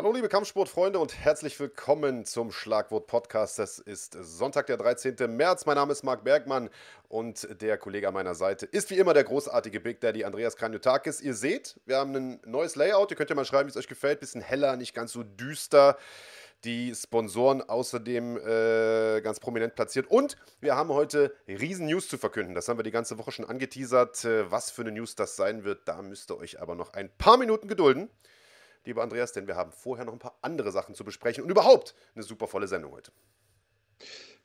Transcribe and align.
Hallo 0.00 0.14
liebe 0.14 0.30
Kampfsportfreunde 0.30 0.98
und 0.98 1.14
herzlich 1.14 1.60
willkommen 1.60 2.24
zum 2.24 2.52
Schlagwort 2.52 3.06
Podcast. 3.06 3.58
Es 3.58 3.78
ist 3.78 4.16
Sonntag, 4.18 4.66
der 4.66 4.78
13. 4.78 5.14
März. 5.36 5.66
Mein 5.66 5.74
Name 5.74 5.92
ist 5.92 6.04
Marc 6.04 6.24
Bergmann 6.24 6.70
und 7.10 7.46
der 7.60 7.76
Kollege 7.76 8.08
an 8.08 8.14
meiner 8.14 8.34
Seite 8.34 8.64
ist 8.64 8.88
wie 8.88 8.96
immer 8.96 9.12
der 9.12 9.24
großartige 9.24 9.78
Big 9.78 10.00
Daddy 10.00 10.24
Andreas 10.24 10.56
Kranjotakis. 10.56 11.20
Ihr 11.20 11.34
seht, 11.34 11.78
wir 11.84 11.98
haben 11.98 12.16
ein 12.16 12.40
neues 12.46 12.76
Layout. 12.76 13.10
Ihr 13.10 13.16
könnt 13.18 13.28
ja 13.28 13.36
mal 13.36 13.44
schreiben, 13.44 13.66
wie 13.66 13.72
es 13.72 13.76
euch 13.76 13.88
gefällt. 13.88 14.20
Bisschen 14.20 14.40
heller, 14.40 14.78
nicht 14.78 14.94
ganz 14.94 15.12
so 15.12 15.22
düster. 15.22 15.98
Die 16.64 16.94
Sponsoren 16.94 17.60
außerdem 17.60 18.38
äh, 18.38 19.20
ganz 19.20 19.38
prominent 19.38 19.74
platziert. 19.74 20.10
Und 20.10 20.38
wir 20.62 20.76
haben 20.76 20.88
heute 20.88 21.36
riesen 21.46 21.84
News 21.84 22.08
zu 22.08 22.16
verkünden. 22.16 22.54
Das 22.54 22.68
haben 22.68 22.78
wir 22.78 22.84
die 22.84 22.90
ganze 22.90 23.18
Woche 23.18 23.32
schon 23.32 23.44
angeteasert. 23.44 24.24
Äh, 24.24 24.50
was 24.50 24.70
für 24.70 24.80
eine 24.80 24.92
News 24.92 25.14
das 25.14 25.36
sein 25.36 25.64
wird, 25.64 25.86
da 25.86 26.00
müsst 26.00 26.30
ihr 26.30 26.38
euch 26.38 26.58
aber 26.58 26.74
noch 26.74 26.94
ein 26.94 27.10
paar 27.18 27.36
Minuten 27.36 27.68
gedulden 27.68 28.08
lieber 28.84 29.02
Andreas, 29.02 29.32
denn 29.32 29.46
wir 29.46 29.56
haben 29.56 29.72
vorher 29.72 30.04
noch 30.04 30.12
ein 30.12 30.18
paar 30.18 30.38
andere 30.42 30.72
Sachen 30.72 30.94
zu 30.94 31.04
besprechen 31.04 31.44
und 31.44 31.50
überhaupt 31.50 31.94
eine 32.14 32.24
super 32.24 32.46
volle 32.46 32.68
Sendung 32.68 32.92
heute. 32.92 33.12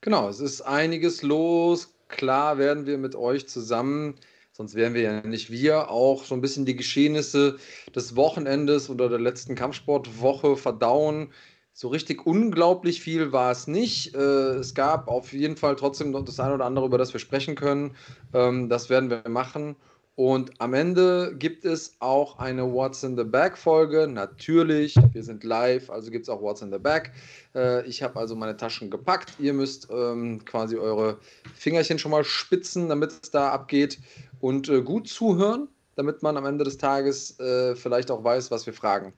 Genau, 0.02 0.30
es 0.30 0.40
ist 0.40 0.62
einiges 0.62 1.22
los. 1.22 1.96
Klar 2.08 2.58
werden 2.58 2.86
wir 2.86 2.98
mit 2.98 3.16
euch 3.16 3.48
zusammen, 3.48 4.16
sonst 4.52 4.76
wären 4.76 4.94
wir 4.94 5.02
ja 5.02 5.22
nicht 5.22 5.50
wir, 5.50 5.90
auch 5.90 6.24
so 6.24 6.36
ein 6.36 6.42
bisschen 6.42 6.66
die 6.66 6.76
Geschehnisse 6.76 7.58
des 7.96 8.16
Wochenendes 8.16 8.90
oder 8.90 9.10
der 9.10 9.20
letzten 9.20 9.56
Kampfsportwoche 9.56 10.58
verdauen. 10.58 11.32
So 11.74 11.90
richtig 11.90 12.26
unglaublich 12.26 13.02
viel 13.02 13.32
war 13.32 13.52
es 13.52 13.68
nicht. 13.68 14.16
Äh, 14.16 14.20
es 14.20 14.76
gab 14.76 15.08
auf 15.10 15.34
jeden 15.34 15.58
Fall 15.58 15.76
trotzdem 15.76 16.12
noch 16.12 16.24
das 16.24 16.40
eine 16.40 16.54
oder 16.54 16.66
andere, 16.66 16.86
über 16.86 16.98
das 16.98 17.12
wir 17.12 17.20
sprechen 17.20 17.56
können. 17.56 17.96
Ähm, 18.34 18.70
das 18.70 18.90
werden 18.90 19.10
wir 19.10 19.28
machen. 19.28 19.76
Und 20.16 20.52
am 20.60 20.74
Ende 20.74 21.36
gibt 21.38 21.66
es 21.66 21.98
auch 22.00 22.40
eine 22.40 22.72
What's 22.72 23.04
in 23.04 23.18
the 23.18 23.26
Bag 23.26 23.58
Folge. 23.58 24.08
Natürlich, 24.08 24.96
wir 25.12 25.24
sind 25.24 25.44
live, 25.44 25.90
also 25.90 26.10
gibt 26.10 26.24
es 26.24 26.30
auch 26.30 26.42
What's 26.42 26.62
in 26.62 26.72
the 26.72 26.80
Bag. 26.80 27.12
Äh, 27.54 27.86
ich 27.86 28.02
habe 28.02 28.18
also 28.18 28.34
meine 28.34 28.56
Taschen 28.56 28.90
gepackt. 28.90 29.34
Ihr 29.40 29.52
müsst 29.52 29.90
ähm, 29.92 30.46
quasi 30.46 30.78
eure 30.78 31.20
Fingerchen 31.54 32.00
schon 32.00 32.12
mal 32.12 32.24
spitzen, 32.24 32.88
damit 32.88 33.12
es 33.12 33.32
da 33.32 33.50
abgeht. 33.50 34.00
Und 34.40 34.70
äh, 34.70 34.82
gut 34.82 35.10
zuhören, 35.10 35.68
damit 35.96 36.24
man 36.24 36.38
am 36.38 36.46
Ende 36.46 36.64
des 36.64 36.78
Tages 36.78 37.38
äh, 37.42 37.76
vielleicht 37.76 38.10
auch 38.10 38.24
weiß, 38.24 38.52
was 38.52 38.66
wir 38.66 38.74
fragen. 38.74 39.14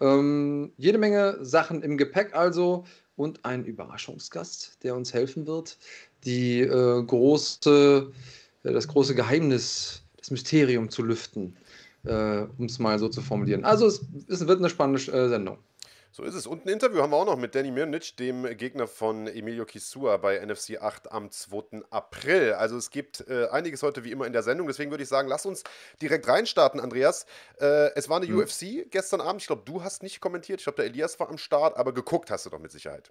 Ähm, 0.00 0.72
jede 0.76 0.98
Menge 0.98 1.38
Sachen 1.40 1.82
im 1.82 1.96
Gepäck 1.96 2.34
also 2.34 2.84
und 3.16 3.42
ein 3.46 3.64
Überraschungsgast, 3.64 4.82
der 4.82 4.96
uns 4.96 5.14
helfen 5.14 5.46
wird, 5.46 5.78
die 6.24 6.60
äh, 6.60 7.02
große, 7.02 8.12
äh, 8.64 8.72
das 8.72 8.86
große 8.88 9.14
Geheimnis 9.14 10.02
das 10.22 10.30
Mysterium 10.30 10.88
zu 10.88 11.02
lüften, 11.02 11.56
äh, 12.04 12.46
um 12.56 12.66
es 12.66 12.78
mal 12.78 12.98
so 12.98 13.08
zu 13.08 13.20
formulieren. 13.20 13.64
Also 13.64 13.86
es, 13.86 14.00
es 14.28 14.46
wird 14.46 14.60
eine 14.60 14.70
spannende 14.70 15.00
äh, 15.12 15.28
Sendung. 15.28 15.58
So 16.14 16.24
ist 16.24 16.34
es. 16.34 16.46
Und 16.46 16.66
ein 16.66 16.68
Interview 16.68 17.00
haben 17.00 17.10
wir 17.10 17.16
auch 17.16 17.24
noch 17.24 17.38
mit 17.38 17.54
Danny 17.54 17.70
Mirnic, 17.70 18.18
dem 18.18 18.44
Gegner 18.58 18.86
von 18.86 19.26
Emilio 19.26 19.64
Kisua 19.64 20.18
bei 20.18 20.44
NFC 20.44 20.76
8 20.78 21.10
am 21.10 21.30
2. 21.30 21.84
April. 21.88 22.52
Also 22.52 22.76
es 22.76 22.90
gibt 22.90 23.26
äh, 23.28 23.48
einiges 23.48 23.82
heute 23.82 24.04
wie 24.04 24.10
immer 24.10 24.26
in 24.26 24.34
der 24.34 24.42
Sendung. 24.42 24.66
Deswegen 24.66 24.90
würde 24.90 25.04
ich 25.04 25.08
sagen, 25.08 25.26
lass 25.26 25.46
uns 25.46 25.64
direkt 26.02 26.28
reinstarten, 26.28 26.80
Andreas. 26.80 27.24
Äh, 27.58 27.94
es 27.94 28.10
war 28.10 28.18
eine 28.18 28.26
mhm. 28.26 28.40
UFC 28.40 28.90
gestern 28.90 29.22
Abend. 29.22 29.40
Ich 29.40 29.46
glaube, 29.46 29.62
du 29.64 29.82
hast 29.82 30.02
nicht 30.02 30.20
kommentiert. 30.20 30.60
Ich 30.60 30.64
glaube, 30.64 30.76
der 30.76 30.84
Elias 30.84 31.18
war 31.18 31.30
am 31.30 31.38
Start, 31.38 31.78
aber 31.78 31.94
geguckt 31.94 32.30
hast 32.30 32.44
du 32.44 32.50
doch 32.50 32.58
mit 32.58 32.72
Sicherheit. 32.72 33.10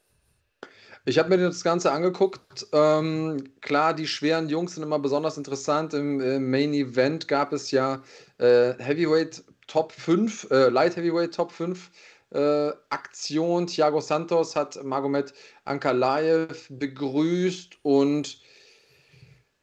Ich 1.06 1.18
habe 1.18 1.30
mir 1.30 1.38
das 1.38 1.64
Ganze 1.64 1.92
angeguckt. 1.92 2.68
Ähm, 2.74 3.44
klar, 3.62 3.96
die 3.96 4.08
schweren 4.08 4.50
Jungs 4.50 4.76
sind 4.76 4.84
immer 4.84 5.00
besonders 5.00 5.38
interessant. 5.38 5.94
Im, 5.96 6.20
im 6.22 6.52
Main 6.52 6.74
Event 6.74 7.28
gab 7.28 7.54
es 7.54 7.72
ja 7.72 8.04
äh, 8.38 8.74
Heavyweight 8.78 9.44
Top 9.66 9.92
5, 9.94 10.52
äh, 10.52 10.70
Light 10.70 10.96
Heavyweight 10.96 11.34
Top 11.34 11.52
5 11.52 11.90
äh, 12.32 12.72
Aktion. 12.90 13.66
Thiago 13.66 14.00
Santos 14.00 14.56
hat 14.56 14.84
Magomed 14.84 15.34
Ankalaev 15.66 16.68
begrüßt 16.70 17.78
und 17.82 18.40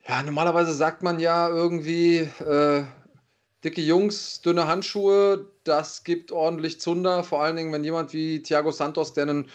ja, 0.08 0.22
normalerweise 0.22 0.72
sagt 0.72 1.02
man 1.02 1.20
ja 1.20 1.48
irgendwie, 1.48 2.28
äh, 2.44 2.84
dicke 3.62 3.80
Jungs, 3.80 4.40
dünne 4.40 4.66
Handschuhe, 4.66 5.46
das 5.64 6.04
gibt 6.04 6.32
ordentlich 6.32 6.80
Zunder, 6.80 7.24
vor 7.24 7.42
allen 7.42 7.56
Dingen, 7.56 7.72
wenn 7.72 7.84
jemand 7.84 8.12
wie 8.12 8.42
Thiago 8.42 8.70
Santos, 8.70 9.12
der 9.12 9.24
einen 9.24 9.50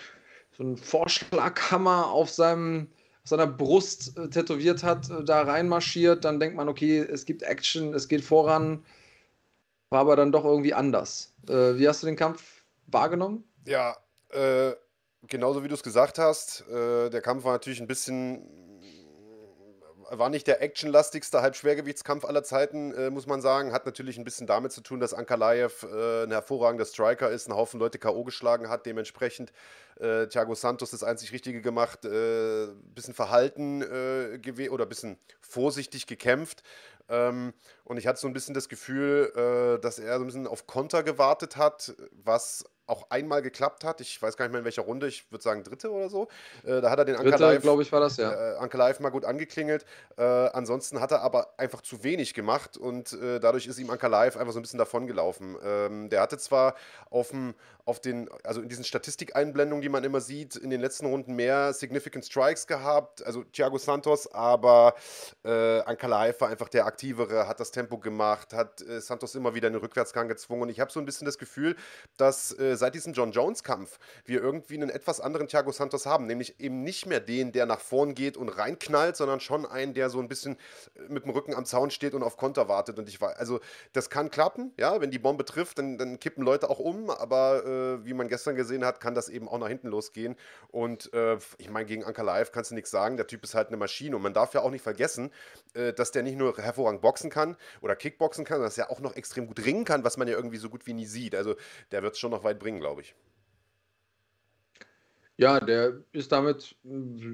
so 0.58 0.64
einen 0.64 0.78
Vorschlaghammer 0.78 2.08
auf 2.08 2.30
seinem 2.30 2.88
seiner 3.26 3.48
Brust 3.48 4.18
äh, 4.18 4.30
tätowiert 4.30 4.84
hat, 4.84 5.10
äh, 5.10 5.24
da 5.24 5.44
reinmarschiert, 5.44 6.26
dann 6.26 6.40
denkt 6.40 6.56
man, 6.56 6.68
okay, 6.68 7.00
es 7.00 7.26
gibt 7.26 7.42
Action, 7.44 7.94
es 7.94 8.08
geht 8.08 8.24
voran. 8.24 8.84
War 9.90 10.02
aber 10.02 10.16
dann 10.16 10.32
doch 10.32 10.44
irgendwie 10.44 10.74
anders. 10.74 11.34
Äh, 11.48 11.78
wie 11.78 11.88
hast 11.88 12.04
du 12.04 12.08
den 12.08 12.16
Kampf 12.16 12.64
wahrgenommen? 12.88 13.44
Ja, 13.66 13.96
äh, 14.30 14.74
genauso 15.28 15.64
wie 15.64 15.68
du 15.68 15.76
es 15.76 15.84
gesagt 15.84 16.18
hast. 16.18 16.68
Äh, 16.68 17.10
der 17.10 17.22
Kampf 17.22 17.46
war 17.46 17.54
natürlich 17.54 17.80
ein 17.80 17.88
bisschen 17.88 18.73
war 20.10 20.30
nicht 20.30 20.48
der 20.48 20.62
actionlastigste 20.62 21.42
Halbschwergewichtskampf 21.42 22.26
aller 22.26 22.44
Zeiten, 22.44 22.94
äh, 22.94 23.10
muss 23.10 23.28
man 23.28 23.42
sagen. 23.42 23.74
Hat 23.74 23.86
natürlich 23.86 24.18
ein 24.18 24.24
bisschen 24.24 24.48
damit 24.48 24.72
zu 24.72 24.82
tun, 24.82 25.00
dass 25.00 25.14
Ankalaev 25.14 25.84
äh, 25.84 26.24
ein 26.24 26.32
hervorragender 26.32 26.86
Striker 26.86 27.30
ist, 27.30 27.48
einen 27.48 27.58
Haufen 27.58 27.80
Leute 27.80 28.00
K.O. 28.00 28.24
geschlagen 28.24 28.70
hat. 28.70 28.86
Dementsprechend 28.86 29.52
äh, 30.00 30.28
Thiago 30.28 30.56
Santos 30.56 30.92
das 30.92 31.04
einzig 31.04 31.32
Richtige 31.32 31.62
gemacht, 31.62 32.06
ein 32.06 32.12
äh, 32.14 32.68
bisschen 32.94 33.14
verhalten 33.14 33.82
äh, 33.82 34.70
oder 34.70 34.86
ein 34.86 34.90
bisschen 34.90 35.18
vorsichtig 35.42 36.08
gekämpft. 36.08 36.64
Ähm, 37.10 37.54
und 37.84 37.98
ich 37.98 38.08
hatte 38.08 38.20
so 38.20 38.28
ein 38.28 38.34
bisschen 38.34 38.54
das 38.54 38.70
Gefühl, 38.70 39.32
äh, 39.36 39.82
dass 39.82 40.00
er 40.00 40.18
so 40.18 40.24
ein 40.24 40.28
bisschen 40.28 40.48
auf 40.48 40.68
Konter 40.68 41.04
gewartet 41.04 41.58
hat, 41.58 41.94
was 42.12 42.66
auch 42.86 43.10
einmal 43.10 43.42
geklappt 43.42 43.84
hat. 43.84 44.02
Ich 44.02 44.22
weiß 44.22 44.38
gar 44.38 44.46
nicht 44.46 44.52
mehr 44.52 44.60
in 44.60 44.66
welcher 44.66 44.84
Runde, 44.84 45.08
ich 45.08 45.32
würde 45.32 45.44
sagen 45.44 45.64
dritte 45.64 45.92
oder 45.92 46.10
so. 46.10 46.28
Äh, 46.64 46.82
da 46.82 46.90
hat 46.90 47.00
er 47.00 47.06
den 47.06 47.16
Anker 47.16 47.38
Live, 47.38 47.62
glaube 47.62 47.82
ich, 47.82 47.92
war 47.92 48.00
das, 48.00 48.18
ja. 48.18 48.32
Äh, 48.32 48.58
Anker 48.58 48.78
Live 48.78 49.00
mal 49.00 49.10
gut 49.10 49.26
angeklingelt. 49.26 49.86
Äh, 50.18 50.24
ansonsten 50.24 51.00
hat 51.00 51.12
er 51.12 51.22
aber 51.22 51.54
einfach 51.58 51.82
zu 51.82 52.04
wenig 52.04 52.34
gemacht 52.34 52.78
und 52.78 53.14
äh, 53.14 53.40
dadurch 53.40 53.68
ist 53.68 53.80
ihm 53.80 53.90
Anker 53.90 54.10
Live 54.10 54.38
einfach 54.38 54.54
so 54.54 54.60
ein 54.60 54.64
bisschen 54.64 54.80
davongelaufen. 54.80 55.58
Ähm, 55.64 56.10
der 56.10 56.22
hatte 56.22 56.38
zwar 56.38 56.76
auf 57.10 57.30
dem 57.30 57.56
auf 57.86 58.00
den, 58.00 58.30
also 58.44 58.62
in 58.62 58.70
diesen 58.70 58.86
Statistikeinblendungen, 58.86 59.82
die 59.82 59.90
man 59.90 60.04
immer 60.04 60.22
sieht, 60.22 60.56
in 60.56 60.70
den 60.70 60.80
letzten 60.80 61.06
Runden 61.06 61.36
mehr 61.36 61.74
Significant 61.74 62.24
Strikes 62.26 62.66
gehabt, 62.66 63.26
also 63.26 63.44
Thiago 63.44 63.78
Santos, 63.78 64.32
aber 64.32 64.96
äh, 65.44 65.82
Ankalaev 65.82 66.40
war 66.40 66.50
einfach 66.50 66.70
der 66.70 66.86
Aktivere, 66.86 67.48
hat 67.48 67.60
das 67.60 67.72
Tempo 67.72 67.98
gemacht, 67.98 68.54
hat 68.54 68.82
äh, 68.82 69.02
Santos 69.02 69.36
immer 69.36 69.54
wieder 69.54 69.68
in 69.68 69.74
den 69.74 69.82
Rückwärtsgang 69.82 70.30
gezwungen 70.30 70.64
und 70.64 70.70
ich 70.70 70.80
habe 70.80 70.92
so 70.92 71.00
ein 71.00 71.06
bisschen 71.06 71.26
das 71.26 71.38
Gefühl, 71.38 71.76
dass 72.16 72.58
äh, 72.74 72.78
seit 72.78 72.96
diesem 72.96 73.14
John 73.14 73.32
Jones-Kampf 73.32 74.00
wir 74.26 74.42
irgendwie 74.42 74.76
einen 74.76 74.90
etwas 74.90 75.20
anderen 75.20 75.48
Thiago 75.48 75.72
Santos 75.72 76.06
haben, 76.06 76.26
nämlich 76.26 76.60
eben 76.60 76.84
nicht 76.84 77.06
mehr 77.06 77.20
den, 77.20 77.52
der 77.52 77.66
nach 77.66 77.80
vorn 77.80 78.16
geht 78.16 78.38
und 78.38 78.50
reinknallt, 78.50 79.16
sondern 79.16 79.40
schon 79.40 79.66
einen, 79.66 79.94
der 79.94 80.10
so 80.10 80.20
ein 80.20 80.28
bisschen 80.28 80.58
äh, 80.96 81.12
mit 81.12 81.24
dem 81.24 81.32
Rücken 81.32 81.54
am 81.54 81.66
Zaun 81.66 81.92
steht 81.92 82.14
und 82.14 82.24
auf 82.24 82.38
Konter 82.38 82.68
wartet 82.68 83.00
und 83.00 83.08
ich 83.08 83.22
war, 83.22 83.38
also 83.38 83.60
das 83.94 84.10
kann 84.10 84.30
klappen, 84.30 84.74
ja, 84.80 85.00
wenn 85.00 85.12
die 85.12 85.20
Bombe 85.20 85.46
trifft, 85.46 85.78
dann, 85.78 85.98
dann 85.98 86.20
kippen 86.20 86.44
Leute 86.44 86.70
auch 86.70 86.80
um, 86.80 87.10
aber 87.10 87.66
äh, 87.66 88.06
wie 88.06 88.14
man 88.14 88.28
gestern 88.28 88.56
gesehen 88.56 88.86
hat, 88.86 89.00
kann 89.00 89.16
das 89.16 89.30
eben 89.30 89.48
auch 89.48 89.58
nach 89.58 89.68
hinten 89.68 89.88
losgehen. 89.88 90.36
Und 90.70 91.14
äh, 91.14 91.38
ich 91.58 91.70
meine, 91.70 91.86
gegen 91.86 92.04
Anker 92.04 92.24
Live 92.24 92.52
kannst 92.52 92.72
du 92.72 92.76
nichts 92.76 92.92
sagen. 92.92 93.18
Der 93.18 93.28
Typ 93.28 93.44
ist 93.44 93.56
halt 93.56 93.68
eine 93.68 93.78
Maschine. 93.78 94.16
Und 94.16 94.22
man 94.22 94.34
darf 94.34 94.54
ja 94.54 94.62
auch 94.62 94.72
nicht 94.72 94.82
vergessen, 94.82 95.32
äh, 95.74 95.94
dass 95.94 96.12
der 96.12 96.24
nicht 96.24 96.38
nur 96.38 96.58
hervorragend 96.58 97.02
boxen 97.02 97.30
kann 97.30 97.56
oder 97.82 97.96
Kickboxen 97.96 98.46
kann, 98.46 98.56
sondern 98.56 98.70
dass 98.70 98.78
er 98.78 98.92
auch 98.92 99.00
noch 99.00 99.16
extrem 99.16 99.48
gut 99.48 99.66
ringen 99.66 99.86
kann, 99.86 100.04
was 100.04 100.18
man 100.18 100.28
ja 100.28 100.36
irgendwie 100.36 100.58
so 100.58 100.70
gut 100.70 100.86
wie 100.88 100.94
nie 100.94 101.06
sieht. 101.06 101.36
Also 101.36 101.56
der 101.92 102.04
wird 102.04 102.14
es 102.14 102.20
schon 102.20 102.32
noch 102.32 102.44
weit 102.44 102.60
bringen, 102.64 102.80
glaube 102.80 103.02
ich. 103.02 103.16
Ja, 105.38 105.60
der 105.60 106.04
ist 106.12 106.32
damit 106.32 106.76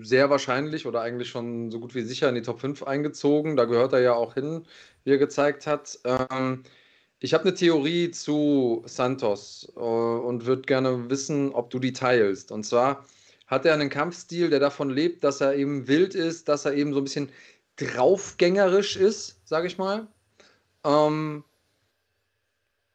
sehr 0.02 0.30
wahrscheinlich 0.30 0.88
oder 0.88 1.02
eigentlich 1.02 1.30
schon 1.30 1.70
so 1.70 1.80
gut 1.80 1.96
wie 1.96 2.02
sicher 2.02 2.30
in 2.30 2.36
die 2.36 2.42
Top 2.42 2.60
5 2.60 2.84
eingezogen. 2.84 3.56
Da 3.58 3.66
gehört 3.66 3.94
er 3.94 4.00
ja 4.00 4.14
auch 4.14 4.34
hin, 4.36 4.66
wie 5.04 5.12
er 5.12 5.18
gezeigt 5.18 5.68
hat. 5.68 6.00
Ähm, 6.06 6.64
ich 7.20 7.34
habe 7.34 7.44
eine 7.44 7.54
Theorie 7.54 8.12
zu 8.12 8.84
Santos 8.86 9.72
äh, 9.76 9.80
und 9.80 10.46
würde 10.46 10.62
gerne 10.64 11.10
wissen, 11.10 11.52
ob 11.54 11.70
du 11.70 11.80
die 11.80 11.94
teilst. 11.94 12.52
Und 12.52 12.64
zwar 12.64 13.06
hat 13.48 13.66
er 13.66 13.74
einen 13.74 13.90
Kampfstil, 13.90 14.50
der 14.50 14.60
davon 14.60 14.90
lebt, 14.90 15.24
dass 15.24 15.42
er 15.42 15.56
eben 15.56 15.88
wild 15.88 16.16
ist, 16.16 16.48
dass 16.48 16.66
er 16.66 16.74
eben 16.76 16.94
so 16.94 17.02
ein 17.02 17.04
bisschen 17.04 17.32
draufgängerisch 17.76 18.96
ist, 18.96 19.42
sage 19.46 19.68
ich 19.68 19.78
mal. 19.78 20.08
Ähm, 20.86 21.44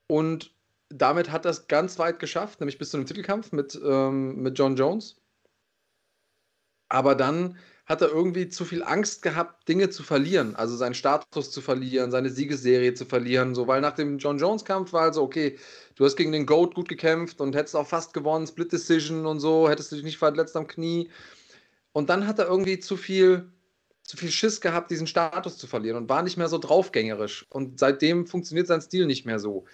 und 0.08 0.53
damit 0.88 1.30
hat 1.30 1.44
er 1.44 1.50
es 1.50 1.66
ganz 1.68 1.98
weit 1.98 2.18
geschafft, 2.18 2.60
nämlich 2.60 2.78
bis 2.78 2.90
zu 2.90 2.96
einem 2.96 3.06
Titelkampf 3.06 3.52
mit, 3.52 3.78
ähm, 3.84 4.42
mit 4.42 4.58
John 4.58 4.76
Jones. 4.76 5.16
Aber 6.88 7.14
dann 7.14 7.56
hat 7.86 8.00
er 8.00 8.08
irgendwie 8.08 8.48
zu 8.48 8.64
viel 8.64 8.82
Angst 8.82 9.22
gehabt, 9.22 9.68
Dinge 9.68 9.90
zu 9.90 10.02
verlieren, 10.02 10.56
also 10.56 10.76
seinen 10.76 10.94
Status 10.94 11.50
zu 11.50 11.60
verlieren, 11.60 12.10
seine 12.10 12.30
Siegesserie 12.30 12.94
zu 12.94 13.04
verlieren, 13.04 13.54
so, 13.54 13.66
weil 13.66 13.80
nach 13.82 13.94
dem 13.94 14.18
John 14.18 14.38
Jones 14.38 14.64
Kampf 14.64 14.92
war 14.92 15.02
also 15.02 15.22
okay, 15.22 15.58
du 15.96 16.04
hast 16.04 16.16
gegen 16.16 16.32
den 16.32 16.46
Goat 16.46 16.74
gut 16.74 16.88
gekämpft 16.88 17.40
und 17.40 17.54
hättest 17.54 17.76
auch 17.76 17.86
fast 17.86 18.14
gewonnen, 18.14 18.46
Split 18.46 18.72
Decision 18.72 19.26
und 19.26 19.40
so, 19.40 19.68
hättest 19.68 19.92
du 19.92 19.96
dich 19.96 20.04
nicht 20.04 20.18
verletzt 20.18 20.56
am 20.56 20.66
Knie. 20.66 21.10
Und 21.92 22.08
dann 22.10 22.26
hat 22.26 22.38
er 22.38 22.46
irgendwie 22.46 22.78
zu 22.78 22.96
viel 22.96 23.50
zu 24.04 24.16
viel 24.18 24.30
Schiss 24.30 24.60
gehabt, 24.60 24.90
diesen 24.90 25.06
Status 25.06 25.58
zu 25.58 25.66
verlieren 25.66 25.96
und 25.96 26.08
war 26.08 26.22
nicht 26.22 26.36
mehr 26.36 26.48
so 26.48 26.58
draufgängerisch. 26.58 27.46
Und 27.50 27.78
seitdem 27.80 28.26
funktioniert 28.26 28.66
sein 28.66 28.82
Stil 28.82 29.06
nicht 29.06 29.24
mehr 29.24 29.38
so. 29.38 29.64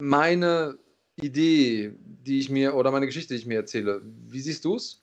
Meine 0.00 0.78
Idee, 1.16 1.92
die 1.98 2.38
ich 2.38 2.50
mir, 2.50 2.74
oder 2.74 2.90
meine 2.90 3.06
Geschichte, 3.06 3.34
die 3.34 3.40
ich 3.40 3.46
mir 3.46 3.56
erzähle. 3.56 4.00
Wie 4.04 4.40
siehst 4.40 4.64
du 4.64 4.76
es? 4.76 5.02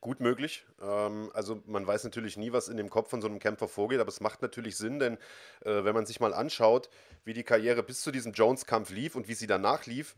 Gut 0.00 0.20
möglich. 0.20 0.64
Ähm, 0.80 1.30
also 1.34 1.62
man 1.66 1.86
weiß 1.86 2.04
natürlich 2.04 2.36
nie, 2.36 2.52
was 2.52 2.68
in 2.68 2.76
dem 2.76 2.90
Kopf 2.90 3.10
von 3.10 3.20
so 3.20 3.28
einem 3.28 3.38
Kämpfer 3.38 3.68
vorgeht, 3.68 4.00
aber 4.00 4.08
es 4.08 4.20
macht 4.20 4.42
natürlich 4.42 4.76
Sinn, 4.76 4.98
denn 4.98 5.14
äh, 5.64 5.84
wenn 5.84 5.94
man 5.94 6.06
sich 6.06 6.20
mal 6.20 6.34
anschaut, 6.34 6.88
wie 7.24 7.32
die 7.32 7.42
Karriere 7.42 7.82
bis 7.82 8.02
zu 8.02 8.10
diesem 8.10 8.32
Jones-Kampf 8.32 8.90
lief 8.90 9.16
und 9.16 9.28
wie 9.28 9.34
sie 9.34 9.46
danach 9.46 9.86
lief, 9.86 10.16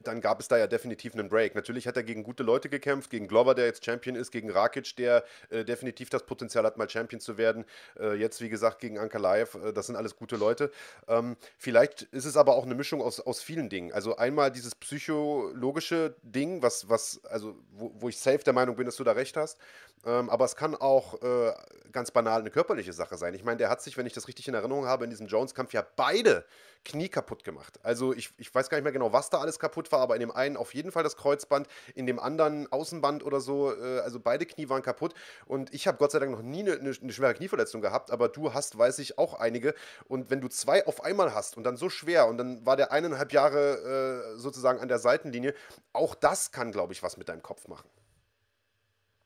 dann 0.00 0.20
gab 0.20 0.40
es 0.40 0.48
da 0.48 0.56
ja 0.56 0.66
definitiv 0.66 1.14
einen 1.14 1.28
Break. 1.28 1.54
Natürlich 1.54 1.86
hat 1.86 1.96
er 1.96 2.02
gegen 2.02 2.22
gute 2.22 2.42
Leute 2.42 2.68
gekämpft, 2.68 3.10
gegen 3.10 3.26
Glover, 3.26 3.54
der 3.54 3.66
jetzt 3.66 3.84
Champion 3.84 4.14
ist, 4.16 4.30
gegen 4.30 4.50
Rakic, 4.50 4.96
der 4.96 5.24
äh, 5.50 5.64
definitiv 5.64 6.08
das 6.10 6.24
Potenzial 6.24 6.64
hat, 6.64 6.76
mal 6.76 6.88
Champion 6.88 7.20
zu 7.20 7.36
werden. 7.36 7.64
Äh, 7.98 8.14
jetzt, 8.14 8.40
wie 8.40 8.48
gesagt, 8.48 8.80
gegen 8.80 8.98
Ankalaev, 8.98 9.56
äh, 9.56 9.72
das 9.72 9.86
sind 9.86 9.96
alles 9.96 10.16
gute 10.16 10.36
Leute. 10.36 10.70
Ähm, 11.08 11.36
vielleicht 11.56 12.02
ist 12.02 12.24
es 12.24 12.36
aber 12.36 12.54
auch 12.54 12.64
eine 12.64 12.74
Mischung 12.74 13.02
aus, 13.02 13.20
aus 13.20 13.42
vielen 13.42 13.68
Dingen. 13.68 13.92
Also 13.92 14.16
einmal 14.16 14.52
dieses 14.52 14.74
psychologische 14.74 16.14
Ding, 16.22 16.62
was, 16.62 16.88
was, 16.88 17.24
also 17.24 17.56
wo, 17.72 17.92
wo 17.98 18.08
ich 18.08 18.18
safe 18.18 18.38
der 18.38 18.52
Meinung 18.52 18.76
bin, 18.76 18.86
dass 18.86 18.96
du 18.96 19.04
da 19.04 19.12
recht 19.12 19.36
hast. 19.36 19.58
Ähm, 20.06 20.30
aber 20.30 20.44
es 20.44 20.54
kann 20.54 20.74
auch 20.76 21.20
äh, 21.22 21.52
ganz 21.92 22.10
banal 22.10 22.40
eine 22.40 22.50
körperliche 22.50 22.92
Sache 22.92 23.16
sein. 23.16 23.34
Ich 23.34 23.44
meine, 23.44 23.58
der 23.58 23.68
hat 23.68 23.82
sich, 23.82 23.96
wenn 23.96 24.06
ich 24.06 24.12
das 24.12 24.28
richtig 24.28 24.46
in 24.48 24.54
Erinnerung 24.54 24.86
habe, 24.86 25.04
in 25.04 25.10
diesem 25.10 25.26
Jones-Kampf 25.26 25.72
ja 25.72 25.84
beide 25.96 26.44
Knie 26.84 27.08
kaputt 27.08 27.44
gemacht. 27.44 27.78
Also 27.82 28.14
ich, 28.14 28.30
ich 28.38 28.54
weiß 28.54 28.70
gar 28.70 28.78
nicht 28.78 28.84
mehr 28.84 28.92
genau, 28.92 29.12
was 29.12 29.30
da 29.30 29.38
alles 29.38 29.58
kaputt 29.58 29.87
war, 29.92 30.00
aber 30.00 30.14
in 30.14 30.20
dem 30.20 30.30
einen 30.30 30.56
auf 30.56 30.74
jeden 30.74 30.92
Fall 30.92 31.02
das 31.02 31.16
Kreuzband, 31.16 31.68
in 31.94 32.06
dem 32.06 32.18
anderen 32.18 32.70
Außenband 32.70 33.24
oder 33.24 33.40
so. 33.40 33.72
Äh, 33.72 34.00
also 34.00 34.20
beide 34.20 34.46
Knie 34.46 34.68
waren 34.68 34.82
kaputt. 34.82 35.14
Und 35.46 35.72
ich 35.72 35.86
habe 35.86 35.98
Gott 35.98 36.12
sei 36.12 36.18
Dank 36.18 36.32
noch 36.32 36.42
nie 36.42 36.60
eine, 36.60 36.72
eine, 36.72 36.94
eine 37.00 37.12
schwere 37.12 37.34
Knieverletzung 37.34 37.80
gehabt, 37.80 38.10
aber 38.10 38.28
du 38.28 38.54
hast, 38.54 38.78
weiß 38.78 38.98
ich, 39.00 39.18
auch 39.18 39.34
einige. 39.34 39.74
Und 40.06 40.30
wenn 40.30 40.40
du 40.40 40.48
zwei 40.48 40.86
auf 40.86 41.04
einmal 41.04 41.34
hast 41.34 41.56
und 41.56 41.64
dann 41.64 41.76
so 41.76 41.88
schwer 41.88 42.26
und 42.26 42.38
dann 42.38 42.64
war 42.66 42.76
der 42.76 42.92
eineinhalb 42.92 43.32
Jahre 43.32 44.34
äh, 44.34 44.38
sozusagen 44.38 44.80
an 44.80 44.88
der 44.88 44.98
Seitenlinie, 44.98 45.54
auch 45.92 46.14
das 46.14 46.52
kann, 46.52 46.72
glaube 46.72 46.92
ich, 46.92 47.02
was 47.02 47.16
mit 47.16 47.28
deinem 47.28 47.42
Kopf 47.42 47.68
machen. 47.68 47.88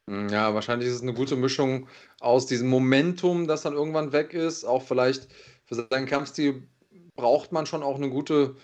Hm, 0.08 0.28
ja, 0.28 0.52
wahrscheinlich 0.54 0.88
ist 0.88 0.96
es 0.96 1.02
eine 1.02 1.14
gute 1.14 1.36
Mischung 1.36 1.88
aus 2.20 2.46
diesem 2.46 2.68
Momentum, 2.68 3.46
das 3.46 3.62
dann 3.62 3.74
irgendwann 3.74 4.12
weg 4.12 4.34
ist. 4.34 4.64
Auch 4.64 4.82
vielleicht 4.82 5.28
für 5.64 5.74
seinen 5.74 6.06
Kampfstil 6.06 6.66
braucht 7.14 7.52
man 7.52 7.66
schon 7.66 7.82
auch 7.82 8.00
ein 8.00 8.10
gute, 8.10 8.56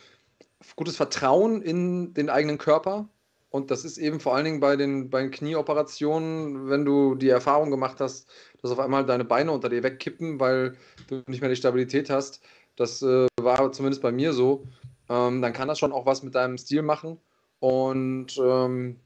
gutes 0.76 0.96
Vertrauen 0.96 1.62
in 1.62 2.14
den 2.14 2.30
eigenen 2.30 2.58
Körper. 2.58 3.08
Und 3.50 3.70
das 3.70 3.84
ist 3.84 3.96
eben 3.96 4.20
vor 4.20 4.34
allen 4.34 4.44
Dingen 4.44 4.60
bei 4.60 4.76
den, 4.76 5.08
bei 5.08 5.22
den 5.22 5.30
Knieoperationen, 5.30 6.68
wenn 6.68 6.84
du 6.84 7.14
die 7.14 7.30
Erfahrung 7.30 7.70
gemacht 7.70 7.98
hast, 8.00 8.28
dass 8.60 8.70
auf 8.70 8.78
einmal 8.78 9.06
deine 9.06 9.24
Beine 9.24 9.52
unter 9.52 9.68
dir 9.70 9.82
wegkippen, 9.82 10.38
weil 10.38 10.76
du 11.08 11.22
nicht 11.26 11.40
mehr 11.40 11.48
die 11.48 11.56
Stabilität 11.56 12.10
hast. 12.10 12.42
Das 12.76 13.02
äh, 13.02 13.26
war 13.40 13.72
zumindest 13.72 14.02
bei 14.02 14.12
mir 14.12 14.32
so. 14.32 14.64
Ähm, 15.08 15.40
dann 15.40 15.52
kann 15.54 15.68
das 15.68 15.78
schon 15.78 15.92
auch 15.92 16.04
was 16.04 16.22
mit 16.22 16.34
deinem 16.34 16.58
Stil 16.58 16.82
machen. 16.82 17.18
Und 17.60 18.38
ähm, 18.38 19.00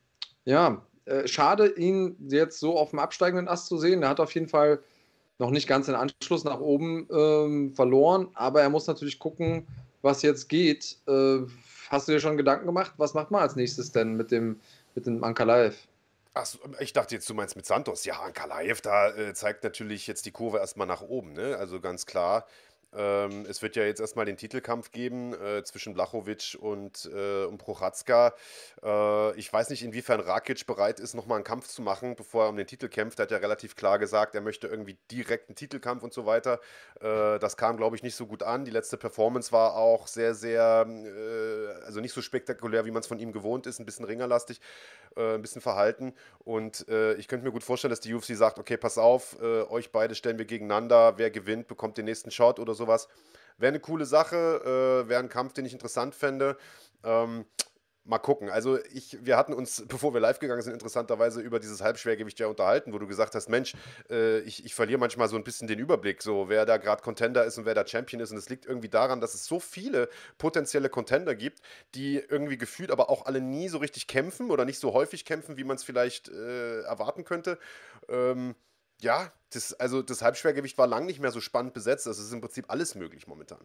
ja, 0.45 0.85
äh, 1.05 1.27
schade, 1.29 1.69
ihn 1.77 2.17
jetzt 2.29 2.59
so 2.59 2.77
auf 2.77 2.91
dem 2.91 2.99
absteigenden 2.99 3.49
Ast 3.49 3.67
zu 3.67 3.79
sehen. 3.79 4.03
Er 4.03 4.09
hat 4.09 4.21
auf 4.21 4.35
jeden 4.35 4.49
Fall 4.49 4.81
noch 5.39 5.51
nicht 5.51 5.69
ganz 5.69 5.87
den 5.87 5.95
Anschluss 5.95 6.45
nach 6.45 6.61
oben 6.61 7.09
ähm, 7.13 7.75
verloren, 7.75 8.29
aber 8.35 8.63
er 8.63 8.71
muss 8.71 8.87
natürlich 8.87 9.19
gucken, 9.19 9.67
was 10.03 10.23
jetzt 10.23 10.49
geht. 10.49 10.99
Äh, 11.09 11.41
hast 11.89 12.09
du 12.09 12.13
dir 12.13 12.21
schon 12.21 12.37
Gedanken 12.37 12.67
gemacht, 12.67 12.93
was 12.97 13.15
macht 13.15 13.31
man 13.31 13.43
als 13.43 13.57
nächstes 13.57 13.93
denn 13.93 14.15
mit 14.15 14.31
dem, 14.31 14.61
mit 14.95 15.07
dem 15.07 15.23
Ankalaev? 15.25 15.77
Achso, 16.35 16.59
ich 16.81 16.93
dachte 16.93 17.15
jetzt, 17.15 17.29
du 17.29 17.35
meinst 17.35 17.57
mit 17.57 17.67
Santos. 17.67 18.05
Ja, 18.05 18.21
Ankalaev, 18.21 18.81
da 18.81 19.11
äh, 19.11 19.35
zeigt 19.35 19.65
natürlich 19.65 20.07
jetzt 20.07 20.25
die 20.25 20.31
Kurve 20.31 20.59
erstmal 20.59 20.87
nach 20.87 21.03
oben. 21.03 21.35
Ne? 21.35 21.57
Also 21.59 21.81
ganz 21.81 22.07
klar, 22.07 22.47
ähm, 22.95 23.47
es 23.49 23.63
wird 23.63 23.77
ja 23.77 23.85
jetzt 23.85 24.01
erstmal 24.01 24.27
den 24.27 24.37
Titelkampf 24.37 24.91
geben 24.91 25.33
äh, 25.35 25.65
zwischen 25.65 25.95
Blachowicz 25.95 26.55
und, 26.55 27.09
äh, 27.13 27.45
und 27.45 27.59
Prochatzka. 27.59 28.35
Äh, 28.83 29.35
ich 29.39 29.51
weiß 29.53 29.71
nicht, 29.71 29.83
inwiefern 29.83 30.21
Rakic 30.21 30.67
bereit 30.67 31.01
ist, 31.01 31.15
nochmal 31.15 31.37
einen 31.37 31.45
Kampf 31.45 31.69
zu 31.69 31.81
machen, 31.81 32.17
bevor 32.17 32.45
er 32.45 32.49
um 32.51 32.57
den 32.57 32.67
Titel 32.67 32.89
kämpft. 32.89 33.19
Er 33.19 33.25
hat 33.25 33.31
ja 33.31 33.39
relativ 33.39 33.77
klar 33.77 33.99
gesagt, 33.99 34.35
er 34.35 34.43
möchte 34.43 34.67
irgendwie 34.67 34.99
direkt 35.11 35.49
einen 35.49 35.57
Titelkampf 35.57 36.03
und 36.03 36.13
so 36.13 36.27
weiter. 36.27 36.61
Äh, 37.01 37.39
das 37.39 37.57
kam, 37.57 37.77
glaube 37.77 37.97
ich, 37.97 38.03
nicht 38.03 38.15
so 38.15 38.27
gut 38.27 38.43
an. 38.43 38.65
Die 38.65 38.71
letzte 38.71 38.97
Performance 38.97 39.53
war 39.53 39.75
auch 39.75 40.07
sehr, 40.07 40.35
sehr, 40.35 40.87
äh, 40.87 41.85
also 41.85 42.01
nicht 42.01 42.13
so 42.13 42.21
spektakulär, 42.21 42.85
wie 42.85 42.91
man 42.91 43.01
es 43.01 43.07
von 43.07 43.19
ihm 43.19 43.33
gewohnt 43.33 43.67
ist, 43.67 43.79
ein 43.79 43.87
bisschen 43.87 44.05
ringerlastig, 44.05 44.61
äh, 45.17 45.35
ein 45.35 45.43
bisschen 45.43 45.63
verhalten. 45.63 46.15
Und 46.39 46.85
ich 47.17 47.29
könnte 47.29 47.47
mir 47.47 47.53
gut 47.53 47.63
vorstellen, 47.63 47.91
dass 47.91 48.01
die 48.01 48.13
UFC 48.13 48.37
sagt, 48.37 48.59
okay, 48.59 48.77
pass 48.77 48.99
auf, 48.99 49.41
euch 49.41 49.93
beide 49.93 50.15
stellen 50.15 50.39
wir 50.39 50.45
gegeneinander. 50.45 51.15
Wer 51.17 51.31
gewinnt, 51.31 51.69
bekommt 51.69 51.97
den 51.97 52.05
nächsten 52.07 52.31
Shot 52.31 52.59
oder 52.59 52.75
so 52.75 52.82
sowas. 52.83 53.09
Wäre 53.59 53.71
eine 53.71 53.81
coole 53.81 54.07
Sache, 54.07 54.37
äh, 55.05 55.09
wäre 55.09 55.23
ein 55.23 55.29
Kampf, 55.29 55.53
den 55.53 55.65
ich 55.65 55.73
interessant 55.73 56.15
fände. 56.15 56.57
Ähm, 57.05 57.45
mal 58.05 58.19
gucken. 58.19 58.51
Also 58.51 58.79
ich, 58.93 59.19
wir 59.25 59.37
hatten 59.37 59.53
uns, 59.53 59.85
bevor 59.89 60.13
wir 60.15 60.21
live 60.21 60.39
gegangen 60.41 60.63
sind, 60.63 60.73
interessanterweise 60.73 61.41
über 61.41 61.61
dieses 61.61 61.81
Halbschwergewicht 61.81 62.41
ja 62.41 62.49
unterhalten, 62.49 62.93
wo 62.93 62.99
du 62.99 63.07
gesagt 63.07 63.35
hast, 63.35 63.49
Mensch, 63.49 63.75
äh, 64.11 64.41
ich, 64.41 64.65
ich 64.65 64.75
verliere 64.75 64.99
manchmal 64.99 65.29
so 65.29 65.37
ein 65.37 65.45
bisschen 65.45 65.69
den 65.69 65.79
Überblick, 65.79 66.23
so 66.23 66.49
wer 66.49 66.67
da 66.67 66.77
gerade 66.77 67.03
Contender 67.03 67.45
ist 67.45 67.59
und 67.59 67.65
wer 67.65 67.75
da 67.75 67.87
Champion 67.87 68.21
ist. 68.21 68.33
Und 68.33 68.39
es 68.39 68.49
liegt 68.49 68.67
irgendwie 68.67 68.89
daran, 68.89 69.21
dass 69.21 69.35
es 69.35 69.47
so 69.47 69.61
viele 69.61 70.09
potenzielle 70.39 70.89
Contender 70.89 71.35
gibt, 71.35 71.61
die 71.95 72.17
irgendwie 72.17 72.59
gefühlt 72.59 72.91
aber 72.91 73.11
auch 73.11 73.27
alle 73.27 73.41
nie 73.41 73.69
so 73.69 73.79
richtig 73.79 74.07
kämpfen 74.09 74.51
oder 74.51 74.65
nicht 74.65 74.79
so 74.79 74.93
häufig 74.93 75.25
kämpfen, 75.25 75.57
wie 75.57 75.65
man 75.65 75.77
es 75.77 75.85
vielleicht 75.85 76.29
äh, 76.29 76.81
erwarten 76.83 77.25
könnte. 77.25 77.59
Ähm, 78.09 78.57
ja, 79.03 79.33
das, 79.51 79.75
also 79.75 80.03
das 80.03 80.23
Halbschwergewicht 80.23 80.79
war 80.79 80.87
lang 80.87 81.07
nicht 81.07 81.21
mehr 81.21 81.31
so 81.31 81.41
spannend 81.41 81.75
besetzt. 81.75 82.07
Das 82.07 82.19
ist 82.19 82.33
im 82.33 82.41
Prinzip 82.41 82.67
alles 82.69 82.95
möglich 82.95 83.27
momentan. 83.27 83.61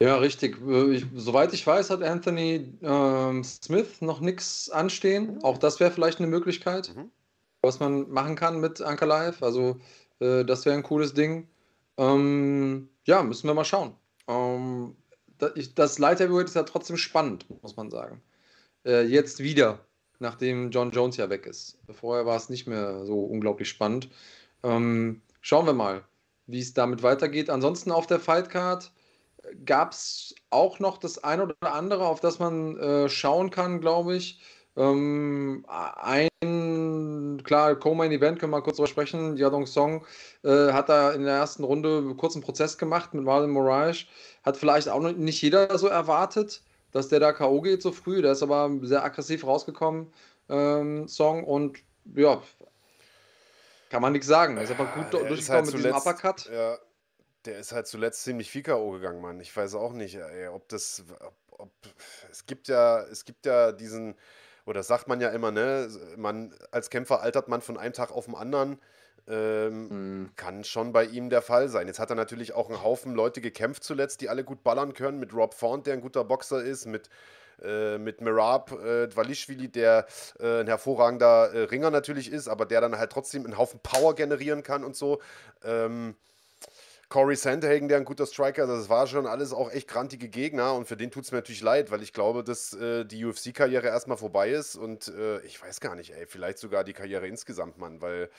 Ja, 0.00 0.16
richtig. 0.16 0.58
Ich, 0.90 1.06
soweit 1.14 1.52
ich 1.52 1.66
weiß, 1.66 1.90
hat 1.90 2.02
Anthony 2.02 2.78
ähm, 2.82 3.44
Smith 3.44 4.00
noch 4.00 4.20
nichts 4.20 4.68
anstehen. 4.68 5.42
Auch 5.42 5.58
das 5.58 5.80
wäre 5.80 5.90
vielleicht 5.90 6.18
eine 6.18 6.26
Möglichkeit, 6.26 6.94
mhm. 6.94 7.10
was 7.62 7.80
man 7.80 8.10
machen 8.10 8.36
kann 8.36 8.60
mit 8.60 8.82
Anker 8.82 9.06
Live. 9.06 9.42
Also, 9.42 9.80
äh, 10.18 10.44
das 10.44 10.66
wäre 10.66 10.76
ein 10.76 10.82
cooles 10.82 11.14
Ding. 11.14 11.48
Ähm, 11.96 12.88
ja, 13.04 13.22
müssen 13.22 13.46
wir 13.46 13.54
mal 13.54 13.64
schauen. 13.64 13.94
Ähm, 14.28 14.96
das, 15.38 15.52
das 15.74 15.98
Light 15.98 16.20
Heavyweight 16.20 16.48
ist 16.48 16.56
ja 16.56 16.64
trotzdem 16.64 16.96
spannend, 16.96 17.46
muss 17.62 17.76
man 17.76 17.90
sagen. 17.90 18.20
Äh, 18.84 19.02
jetzt 19.02 19.40
wieder 19.40 19.86
nachdem 20.24 20.70
John 20.70 20.90
Jones 20.90 21.16
ja 21.18 21.30
weg 21.30 21.46
ist. 21.46 21.78
Vorher 21.92 22.26
war 22.26 22.36
es 22.36 22.48
nicht 22.48 22.66
mehr 22.66 23.04
so 23.04 23.20
unglaublich 23.24 23.68
spannend. 23.68 24.08
Ähm, 24.64 25.22
schauen 25.40 25.66
wir 25.66 25.74
mal, 25.74 26.02
wie 26.46 26.60
es 26.60 26.74
damit 26.74 27.02
weitergeht. 27.02 27.50
Ansonsten 27.50 27.92
auf 27.92 28.06
der 28.06 28.18
Fightcard 28.18 28.90
gab 29.66 29.92
es 29.92 30.34
auch 30.50 30.80
noch 30.80 30.96
das 30.98 31.22
ein 31.22 31.40
oder 31.40 31.54
andere, 31.60 32.06
auf 32.06 32.20
das 32.20 32.38
man 32.38 32.76
äh, 32.78 33.08
schauen 33.08 33.50
kann, 33.50 33.80
glaube 33.80 34.16
ich. 34.16 34.40
Ähm, 34.76 35.64
ein, 35.68 37.42
klar, 37.44 37.76
Co-Main 37.76 38.10
Event, 38.10 38.40
können 38.40 38.52
wir 38.52 38.62
kurz 38.62 38.76
drüber 38.76 38.88
sprechen. 38.88 39.36
Yadong 39.36 39.66
Song 39.66 40.06
äh, 40.42 40.72
hat 40.72 40.88
da 40.88 41.12
in 41.12 41.24
der 41.24 41.34
ersten 41.34 41.64
Runde 41.64 41.98
einen 41.98 42.16
kurzen 42.16 42.42
Prozess 42.42 42.78
gemacht 42.78 43.12
mit 43.12 43.24
Marlon 43.24 43.50
Moraes. 43.50 44.06
Hat 44.42 44.56
vielleicht 44.56 44.88
auch 44.88 45.00
nicht 45.00 45.42
jeder 45.42 45.78
so 45.78 45.86
erwartet 45.86 46.62
dass 46.94 47.08
der 47.08 47.18
da 47.18 47.32
K.O. 47.32 47.60
geht 47.60 47.82
so 47.82 47.90
früh. 47.90 48.22
Der 48.22 48.32
ist 48.32 48.42
aber 48.44 48.70
sehr 48.82 49.04
aggressiv 49.04 49.44
rausgekommen, 49.44 50.12
ähm, 50.48 51.08
Song. 51.08 51.42
Und 51.42 51.80
ja, 52.14 52.40
kann 53.90 54.00
man 54.00 54.12
nichts 54.12 54.28
sagen. 54.28 54.56
Er 54.56 54.62
ist 54.62 54.70
aber 54.70 54.86
gut 54.86 55.12
durchgekommen 55.12 55.48
halt 55.48 55.64
mit 55.66 55.72
zuletzt, 55.72 55.86
diesem 55.86 55.96
Uppercut. 55.96 56.50
Ja, 56.52 56.78
der 57.46 57.58
ist 57.58 57.72
halt 57.72 57.88
zuletzt 57.88 58.22
ziemlich 58.22 58.48
viel 58.48 58.62
K.O. 58.62 58.92
gegangen, 58.92 59.20
Mann. 59.20 59.40
Ich 59.40 59.54
weiß 59.54 59.74
auch 59.74 59.92
nicht, 59.92 60.14
ey, 60.14 60.46
ob 60.46 60.68
das. 60.68 61.02
Ob, 61.18 61.34
ob, 61.58 61.70
es 62.30 62.46
gibt 62.46 62.68
ja, 62.68 63.00
es 63.02 63.24
gibt 63.24 63.44
ja 63.44 63.72
diesen, 63.72 64.14
oder 64.64 64.84
sagt 64.84 65.08
man 65.08 65.20
ja 65.20 65.30
immer, 65.30 65.50
ne, 65.50 65.88
man 66.16 66.54
als 66.70 66.90
Kämpfer 66.90 67.22
altert 67.22 67.48
man 67.48 67.60
von 67.60 67.76
einem 67.76 67.92
Tag 67.92 68.12
auf 68.12 68.26
den 68.26 68.36
anderen. 68.36 68.80
Ähm, 69.26 69.88
mhm. 69.88 70.30
Kann 70.36 70.64
schon 70.64 70.92
bei 70.92 71.04
ihm 71.04 71.30
der 71.30 71.40
Fall 71.40 71.68
sein. 71.68 71.86
Jetzt 71.86 71.98
hat 71.98 72.10
er 72.10 72.16
natürlich 72.16 72.52
auch 72.52 72.68
einen 72.68 72.82
Haufen 72.82 73.14
Leute 73.14 73.40
gekämpft 73.40 73.82
zuletzt, 73.82 74.20
die 74.20 74.28
alle 74.28 74.44
gut 74.44 74.62
ballern 74.62 74.92
können. 74.92 75.18
Mit 75.18 75.32
Rob 75.32 75.54
Font, 75.54 75.86
der 75.86 75.94
ein 75.94 76.02
guter 76.02 76.24
Boxer 76.24 76.62
ist, 76.62 76.86
mit, 76.86 77.08
äh, 77.62 77.96
mit 77.96 78.20
Merab 78.20 78.72
äh, 78.72 79.06
Dvalishvili, 79.06 79.68
der 79.68 80.06
äh, 80.38 80.60
ein 80.60 80.66
hervorragender 80.66 81.52
äh, 81.54 81.62
Ringer 81.64 81.90
natürlich 81.90 82.30
ist, 82.30 82.48
aber 82.48 82.66
der 82.66 82.82
dann 82.82 82.98
halt 82.98 83.12
trotzdem 83.12 83.44
einen 83.44 83.56
Haufen 83.56 83.80
Power 83.82 84.14
generieren 84.14 84.62
kann 84.62 84.84
und 84.84 84.94
so. 84.94 85.20
Ähm, 85.64 86.16
Corey 87.08 87.36
Sandhagen, 87.36 87.88
der 87.88 87.98
ein 87.98 88.04
guter 88.04 88.26
Striker 88.26 88.64
ist, 88.64 88.70
das 88.70 88.88
war 88.88 89.06
schon 89.06 89.26
alles 89.26 89.52
auch 89.52 89.70
echt 89.70 89.88
grantige 89.88 90.28
Gegner 90.28 90.74
und 90.74 90.86
für 90.86 90.96
den 90.96 91.10
tut 91.10 91.24
es 91.24 91.32
mir 91.32 91.38
natürlich 91.38 91.62
leid, 91.62 91.90
weil 91.90 92.02
ich 92.02 92.12
glaube, 92.12 92.42
dass 92.42 92.72
äh, 92.74 93.04
die 93.04 93.24
UFC-Karriere 93.24 93.86
erstmal 93.86 94.16
vorbei 94.16 94.50
ist 94.50 94.74
und 94.74 95.08
äh, 95.08 95.40
ich 95.42 95.62
weiß 95.62 95.80
gar 95.80 95.94
nicht, 95.94 96.12
ey, 96.12 96.26
vielleicht 96.26 96.58
sogar 96.58 96.82
die 96.82 96.92
Karriere 96.92 97.28
insgesamt, 97.28 97.78
Mann, 97.78 98.00
weil 98.02 98.30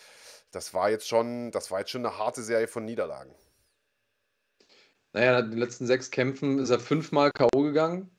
das 0.55 0.73
war 0.73 0.89
jetzt 0.89 1.07
schon, 1.07 1.51
das 1.51 1.71
war 1.71 1.79
jetzt 1.79 1.91
schon 1.91 2.05
eine 2.05 2.17
harte 2.17 2.41
Serie 2.41 2.67
von 2.67 2.85
Niederlagen. 2.85 3.33
Naja, 5.13 5.39
in 5.39 5.51
den 5.51 5.59
letzten 5.59 5.85
sechs 5.85 6.11
Kämpfen 6.11 6.59
ist 6.59 6.69
er 6.69 6.79
fünfmal 6.79 7.31
K.O. 7.31 7.61
gegangen 7.61 8.09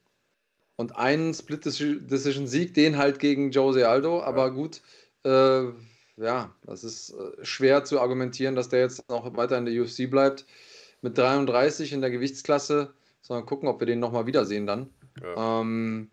und 0.76 0.96
einen 0.96 1.34
Split-Decision-Sieg, 1.34 2.74
den 2.74 2.96
halt 2.96 3.18
gegen 3.18 3.50
Jose 3.50 3.88
Aldo, 3.88 4.22
aber 4.22 4.46
ja. 4.46 4.48
gut, 4.48 4.82
äh, 5.24 5.64
ja, 6.16 6.54
das 6.62 6.84
ist 6.84 7.10
äh, 7.10 7.44
schwer 7.44 7.84
zu 7.84 8.00
argumentieren, 8.00 8.54
dass 8.54 8.68
der 8.68 8.80
jetzt 8.80 9.08
noch 9.10 9.36
weiter 9.36 9.58
in 9.58 9.66
der 9.66 9.82
UFC 9.82 10.10
bleibt. 10.10 10.46
Mit 11.02 11.18
33 11.18 11.92
in 11.92 12.00
der 12.00 12.10
Gewichtsklasse 12.10 12.94
sondern 13.26 13.46
gucken, 13.46 13.68
ob 13.68 13.80
wir 13.80 13.86
den 13.86 13.98
nochmal 13.98 14.26
wiedersehen 14.26 14.66
dann. 14.66 14.90
Ja. 15.20 15.60
Ähm, 15.60 16.10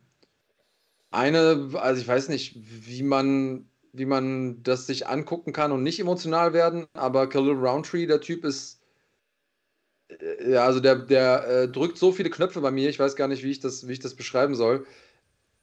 eine, 1.11 1.69
also 1.75 2.01
ich 2.01 2.07
weiß 2.07 2.29
nicht, 2.29 2.55
wie 2.55 3.03
man, 3.03 3.69
wie 3.93 4.05
man 4.05 4.61
das 4.63 4.87
sich 4.87 5.07
angucken 5.07 5.53
kann 5.53 5.71
und 5.71 5.83
nicht 5.83 5.99
emotional 5.99 6.51
werden, 6.51 6.87
aber 6.93 7.29
Khalil 7.29 7.53
Roundtree, 7.53 8.07
der 8.07 8.21
Typ 8.21 8.43
ist, 8.43 8.81
äh, 10.09 10.51
ja, 10.51 10.65
also 10.65 10.79
der, 10.79 10.95
der 10.95 11.47
äh, 11.47 11.67
drückt 11.69 11.97
so 11.97 12.11
viele 12.11 12.31
Knöpfe 12.31 12.59
bei 12.59 12.71
mir, 12.71 12.89
ich 12.89 12.99
weiß 12.99 13.15
gar 13.15 13.27
nicht, 13.27 13.43
wie 13.43 13.51
ich 13.51 13.59
das, 13.59 13.87
wie 13.87 13.93
ich 13.93 13.99
das 13.99 14.15
beschreiben 14.15 14.55
soll. 14.55 14.85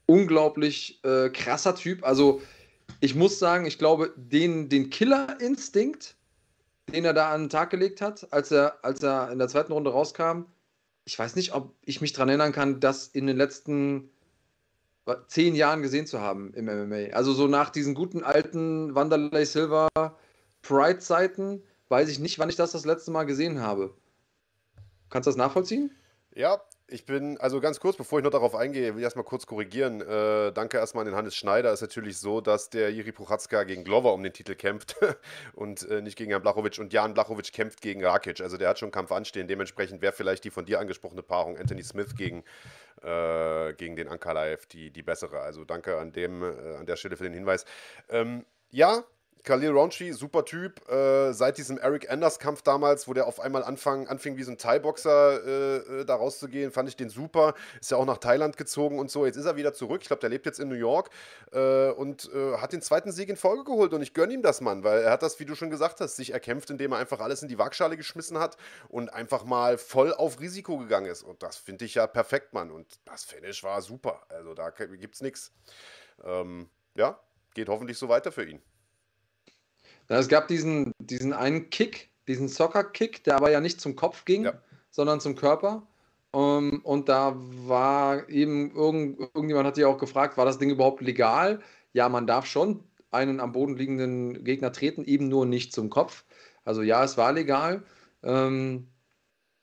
Unglaublich 0.06 1.00
äh, 1.04 1.28
krasser 1.30 1.75
Typ. 1.75 2.04
Also 2.04 2.40
ich 3.00 3.14
muss 3.14 3.38
sagen, 3.38 3.66
ich 3.66 3.78
glaube, 3.78 4.12
den, 4.16 4.68
den 4.68 4.90
Killerinstinkt, 4.90 6.16
den 6.92 7.04
er 7.04 7.12
da 7.12 7.32
an 7.32 7.44
den 7.44 7.50
Tag 7.50 7.70
gelegt 7.70 8.00
hat, 8.00 8.32
als 8.32 8.50
er, 8.50 8.84
als 8.84 9.02
er 9.02 9.30
in 9.32 9.38
der 9.38 9.49
zweiten 9.49 9.72
Runde 9.72 9.90
rauskam, 9.90 10.42
ich 11.04 11.18
weiß 11.18 11.34
nicht, 11.34 11.54
ob 11.54 11.75
ich 11.82 12.00
mich 12.00 12.12
daran 12.12 12.28
erinnern 12.28 12.52
kann, 12.52 12.78
das 12.78 13.08
in 13.08 13.26
den 13.26 13.37
letzten 13.37 14.10
zehn 15.26 15.54
Jahren 15.54 15.83
gesehen 15.83 16.07
zu 16.07 16.21
haben 16.21 16.52
im 16.54 16.66
MMA. 16.66 17.14
Also 17.14 17.33
so 17.33 17.47
nach 17.47 17.71
diesen 17.71 17.95
guten 17.95 18.23
alten 18.23 18.95
Wanderlei 18.95 19.45
Silver 19.45 19.88
Pride-Zeiten 20.62 21.62
weiß 21.88 22.09
ich 22.09 22.19
nicht, 22.19 22.38
wann 22.38 22.49
ich 22.49 22.57
das 22.57 22.73
das 22.73 22.85
letzte 22.85 23.11
Mal 23.11 23.25
gesehen 23.25 23.61
habe. 23.61 23.95
Kannst 25.09 25.26
du 25.26 25.30
das 25.30 25.37
nachvollziehen? 25.37 25.90
Ja, 26.35 26.62
ich 26.90 27.04
bin, 27.04 27.38
also 27.38 27.61
ganz 27.61 27.80
kurz, 27.80 27.97
bevor 27.97 28.18
ich 28.18 28.25
noch 28.25 28.30
darauf 28.30 28.54
eingehe, 28.54 28.94
will 28.94 28.99
ich 29.00 29.04
erstmal 29.04 29.25
kurz 29.25 29.47
korrigieren. 29.47 30.00
Äh, 30.00 30.52
danke 30.52 30.78
erstmal 30.78 31.02
an 31.02 31.12
den 31.12 31.16
Hannes 31.16 31.35
Schneider. 31.35 31.70
Es 31.70 31.80
ist 31.80 31.88
natürlich 31.88 32.18
so, 32.18 32.40
dass 32.40 32.70
der 32.70 32.92
Jiri 32.92 33.12
Prochatzka 33.12 33.64
gegen 33.64 33.85
Glover 33.85 34.12
um 34.12 34.23
den 34.23 34.32
Titel 34.32 34.54
kämpft 34.54 34.97
und 35.54 35.88
äh, 35.88 36.02
nicht 36.02 36.16
gegen 36.16 36.30
Jan 36.30 36.42
Blachowicz. 36.42 36.78
Und 36.78 36.92
Jan 36.92 37.14
Blachowicz 37.14 37.52
kämpft 37.52 37.80
gegen 37.80 38.04
Rakic. 38.04 38.40
Also 38.40 38.56
der 38.56 38.68
hat 38.68 38.78
schon 38.78 38.88
einen 38.88 38.92
Kampf 38.92 39.12
anstehen. 39.12 39.49
Dementsprechend 39.49 40.02
wäre 40.02 40.12
vielleicht 40.12 40.44
die 40.44 40.50
von 40.50 40.64
dir 40.64 40.80
angesprochene 40.80 41.23
Paarung 41.23 41.56
Anthony 41.56 41.82
Smith 41.82 42.16
gegen, 42.16 42.44
äh, 43.02 43.73
gegen 43.75 43.97
den 43.97 44.09
Ankalaev 44.09 44.66
die, 44.66 44.90
die 44.90 45.02
bessere. 45.02 45.40
Also 45.40 45.64
danke 45.64 45.99
an, 45.99 46.12
dem, 46.12 46.42
äh, 46.42 46.76
an 46.76 46.87
der 46.87 46.97
Stelle 46.97 47.16
für 47.16 47.25
den 47.25 47.35
Hinweis. 47.35 47.64
Ähm, 48.09 48.44
ja, 48.70 49.04
Khalil 49.42 49.70
Rountree, 49.70 50.12
super 50.12 50.44
Typ. 50.44 50.87
Äh, 50.90 51.32
seit 51.32 51.59
diesem 51.59 51.78
Eric 51.78 52.11
Anders-Kampf 52.11 52.62
damals, 52.62 53.09
wo 53.09 53.14
der 53.14 53.26
auf 53.26 53.40
einmal 53.40 53.64
anfang, 53.64 54.06
anfing, 54.06 54.37
wie 54.37 54.42
so 54.42 54.50
ein 54.50 54.59
Thai-Boxer 54.59 55.44
äh, 55.44 55.76
äh, 55.76 56.04
da 56.04 56.16
rauszugehen, 56.16 56.70
fand 56.70 56.88
ich 56.88 56.97
den 56.97 57.09
super. 57.09 57.54
Ist 57.80 57.90
ja 57.90 57.97
auch 57.97 58.04
nach 58.04 58.18
Thailand 58.18 58.56
gezogen 58.56 58.99
und 58.99 59.11
so. 59.11 59.25
Jetzt 59.25 59.37
ist 59.37 59.47
er 59.47 59.56
wieder 59.56 59.73
zurück. 59.73 60.02
Ich 60.02 60.09
glaube, 60.09 60.20
der 60.20 60.30
lebt 60.30 60.47
jetzt 60.47 60.61
in 60.61 60.68
New 60.68 60.75
York 60.75 61.11
äh, 61.52 61.90
und 61.90 62.30
äh, 62.35 62.59
hat 62.59 62.73
den 62.73 62.82
zweiten 62.82 63.12
Sieg 63.12 63.28
in 63.28 63.37
Folge 63.37 63.64
geholt. 63.64 63.94
Und 63.94 64.02
ich 64.02 64.12
gönne 64.12 64.35
ihm 64.35 64.42
das, 64.42 64.61
Mann, 64.61 64.85
weil 64.85 65.02
er 65.02 65.12
hat 65.12 65.23
das, 65.23 65.40
wie 65.40 65.47
du 65.47 65.54
schon 65.54 65.70
gesagt 65.70 66.00
hast, 66.00 66.16
sich 66.16 66.32
erkämpft, 66.32 66.70
indem 66.70 66.92
er 66.92 66.99
einfach 66.99 67.20
alles 67.20 67.42
in 67.42 67.49
die 67.49 67.59
Waagschale 67.59 67.97
geschmissen 67.97 68.38
hat 68.38 68.56
und 68.88 69.12
einfach 69.12 69.44
mal 69.44 69.78
voll 69.78 70.12
auf 70.12 70.40
Risiko 70.40 70.78
gegangen 70.78 71.06
ist. 71.06 71.23
Und 71.23 71.42
das 71.42 71.56
finde 71.56 71.87
ich 71.87 71.94
ja 71.94 72.06
perfekt, 72.06 72.52
Mann. 72.52 72.70
Und 72.70 72.87
das 73.04 73.25
Finish 73.25 73.64
war 73.64 73.80
super. 73.80 74.20
Also 74.28 74.54
da 74.54 74.70
gibt 74.70 75.14
es 75.14 75.20
nichts. 75.23 75.52
Ähm, 76.25 76.68
ja, 76.94 77.18
geht 77.54 77.68
hoffentlich 77.68 77.99
so 77.99 78.09
weiter 78.09 78.32
für 78.32 78.44
ihn. 78.44 78.61
Ja, 80.10 80.18
es 80.18 80.28
gab 80.28 80.48
diesen, 80.48 80.92
diesen 80.98 81.32
einen 81.32 81.70
Kick, 81.70 82.10
diesen 82.26 82.48
Soccer-Kick, 82.48 83.22
der 83.24 83.36
aber 83.36 83.50
ja 83.50 83.60
nicht 83.60 83.80
zum 83.80 83.94
Kopf 83.94 84.24
ging, 84.24 84.44
ja. 84.44 84.54
sondern 84.90 85.20
zum 85.20 85.36
Körper. 85.36 85.86
Um, 86.32 86.40
ähm, 86.74 86.80
und 86.84 87.08
da 87.08 87.34
war 87.36 88.28
eben 88.28 88.74
irgend, 88.74 89.18
irgendjemand 89.20 89.66
hat 89.66 89.76
sich 89.76 89.84
auch 89.84 89.98
gefragt, 89.98 90.36
war 90.36 90.44
das 90.44 90.58
Ding 90.58 90.70
überhaupt 90.70 91.00
legal? 91.00 91.60
Ja, 91.92 92.08
man 92.08 92.26
darf 92.26 92.46
schon 92.46 92.84
einen 93.10 93.40
am 93.40 93.52
Boden 93.52 93.76
liegenden 93.76 94.44
Gegner 94.44 94.72
treten, 94.72 95.04
eben 95.04 95.28
nur 95.28 95.46
nicht 95.46 95.72
zum 95.72 95.90
Kopf. 95.90 96.24
Also 96.64 96.82
ja, 96.82 97.02
es 97.04 97.16
war 97.16 97.32
legal. 97.32 97.82
Ähm, 98.22 98.88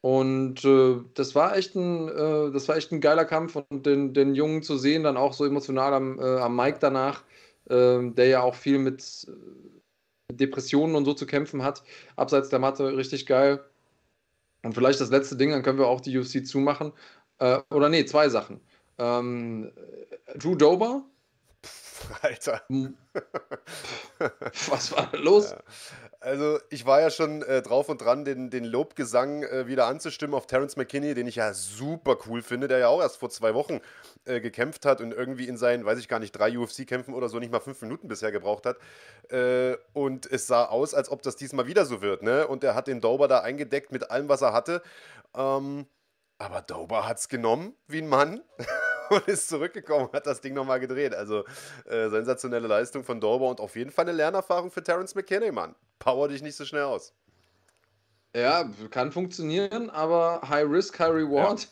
und 0.01 0.63
äh, 0.65 0.97
das 1.13 1.35
war 1.35 1.55
echt 1.57 1.75
ein, 1.75 2.09
äh, 2.09 2.51
das 2.51 2.67
war 2.67 2.77
echt 2.77 2.91
ein 2.91 3.01
geiler 3.01 3.25
Kampf 3.25 3.57
und 3.69 3.85
den, 3.85 4.13
den 4.13 4.35
Jungen 4.35 4.63
zu 4.63 4.77
sehen, 4.77 5.03
dann 5.03 5.17
auch 5.17 5.33
so 5.33 5.45
emotional 5.45 5.93
am, 5.93 6.19
äh, 6.19 6.39
am 6.39 6.55
Mike 6.55 6.77
danach, 6.79 7.23
ähm, 7.69 8.15
der 8.15 8.27
ja 8.27 8.41
auch 8.41 8.55
viel 8.55 8.79
mit 8.79 9.27
Depressionen 10.31 10.95
und 10.95 11.05
so 11.05 11.13
zu 11.13 11.25
kämpfen 11.25 11.63
hat, 11.63 11.83
abseits 12.15 12.49
der 12.49 12.59
Matte, 12.59 12.97
richtig 12.97 13.25
geil. 13.25 13.63
Und 14.63 14.73
vielleicht 14.73 14.99
das 14.99 15.09
letzte 15.09 15.37
Ding, 15.37 15.51
dann 15.51 15.63
können 15.63 15.79
wir 15.79 15.87
auch 15.87 16.01
die 16.01 16.17
UFC 16.17 16.45
zumachen. 16.45 16.91
Äh, 17.39 17.59
oder 17.69 17.89
nee, 17.89 18.05
zwei 18.05 18.27
Sachen. 18.29 18.59
Ähm, 18.97 19.71
Drew 20.35 20.55
Dober. 20.55 21.05
Alter. 22.21 22.61
Was 24.69 24.91
war 24.91 25.09
los? 25.15 25.51
Ja. 25.51 25.57
Also, 26.19 26.59
ich 26.71 26.85
war 26.87 26.99
ja 26.99 27.11
schon 27.11 27.43
äh, 27.43 27.61
drauf 27.61 27.89
und 27.89 28.01
dran, 28.01 28.25
den, 28.25 28.49
den 28.49 28.63
Lobgesang 28.63 29.43
äh, 29.43 29.67
wieder 29.67 29.85
anzustimmen 29.85 30.33
auf 30.33 30.47
Terence 30.47 30.75
McKinney, 30.75 31.13
den 31.13 31.27
ich 31.27 31.35
ja 31.35 31.53
super 31.53 32.17
cool 32.25 32.41
finde, 32.41 32.67
der 32.67 32.79
ja 32.79 32.87
auch 32.87 33.01
erst 33.01 33.17
vor 33.17 33.29
zwei 33.29 33.53
Wochen 33.53 33.81
äh, 34.25 34.41
gekämpft 34.41 34.85
hat 34.85 34.99
und 34.99 35.13
irgendwie 35.13 35.47
in 35.47 35.57
seinen, 35.57 35.85
weiß 35.85 35.99
ich 35.99 36.07
gar 36.07 36.19
nicht, 36.19 36.31
drei 36.31 36.57
UFC-Kämpfen 36.57 37.13
oder 37.13 37.29
so 37.29 37.37
nicht 37.37 37.51
mal 37.51 37.59
fünf 37.59 37.79
Minuten 37.83 38.07
bisher 38.07 38.31
gebraucht 38.31 38.65
hat. 38.65 38.77
Äh, 39.31 39.77
und 39.93 40.25
es 40.31 40.47
sah 40.47 40.65
aus, 40.65 40.95
als 40.95 41.09
ob 41.09 41.21
das 41.21 41.35
diesmal 41.35 41.67
wieder 41.67 41.85
so 41.85 42.01
wird, 42.01 42.23
ne? 42.23 42.47
Und 42.47 42.63
er 42.63 42.73
hat 42.73 42.87
den 42.87 42.99
Dober 42.99 43.27
da 43.27 43.39
eingedeckt 43.39 43.91
mit 43.91 44.09
allem, 44.09 44.27
was 44.27 44.41
er 44.41 44.53
hatte. 44.53 44.81
Ähm, 45.35 45.85
aber 46.39 46.61
Dober 46.61 47.07
hat 47.07 47.19
es 47.19 47.29
genommen 47.29 47.75
wie 47.87 47.99
ein 47.99 48.09
Mann. 48.09 48.41
und 49.09 49.27
ist 49.27 49.49
zurückgekommen, 49.49 50.09
hat 50.13 50.27
das 50.27 50.41
Ding 50.41 50.53
nochmal 50.53 50.79
gedreht. 50.79 51.13
Also 51.13 51.43
äh, 51.85 52.09
sensationelle 52.09 52.67
Leistung 52.67 53.03
von 53.03 53.19
Dober 53.19 53.49
und 53.49 53.59
auf 53.59 53.75
jeden 53.75 53.91
Fall 53.91 54.05
eine 54.05 54.17
Lernerfahrung 54.17 54.71
für 54.71 54.83
Terence 54.83 55.15
McKinney, 55.15 55.51
Mann. 55.51 55.75
Power 55.99 56.27
dich 56.27 56.41
nicht 56.41 56.55
so 56.55 56.65
schnell 56.65 56.83
aus. 56.83 57.13
Ja, 58.35 58.69
kann 58.91 59.11
funktionieren, 59.11 59.89
aber 59.89 60.41
High 60.47 60.69
Risk, 60.69 60.99
High 60.99 61.11
Reward 61.11 61.69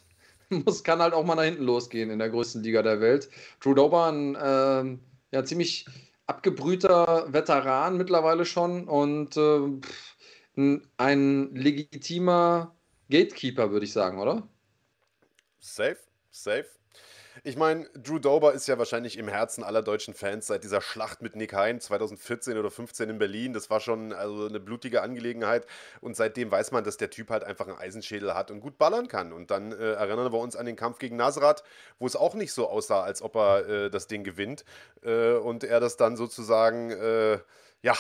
ja. 0.50 0.58
muss, 0.66 0.84
kann 0.84 1.00
halt 1.00 1.14
auch 1.14 1.26
mal 1.26 1.36
nach 1.36 1.44
hinten 1.44 1.64
losgehen 1.64 2.10
in 2.10 2.20
der 2.20 2.30
größten 2.30 2.64
Liga 2.64 2.82
der 2.82 3.02
Welt. 3.02 3.30
Drew 3.60 3.74
Dober, 3.74 4.08
ein 4.12 4.36
äh, 4.36 4.98
ja, 5.32 5.44
ziemlich 5.44 5.86
abgebrühter 6.28 7.32
Veteran 7.32 7.98
mittlerweile 7.98 8.46
schon 8.46 8.88
und 8.88 9.38
äh, 9.38 10.80
ein 10.98 11.54
legitimer 11.54 12.76
Gatekeeper, 13.10 13.72
würde 13.72 13.86
ich 13.86 13.94
sagen, 13.94 14.20
oder? 14.20 14.48
Safe, 15.60 15.98
safe. 16.32 16.75
Ich 17.48 17.58
meine, 17.58 17.88
Drew 17.94 18.18
Dober 18.18 18.54
ist 18.54 18.68
ja 18.68 18.80
wahrscheinlich 18.80 19.20
im 19.20 19.28
Herzen 19.28 19.64
aller 19.64 19.84
deutschen 19.84 20.16
Fans 20.16 20.48
seit 20.48 20.64
dieser 20.64 20.82
Schlacht 20.82 21.22
mit 21.22 21.36
Nick 21.36 21.54
Hein 21.54 21.80
2014 21.80 22.58
oder 22.58 22.72
15 22.72 23.08
in 23.08 23.20
Berlin. 23.20 23.54
Das 23.54 23.70
war 23.70 23.80
schon 23.80 24.14
also 24.14 24.48
eine 24.48 24.60
blutige 24.60 25.04
Angelegenheit. 25.04 25.68
Und 26.02 26.16
seitdem 26.18 26.50
weiß 26.50 26.72
man, 26.72 26.84
dass 26.84 26.98
der 26.98 27.12
Typ 27.12 27.30
halt 27.30 27.44
einfach 27.44 27.68
einen 27.68 27.78
Eisenschädel 27.78 28.34
hat 28.34 28.50
und 28.50 28.62
gut 28.62 28.80
ballern 28.80 29.08
kann. 29.08 29.32
Und 29.32 29.52
dann 29.52 29.74
äh, 29.74 29.92
erinnern 29.92 30.34
wir 30.34 30.40
uns 30.40 30.56
an 30.56 30.66
den 30.66 30.76
Kampf 30.76 30.98
gegen 30.98 31.18
Nasrat, 31.18 31.64
wo 32.00 32.08
es 32.08 32.16
auch 32.16 32.34
nicht 32.34 32.52
so 32.52 32.68
aussah, 32.68 33.04
als 33.04 33.22
ob 33.22 33.36
er 33.36 33.70
äh, 33.70 33.90
das 33.92 34.08
Ding 34.08 34.24
gewinnt. 34.24 34.66
Äh, 35.04 35.34
und 35.34 35.64
er 35.64 35.80
das 35.80 35.98
dann 35.98 36.18
sozusagen, 36.18 36.90
äh, 36.90 37.38
ja, 37.84 37.94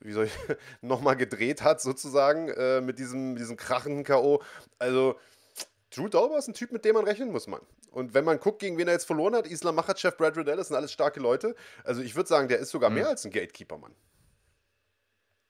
wie 0.00 0.12
soll 0.12 0.26
ich, 0.26 0.36
nochmal 0.82 1.16
gedreht 1.16 1.62
hat, 1.62 1.80
sozusagen, 1.80 2.48
äh, 2.48 2.82
mit 2.82 2.98
diesem, 2.98 3.34
diesem 3.36 3.56
krachenden 3.56 4.04
K.O. 4.04 4.42
Also 4.78 5.18
Drew 5.96 6.08
Dober 6.08 6.38
ist 6.38 6.48
ein 6.48 6.54
Typ, 6.54 6.72
mit 6.72 6.84
dem 6.84 6.94
man 6.94 7.04
rechnen 7.04 7.30
muss, 7.30 7.46
Mann. 7.46 7.60
Und 7.90 8.14
wenn 8.14 8.24
man 8.24 8.40
guckt, 8.40 8.60
gegen 8.60 8.76
wen 8.78 8.88
er 8.88 8.94
jetzt 8.94 9.06
verloren 9.06 9.34
hat, 9.34 9.46
Islam 9.46 9.76
Makhachev, 9.76 10.16
Brad 10.16 10.36
Riddell, 10.36 10.56
das 10.56 10.68
sind 10.68 10.76
alles 10.76 10.92
starke 10.92 11.20
Leute. 11.20 11.54
Also 11.84 12.02
ich 12.02 12.16
würde 12.16 12.28
sagen, 12.28 12.48
der 12.48 12.58
ist 12.58 12.70
sogar 12.70 12.90
mhm. 12.90 12.96
mehr 12.96 13.08
als 13.08 13.24
ein 13.24 13.30
Gatekeeper, 13.30 13.78
Mann. 13.78 13.94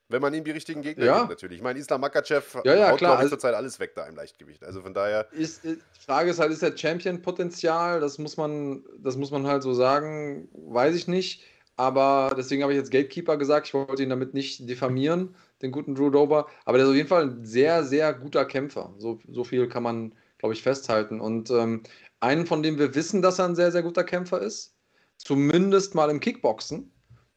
Wenn 0.07 0.21
man 0.21 0.33
ihm 0.35 0.43
die 0.43 0.51
richtigen 0.51 0.83
Gegner 0.83 1.05
ja. 1.05 1.17
gibt, 1.19 1.29
natürlich. 1.29 1.57
Ich 1.57 1.63
meine, 1.63 1.79
Islam 1.79 2.01
Makachev 2.01 2.61
ja, 2.63 2.75
ja, 2.75 2.91
haut, 2.91 2.99
glaube 2.99 3.15
ich, 3.15 3.19
also 3.21 3.29
zurzeit 3.29 3.55
alles 3.55 3.79
weg 3.79 3.95
da 3.95 4.05
im 4.05 4.15
Leichtgewicht. 4.15 4.63
Also 4.63 4.81
von 4.81 4.93
daher. 4.93 5.27
Ist, 5.31 5.63
die 5.63 5.79
Frage 6.05 6.29
ist 6.29 6.39
halt, 6.39 6.51
ist 6.51 6.61
der 6.61 6.77
Champion-Potenzial? 6.77 7.99
Das, 7.99 8.19
muss 8.19 8.37
man, 8.37 8.83
das 8.99 9.17
muss 9.17 9.31
man 9.31 9.47
halt 9.47 9.63
so 9.63 9.73
sagen. 9.73 10.47
Weiß 10.53 10.95
ich 10.95 11.07
nicht. 11.07 11.43
Aber 11.75 12.33
deswegen 12.37 12.61
habe 12.61 12.73
ich 12.73 12.77
jetzt 12.77 12.91
Gatekeeper 12.91 13.37
gesagt. 13.37 13.67
Ich 13.67 13.73
wollte 13.73 14.03
ihn 14.03 14.09
damit 14.09 14.35
nicht 14.35 14.69
diffamieren, 14.69 15.35
den 15.63 15.71
guten 15.71 15.95
Drew 15.95 16.11
Dober. 16.11 16.47
Aber 16.65 16.77
der 16.77 16.85
ist 16.85 16.91
auf 16.91 16.95
jeden 16.95 17.09
Fall 17.09 17.23
ein 17.23 17.43
sehr, 17.43 17.83
sehr 17.83 18.13
guter 18.13 18.45
Kämpfer. 18.45 18.93
So, 18.99 19.19
so 19.27 19.43
viel 19.43 19.67
kann 19.67 19.83
man, 19.83 20.13
glaube 20.37 20.53
ich, 20.53 20.63
festhalten. 20.63 21.21
Und 21.21 21.49
ähm, 21.49 21.83
einen, 22.19 22.45
von 22.45 22.63
dem 22.63 22.77
wir 22.77 22.95
wissen, 22.95 23.21
dass 23.21 23.39
er 23.39 23.45
ein 23.45 23.55
sehr, 23.55 23.71
sehr 23.71 23.83
guter 23.83 24.03
Kämpfer 24.03 24.41
ist, 24.41 24.75
zumindest 25.17 25.95
mal 25.95 26.09
im 26.09 26.19
Kickboxen, 26.19 26.91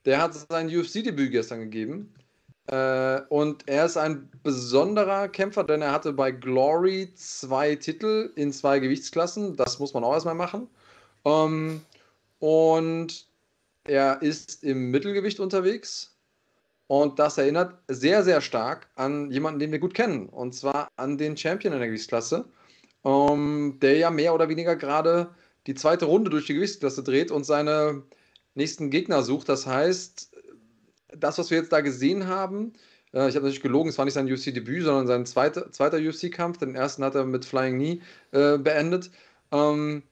der 0.04 0.22
hat 0.22 0.34
sein 0.34 0.68
UFC-Debüt 0.68 1.30
gestern 1.30 1.60
gegeben. 1.60 2.14
Äh, 2.66 3.22
und 3.28 3.66
er 3.68 3.86
ist 3.86 3.96
ein 3.96 4.30
besonderer 4.42 5.28
Kämpfer, 5.28 5.64
denn 5.64 5.82
er 5.82 5.92
hatte 5.92 6.12
bei 6.12 6.30
Glory 6.30 7.12
zwei 7.14 7.74
Titel 7.76 8.32
in 8.36 8.52
zwei 8.52 8.78
Gewichtsklassen. 8.78 9.56
Das 9.56 9.78
muss 9.78 9.94
man 9.94 10.04
auch 10.04 10.12
erstmal 10.12 10.34
machen. 10.34 10.68
Ähm, 11.24 11.80
und 12.38 13.26
er 13.84 14.22
ist 14.22 14.62
im 14.62 14.90
Mittelgewicht 14.90 15.40
unterwegs. 15.40 16.14
Und 16.88 17.18
das 17.18 17.36
erinnert 17.36 17.78
sehr, 17.88 18.22
sehr 18.24 18.40
stark 18.40 18.88
an 18.96 19.30
jemanden, 19.30 19.60
den 19.60 19.72
wir 19.72 19.78
gut 19.78 19.94
kennen. 19.94 20.28
Und 20.28 20.54
zwar 20.54 20.88
an 20.96 21.18
den 21.18 21.36
Champion 21.36 21.72
in 21.72 21.80
der 21.80 21.88
Gewichtsklasse 21.88 22.46
ähm, 23.08 23.78
der 23.80 23.96
ja 23.96 24.10
mehr 24.10 24.34
oder 24.34 24.48
weniger 24.48 24.76
gerade 24.76 25.30
die 25.66 25.74
zweite 25.74 26.04
Runde 26.04 26.30
durch 26.30 26.46
die 26.46 26.54
Gewichtsklasse 26.54 27.02
dreht 27.02 27.30
und 27.30 27.44
seine 27.44 28.02
nächsten 28.54 28.90
Gegner 28.90 29.22
sucht. 29.22 29.48
Das 29.48 29.66
heißt, 29.66 30.30
das, 31.16 31.38
was 31.38 31.50
wir 31.50 31.58
jetzt 31.58 31.72
da 31.72 31.80
gesehen 31.80 32.26
haben, 32.26 32.74
Äh, 33.12 33.28
ich 33.28 33.34
habe 33.36 33.44
natürlich 33.46 33.62
gelogen, 33.62 33.88
es 33.88 33.98
war 33.98 34.04
nicht 34.04 34.14
sein 34.14 34.30
UFC-Debüt, 34.30 34.84
sondern 34.84 35.06
sein 35.06 35.26
zweiter, 35.26 35.70
zweiter 35.72 35.98
UFC-Kampf. 35.98 36.58
Den 36.58 36.74
ersten 36.74 37.04
hat 37.04 37.14
er 37.14 37.24
mit 37.24 37.44
Flying 37.44 37.76
Knee 37.76 38.00
äh, 38.32 38.58
beendet. 38.58 39.10
Ähm, 39.50 40.02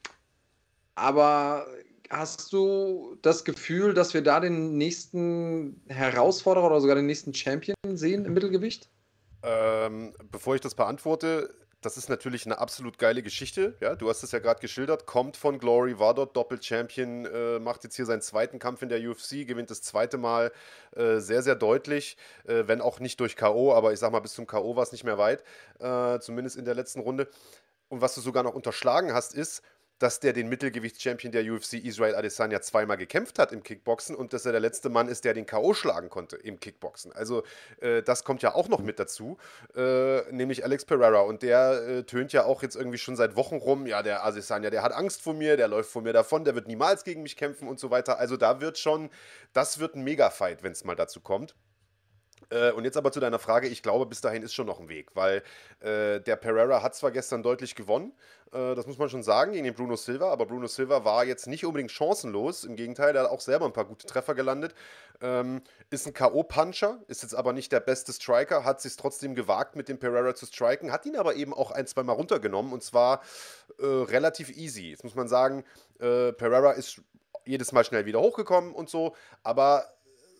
aber 0.95 1.67
hast 2.09 2.53
du 2.53 3.19
das 3.23 3.45
Gefühl, 3.45 3.93
dass 3.93 4.15
wir 4.15 4.23
da 4.23 4.41
den 4.41 4.79
nächsten 4.79 5.83
Herausforderer 5.89 6.67
oder 6.67 6.81
sogar 6.81 6.97
den 6.97 7.07
nächsten 7.07 7.35
Champion 7.35 7.77
sehen 7.95 8.25
im 8.25 8.33
Mittelgewicht? 8.33 8.89
Ähm, 9.43 10.15
bevor 10.31 10.55
ich 10.55 10.61
das 10.63 10.75
beantworte, 10.75 11.51
das 11.87 11.97
ist 11.97 12.09
natürlich 12.09 12.47
eine 12.47 12.59
absolut 12.59 12.99
geile 12.99 13.23
Geschichte. 13.23 13.77
Ja, 13.81 13.95
du 13.95 14.09
hast 14.09 14.25
es 14.25 14.33
ja 14.33 14.41
gerade 14.41 14.59
geschildert. 14.59 15.07
Kommt 15.07 15.37
von 15.37 15.61
Glory, 15.61 16.01
war 16.01 16.15
dort 16.15 16.37
Doppel-Champion, 16.37 17.27
äh, 17.27 17.59
macht 17.61 17.85
jetzt 17.85 17.95
hier 17.95 18.07
seinen 18.07 18.23
zweiten 18.23 18.59
Kampf 18.59 18.83
in 18.83 18.89
der 18.89 18.99
UFC, 18.99 19.47
gewinnt 19.47 19.71
das 19.71 19.83
zweite 19.83 20.19
Mal 20.19 20.51
äh, 20.97 21.19
sehr, 21.19 21.43
sehr 21.43 21.55
deutlich. 21.55 22.17
Äh, 22.45 22.65
wenn 22.67 22.81
auch 22.81 22.99
nicht 22.99 23.21
durch 23.21 23.37
K.O., 23.37 23.73
aber 23.73 23.93
ich 23.93 24.01
sag 24.01 24.11
mal, 24.11 24.19
bis 24.19 24.35
zum 24.35 24.49
K.O. 24.49 24.75
war 24.75 24.83
es 24.83 24.91
nicht 24.91 25.05
mehr 25.05 25.17
weit. 25.17 25.45
Äh, 25.79 26.19
zumindest 26.19 26.57
in 26.57 26.65
der 26.65 26.75
letzten 26.75 26.99
Runde. 26.99 27.29
Und 27.89 28.01
was 28.01 28.17
du 28.17 28.21
sogar 28.21 28.43
noch 28.43 28.55
unterschlagen 28.55 29.15
hast, 29.15 29.33
ist, 29.33 29.63
dass 29.99 30.21
der 30.21 30.33
den 30.33 30.49
Mittelgewichtschampion 30.49 31.33
der 31.33 31.51
UFC 31.51 31.75
Israel 31.75 32.15
Adesanya 32.15 32.61
zweimal 32.61 32.97
gekämpft 32.97 33.39
hat 33.39 33.53
im 33.53 33.63
Kickboxen 33.63 34.15
und 34.15 34.33
dass 34.33 34.45
er 34.45 34.53
der 34.53 34.61
letzte 34.61 34.89
Mann 34.89 35.09
ist, 35.09 35.25
der 35.25 35.35
den 35.35 35.47
K.O. 35.47 35.75
schlagen 35.75 36.11
konnte 36.11 36.37
im 36.37 36.61
Kickboxen. 36.61 37.13
Also 37.13 37.45
äh, 37.81 38.03
das 38.03 38.25
kommt 38.25 38.43
ja 38.43 38.55
auch 38.55 38.69
noch 38.69 38.81
mit 38.81 38.99
dazu, 38.99 39.39
äh, 39.75 40.31
nämlich 40.33 40.65
Alex 40.65 40.85
Pereira 40.85 41.21
und 41.21 41.43
der 41.43 41.83
äh, 41.89 42.03
tönt 42.05 42.33
ja 42.33 42.45
auch 42.45 42.63
jetzt 42.63 42.77
irgendwie 42.77 42.99
schon 42.99 43.17
seit 43.17 43.37
Wochen 43.37 43.57
rum, 43.57 43.87
ja, 43.87 44.03
der 44.03 44.25
Adesanya, 44.25 44.71
der 44.71 44.83
hat 44.83 44.93
Angst 44.93 45.23
vor 45.23 45.35
mir, 45.35 45.57
der 45.57 45.69
läuft 45.69 45.91
vor 45.91 46.03
mir 46.03 46.13
davon, 46.13 46.45
der 46.45 46.55
wird 46.55 46.67
niemals 46.67 47.05
gegen 47.05 47.23
mich 47.23 47.37
kämpfen 47.37 47.69
und 47.69 47.81
so 47.81 47.91
weiter. 47.91 48.19
Also 48.19 48.37
da 48.37 48.61
wird 48.61 48.79
schon, 48.79 49.11
das 49.53 49.79
wird 49.79 49.95
ein 49.95 50.05
Mega-Fight, 50.05 50.63
wenn 50.63 50.73
es 50.73 50.85
mal 50.85 50.97
dazu 50.97 51.21
kommt. 51.21 51.55
Äh, 52.51 52.73
und 52.73 52.85
jetzt 52.85 52.97
aber 52.97 53.13
zu 53.13 53.21
deiner 53.21 53.39
Frage, 53.39 53.69
ich 53.69 53.83
glaube, 53.83 54.07
bis 54.07 54.21
dahin 54.21 54.43
ist 54.43 54.55
schon 54.55 54.67
noch 54.67 54.81
ein 54.81 54.89
Weg, 54.89 55.11
weil 55.15 55.43
äh, 55.81 56.21
der 56.21 56.37
Pereira 56.37 56.83
hat 56.83 56.95
zwar 56.95 57.11
gestern 57.11 57.43
deutlich 57.43 57.75
gewonnen, 57.75 58.13
äh, 58.53 58.75
das 58.75 58.87
muss 58.87 58.99
man 58.99 59.09
schon 59.09 59.23
sagen, 59.23 59.53
gegen 59.53 59.65
den 59.65 59.75
Bruno 59.75 59.97
Silva, 59.97 60.31
aber 60.31 60.47
Bruno 60.47 60.67
Silva 60.67 61.05
war 61.05 61.25
jetzt 61.25 61.47
nicht 61.47 61.65
unbedingt 61.65 61.91
chancenlos, 61.91 62.65
im 62.65 62.77
Gegenteil, 62.77 63.17
er 63.17 63.25
hat 63.25 63.31
auch 63.31 63.41
selber 63.41 63.67
ein 63.67 63.73
paar 63.73 63.85
gute 63.85 64.07
Treffer 64.07 64.35
gelandet, 64.35 64.75
ähm, 65.21 65.63
ist 65.91 66.07
ein 66.07 66.13
K.O.-Puncher, 66.13 66.99
ist 67.09 67.23
jetzt 67.23 67.35
aber 67.35 67.53
nicht 67.53 67.73
der 67.73 67.81
beste 67.81 68.13
Striker, 68.13 68.65
hat 68.65 68.81
sich 68.81 68.97
trotzdem 68.97 69.35
gewagt, 69.35 69.77
mit 69.77 69.89
dem 69.89 69.99
Pereira 69.99 70.35
zu 70.35 70.47
striken, 70.47 70.93
hat 70.93 71.07
ihn 71.07 71.17
aber 71.17 71.35
eben 71.35 71.53
auch 71.53 71.71
ein, 71.71 71.87
zwei 71.87 72.03
Mal 72.03 72.13
runtergenommen 72.13 72.73
und 72.73 72.83
zwar 72.83 73.23
äh, 73.79 73.85
relativ 73.85 74.57
easy. 74.57 74.91
Jetzt 74.91 75.05
muss 75.05 75.15
man 75.15 75.29
sagen, 75.29 75.65
äh, 75.99 76.33
Pereira 76.33 76.73
ist 76.73 77.01
jedes 77.45 77.73
Mal 77.73 77.85
schnell 77.85 78.07
wieder 78.07 78.21
hochgekommen 78.21 78.73
und 78.73 78.91
so, 78.91 79.15
aber 79.43 79.96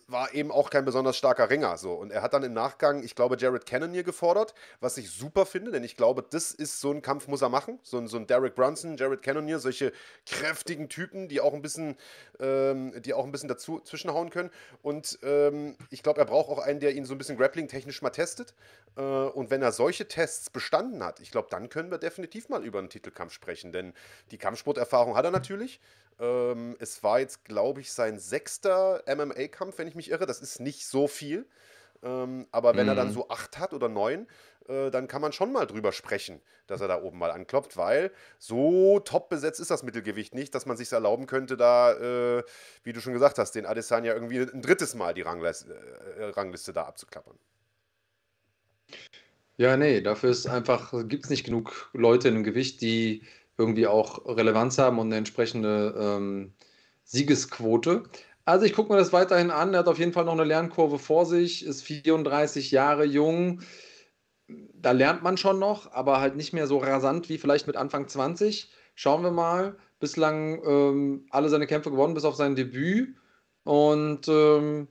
war 0.07 0.33
eben 0.33 0.51
auch 0.51 0.69
kein 0.69 0.85
besonders 0.85 1.17
starker 1.17 1.49
Ringer. 1.49 1.77
So. 1.77 1.93
Und 1.93 2.11
er 2.11 2.21
hat 2.21 2.33
dann 2.33 2.43
im 2.43 2.53
Nachgang, 2.53 3.03
ich 3.03 3.13
glaube, 3.13 3.35
Jared 3.37 3.65
Cannonier 3.65 4.03
gefordert, 4.03 4.53
was 4.79 4.97
ich 4.97 5.11
super 5.11 5.45
finde, 5.45 5.71
denn 5.71 5.83
ich 5.83 5.97
glaube, 5.97 6.23
das 6.27 6.51
ist 6.51 6.79
so 6.79 6.91
ein 6.91 7.01
Kampf, 7.01 7.27
muss 7.27 7.41
er 7.41 7.49
machen. 7.49 7.79
So 7.83 7.97
ein, 7.97 8.07
so 8.07 8.17
ein 8.17 8.25
Derek 8.25 8.55
Brunson, 8.55 8.95
Jared 8.95 9.21
Cannonier, 9.21 9.59
solche 9.59 9.91
kräftigen 10.25 10.87
Typen, 10.87 11.27
die 11.27 11.41
auch 11.41 11.53
ein 11.53 11.61
bisschen, 11.61 11.97
ähm, 12.39 12.93
die 13.01 13.13
auch 13.13 13.25
ein 13.25 13.31
bisschen 13.31 13.49
dazu 13.49 13.81
zwischenhauen 13.81 14.29
können. 14.29 14.49
Und 14.81 15.19
ähm, 15.23 15.75
ich 15.89 16.03
glaube, 16.03 16.21
er 16.21 16.25
braucht 16.25 16.49
auch 16.49 16.59
einen, 16.59 16.79
der 16.79 16.95
ihn 16.95 17.05
so 17.05 17.13
ein 17.13 17.17
bisschen 17.17 17.37
grappling-technisch 17.37 18.01
mal 18.01 18.09
testet. 18.11 18.53
Äh, 18.95 19.01
und 19.01 19.49
wenn 19.49 19.61
er 19.61 19.73
solche 19.73 20.07
Tests 20.07 20.49
bestanden 20.49 21.03
hat, 21.03 21.19
ich 21.19 21.31
glaube, 21.31 21.49
dann 21.51 21.67
können 21.67 21.91
wir 21.91 21.97
definitiv 21.97 22.47
mal 22.47 22.63
über 22.63 22.79
einen 22.79 22.89
Titelkampf 22.89 23.33
sprechen. 23.33 23.73
Denn 23.73 23.93
die 24.31 24.37
Kampfsporterfahrung 24.37 25.17
hat 25.17 25.25
er 25.25 25.31
natürlich. 25.31 25.81
Ähm, 26.19 26.75
es 26.79 27.03
war 27.03 27.19
jetzt, 27.19 27.45
glaube 27.45 27.81
ich, 27.81 27.91
sein 27.91 28.19
sechster 28.19 29.03
MMA-Kampf, 29.07 29.77
wenn 29.77 29.87
ich 29.87 29.95
mich 29.95 30.09
irre. 30.09 30.25
Das 30.25 30.41
ist 30.41 30.59
nicht 30.59 30.87
so 30.87 31.07
viel. 31.07 31.45
Ähm, 32.03 32.47
aber 32.51 32.75
wenn 32.75 32.83
mhm. 32.83 32.89
er 32.89 32.95
dann 32.95 33.07
mhm. 33.09 33.13
so 33.13 33.29
acht 33.29 33.57
hat 33.57 33.73
oder 33.73 33.89
neun, 33.89 34.27
äh, 34.67 34.91
dann 34.91 35.07
kann 35.07 35.21
man 35.21 35.31
schon 35.31 35.51
mal 35.51 35.65
drüber 35.65 35.91
sprechen, 35.91 36.41
dass 36.67 36.81
er 36.81 36.87
da 36.87 37.01
oben 37.01 37.17
mal 37.17 37.31
anklopft, 37.31 37.77
weil 37.77 38.11
so 38.37 38.99
top 38.99 39.29
besetzt 39.29 39.59
ist 39.59 39.71
das 39.71 39.83
Mittelgewicht 39.83 40.35
nicht, 40.35 40.53
dass 40.53 40.65
man 40.65 40.77
sich 40.77 40.91
erlauben 40.91 41.25
könnte, 41.25 41.57
da, 41.57 41.93
äh, 41.93 42.43
wie 42.83 42.93
du 42.93 43.01
schon 43.01 43.13
gesagt 43.13 43.37
hast, 43.37 43.53
den 43.53 43.65
Adesanya 43.65 44.13
irgendwie 44.13 44.39
ein 44.39 44.61
drittes 44.61 44.93
Mal 44.93 45.13
die 45.13 45.21
Rangliste, 45.21 45.73
äh, 46.19 46.25
Rangliste 46.25 46.73
da 46.73 46.83
abzuklappern. 46.83 47.37
Ja, 49.57 49.75
nee, 49.75 50.01
dafür 50.01 50.29
ist 50.29 50.45
einfach, 50.45 50.93
gibt 51.07 51.25
es 51.25 51.29
nicht 51.31 51.45
genug 51.45 51.89
Leute 51.93 52.27
in 52.27 52.35
dem 52.35 52.43
Gewicht, 52.43 52.81
die 52.81 53.23
irgendwie 53.57 53.87
auch 53.87 54.25
Relevanz 54.25 54.77
haben 54.77 54.99
und 54.99 55.07
eine 55.07 55.17
entsprechende 55.17 55.95
ähm, 55.97 56.53
Siegesquote. 57.03 58.03
Also 58.45 58.65
ich 58.65 58.73
gucke 58.73 58.91
mir 58.91 58.99
das 58.99 59.13
weiterhin 59.13 59.51
an. 59.51 59.73
Er 59.73 59.79
hat 59.79 59.87
auf 59.87 59.99
jeden 59.99 60.13
Fall 60.13 60.25
noch 60.25 60.33
eine 60.33 60.43
Lernkurve 60.43 60.99
vor 60.99 61.25
sich, 61.25 61.65
ist 61.65 61.81
34 61.83 62.71
Jahre 62.71 63.03
jung. 63.03 63.61
Da 64.47 64.91
lernt 64.91 65.23
man 65.23 65.37
schon 65.37 65.59
noch, 65.59 65.91
aber 65.91 66.21
halt 66.21 66.35
nicht 66.35 66.53
mehr 66.53 66.67
so 66.67 66.77
rasant 66.77 67.27
wie 67.29 67.37
vielleicht 67.37 67.67
mit 67.67 67.75
Anfang 67.75 68.07
20. 68.07 68.71
Schauen 68.95 69.23
wir 69.23 69.31
mal. 69.31 69.77
Bislang 69.99 70.63
ähm, 70.63 71.25
alle 71.31 71.49
seine 71.49 71.67
Kämpfe 71.67 71.89
gewonnen, 71.89 72.13
bis 72.13 72.23
auf 72.23 72.35
sein 72.35 72.55
Debüt. 72.55 73.17
Und 73.63 74.27
ähm, 74.27 74.87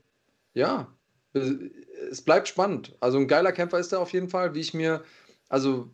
ja, 0.52 0.88
es 1.32 2.22
bleibt 2.22 2.48
spannend. 2.48 2.96
Also 3.00 3.18
ein 3.18 3.28
geiler 3.28 3.52
Kämpfer 3.52 3.78
ist 3.78 3.92
er 3.92 4.00
auf 4.00 4.12
jeden 4.12 4.28
Fall, 4.28 4.54
wie 4.54 4.60
ich 4.60 4.74
mir, 4.74 5.02
also 5.48 5.90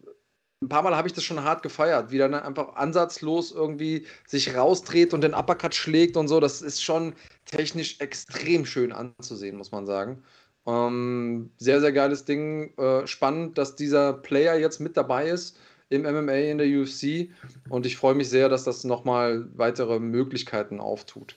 ein 0.63 0.69
paar 0.69 0.83
Mal 0.83 0.97
habe 0.97 1.09
ich 1.09 1.15
das 1.15 1.25
schon 1.25 1.43
hart 1.43 1.63
gefeiert, 1.63 2.11
wie 2.11 2.19
er 2.19 2.45
einfach 2.45 2.77
ansatzlos 2.77 3.53
irgendwie 3.53 4.07
sich 4.27 4.55
rausdreht 4.55 5.13
und 5.13 5.23
den 5.23 5.35
Uppercut 5.35 5.75
schlägt 5.75 6.17
und 6.17 6.29
so. 6.29 6.41
Das 6.41 6.63
ist 6.63 6.83
schon 6.83 7.15
technisch 7.45 8.01
extrem 8.01 8.65
schön 8.65 8.93
anzusehen, 8.93 9.57
muss 9.57 9.73
man 9.73 9.87
sagen. 9.87 10.23
Ähm, 10.67 11.51
sehr, 11.59 11.81
sehr 11.81 11.93
geiles 11.93 12.25
Ding. 12.25 12.77
Äh, 12.79 13.07
spannend, 13.07 13.59
dass 13.59 13.75
dieser 13.77 14.13
Player 14.13 14.59
jetzt 14.59 14.79
mit 14.81 14.97
dabei 14.97 15.29
ist 15.29 15.59
im 15.89 16.03
MMA 16.03 16.33
in 16.33 16.59
der 16.59 16.69
UFC 16.69 17.29
und 17.69 17.85
ich 17.85 17.97
freue 17.97 18.15
mich 18.15 18.31
sehr, 18.31 18.49
dass 18.49 18.65
das 18.65 18.85
nochmal 18.85 19.47
weitere 19.55 19.99
Möglichkeiten 19.99 20.81
auftut. 20.81 21.37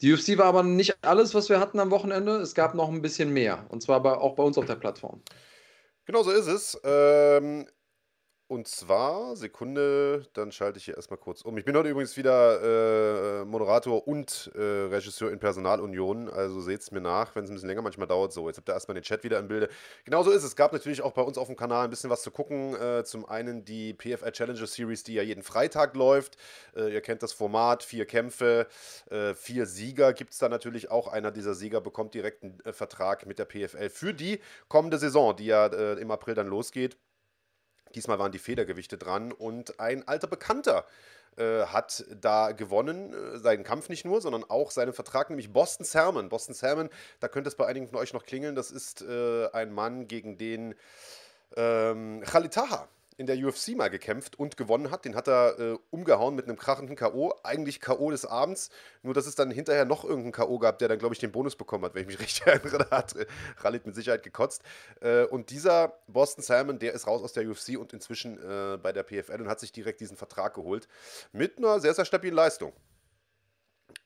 Die 0.00 0.12
UFC 0.12 0.38
war 0.38 0.46
aber 0.46 0.62
nicht 0.62 0.96
alles, 1.02 1.34
was 1.34 1.48
wir 1.48 1.60
hatten 1.60 1.78
am 1.78 1.90
Wochenende. 1.90 2.36
Es 2.36 2.54
gab 2.54 2.74
noch 2.74 2.88
ein 2.88 3.02
bisschen 3.02 3.32
mehr 3.32 3.66
und 3.68 3.82
zwar 3.82 4.02
bei, 4.02 4.12
auch 4.14 4.34
bei 4.34 4.42
uns 4.42 4.58
auf 4.58 4.64
der 4.64 4.76
Plattform. 4.76 5.22
Genau 6.06 6.22
so 6.22 6.30
ist 6.30 6.46
es. 6.46 6.80
Ähm, 6.84 7.66
und 8.48 8.66
zwar, 8.66 9.36
Sekunde, 9.36 10.26
dann 10.32 10.52
schalte 10.52 10.78
ich 10.78 10.86
hier 10.86 10.96
erstmal 10.96 11.18
kurz 11.18 11.42
um. 11.42 11.58
Ich 11.58 11.66
bin 11.66 11.76
heute 11.76 11.90
übrigens 11.90 12.16
wieder 12.16 13.42
äh, 13.42 13.44
Moderator 13.44 14.08
und 14.08 14.50
äh, 14.54 14.60
Regisseur 14.60 15.30
in 15.30 15.38
Personalunion, 15.38 16.30
also 16.30 16.62
seht 16.62 16.80
es 16.80 16.90
mir 16.90 17.02
nach, 17.02 17.36
wenn 17.36 17.44
es 17.44 17.50
ein 17.50 17.54
bisschen 17.54 17.68
länger 17.68 17.82
manchmal 17.82 18.06
dauert. 18.06 18.32
So, 18.32 18.48
jetzt 18.48 18.56
habt 18.56 18.70
ihr 18.70 18.72
erstmal 18.72 18.94
den 18.94 19.02
Chat 19.02 19.22
wieder 19.22 19.38
im 19.38 19.48
Bilde. 19.48 19.68
Genauso 20.04 20.30
ist 20.30 20.38
es. 20.38 20.50
Es 20.50 20.56
gab 20.56 20.72
natürlich 20.72 21.02
auch 21.02 21.12
bei 21.12 21.20
uns 21.20 21.36
auf 21.36 21.48
dem 21.48 21.56
Kanal 21.56 21.84
ein 21.84 21.90
bisschen 21.90 22.08
was 22.08 22.22
zu 22.22 22.30
gucken. 22.30 22.74
Äh, 22.74 23.04
zum 23.04 23.28
einen 23.28 23.66
die 23.66 23.92
PFL 23.92 24.32
Challenger 24.32 24.66
Series, 24.66 25.04
die 25.04 25.12
ja 25.12 25.22
jeden 25.22 25.42
Freitag 25.42 25.94
läuft. 25.94 26.38
Äh, 26.74 26.94
ihr 26.94 27.02
kennt 27.02 27.22
das 27.22 27.34
Format, 27.34 27.82
vier 27.82 28.06
Kämpfe, 28.06 28.66
äh, 29.10 29.34
vier 29.34 29.66
Sieger 29.66 30.14
gibt 30.14 30.32
es 30.32 30.38
da 30.38 30.48
natürlich 30.48 30.90
auch. 30.90 31.08
Einer 31.08 31.32
dieser 31.32 31.52
Sieger 31.52 31.82
bekommt 31.82 32.14
direkt 32.14 32.42
einen 32.42 32.60
äh, 32.64 32.72
Vertrag 32.72 33.26
mit 33.26 33.38
der 33.38 33.44
PFL 33.44 33.90
für 33.90 34.14
die 34.14 34.40
kommende 34.68 34.96
Saison, 34.96 35.36
die 35.36 35.46
ja 35.46 35.66
im 35.66 36.10
April 36.10 36.34
dann 36.34 36.46
losgeht. 36.46 36.96
Diesmal 37.94 38.18
waren 38.18 38.32
die 38.32 38.38
Federgewichte 38.38 38.98
dran 38.98 39.32
und 39.32 39.80
ein 39.80 40.06
alter 40.06 40.26
Bekannter 40.26 40.84
äh, 41.36 41.66
hat 41.66 42.04
da 42.20 42.52
gewonnen, 42.52 43.14
äh, 43.14 43.38
seinen 43.38 43.64
Kampf 43.64 43.88
nicht 43.88 44.04
nur, 44.04 44.20
sondern 44.20 44.44
auch 44.44 44.70
seinen 44.70 44.92
Vertrag, 44.92 45.30
nämlich 45.30 45.52
Boston 45.52 45.84
Salmon. 45.84 46.28
Boston 46.28 46.54
Salmon, 46.54 46.90
da 47.20 47.28
könnte 47.28 47.48
es 47.48 47.54
bei 47.54 47.66
einigen 47.66 47.88
von 47.88 47.98
euch 47.98 48.12
noch 48.12 48.24
klingeln, 48.24 48.54
das 48.54 48.70
ist 48.70 49.02
äh, 49.02 49.48
ein 49.52 49.72
Mann, 49.72 50.08
gegen 50.08 50.36
den 50.36 50.74
ähm, 51.56 52.22
Khalid 52.24 52.54
Taha 52.54 52.88
in 53.18 53.26
der 53.26 53.36
UFC 53.36 53.76
mal 53.76 53.90
gekämpft 53.90 54.38
und 54.38 54.56
gewonnen 54.56 54.92
hat. 54.92 55.04
Den 55.04 55.16
hat 55.16 55.26
er 55.26 55.58
äh, 55.58 55.78
umgehauen 55.90 56.36
mit 56.36 56.46
einem 56.46 56.56
krachenden 56.56 56.94
K.O. 56.94 57.34
Eigentlich 57.42 57.80
K.O. 57.80 58.12
des 58.12 58.24
Abends. 58.24 58.70
Nur, 59.02 59.12
dass 59.12 59.26
es 59.26 59.34
dann 59.34 59.50
hinterher 59.50 59.84
noch 59.84 60.04
irgendeinen 60.04 60.32
K.O. 60.32 60.58
gab, 60.60 60.78
der 60.78 60.86
dann, 60.86 61.00
glaube 61.00 61.14
ich, 61.14 61.18
den 61.18 61.32
Bonus 61.32 61.56
bekommen 61.56 61.84
hat, 61.84 61.96
wenn 61.96 62.02
ich 62.02 62.06
mich 62.06 62.20
richtig 62.20 62.46
erinnere. 62.46 62.86
Da 62.88 62.96
hat 62.96 63.16
äh, 63.16 63.26
Khalid 63.60 63.86
mit 63.86 63.96
Sicherheit 63.96 64.22
gekotzt. 64.22 64.62
Äh, 65.00 65.24
und 65.24 65.50
dieser 65.50 65.98
Boston 66.06 66.44
Salmon, 66.44 66.78
der 66.78 66.94
ist 66.94 67.08
raus 67.08 67.22
aus 67.22 67.32
der 67.32 67.48
UFC 67.48 67.76
und 67.76 67.92
inzwischen 67.92 68.38
äh, 68.38 68.78
bei 68.80 68.92
der 68.92 69.02
PFL 69.02 69.42
und 69.42 69.48
hat 69.48 69.58
sich 69.58 69.72
direkt 69.72 70.00
diesen 70.00 70.16
Vertrag 70.16 70.54
geholt. 70.54 70.86
Mit 71.32 71.58
einer 71.58 71.80
sehr, 71.80 71.94
sehr 71.94 72.04
stabilen 72.04 72.36
Leistung. 72.36 72.72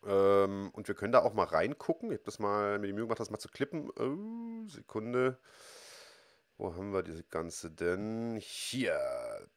Ähm, 0.07 0.71
und 0.73 0.89
wir 0.89 0.95
können 0.95 1.13
da 1.13 1.21
auch 1.21 1.35
mal 1.35 1.45
reingucken. 1.45 2.11
Ich 2.11 2.17
habe 2.17 2.25
das 2.25 2.39
mal 2.39 2.79
mir 2.79 2.87
die 2.87 2.95
Mühe 2.95 3.05
gemacht, 3.05 3.21
das 3.21 3.31
mal 3.31 3.39
zu 3.39 3.49
klippen. 3.49 3.91
Oh, 3.91 4.67
Sekunde. 4.69 5.39
Wo 6.59 6.75
haben 6.75 6.93
wir 6.93 7.03
diese 7.03 7.25
ganze 7.25 7.71
denn? 7.71 8.37
Hier. 8.41 9.49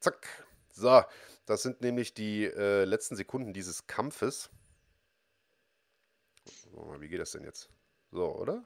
Zack. 0.00 0.46
So, 0.72 1.02
das 1.46 1.62
sind 1.62 1.80
nämlich 1.80 2.14
die 2.14 2.44
äh, 2.44 2.84
letzten 2.84 3.16
Sekunden 3.16 3.52
dieses 3.52 3.86
Kampfes. 3.86 4.50
Wie 6.98 7.08
geht 7.08 7.20
das 7.20 7.32
denn 7.32 7.44
jetzt? 7.44 7.70
So, 8.10 8.34
oder? 8.34 8.64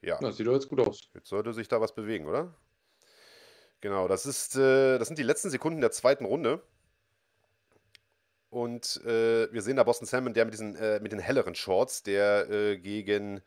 Ja. 0.00 0.18
Das 0.20 0.36
sieht 0.36 0.46
doch 0.46 0.54
jetzt 0.54 0.68
gut 0.68 0.80
aus. 0.80 1.10
Jetzt 1.14 1.28
sollte 1.28 1.52
sich 1.52 1.68
da 1.68 1.80
was 1.80 1.94
bewegen, 1.94 2.26
oder? 2.26 2.54
Genau, 3.80 4.08
das 4.08 4.26
ist, 4.26 4.56
äh, 4.56 4.98
das 4.98 5.08
sind 5.08 5.18
die 5.18 5.24
letzten 5.24 5.50
Sekunden 5.50 5.80
der 5.80 5.90
zweiten 5.90 6.24
Runde. 6.24 6.62
Und 8.50 9.02
äh, 9.04 9.52
wir 9.52 9.62
sehen 9.62 9.76
da 9.76 9.84
Boston 9.84 10.06
Salmon, 10.06 10.34
der 10.34 10.44
mit 10.44 10.54
diesen, 10.54 10.74
äh, 10.76 11.00
mit 11.00 11.12
den 11.12 11.18
helleren 11.18 11.54
Shorts, 11.54 12.02
der 12.02 12.48
äh, 12.50 12.78
gegen 12.78 13.42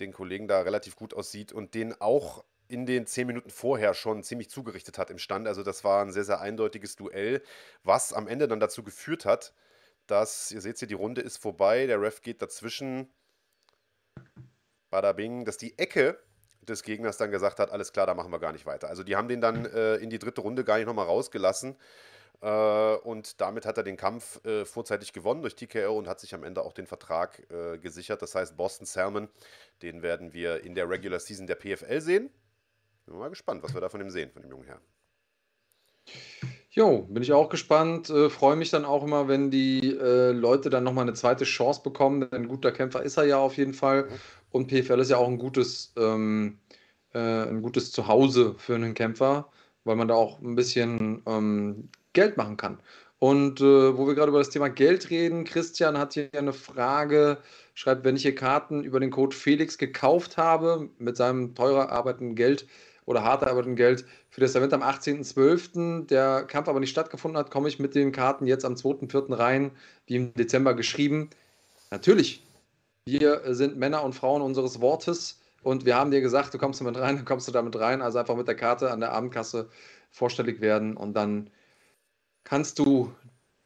den 0.00 0.12
Kollegen 0.12 0.48
da 0.48 0.60
relativ 0.60 0.96
gut 0.96 1.14
aussieht 1.14 1.52
und 1.52 1.74
den 1.74 2.00
auch 2.00 2.44
in 2.68 2.86
den 2.86 3.06
zehn 3.06 3.26
Minuten 3.26 3.50
vorher 3.50 3.94
schon 3.94 4.22
ziemlich 4.22 4.50
zugerichtet 4.50 4.98
hat 4.98 5.10
im 5.10 5.18
Stand. 5.18 5.46
Also 5.46 5.62
das 5.62 5.84
war 5.84 6.02
ein 6.02 6.12
sehr, 6.12 6.24
sehr 6.24 6.40
eindeutiges 6.40 6.96
Duell, 6.96 7.42
was 7.84 8.12
am 8.12 8.26
Ende 8.26 8.48
dann 8.48 8.60
dazu 8.60 8.82
geführt 8.82 9.24
hat, 9.24 9.54
dass, 10.06 10.50
ihr 10.50 10.60
seht 10.60 10.78
hier, 10.78 10.88
die 10.88 10.94
Runde 10.94 11.20
ist 11.20 11.36
vorbei, 11.36 11.86
der 11.86 12.00
Ref 12.00 12.22
geht 12.22 12.42
dazwischen, 12.42 13.12
bada 14.90 15.12
bing, 15.12 15.44
dass 15.44 15.56
die 15.56 15.78
Ecke 15.78 16.18
des 16.62 16.82
Gegners 16.82 17.16
dann 17.16 17.30
gesagt 17.30 17.60
hat, 17.60 17.70
alles 17.70 17.92
klar, 17.92 18.06
da 18.06 18.14
machen 18.14 18.32
wir 18.32 18.38
gar 18.38 18.52
nicht 18.52 18.66
weiter. 18.66 18.88
Also 18.88 19.02
die 19.02 19.16
haben 19.16 19.28
den 19.28 19.40
dann 19.40 19.66
äh, 19.66 19.96
in 19.96 20.10
die 20.10 20.18
dritte 20.18 20.40
Runde 20.40 20.64
gar 20.64 20.78
nicht 20.78 20.86
nochmal 20.86 21.06
rausgelassen. 21.06 21.76
Äh, 22.40 22.96
und 22.96 23.40
damit 23.40 23.66
hat 23.66 23.76
er 23.76 23.82
den 23.82 23.96
Kampf 23.96 24.44
äh, 24.44 24.64
vorzeitig 24.64 25.12
gewonnen 25.12 25.42
durch 25.42 25.56
TKO 25.56 25.96
und 25.96 26.08
hat 26.08 26.20
sich 26.20 26.34
am 26.34 26.44
Ende 26.44 26.62
auch 26.62 26.72
den 26.72 26.86
Vertrag 26.86 27.46
äh, 27.50 27.78
gesichert. 27.78 28.22
Das 28.22 28.34
heißt, 28.34 28.56
Boston 28.56 28.86
Salmon, 28.86 29.28
den 29.82 30.02
werden 30.02 30.32
wir 30.32 30.64
in 30.64 30.74
der 30.74 30.88
Regular 30.88 31.20
Season 31.20 31.46
der 31.46 31.56
PFL 31.56 32.00
sehen. 32.00 32.30
Bin 33.06 33.18
mal 33.18 33.28
gespannt, 33.28 33.62
was 33.62 33.74
wir 33.74 33.80
da 33.80 33.88
von 33.88 34.00
ihm 34.00 34.10
sehen, 34.10 34.30
von 34.30 34.42
dem 34.42 34.50
jungen 34.50 34.64
Herrn. 34.64 34.80
Jo, 36.70 37.06
bin 37.08 37.22
ich 37.22 37.32
auch 37.32 37.48
gespannt. 37.48 38.10
Äh, 38.10 38.28
Freue 38.28 38.56
mich 38.56 38.70
dann 38.70 38.84
auch 38.84 39.02
immer, 39.02 39.28
wenn 39.28 39.50
die 39.50 39.96
äh, 39.96 40.32
Leute 40.32 40.68
dann 40.68 40.84
nochmal 40.84 41.04
eine 41.04 41.14
zweite 41.14 41.44
Chance 41.44 41.80
bekommen. 41.82 42.20
Denn 42.20 42.42
ein 42.42 42.48
guter 42.48 42.70
Kämpfer 42.70 43.02
ist 43.02 43.16
er 43.16 43.24
ja 43.24 43.38
auf 43.38 43.56
jeden 43.56 43.72
Fall. 43.72 44.04
Mhm. 44.04 44.08
Und 44.50 44.68
PFL 44.68 45.00
ist 45.00 45.10
ja 45.10 45.16
auch 45.16 45.28
ein 45.28 45.38
gutes, 45.38 45.94
ähm, 45.96 46.58
äh, 47.14 47.18
ein 47.18 47.62
gutes 47.62 47.92
Zuhause 47.92 48.54
für 48.58 48.74
einen 48.74 48.94
Kämpfer, 48.94 49.50
weil 49.84 49.96
man 49.96 50.08
da 50.08 50.14
auch 50.14 50.40
ein 50.40 50.54
bisschen 50.54 51.22
ähm, 51.26 51.88
Geld 52.16 52.36
machen 52.36 52.56
kann. 52.56 52.78
Und 53.18 53.60
äh, 53.60 53.96
wo 53.96 54.06
wir 54.06 54.14
gerade 54.14 54.30
über 54.30 54.38
das 54.38 54.50
Thema 54.50 54.68
Geld 54.68 55.10
reden, 55.10 55.44
Christian 55.44 55.96
hat 55.96 56.14
hier 56.14 56.28
eine 56.32 56.52
Frage, 56.52 57.38
schreibt, 57.74 58.04
wenn 58.04 58.16
ich 58.16 58.22
hier 58.22 58.34
Karten 58.34 58.82
über 58.82 59.00
den 59.00 59.10
Code 59.10 59.34
Felix 59.34 59.78
gekauft 59.78 60.36
habe, 60.36 60.90
mit 60.98 61.16
seinem 61.16 61.54
teurer 61.54 61.90
arbeitenden 61.90 62.34
Geld 62.34 62.66
oder 63.06 63.22
hart 63.22 63.44
arbeitenden 63.44 63.76
Geld 63.76 64.04
für 64.30 64.40
das 64.40 64.54
Event 64.54 64.74
am 64.74 64.82
18.12., 64.82 66.06
der 66.06 66.44
Kampf 66.44 66.68
aber 66.68 66.80
nicht 66.80 66.90
stattgefunden 66.90 67.38
hat, 67.38 67.50
komme 67.50 67.68
ich 67.68 67.78
mit 67.78 67.94
den 67.94 68.12
Karten 68.12 68.46
jetzt 68.46 68.64
am 68.64 68.74
2.4. 68.74 69.38
rein, 69.38 69.70
wie 70.06 70.16
im 70.16 70.34
Dezember 70.34 70.74
geschrieben. 70.74 71.30
Natürlich, 71.90 72.44
wir 73.06 73.42
sind 73.54 73.76
Männer 73.78 74.02
und 74.02 74.14
Frauen 74.14 74.42
unseres 74.42 74.80
Wortes 74.80 75.40
und 75.62 75.86
wir 75.86 75.96
haben 75.96 76.10
dir 76.10 76.20
gesagt, 76.20 76.52
du 76.52 76.58
kommst 76.58 76.80
damit 76.80 76.98
rein, 76.98 77.16
dann 77.16 77.24
kommst 77.24 77.48
du 77.48 77.52
damit 77.52 77.78
rein. 77.78 78.02
Also 78.02 78.18
einfach 78.18 78.36
mit 78.36 78.48
der 78.48 78.56
Karte 78.56 78.90
an 78.90 79.00
der 79.00 79.12
Abendkasse 79.12 79.70
vorstellig 80.10 80.60
werden 80.60 80.96
und 80.96 81.14
dann 81.14 81.50
kannst 82.46 82.78
du 82.78 83.12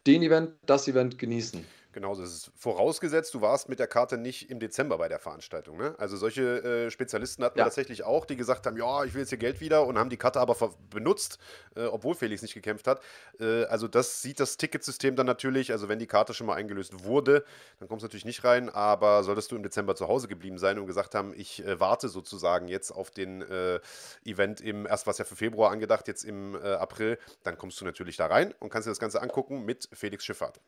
den 0.07 0.23
Event, 0.23 0.55
das 0.65 0.87
Event 0.87 1.19
genießen. 1.19 1.63
Genauso 1.93 2.23
ist 2.23 2.31
es. 2.31 2.51
Vorausgesetzt, 2.55 3.33
du 3.33 3.41
warst 3.41 3.67
mit 3.67 3.79
der 3.79 3.87
Karte 3.87 4.17
nicht 4.17 4.49
im 4.49 4.59
Dezember 4.59 4.97
bei 4.97 5.09
der 5.09 5.19
Veranstaltung. 5.19 5.77
Ne? 5.77 5.93
Also 5.97 6.15
solche 6.15 6.63
äh, 6.63 6.91
Spezialisten 6.91 7.43
hatten 7.43 7.57
ja. 7.57 7.65
wir 7.65 7.69
tatsächlich 7.69 8.03
auch, 8.03 8.25
die 8.25 8.37
gesagt 8.37 8.65
haben, 8.65 8.77
ja, 8.77 9.03
ich 9.03 9.13
will 9.13 9.21
jetzt 9.21 9.29
hier 9.29 9.37
Geld 9.37 9.59
wieder 9.59 9.85
und 9.85 9.97
haben 9.97 10.09
die 10.09 10.17
Karte 10.17 10.39
aber 10.39 10.55
benutzt, 10.89 11.37
äh, 11.75 11.83
obwohl 11.83 12.15
Felix 12.15 12.41
nicht 12.41 12.53
gekämpft 12.53 12.87
hat. 12.87 13.01
Äh, 13.39 13.65
also 13.65 13.87
das 13.87 14.21
sieht 14.21 14.39
das 14.39 14.57
Ticketsystem 14.57 15.15
dann 15.15 15.25
natürlich. 15.25 15.71
Also 15.71 15.89
wenn 15.89 15.99
die 15.99 16.07
Karte 16.07 16.33
schon 16.33 16.47
mal 16.47 16.55
eingelöst 16.55 17.03
wurde, 17.03 17.43
dann 17.79 17.89
kommst 17.89 18.03
du 18.03 18.05
natürlich 18.05 18.25
nicht 18.25 18.43
rein. 18.43 18.69
Aber 18.69 19.23
solltest 19.23 19.51
du 19.51 19.57
im 19.57 19.63
Dezember 19.63 19.95
zu 19.95 20.07
Hause 20.07 20.27
geblieben 20.29 20.57
sein 20.57 20.79
und 20.79 20.87
gesagt 20.87 21.13
haben, 21.13 21.33
ich 21.35 21.65
äh, 21.65 21.79
warte 21.79 22.07
sozusagen 22.07 22.69
jetzt 22.69 22.91
auf 22.91 23.11
den 23.11 23.41
äh, 23.41 23.79
Event 24.23 24.61
im, 24.61 24.85
erst 24.85 25.07
war 25.07 25.11
es 25.11 25.17
ja 25.17 25.25
für 25.25 25.35
Februar 25.35 25.71
angedacht, 25.71 26.07
jetzt 26.07 26.23
im 26.23 26.55
äh, 26.55 26.73
April, 26.73 27.17
dann 27.43 27.57
kommst 27.57 27.81
du 27.81 27.85
natürlich 27.85 28.15
da 28.15 28.27
rein 28.27 28.53
und 28.59 28.69
kannst 28.69 28.87
dir 28.87 28.91
das 28.91 28.99
Ganze 28.99 29.21
angucken 29.21 29.65
mit 29.65 29.89
Felix 29.91 30.23
Schifffahrt 30.23 30.59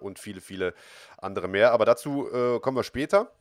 und 0.00 0.18
viele, 0.18 0.40
viele 0.40 0.61
viele 0.62 0.74
andere 1.18 1.48
mehr. 1.48 1.72
Aber 1.72 1.84
dazu 1.84 2.28
äh, 2.32 2.60
kommen 2.60 2.76
wir 2.76 2.84
später. 2.84 3.32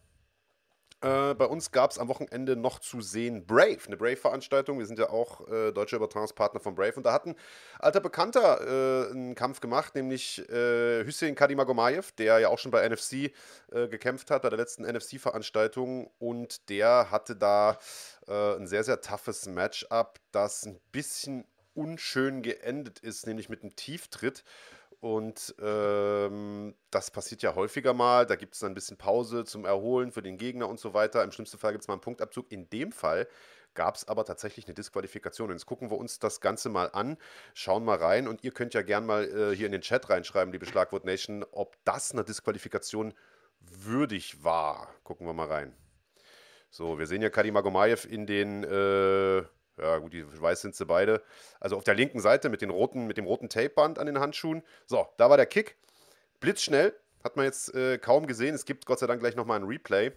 Äh, 1.04 1.34
bei 1.34 1.46
uns 1.46 1.72
gab 1.72 1.90
es 1.90 1.98
am 1.98 2.10
Wochenende 2.10 2.56
noch 2.56 2.78
zu 2.78 3.02
sehen 3.02 3.48
Brave, 3.48 3.80
eine 3.88 3.98
Brave-Veranstaltung. 3.98 4.78
Wir 4.78 4.86
sind 4.86 5.00
ja 5.00 5.10
auch 5.10 5.48
äh, 5.48 5.72
deutscher 5.72 5.98
Übertragungspartner 5.98 6.60
von 6.60 6.76
Brave 6.76 6.94
und 6.96 7.08
da 7.08 7.14
hat 7.14 7.26
ein 7.26 7.36
alter 7.80 8.02
Bekannter 8.02 8.62
äh, 8.62 9.12
einen 9.12 9.34
Kampf 9.34 9.62
gemacht, 9.62 9.96
nämlich 9.96 10.48
äh, 10.50 11.04
Hüseyin 11.04 11.34
Kadimagomayev, 11.34 12.12
der 12.12 12.38
ja 12.38 12.50
auch 12.50 12.60
schon 12.60 12.70
bei 12.70 12.88
NFC 12.88 13.34
äh, 13.72 13.88
gekämpft 13.88 14.30
hat, 14.30 14.44
bei 14.44 14.50
der 14.50 14.60
letzten 14.60 14.84
NFC-Veranstaltung 14.84 16.12
und 16.20 16.70
der 16.70 17.10
hatte 17.10 17.36
da 17.36 17.80
äh, 18.28 18.58
ein 18.58 18.68
sehr, 18.68 18.84
sehr 18.84 19.02
toughes 19.02 19.48
Matchup, 19.48 20.20
das 20.32 20.68
ein 20.68 20.80
bisschen 20.92 21.46
unschön 21.74 22.44
geendet 22.44 23.00
ist, 23.00 23.26
nämlich 23.26 23.50
mit 23.50 23.64
einem 23.64 23.76
Tieftritt. 23.76 24.44
Und 25.02 25.56
ähm, 25.60 26.76
das 26.92 27.10
passiert 27.10 27.42
ja 27.42 27.56
häufiger 27.56 27.94
mal. 27.94 28.28
Da 28.28 28.36
gibt 28.36 28.54
es 28.54 28.60
dann 28.60 28.72
ein 28.72 28.76
bisschen 28.76 28.98
Pause 28.98 29.46
zum 29.46 29.66
Erholen 29.66 30.12
für 30.12 30.22
den 30.22 30.38
Gegner 30.38 30.70
und 30.70 30.80
so 30.80 30.94
weiter. 30.94 31.24
Im 31.24 31.32
schlimmsten 31.32 31.58
Fall 31.58 31.72
gibt 31.72 31.84
es 31.84 31.88
mal 31.88 31.96
einen 31.96 32.02
Punktabzug. 32.02 32.52
In 32.52 32.70
dem 32.70 32.92
Fall 32.92 33.28
gab 33.74 33.96
es 33.96 34.08
aber 34.08 34.26
tatsächlich 34.26 34.68
eine 34.68 34.76
Disqualifikation. 34.76 35.50
Und 35.50 35.56
jetzt 35.56 35.66
gucken 35.66 35.90
wir 35.90 35.98
uns 35.98 36.20
das 36.20 36.40
Ganze 36.40 36.70
mal 36.70 36.92
an, 36.94 37.18
schauen 37.56 37.84
mal 37.84 37.98
rein. 37.98 38.28
Und 38.28 38.44
ihr 38.44 38.52
könnt 38.52 38.76
ja 38.76 38.84
gern 38.84 39.08
mal 39.08 39.24
äh, 39.24 39.56
hier 39.56 39.66
in 39.66 39.72
den 39.72 39.82
Chat 39.82 40.08
reinschreiben, 40.08 40.52
liebe 40.52 40.68
Schlagwort 40.68 41.04
Nation, 41.04 41.44
ob 41.52 41.78
das 41.84 42.12
eine 42.12 42.24
Disqualifikation 42.24 43.16
würdig 43.60 44.44
war. 44.44 44.94
Gucken 45.04 45.26
wir 45.26 45.34
mal 45.34 45.48
rein. 45.48 45.76
So, 46.70 47.00
wir 47.00 47.08
sehen 47.08 47.24
ja 47.24 47.32
Kadim 47.32 47.58
Agomayev 47.58 48.08
in 48.08 48.28
den. 48.28 48.64
Äh, 48.64 49.46
ja, 49.82 49.98
gut, 49.98 50.13
die 50.13 50.24
weiß 50.41 50.62
sind 50.62 50.76
sie 50.76 50.86
beide. 50.86 51.24
Also 51.60 51.76
auf 51.76 51.84
der 51.84 51.96
linken 51.96 52.20
Seite 52.20 52.50
mit, 52.50 52.62
den 52.62 52.70
roten, 52.70 53.08
mit 53.08 53.17
dem 53.17 53.26
roten 53.26 53.50
Tapeband 53.50 53.98
an 53.98 54.06
den 54.06 54.20
Handschuhen. 54.20 54.62
So, 54.86 55.08
da 55.17 55.30
war 55.30 55.38
der 55.38 55.48
Kick. 55.48 55.78
Blitzschnell. 56.39 56.96
Hat 57.24 57.36
man 57.36 57.46
jetzt 57.46 57.74
äh, 57.74 57.98
kaum 57.98 58.28
gesehen. 58.28 58.56
Es 58.56 58.65
gibt 58.65 58.86
Gott 58.86 59.00
sei 59.00 59.08
Dank 59.08 59.22
gleich 59.22 59.36
nochmal 59.36 59.60
ein 59.60 59.65
Replay. 59.65 60.12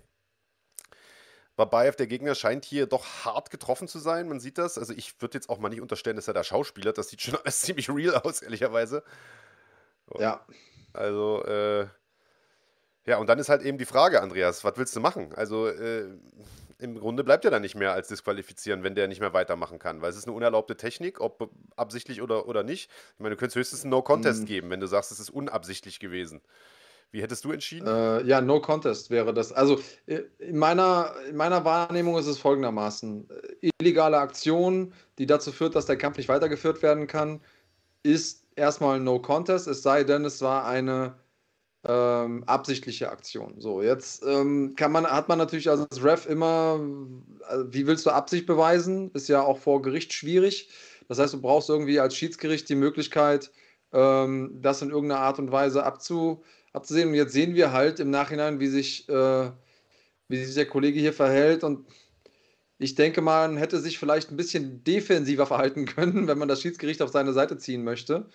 Babayev, 1.56 1.96
der 1.96 2.06
Gegner, 2.06 2.34
scheint 2.34 2.64
hier 2.64 2.86
doch 2.86 3.06
hart 3.24 3.50
getroffen 3.50 3.88
zu 3.88 3.98
sein. 3.98 4.28
Man 4.28 4.40
sieht 4.40 4.58
das. 4.58 4.76
Also 4.76 4.92
ich 4.92 5.20
würde 5.20 5.38
jetzt 5.38 5.48
auch 5.48 5.58
mal 5.58 5.68
nicht 5.68 5.80
unterstellen, 5.80 6.16
dass 6.16 6.28
er 6.28 6.34
da 6.34 6.44
Schauspieler. 6.44 6.92
Das 6.92 7.08
sieht 7.08 7.22
schon 7.22 7.36
alles 7.44 7.60
ziemlich 7.60 7.88
real 7.88 8.16
aus, 8.16 8.42
ehrlicherweise. 8.42 9.02
Ja. 10.18 10.44
Also, 10.92 11.44
äh, 11.44 11.86
ja, 13.06 13.18
und 13.18 13.28
dann 13.28 13.38
ist 13.38 13.48
halt 13.48 13.62
eben 13.62 13.78
die 13.78 13.84
Frage, 13.84 14.22
Andreas, 14.22 14.64
was 14.64 14.76
willst 14.76 14.96
du 14.96 15.00
machen? 15.00 15.32
Also, 15.34 15.68
äh, 15.68 16.08
im 16.78 16.98
Grunde 16.98 17.24
bleibt 17.24 17.44
er 17.44 17.50
dann 17.50 17.62
nicht 17.62 17.76
mehr 17.76 17.92
als 17.92 18.08
disqualifizieren, 18.08 18.82
wenn 18.82 18.94
der 18.94 19.08
nicht 19.08 19.20
mehr 19.20 19.32
weitermachen 19.32 19.78
kann, 19.78 20.02
weil 20.02 20.10
es 20.10 20.16
ist 20.16 20.26
eine 20.26 20.36
unerlaubte 20.36 20.76
Technik, 20.76 21.20
ob 21.20 21.50
absichtlich 21.76 22.20
oder, 22.20 22.48
oder 22.48 22.62
nicht. 22.62 22.90
Ich 23.14 23.20
meine, 23.20 23.34
du 23.34 23.38
könntest 23.38 23.56
höchstens 23.56 23.82
einen 23.82 23.90
No-Contest 23.90 24.42
mhm. 24.42 24.46
geben, 24.46 24.70
wenn 24.70 24.80
du 24.80 24.86
sagst, 24.86 25.12
es 25.12 25.20
ist 25.20 25.30
unabsichtlich 25.30 26.00
gewesen. 26.00 26.40
Wie 27.10 27.22
hättest 27.22 27.44
du 27.44 27.52
entschieden? 27.52 27.86
Äh, 27.86 28.24
ja, 28.24 28.40
No 28.40 28.60
Contest 28.60 29.08
wäre 29.10 29.32
das. 29.32 29.52
Also 29.52 29.80
äh, 30.06 30.22
in 30.38 30.58
meiner, 30.58 31.14
in 31.28 31.36
meiner 31.36 31.64
Wahrnehmung 31.64 32.18
ist 32.18 32.26
es 32.26 32.38
folgendermaßen. 32.38 33.28
Illegale 33.78 34.18
Aktion, 34.18 34.92
die 35.18 35.26
dazu 35.26 35.52
führt, 35.52 35.76
dass 35.76 35.86
der 35.86 35.96
Kampf 35.96 36.16
nicht 36.16 36.28
weitergeführt 36.28 36.82
werden 36.82 37.06
kann, 37.06 37.40
ist 38.02 38.44
erstmal 38.56 38.98
No 38.98 39.20
Contest, 39.20 39.68
es 39.68 39.82
sei 39.82 40.02
denn, 40.02 40.24
es 40.24 40.42
war 40.42 40.66
eine 40.66 41.14
ähm, 41.86 42.44
absichtliche 42.46 43.10
Aktion. 43.10 43.54
So, 43.58 43.82
jetzt 43.82 44.24
ähm, 44.26 44.74
kann 44.76 44.92
man, 44.92 45.04
hat 45.06 45.28
man 45.28 45.38
natürlich 45.38 45.68
als 45.68 46.02
Ref 46.02 46.26
immer, 46.26 46.80
also 47.46 47.72
wie 47.72 47.86
willst 47.86 48.06
du 48.06 48.10
Absicht 48.10 48.46
beweisen? 48.46 49.10
Ist 49.12 49.28
ja 49.28 49.42
auch 49.42 49.58
vor 49.58 49.82
Gericht 49.82 50.12
schwierig. 50.12 50.68
Das 51.08 51.18
heißt, 51.18 51.34
du 51.34 51.40
brauchst 51.40 51.68
irgendwie 51.68 52.00
als 52.00 52.16
Schiedsgericht 52.16 52.68
die 52.68 52.74
Möglichkeit, 52.74 53.50
ähm, 53.92 54.58
das 54.62 54.80
in 54.80 54.90
irgendeiner 54.90 55.20
Art 55.20 55.38
und 55.38 55.52
Weise 55.52 55.84
abzu, 55.84 56.42
abzusehen. 56.72 57.08
Und 57.08 57.14
jetzt 57.14 57.34
sehen 57.34 57.54
wir 57.54 57.72
halt 57.72 58.00
im 58.00 58.10
Nachhinein, 58.10 58.60
wie 58.60 58.68
sich, 58.68 59.06
äh, 59.10 59.50
wie 60.28 60.44
sich 60.44 60.54
der 60.54 60.66
Kollege 60.66 60.98
hier 60.98 61.12
verhält. 61.12 61.64
Und 61.64 61.86
ich 62.78 62.94
denke, 62.94 63.20
man 63.20 63.58
hätte 63.58 63.78
sich 63.78 63.98
vielleicht 63.98 64.30
ein 64.30 64.38
bisschen 64.38 64.82
defensiver 64.84 65.44
verhalten 65.46 65.84
können, 65.86 66.28
wenn 66.28 66.38
man 66.38 66.48
das 66.48 66.62
Schiedsgericht 66.62 67.02
auf 67.02 67.10
seine 67.10 67.34
Seite 67.34 67.58
ziehen 67.58 67.84
möchte. 67.84 68.26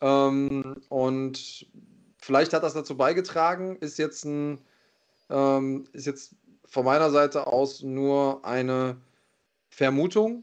Ähm, 0.00 0.76
und 0.88 1.66
Vielleicht 2.24 2.54
hat 2.54 2.62
das 2.62 2.72
dazu 2.72 2.96
beigetragen, 2.96 3.76
ist 3.80 3.98
jetzt 3.98 4.24
ein, 4.24 4.58
ähm, 5.28 5.86
ist 5.92 6.06
jetzt 6.06 6.34
von 6.64 6.86
meiner 6.86 7.10
Seite 7.10 7.46
aus 7.46 7.82
nur 7.82 8.42
eine 8.46 8.96
Vermutung. 9.68 10.42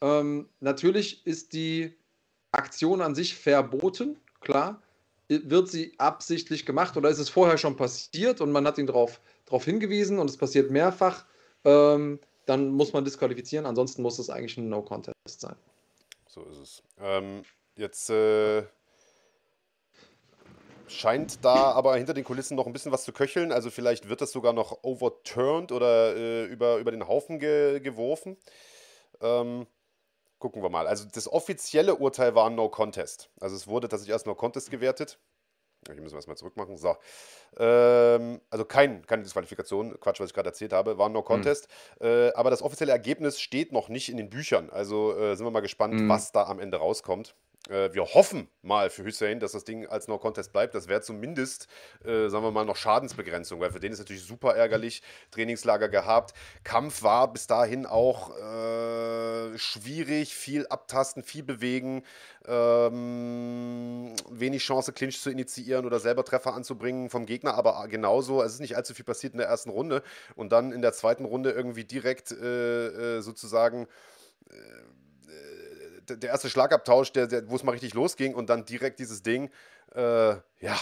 Ähm, 0.00 0.48
natürlich 0.60 1.26
ist 1.26 1.52
die 1.52 1.94
Aktion 2.50 3.02
an 3.02 3.14
sich 3.14 3.36
verboten, 3.36 4.16
klar. 4.40 4.80
Wird 5.28 5.68
sie 5.68 5.92
absichtlich 5.98 6.64
gemacht 6.64 6.96
oder 6.96 7.10
ist 7.10 7.18
es 7.18 7.28
vorher 7.28 7.58
schon 7.58 7.76
passiert 7.76 8.40
und 8.40 8.50
man 8.50 8.66
hat 8.66 8.78
ihn 8.78 8.86
darauf 8.86 9.20
hingewiesen 9.50 10.18
und 10.18 10.30
es 10.30 10.38
passiert 10.38 10.70
mehrfach, 10.70 11.26
ähm, 11.64 12.20
dann 12.46 12.70
muss 12.70 12.94
man 12.94 13.04
disqualifizieren. 13.04 13.66
Ansonsten 13.66 14.00
muss 14.00 14.18
es 14.18 14.30
eigentlich 14.30 14.56
ein 14.56 14.70
No-Contest 14.70 15.12
sein. 15.26 15.56
So 16.26 16.42
ist 16.44 16.56
es. 16.56 16.82
Ähm, 16.98 17.42
jetzt 17.76 18.08
äh, 18.08 18.62
scheint 20.88 21.44
da 21.44 21.72
aber 21.72 21.96
hinter 21.96 22.14
den 22.14 22.24
Kulissen 22.24 22.56
noch 22.56 22.66
ein 22.66 22.72
bisschen 22.72 22.92
was 22.92 23.04
zu 23.04 23.12
köcheln. 23.12 23.52
Also 23.52 23.70
vielleicht 23.70 24.08
wird 24.08 24.20
das 24.20 24.32
sogar 24.32 24.52
noch 24.52 24.82
overturned 24.82 25.72
oder 25.72 26.16
äh, 26.16 26.44
über, 26.44 26.78
über 26.78 26.90
den 26.90 27.06
Haufen 27.06 27.38
ge 27.38 27.80
geworfen. 27.80 28.36
Ähm, 29.20 29.66
gucken 30.38 30.62
wir 30.62 30.70
mal. 30.70 30.86
Also 30.86 31.06
das 31.12 31.30
offizielle 31.30 31.96
Urteil 31.96 32.34
war 32.34 32.50
No 32.50 32.68
Contest. 32.68 33.30
Also 33.40 33.56
es 33.56 33.66
wurde 33.66 33.88
tatsächlich 33.88 34.12
erst 34.12 34.26
No 34.26 34.34
Contest 34.34 34.70
gewertet. 34.70 35.18
Hier 35.86 36.02
müssen 36.02 36.14
wir 36.14 36.18
erstmal 36.18 36.36
zurückmachen. 36.36 36.76
So. 36.76 36.96
Ähm, 37.56 38.40
also 38.50 38.64
kein, 38.64 39.06
keine 39.06 39.22
Disqualifikation, 39.22 39.98
Quatsch, 40.00 40.20
was 40.20 40.28
ich 40.30 40.34
gerade 40.34 40.48
erzählt 40.48 40.72
habe, 40.72 40.98
war 40.98 41.08
No 41.08 41.22
Contest. 41.22 41.68
Mhm. 42.00 42.06
Äh, 42.06 42.32
aber 42.34 42.50
das 42.50 42.62
offizielle 42.62 42.92
Ergebnis 42.92 43.40
steht 43.40 43.72
noch 43.72 43.88
nicht 43.88 44.08
in 44.08 44.16
den 44.16 44.28
Büchern. 44.28 44.70
Also 44.70 45.16
äh, 45.16 45.36
sind 45.36 45.46
wir 45.46 45.50
mal 45.50 45.60
gespannt, 45.60 45.94
mhm. 45.94 46.08
was 46.08 46.32
da 46.32 46.44
am 46.44 46.58
Ende 46.58 46.78
rauskommt. 46.78 47.34
Äh, 47.68 47.92
wir 47.92 48.04
hoffen 48.04 48.48
mal 48.62 48.90
für 48.90 49.04
Hussein, 49.04 49.40
dass 49.40 49.52
das 49.52 49.64
Ding 49.64 49.86
als 49.86 50.08
No 50.08 50.18
Contest 50.18 50.52
bleibt. 50.52 50.74
Das 50.74 50.88
wäre 50.88 51.00
zumindest, 51.00 51.68
äh, 52.04 52.28
sagen 52.28 52.44
wir 52.44 52.50
mal, 52.50 52.64
noch 52.64 52.76
Schadensbegrenzung, 52.76 53.60
weil 53.60 53.70
für 53.70 53.80
den 53.80 53.92
ist 53.92 53.98
natürlich 53.98 54.24
super 54.24 54.54
ärgerlich. 54.54 55.02
Trainingslager 55.30 55.88
gehabt. 55.88 56.34
Kampf 56.64 57.02
war 57.02 57.32
bis 57.32 57.46
dahin 57.46 57.86
auch 57.86 58.36
äh, 58.36 59.56
schwierig, 59.58 60.34
viel 60.34 60.66
abtasten, 60.66 61.22
viel 61.22 61.42
bewegen, 61.42 62.02
ähm, 62.46 64.14
wenig 64.30 64.62
Chance, 64.62 64.92
Clinch 64.92 65.20
zu 65.20 65.30
initiieren 65.30 65.84
oder 65.86 66.00
selber 66.00 66.24
Treffer 66.24 66.54
anzubringen 66.54 67.10
vom 67.10 67.26
Gegner, 67.26 67.54
aber 67.54 67.86
genauso. 67.88 68.42
Es 68.42 68.54
ist 68.54 68.60
nicht 68.60 68.76
allzu 68.76 68.94
viel 68.94 69.04
passiert 69.04 69.34
in 69.34 69.38
der 69.38 69.48
ersten 69.48 69.70
Runde 69.70 70.02
und 70.34 70.52
dann 70.52 70.72
in 70.72 70.82
der 70.82 70.92
zweiten 70.92 71.24
Runde 71.24 71.50
irgendwie 71.50 71.84
direkt 71.84 72.32
äh, 72.32 73.18
äh, 73.18 73.20
sozusagen 73.20 73.86
äh, 74.50 74.54
der 76.16 76.30
erste 76.30 76.50
Schlagabtausch, 76.50 77.12
der, 77.12 77.26
der 77.26 77.48
wo 77.48 77.56
es 77.56 77.62
mal 77.62 77.72
richtig 77.72 77.94
losging 77.94 78.34
und 78.34 78.48
dann 78.50 78.64
direkt 78.64 78.98
dieses 78.98 79.22
Ding, 79.22 79.50
äh, 79.94 80.30
ja, 80.60 80.78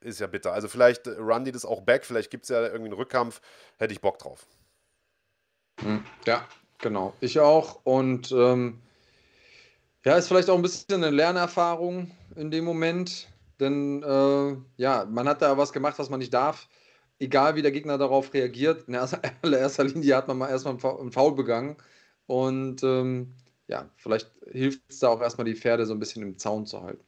ist 0.00 0.20
ja 0.20 0.26
bitter. 0.26 0.52
Also 0.52 0.68
vielleicht 0.68 1.06
äh, 1.06 1.12
run 1.12 1.44
die 1.44 1.52
das 1.52 1.64
auch 1.64 1.82
back, 1.82 2.04
vielleicht 2.04 2.30
gibt 2.30 2.44
es 2.44 2.50
ja 2.50 2.62
irgendwie 2.62 2.86
einen 2.86 2.92
Rückkampf, 2.94 3.40
hätte 3.78 3.92
ich 3.92 4.00
Bock 4.00 4.18
drauf. 4.18 4.46
Hm, 5.80 6.04
ja, 6.26 6.46
genau. 6.78 7.14
Ich 7.20 7.38
auch. 7.40 7.80
Und 7.84 8.32
ähm, 8.32 8.80
ja, 10.04 10.16
ist 10.16 10.28
vielleicht 10.28 10.50
auch 10.50 10.56
ein 10.56 10.62
bisschen 10.62 11.02
eine 11.02 11.10
Lernerfahrung 11.10 12.10
in 12.36 12.50
dem 12.50 12.64
Moment. 12.64 13.28
Denn 13.60 14.02
äh, 14.02 14.56
ja, 14.76 15.04
man 15.04 15.28
hat 15.28 15.42
da 15.42 15.58
was 15.58 15.72
gemacht, 15.72 15.98
was 15.98 16.10
man 16.10 16.20
nicht 16.20 16.32
darf. 16.32 16.68
Egal 17.18 17.56
wie 17.56 17.62
der 17.62 17.72
Gegner 17.72 17.98
darauf 17.98 18.32
reagiert. 18.32 18.88
In 18.88 18.94
erster 18.94 19.20
Linie 19.84 20.16
hat 20.16 20.28
man 20.28 20.38
mal 20.38 20.48
erstmal 20.48 20.74
einen 20.74 21.12
Foul 21.12 21.34
begangen. 21.34 21.76
Und 22.26 22.82
ähm, 22.82 23.34
ja, 23.68 23.88
vielleicht 23.96 24.30
hilft 24.50 24.82
es 24.88 24.98
da 24.98 25.08
auch 25.08 25.20
erstmal 25.20 25.44
die 25.44 25.54
Pferde 25.54 25.86
so 25.86 25.94
ein 25.94 26.00
bisschen 26.00 26.22
im 26.22 26.38
Zaun 26.38 26.66
zu 26.66 26.82
halten. 26.82 27.04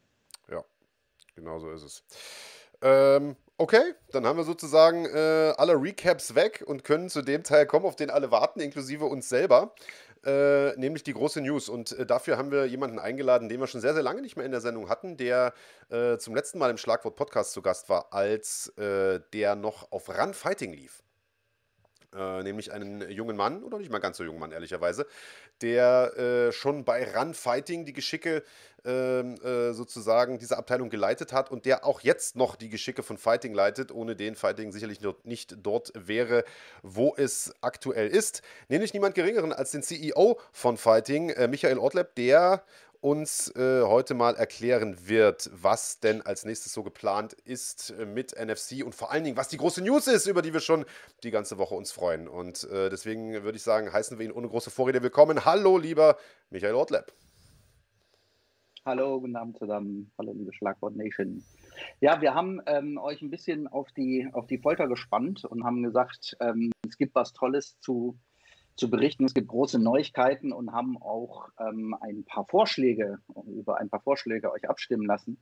Ja, 0.49 0.65
genau 1.35 1.59
so 1.59 1.71
ist 1.71 1.83
es. 1.83 2.05
Ähm, 2.83 3.37
okay, 3.57 3.95
dann 4.13 4.27
haben 4.27 4.37
wir 4.37 4.45
sozusagen 4.45 5.07
äh, 5.07 5.55
alle 5.57 5.75
Recaps 5.75 6.35
weg 6.35 6.63
und 6.67 6.85
können 6.85 7.09
zu 7.09 7.23
dem 7.23 7.43
Teil 7.43 7.67
kommen, 7.67 7.87
auf 7.87 7.97
den 7.97 8.11
alle 8.11 8.31
warten, 8.31 8.61
inklusive 8.61 9.07
uns 9.07 9.29
selber. 9.29 9.75
Äh, 10.25 10.77
nämlich 10.77 11.03
die 11.03 11.15
große 11.15 11.41
News. 11.41 11.71
Und 11.71 11.93
äh, 11.93 12.05
dafür 12.05 12.37
haben 12.37 12.51
wir 12.51 12.67
jemanden 12.67 12.99
eingeladen, 12.99 13.49
den 13.49 13.59
wir 13.59 13.67
schon 13.67 13.81
sehr, 13.81 13.95
sehr 13.95 14.03
lange 14.03 14.21
nicht 14.21 14.37
mehr 14.37 14.45
in 14.45 14.53
der 14.53 14.61
Sendung 14.61 14.91
hatten, 14.91 15.17
der 15.17 15.55
äh, 15.89 16.19
zum 16.19 16.35
letzten 16.35 16.59
Mal 16.59 16.71
im 16.71 16.77
Schlagwort 16.77 17.17
Podcast 17.17 17.53
zu 17.53 17.63
Gast 17.63 17.89
war, 17.89 18.13
als 18.13 18.69
äh, 18.77 19.21
der 19.33 19.57
noch 19.57 19.91
auf 19.93 20.11
Run 20.11 20.35
Fighting 20.35 20.75
lief. 20.75 21.03
Äh, 22.13 22.43
nämlich 22.43 22.73
einen 22.73 23.09
jungen 23.09 23.37
Mann, 23.37 23.63
oder 23.63 23.79
nicht 23.79 23.93
mal 23.93 24.01
ganz 24.01 24.17
so 24.17 24.25
jungen 24.25 24.41
Mann, 24.41 24.51
ehrlicherweise, 24.51 25.07
der 25.63 26.17
äh, 26.17 26.53
schon 26.53 26.85
bei 26.85 27.07
Run 27.17 27.35
Fighting 27.35 27.85
die 27.85 27.93
Geschicke 27.93 28.43
ähm, 28.85 29.37
äh, 29.45 29.73
sozusagen 29.73 30.39
dieser 30.41 30.59
Abteilung 30.59 30.91
geleitet 30.91 31.33
hat 31.33 31.53
und 31.53 31.67
der 31.67 31.85
auch 31.85 32.01
jetzt 32.01 32.35
noch 32.35 32.57
die 32.57 32.69
Geschicke 32.69 33.05
von 33.05 33.17
Fighting 33.17 33.55
leitet, 33.55 33.93
ohne 33.93 34.17
den 34.17 34.35
Fighting 34.35 34.73
sicherlich 34.73 35.01
nicht 35.23 35.57
dort 35.63 35.93
wäre, 35.95 36.45
wo 36.83 37.15
es 37.17 37.55
aktuell 37.61 38.09
ist. 38.09 38.43
Nämlich 38.69 38.93
niemand 38.93 39.15
Geringeren 39.15 39.53
als 39.53 39.71
den 39.71 39.85
CEO 39.85 40.41
von 40.51 40.79
Fighting, 40.79 41.31
äh, 41.31 41.47
Michael 41.47 41.79
Ortleb, 41.79 42.17
der 42.17 42.65
uns 43.01 43.55
äh, 43.57 43.83
heute 43.83 44.15
mal 44.15 44.37
erklären 44.37 45.09
wird, 45.09 45.51
was 45.55 46.01
denn 46.01 46.21
als 46.23 46.45
nächstes 46.45 46.73
so 46.73 46.83
geplant 46.83 47.33
ist 47.33 47.95
äh, 47.99 48.05
mit 48.05 48.35
NFC 48.39 48.85
und 48.85 48.95
vor 48.95 49.11
allen 49.11 49.25
Dingen, 49.25 49.37
was 49.37 49.49
die 49.49 49.57
große 49.57 49.83
News 49.83 50.07
ist, 50.07 50.27
über 50.27 50.43
die 50.43 50.53
wir 50.53 50.61
schon 50.61 50.85
die 51.23 51.31
ganze 51.31 51.57
Woche 51.57 51.75
uns 51.75 51.93
freuen. 51.93 52.29
Und 52.29 52.65
äh, 52.65 52.91
deswegen 52.91 53.43
würde 53.43 53.57
ich 53.57 53.63
sagen, 53.63 53.93
heißen 53.93 54.19
wir 54.19 54.27
ihn 54.27 54.33
ohne 54.33 54.49
große 54.49 54.71
Vorrede 54.71 55.03
willkommen. 55.03 55.45
Hallo, 55.45 55.79
lieber 55.79 56.17
Michael 56.51 56.75
Ortleb. 56.75 57.13
Hallo, 58.85 59.21
guten 59.21 59.37
Abend 59.37 59.59
zusammen. 59.59 60.11
Hallo, 60.19 60.33
liebe 60.33 60.53
Schlagwort 60.53 60.97
Nation. 60.97 61.43
Ja, 62.01 62.21
wir 62.21 62.35
haben 62.35 62.61
ähm, 62.67 62.99
euch 62.99 63.23
ein 63.23 63.31
bisschen 63.31 63.67
auf 63.67 63.91
die, 63.93 64.29
auf 64.33 64.47
die 64.47 64.59
Folter 64.59 64.89
gespannt 64.89 65.45
und 65.45 65.65
haben 65.65 65.83
gesagt, 65.83 66.37
ähm, 66.41 66.71
es 66.87 66.99
gibt 66.99 67.15
was 67.15 67.33
Tolles 67.33 67.79
zu 67.81 68.19
zu 68.81 68.91
berichten. 68.91 69.25
Es 69.25 69.35
gibt 69.35 69.49
große 69.49 69.79
Neuigkeiten 69.79 70.53
und 70.53 70.73
haben 70.73 71.01
auch 71.01 71.51
ähm, 71.61 71.95
ein 72.01 72.25
paar 72.25 72.47
Vorschläge, 72.47 73.19
über 73.47 73.79
ein 73.79 73.91
paar 73.91 74.01
Vorschläge 74.01 74.51
euch 74.51 74.69
abstimmen 74.69 75.07
lassen. 75.07 75.39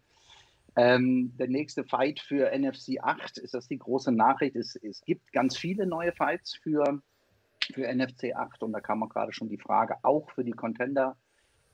Ähm, 0.76 1.32
der 1.38 1.48
nächste 1.48 1.84
Fight 1.84 2.20
für 2.20 2.50
NFC 2.50 2.98
8 3.00 3.38
ist 3.38 3.54
das 3.54 3.68
die 3.68 3.78
große 3.78 4.12
Nachricht. 4.12 4.56
Es, 4.56 4.76
es 4.76 5.00
gibt 5.02 5.32
ganz 5.32 5.56
viele 5.56 5.86
neue 5.86 6.12
Fights 6.12 6.54
für, 6.54 7.00
für 7.72 7.92
NFC 7.92 8.34
8 8.34 8.62
und 8.64 8.72
da 8.72 8.80
kam 8.80 9.02
auch 9.02 9.08
gerade 9.08 9.32
schon 9.32 9.48
die 9.48 9.58
Frage, 9.58 9.96
auch 10.02 10.30
für 10.30 10.44
die 10.44 10.52
Contender. 10.52 11.16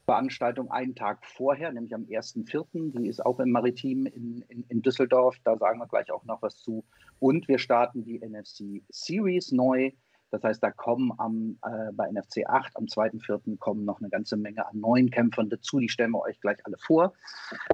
Veranstaltung 0.04 0.70
einen 0.70 0.94
Tag 0.94 1.24
vorher, 1.24 1.72
nämlich 1.72 1.94
am 1.94 2.02
1.4. 2.02 2.92
Die 2.92 3.08
ist 3.08 3.24
auch 3.24 3.40
im 3.40 3.50
Maritim 3.50 4.04
in, 4.04 4.44
in, 4.48 4.64
in, 4.68 4.82
Düsseldorf. 4.82 5.36
Da 5.44 5.56
sagen 5.56 5.78
wir 5.78 5.86
gleich 5.86 6.12
auch 6.12 6.24
noch 6.24 6.42
was 6.42 6.58
zu. 6.58 6.84
Und 7.20 7.48
wir 7.48 7.58
starten 7.58 8.04
die 8.04 8.20
NFC 8.20 8.82
Series 8.90 9.50
neu. 9.50 9.92
Das 10.34 10.42
heißt, 10.42 10.62
da 10.64 10.72
kommen 10.72 11.12
am, 11.18 11.58
äh, 11.62 11.92
bei 11.92 12.10
NFC 12.10 12.44
8 12.44 12.76
am 12.76 12.86
2.4. 12.86 13.56
kommen 13.56 13.84
noch 13.84 14.00
eine 14.00 14.10
ganze 14.10 14.36
Menge 14.36 14.66
an 14.66 14.80
neuen 14.80 15.08
Kämpfern 15.08 15.48
dazu. 15.48 15.78
Die 15.78 15.88
stellen 15.88 16.10
wir 16.10 16.22
euch 16.22 16.40
gleich 16.40 16.58
alle 16.66 16.76
vor. 16.76 17.12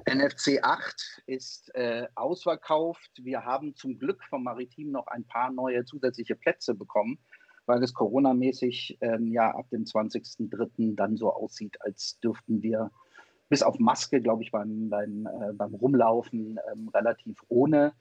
NFC 0.07 0.59
8 0.61 1.23
ist 1.25 1.73
äh, 1.73 2.07
ausverkauft. 2.13 3.09
Wir 3.23 3.45
haben 3.45 3.75
zum 3.75 3.97
Glück 3.97 4.23
vom 4.25 4.43
Maritim 4.43 4.91
noch 4.91 5.07
ein 5.07 5.23
paar 5.23 5.51
neue 5.51 5.85
zusätzliche 5.85 6.35
Plätze 6.35 6.75
bekommen, 6.75 7.17
weil 7.65 7.81
es 7.81 7.95
coronamäßig 7.95 8.99
ähm, 9.01 9.31
ja 9.31 9.49
ab 9.55 9.67
dem 9.71 9.85
20.3. 9.85 10.95
dann 10.95 11.17
so 11.17 11.33
aussieht, 11.33 11.81
als 11.81 12.19
dürften 12.19 12.61
wir 12.61 12.91
bis 13.49 13.63
auf 13.63 13.79
Maske, 13.79 14.21
glaube 14.21 14.43
ich, 14.43 14.51
beim, 14.51 14.87
beim, 14.87 15.25
äh, 15.25 15.53
beim 15.53 15.73
Rumlaufen 15.73 16.59
ähm, 16.71 16.89
relativ 16.89 17.41
ohne 17.49 17.93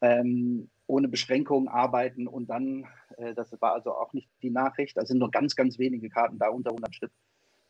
ähm, 0.00 0.70
ohne 0.88 1.08
Beschränkungen 1.08 1.68
arbeiten 1.68 2.26
und 2.26 2.48
dann, 2.50 2.86
das 3.34 3.60
war 3.60 3.72
also 3.72 3.92
auch 3.92 4.12
nicht 4.12 4.28
die 4.42 4.50
Nachricht, 4.50 4.96
da 4.96 5.04
sind 5.04 5.18
nur 5.18 5.30
ganz, 5.30 5.56
ganz 5.56 5.78
wenige 5.78 6.08
Karten 6.08 6.38
da, 6.38 6.48
unter 6.48 6.70
100 6.70 6.94
Stück. 6.94 7.12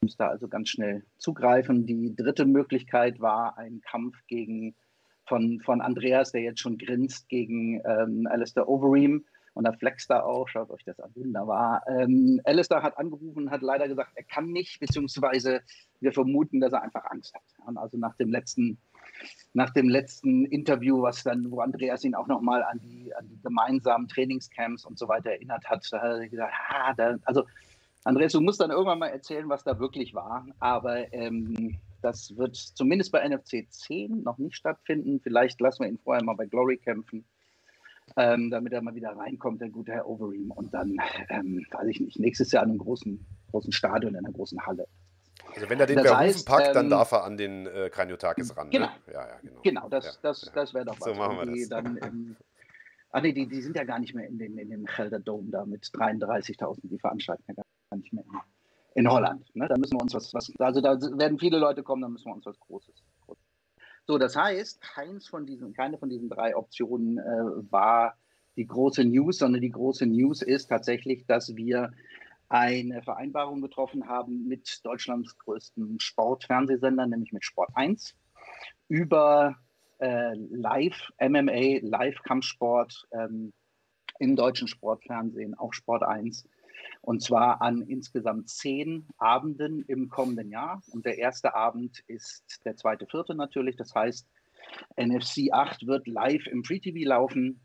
Müsste 0.01 0.27
also 0.27 0.49
ganz 0.49 0.69
schnell 0.69 1.05
zugreifen. 1.19 1.87
Die 1.87 2.15
dritte 2.15 2.45
Möglichkeit 2.45 3.21
war 3.21 3.59
ein 3.59 3.81
Kampf 3.81 4.17
gegen, 4.29 4.77
von, 5.27 5.61
von 5.61 5.81
Andreas, 5.81 6.33
der 6.33 6.43
jetzt 6.43 6.61
schon 6.61 6.79
grinst, 6.79 7.29
gegen 7.29 7.83
ähm, 7.85 8.29
Alistair 8.31 8.69
Overeem. 8.69 9.25
Und 9.55 9.67
da 9.67 9.73
flext 9.73 10.09
er 10.11 10.25
auch, 10.25 10.47
schaut 10.47 10.71
euch 10.71 10.85
das 10.85 11.01
an, 11.01 11.11
wunderbar. 11.17 11.83
Ähm, 11.89 12.41
Alistair 12.45 12.83
hat 12.83 12.97
angerufen 12.97 13.51
hat 13.51 13.61
leider 13.61 13.89
gesagt, 13.89 14.13
er 14.15 14.23
kann 14.23 14.53
nicht, 14.53 14.79
beziehungsweise 14.79 15.63
wir 15.99 16.13
vermuten, 16.13 16.61
dass 16.61 16.73
er 16.73 16.83
einfach 16.83 17.05
Angst 17.07 17.35
hat. 17.35 17.43
Und 17.67 17.77
also 17.77 17.99
nach 17.99 18.15
dem 18.15 18.31
letzten 18.31 18.79
nach 19.53 19.71
dem 19.71 19.88
letzten 19.88 20.44
Interview, 20.47 21.03
was 21.03 21.23
dann, 21.23 21.51
wo 21.51 21.61
Andreas 21.61 22.05
ihn 22.05 22.14
auch 22.14 22.27
nochmal 22.27 22.62
an 22.62 22.81
die, 22.81 23.14
an 23.14 23.29
die 23.29 23.40
gemeinsamen 23.40 24.09
Trainingscamps 24.09 24.85
und 24.85 24.99
so 24.99 25.09
weiter 25.09 25.31
erinnert 25.31 25.64
hat, 25.68 25.87
da 25.90 26.01
hat 26.01 26.21
er 26.21 26.29
gesagt, 26.29 26.53
ah, 26.71 26.94
da, 26.94 27.16
also 27.25 27.44
Andreas, 28.05 28.33
du 28.33 28.40
musst 28.40 28.61
dann 28.61 28.71
irgendwann 28.71 28.99
mal 28.99 29.09
erzählen, 29.09 29.49
was 29.49 29.64
da 29.64 29.79
wirklich 29.79 30.14
war. 30.14 30.47
Aber 30.61 31.12
ähm, 31.12 31.79
das 32.01 32.37
wird 32.37 32.57
zumindest 32.57 33.12
bei 33.12 33.27
NFC 33.29 33.66
10 33.68 34.23
noch 34.23 34.38
nicht 34.38 34.57
stattfinden. 34.57 35.21
Vielleicht 35.21 35.61
lassen 35.61 35.83
wir 35.83 35.88
ihn 35.88 35.99
vorher 35.99 36.25
mal 36.25 36.37
bei 36.37 36.47
Glory 36.47 36.77
kämpfen, 36.77 37.25
ähm, 38.16 38.51
damit 38.51 38.73
er 38.73 38.83
mal 38.83 38.94
wieder 38.94 39.16
reinkommt, 39.16 39.61
der 39.61 39.71
gute 39.71 39.92
Herr 39.92 40.09
Overeem. 40.09 40.51
Und 40.53 40.73
dann, 40.73 40.97
ähm, 41.29 41.66
weiß 41.71 41.88
ich 41.88 42.01
nicht, 42.01 42.18
nächstes 42.18 42.53
Jahr 42.53 42.64
in 42.64 42.71
einem 42.71 42.79
großen, 42.79 43.27
großen 43.51 43.73
Stadion, 43.73 44.14
in 44.14 44.25
einer 44.25 44.33
großen 44.33 44.64
Halle. 44.64 44.87
Also 45.59 45.71
wenn 45.71 45.81
er 45.81 45.87
den 45.87 45.97
das 45.97 46.07
Verrufen 46.07 46.44
packt, 46.44 46.68
ähm, 46.68 46.75
dann 46.75 46.90
darf 46.90 47.12
er 47.12 47.25
an 47.25 47.37
den 47.37 47.66
äh, 47.66 47.90
Kraniotakis 47.90 48.57
ran. 48.57 48.68
Ne? 48.68 48.73
Genau. 48.73 48.87
Ne? 48.87 49.12
Ja, 49.12 49.29
ja, 49.29 49.38
genau. 49.42 49.61
genau, 49.62 49.88
das, 49.88 50.05
ja, 50.05 50.12
das, 50.23 50.42
ja. 50.42 50.53
das 50.55 50.75
wäre 50.75 50.85
doch 50.85 51.01
was. 51.01 51.05
So 51.05 51.14
machen 51.14 51.38
wir 51.38 51.47
das. 51.47 51.68
Dann 51.68 51.97
im, 51.97 52.37
ah, 53.11 53.21
nee, 53.21 53.33
die, 53.33 53.49
die 53.49 53.61
sind 53.61 53.77
ja 53.77 53.85
gar 53.85 53.99
nicht 53.99 54.14
mehr 54.14 54.29
in, 54.29 54.38
den, 54.38 54.57
in 54.57 54.71
dem 54.71 54.85
Gelder 54.85 55.18
Dome 55.18 55.51
da 55.51 55.64
mit 55.64 55.85
33.000, 55.85 56.79
die 56.83 56.99
veranstalten 56.99 57.42
ja 57.49 57.55
gar 57.55 57.99
nicht 57.99 58.12
mehr 58.12 58.25
in, 58.25 59.05
in 59.05 59.11
Holland. 59.11 59.44
Ne? 59.55 59.66
Da 59.68 59.77
müssen 59.77 59.97
wir 59.97 60.03
uns 60.03 60.14
was, 60.14 60.33
was, 60.33 60.53
also 60.59 60.81
da 60.81 61.01
werden 61.18 61.38
viele 61.38 61.59
Leute 61.59 61.83
kommen, 61.83 62.03
da 62.03 62.09
müssen 62.09 62.27
wir 62.27 62.35
uns 62.35 62.47
was 62.47 62.59
Großes. 62.61 62.94
So, 64.07 64.16
das 64.16 64.37
heißt, 64.37 64.81
keins 64.81 65.27
von 65.27 65.44
diesen, 65.44 65.75
keine 65.75 65.99
von 65.99 66.09
diesen 66.09 66.31
drei 66.31 66.57
Optionen 66.57 67.18
äh, 67.18 67.71
war 67.71 68.16
die 68.57 68.66
große 68.66 69.05
News, 69.05 69.38
sondern 69.38 69.61
die 69.61 69.71
große 69.71 70.07
News 70.07 70.40
ist 70.40 70.68
tatsächlich, 70.68 71.27
dass 71.27 71.55
wir 71.57 71.92
eine 72.49 73.03
Vereinbarung 73.03 73.61
getroffen 73.61 74.09
haben 74.09 74.47
mit 74.47 74.81
Deutschlands 74.85 75.37
größten 75.39 76.01
Sportfernsehsender, 76.01 77.07
nämlich 77.07 77.33
mit 77.33 77.45
Sport 77.45 77.71
1, 77.75 78.15
über 78.89 79.57
äh, 79.99 80.35
Live 80.35 81.11
MMA, 81.21 81.81
Live-Kampfsport 81.83 83.07
ähm, 83.13 83.53
im 84.19 84.37
deutschen 84.37 84.69
Sportfernsehen, 84.69 85.55
auch 85.55 85.73
Sport 85.73 86.03
1. 86.03 86.49
Und 87.03 87.23
zwar 87.23 87.61
an 87.63 87.83
insgesamt 87.83 88.49
zehn 88.49 89.07
Abenden 89.19 89.85
im 89.87 90.09
kommenden 90.09 90.51
Jahr. 90.51 90.83
Und 90.91 91.07
der 91.07 91.19
erste 91.19 91.55
Abend 91.55 92.03
ist 92.07 92.61
der 92.65 92.77
zweite, 92.77 93.07
vierte 93.07 93.35
natürlich. 93.35 93.77
Das 93.77 93.95
heißt, 93.95 94.27
NFC 94.97 95.53
8 95.53 95.87
wird 95.87 96.07
live 96.07 96.47
im 96.47 96.65
Free 96.65 96.81
TV 96.81 97.09
laufen, 97.09 97.61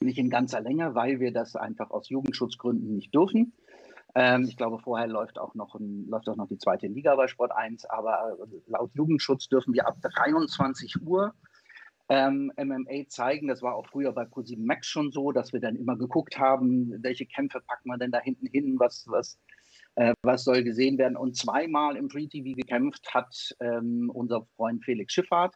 nicht 0.00 0.18
in 0.18 0.30
ganzer 0.30 0.60
Länge, 0.60 0.94
weil 0.94 1.20
wir 1.20 1.32
das 1.32 1.56
einfach 1.56 1.90
aus 1.90 2.08
Jugendschutzgründen 2.08 2.94
nicht 2.94 3.14
dürfen. 3.14 3.52
Ähm, 4.14 4.44
ich 4.44 4.56
glaube, 4.56 4.78
vorher 4.78 5.06
läuft 5.06 5.38
auch, 5.38 5.54
noch 5.54 5.74
ein, 5.74 6.06
läuft 6.08 6.28
auch 6.28 6.36
noch 6.36 6.48
die 6.48 6.58
zweite 6.58 6.86
Liga 6.86 7.16
bei 7.16 7.28
Sport 7.28 7.52
1, 7.52 7.86
aber 7.86 8.36
laut 8.66 8.90
Jugendschutz 8.94 9.48
dürfen 9.48 9.72
wir 9.72 9.86
ab 9.86 9.96
23 10.02 11.00
Uhr 11.02 11.34
ähm, 12.08 12.52
MMA 12.56 13.08
zeigen. 13.08 13.48
Das 13.48 13.62
war 13.62 13.74
auch 13.74 13.86
früher 13.86 14.12
bei 14.12 14.26
ProSieben 14.26 14.66
Max 14.66 14.86
schon 14.86 15.12
so, 15.12 15.32
dass 15.32 15.52
wir 15.54 15.60
dann 15.60 15.76
immer 15.76 15.96
geguckt 15.96 16.38
haben, 16.38 17.02
welche 17.02 17.24
Kämpfe 17.24 17.60
packen 17.66 17.88
wir 17.88 17.96
denn 17.96 18.10
da 18.10 18.20
hinten 18.20 18.46
hin, 18.46 18.76
was, 18.78 19.06
was, 19.08 19.38
äh, 19.94 20.12
was 20.22 20.44
soll 20.44 20.62
gesehen 20.62 20.98
werden. 20.98 21.16
Und 21.16 21.36
zweimal 21.36 21.96
im 21.96 22.10
Free 22.10 22.26
TV 22.26 22.54
gekämpft 22.54 23.14
hat 23.14 23.54
ähm, 23.60 24.10
unser 24.12 24.44
Freund 24.56 24.84
Felix 24.84 25.14
Schifffahrt. 25.14 25.54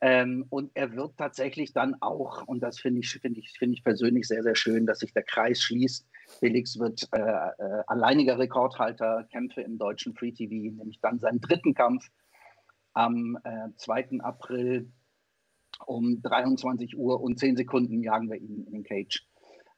Ähm, 0.00 0.46
und 0.50 0.70
er 0.74 0.94
wird 0.94 1.16
tatsächlich 1.16 1.72
dann 1.72 1.96
auch, 2.00 2.46
und 2.46 2.60
das 2.60 2.78
finde 2.78 3.00
ich, 3.00 3.10
find 3.10 3.36
ich, 3.36 3.52
find 3.58 3.74
ich 3.74 3.82
persönlich 3.82 4.28
sehr, 4.28 4.44
sehr 4.44 4.54
schön, 4.54 4.86
dass 4.86 5.00
sich 5.00 5.12
der 5.12 5.24
Kreis 5.24 5.60
schließt. 5.60 6.06
Felix 6.38 6.78
wird 6.78 7.08
äh, 7.12 7.20
äh, 7.20 7.82
alleiniger 7.88 8.38
Rekordhalter, 8.38 9.26
Kämpfe 9.32 9.62
im 9.62 9.76
deutschen 9.76 10.14
Free 10.14 10.32
TV, 10.32 10.76
nämlich 10.76 11.00
dann 11.00 11.18
seinen 11.18 11.40
dritten 11.40 11.74
Kampf 11.74 12.08
am 12.92 13.38
äh, 13.42 13.70
2. 13.76 14.20
April 14.20 14.92
um 15.86 16.22
23 16.22 16.96
Uhr 16.96 17.20
und 17.20 17.38
10 17.38 17.56
Sekunden 17.56 18.02
jagen 18.02 18.30
wir 18.30 18.36
ihn 18.36 18.64
in 18.66 18.72
den 18.72 18.84
Cage. 18.84 19.26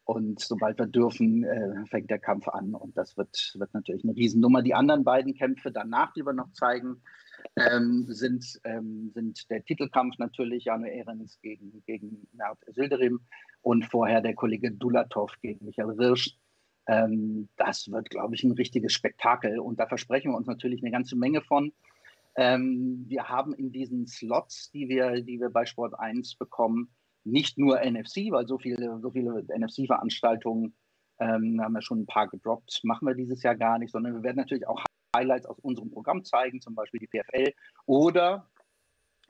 Und 0.04 0.40
sobald 0.40 0.78
wir 0.78 0.87
dürfen, 0.87 1.44
äh, 1.44 1.87
fängt 1.87 2.11
der 2.11 2.18
Kampf 2.18 2.48
an. 2.48 2.74
Und 2.74 2.96
das 2.96 3.16
wird, 3.16 3.54
wird 3.56 3.72
natürlich 3.74 4.02
eine 4.04 4.16
Riesennummer. 4.16 4.62
Die 4.62 4.74
anderen 4.74 5.04
beiden 5.04 5.35
Kämpfe 5.35 5.70
danach, 5.70 6.12
die 6.14 6.26
wir 6.26 6.33
noch 6.33 6.50
zeigen, 6.52 7.02
ähm, 7.57 8.07
sind, 8.09 8.61
ähm, 8.64 9.11
sind 9.14 9.48
der 9.50 9.64
Titelkampf 9.64 10.18
natürlich 10.18 10.64
Janu 10.64 10.87
Ehrens 10.87 11.38
gegen, 11.40 11.83
gegen 11.87 12.26
Mert 12.33 12.59
Silderim 12.68 13.20
und 13.62 13.85
vorher 13.85 14.20
der 14.20 14.35
Kollege 14.35 14.70
Dulatov 14.70 15.33
gegen 15.40 15.64
Michael 15.64 15.98
Wirsch. 15.98 16.37
Ähm, 16.87 17.48
das 17.57 17.90
wird, 17.90 18.11
glaube 18.11 18.35
ich, 18.35 18.44
ein 18.44 18.53
richtiges 18.53 18.92
Spektakel. 18.92 19.59
Und 19.59 19.79
da 19.79 19.87
versprechen 19.87 20.33
wir 20.33 20.37
uns 20.37 20.46
natürlich 20.46 20.83
eine 20.83 20.90
ganze 20.90 21.16
Menge 21.16 21.42
von. 21.42 21.72
Ähm, 22.37 23.05
wir 23.09 23.29
haben 23.29 23.55
in 23.55 23.72
diesen 23.72 24.07
Slots, 24.07 24.70
die 24.70 24.88
wir, 24.88 25.20
die 25.20 25.40
wir 25.40 25.50
bei 25.50 25.66
Sport 25.66 25.98
1 25.98 26.37
bekommen, 26.37 26.88
nicht 27.24 27.59
nur 27.59 27.81
NFC, 27.85 28.31
weil 28.31 28.46
so 28.46 28.59
viele, 28.59 28.98
so 29.00 29.11
viele 29.11 29.44
NFC-Veranstaltungen 29.57 30.74
ähm, 31.18 31.61
haben 31.61 31.74
wir 31.74 31.83
schon 31.83 32.00
ein 32.00 32.07
paar 32.07 32.29
gedroppt, 32.29 32.81
machen 32.83 33.07
wir 33.07 33.14
dieses 33.14 33.42
Jahr 33.42 33.57
gar 33.57 33.79
nicht, 33.79 33.92
sondern 33.92 34.14
wir 34.14 34.22
werden 34.22 34.38
natürlich 34.38 34.66
auch 34.66 34.83
Highlights 35.14 35.46
aus 35.46 35.59
unserem 35.61 35.90
Programm 35.90 36.25
zeigen, 36.25 36.61
zum 36.61 36.75
Beispiel 36.75 37.01
die 37.01 37.09
PFL 37.09 37.53
oder 37.87 38.49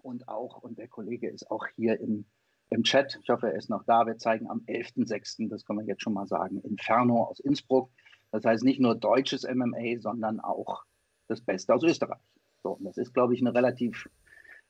und 0.02 0.28
auch, 0.28 0.62
und 0.62 0.78
der 0.78 0.88
Kollege 0.88 1.28
ist 1.28 1.50
auch 1.50 1.66
hier 1.76 2.00
im, 2.00 2.24
im 2.70 2.82
Chat, 2.82 3.18
ich 3.22 3.28
hoffe, 3.28 3.48
er 3.48 3.58
ist 3.58 3.70
noch 3.70 3.84
da, 3.84 4.06
wir 4.06 4.16
zeigen 4.16 4.48
am 4.48 4.60
11.06., 4.66 5.48
das 5.48 5.64
kann 5.64 5.76
man 5.76 5.86
jetzt 5.86 6.02
schon 6.02 6.14
mal 6.14 6.26
sagen, 6.26 6.60
Inferno 6.62 7.24
aus 7.24 7.40
Innsbruck. 7.40 7.90
Das 8.30 8.44
heißt 8.44 8.64
nicht 8.64 8.80
nur 8.80 8.94
deutsches 8.94 9.44
MMA, 9.44 9.98
sondern 9.98 10.40
auch 10.40 10.84
das 11.28 11.40
Beste 11.40 11.74
aus 11.74 11.82
Österreich. 11.82 12.20
So, 12.62 12.72
und 12.72 12.84
das 12.84 12.96
ist, 12.96 13.12
glaube 13.12 13.34
ich, 13.34 13.40
eine 13.40 13.54
relativ 13.54 14.08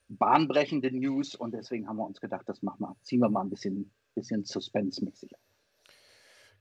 bahnbrechende 0.09 0.91
News 0.91 1.35
und 1.35 1.53
deswegen 1.53 1.87
haben 1.87 1.97
wir 1.97 2.05
uns 2.05 2.19
gedacht, 2.19 2.47
das 2.49 2.61
machen 2.61 2.81
wir, 2.81 2.95
ziehen 3.01 3.19
wir 3.19 3.29
mal 3.29 3.41
ein 3.41 3.49
bisschen, 3.49 3.91
bisschen 4.15 4.43
suspense-mäßig 4.43 5.33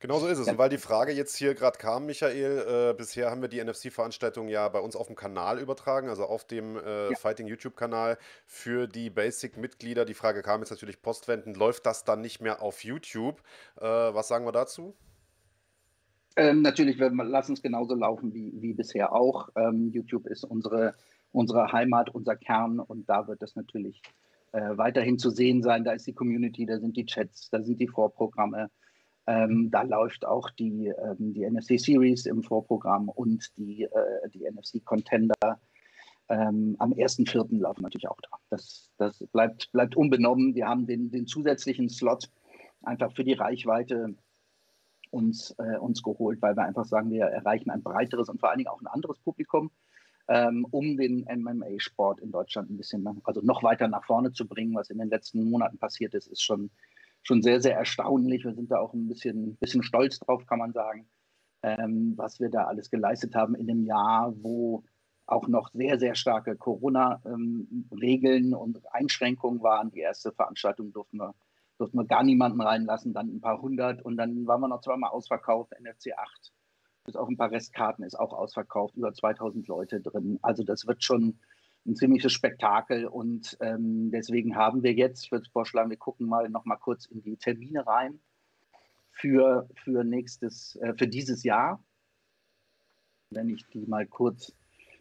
Genau 0.01 0.19
so 0.19 0.27
ist 0.29 0.39
es. 0.39 0.49
Und 0.49 0.57
weil 0.57 0.71
die 0.71 0.79
Frage 0.79 1.13
jetzt 1.13 1.37
hier 1.37 1.55
gerade 1.55 1.77
kam, 1.77 2.07
Michael, 2.07 2.91
äh, 2.91 2.95
bisher 2.97 3.31
haben 3.31 3.43
wir 3.43 3.49
die 3.49 3.63
NFC-Veranstaltung 3.63 4.49
ja 4.49 4.67
bei 4.69 4.81
uns 4.81 4.97
auf 4.97 5.09
dem 5.09 5.15
Kanal 5.15 5.59
übertragen, 5.59 6.09
also 6.09 6.25
auf 6.25 6.45
dem 6.45 6.77
äh, 6.77 7.11
ja. 7.11 7.17
Fighting 7.17 7.47
YouTube-Kanal 7.47 8.17
für 8.47 8.87
die 8.87 9.11
Basic-Mitglieder. 9.11 10.07
Die 10.07 10.15
Frage 10.15 10.41
kam 10.41 10.61
jetzt 10.61 10.71
natürlich 10.71 11.03
postwendend, 11.03 11.59
läuft 11.59 11.85
das 11.85 12.05
dann 12.05 12.23
nicht 12.23 12.41
mehr 12.41 12.63
auf 12.63 12.83
YouTube? 12.83 13.43
Äh, 13.77 13.85
was 13.85 14.29
sagen 14.29 14.47
wir 14.47 14.53
dazu? 14.53 14.95
Ähm, 16.37 16.63
natürlich, 16.63 16.99
wir 16.99 17.11
lassen 17.11 17.53
es 17.53 17.61
genauso 17.61 17.95
laufen 17.95 18.33
wie, 18.33 18.55
wie 18.57 18.73
bisher 18.73 19.13
auch. 19.13 19.51
Ähm, 19.55 19.91
YouTube 19.93 20.27
ist 20.29 20.45
unsere, 20.45 20.95
unsere 21.31 21.73
Heimat, 21.73 22.09
unser 22.15 22.37
Kern 22.37 22.81
und 22.81 23.07
da 23.11 23.29
wird 23.29 23.43
es 23.43 23.55
natürlich 23.55 24.01
äh, 24.53 24.79
weiterhin 24.79 25.19
zu 25.19 25.29
sehen 25.29 25.63
sein. 25.63 25.85
Da 25.85 25.93
ist 25.93 26.07
die 26.07 26.15
Community, 26.15 26.65
da 26.65 26.79
sind 26.79 26.97
die 26.97 27.05
Chats, 27.05 27.51
da 27.51 27.61
sind 27.63 27.79
die 27.79 27.89
Vorprogramme. 27.89 28.71
Ähm, 29.31 29.71
da 29.71 29.83
läuft 29.83 30.27
auch 30.27 30.51
die, 30.51 30.89
ähm, 30.89 31.33
die 31.33 31.49
NFC 31.49 31.79
Series 31.79 32.27
im 32.27 32.43
Vorprogramm 32.43 33.09
und 33.09 33.57
die, 33.57 33.85
äh, 33.85 34.29
die 34.35 34.45
NFC 34.45 34.85
Contender. 34.85 35.61
Ähm, 36.29 36.75
am 36.81 36.93
1.4. 36.93 37.61
laufen 37.61 37.83
natürlich 37.83 38.09
auch 38.09 38.21
da. 38.23 38.31
Das, 38.49 38.91
das 38.99 39.25
bleibt, 39.31 39.71
bleibt 39.71 39.95
unbenommen. 39.95 40.57
Wir 40.57 40.67
haben 40.67 40.85
den, 40.85 41.13
den 41.13 41.29
zusätzlichen 41.29 41.89
Slot 41.89 42.29
einfach 42.83 43.13
für 43.15 43.23
die 43.23 43.35
Reichweite 43.35 44.17
uns, 45.11 45.55
äh, 45.59 45.79
uns 45.79 46.03
geholt, 46.03 46.43
weil 46.43 46.57
wir 46.57 46.65
einfach 46.65 46.85
sagen, 46.85 47.11
wir 47.11 47.27
erreichen 47.27 47.71
ein 47.71 47.85
breiteres 47.85 48.29
und 48.29 48.41
vor 48.41 48.49
allen 48.49 48.59
Dingen 48.59 48.71
auch 48.71 48.81
ein 48.81 48.89
anderes 48.89 49.21
Publikum, 49.21 49.71
ähm, 50.27 50.67
um 50.73 50.97
den 50.97 51.25
MMA-Sport 51.33 52.19
in 52.19 52.33
Deutschland 52.33 52.69
ein 52.69 52.77
bisschen, 52.77 53.07
also 53.23 53.43
noch 53.43 53.63
weiter 53.63 53.87
nach 53.87 54.05
vorne 54.07 54.33
zu 54.33 54.49
bringen. 54.49 54.75
Was 54.75 54.91
in 54.91 54.99
den 54.99 55.09
letzten 55.09 55.49
Monaten 55.49 55.79
passiert 55.79 56.15
ist, 56.15 56.27
ist 56.27 56.43
schon 56.43 56.71
schon 57.23 57.43
sehr, 57.43 57.61
sehr 57.61 57.77
erstaunlich. 57.77 58.45
Wir 58.45 58.55
sind 58.55 58.71
da 58.71 58.79
auch 58.79 58.95
ein 58.95 59.09
bisschen, 59.09 59.57
bisschen 59.57 59.83
stolz 59.83 60.19
drauf, 60.19 60.47
kann 60.47 60.59
man 60.59 60.73
sagen, 60.73 61.09
ähm, 61.63 62.15
was 62.17 62.41
wir 62.41 62.51
da 62.51 62.65
alles 62.65 62.91
geleistet 62.91 63.35
haben 63.35 63.55
in 63.55 63.71
einem 63.71 63.85
Jahr, 63.85 64.33
wo 64.43 64.85
auch 65.27 65.47
noch 65.49 65.71
sehr, 65.73 65.99
sehr 65.99 66.15
starke 66.15 66.57
Corona-Regeln 66.57 68.47
ähm, 68.47 68.55
und 68.55 68.79
Einschränkungen 68.93 69.63
waren. 69.63 69.91
Die 69.91 70.01
erste 70.01 70.33
Veranstaltung 70.33 70.93
durften 70.93 71.19
wir, 71.19 71.35
durften 71.79 71.99
wir 71.99 72.07
gar 72.07 72.25
niemanden 72.25 72.61
reinlassen, 72.61 73.13
dann 73.13 73.29
ein 73.29 73.41
paar 73.41 73.61
hundert 73.63 74.03
und 74.03 74.17
dann 74.17 74.47
waren 74.47 74.61
wir 74.61 74.69
noch 74.69 74.81
zweimal 74.81 75.11
ausverkauft, 75.11 75.73
NFC 75.81 76.13
8. 76.17 76.53
Bis 77.05 77.17
auf 77.17 77.29
ein 77.29 77.37
paar 77.37 77.51
Restkarten 77.51 78.05
ist 78.05 78.19
auch 78.19 78.33
ausverkauft, 78.33 78.97
über 78.97 79.13
2000 79.13 79.67
Leute 79.69 80.01
drin. 80.01 80.39
Also 80.43 80.65
das 80.65 80.87
wird 80.87 81.03
schon, 81.03 81.39
ein 81.87 81.97
ziemliches 81.97 82.33
Spektakel. 82.33 83.07
Und 83.07 83.57
ähm, 83.61 84.11
deswegen 84.11 84.57
haben 84.57 84.83
wir 84.83 84.93
jetzt, 84.93 85.25
ich 85.25 85.33
würde 85.33 85.49
vorschlagen, 85.51 85.91
wir 85.91 85.97
gucken 85.97 86.27
mal 86.29 86.49
noch 86.49 86.65
mal 86.65 86.77
kurz 86.77 87.07
in 87.07 87.23
die 87.23 87.37
Termine 87.37 87.87
rein 87.87 88.21
für, 89.13 89.69
für, 89.83 90.05
nächstes, 90.05 90.77
äh, 90.77 90.95
für 90.95 91.09
dieses 91.09 91.43
Jahr. 91.43 91.83
Wenn 93.31 93.49
ich 93.49 93.65
die 93.69 93.87
mal 93.87 94.07
kurz 94.07 94.53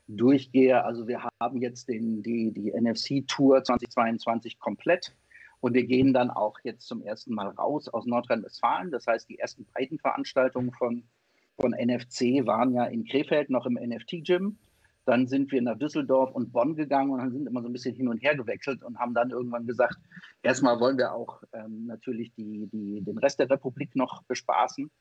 durchgehe. 0.09 0.83
Also 0.83 1.07
wir 1.07 1.29
haben 1.39 1.61
jetzt 1.61 1.87
den, 1.87 2.23
die, 2.23 2.51
die 2.51 2.71
NFC-Tour 2.71 3.63
2022 3.63 4.59
komplett. 4.59 5.15
Und 5.61 5.73
wir 5.73 5.85
gehen 5.85 6.13
dann 6.13 6.29
auch 6.29 6.57
jetzt 6.63 6.87
zum 6.87 7.01
ersten 7.01 7.33
Mal 7.33 7.49
raus 7.49 7.89
aus 7.89 8.05
Nordrhein-Westfalen. 8.05 8.91
Das 8.91 9.07
heißt, 9.07 9.29
die 9.29 9.39
ersten 9.39 9.65
beiden 9.73 9.99
Veranstaltungen 9.99 10.71
von, 10.71 11.03
von 11.59 11.71
NFC 11.71 12.45
waren 12.45 12.73
ja 12.73 12.85
in 12.85 13.05
Krefeld 13.05 13.49
noch 13.49 13.65
im 13.65 13.73
NFT-Gym. 13.73 14.57
Dann 15.09 15.25
sind 15.25 15.51
wir 15.51 15.59
nach 15.63 15.75
Düsseldorf 15.75 16.35
und 16.35 16.51
Bonn 16.51 16.75
gegangen 16.75 17.09
und 17.09 17.31
sind 17.31 17.47
immer 17.47 17.63
so 17.63 17.67
ein 17.67 17.73
bisschen 17.73 17.95
hin 17.95 18.07
und 18.07 18.21
her 18.21 18.35
gewechselt 18.35 18.83
und 18.83 18.99
haben 18.99 19.15
dann 19.15 19.31
irgendwann 19.31 19.65
gesagt, 19.65 19.97
erstmal 20.43 20.79
wollen 20.79 20.99
wir 20.99 21.13
auch 21.13 21.41
ähm, 21.51 21.87
natürlich 21.87 22.31
die, 22.35 22.67
die, 22.71 23.01
den 23.01 23.17
Rest 23.17 23.39
der 23.39 23.49
Republik 23.49 23.95
noch 23.95 24.21
bespaßen. 24.25 24.91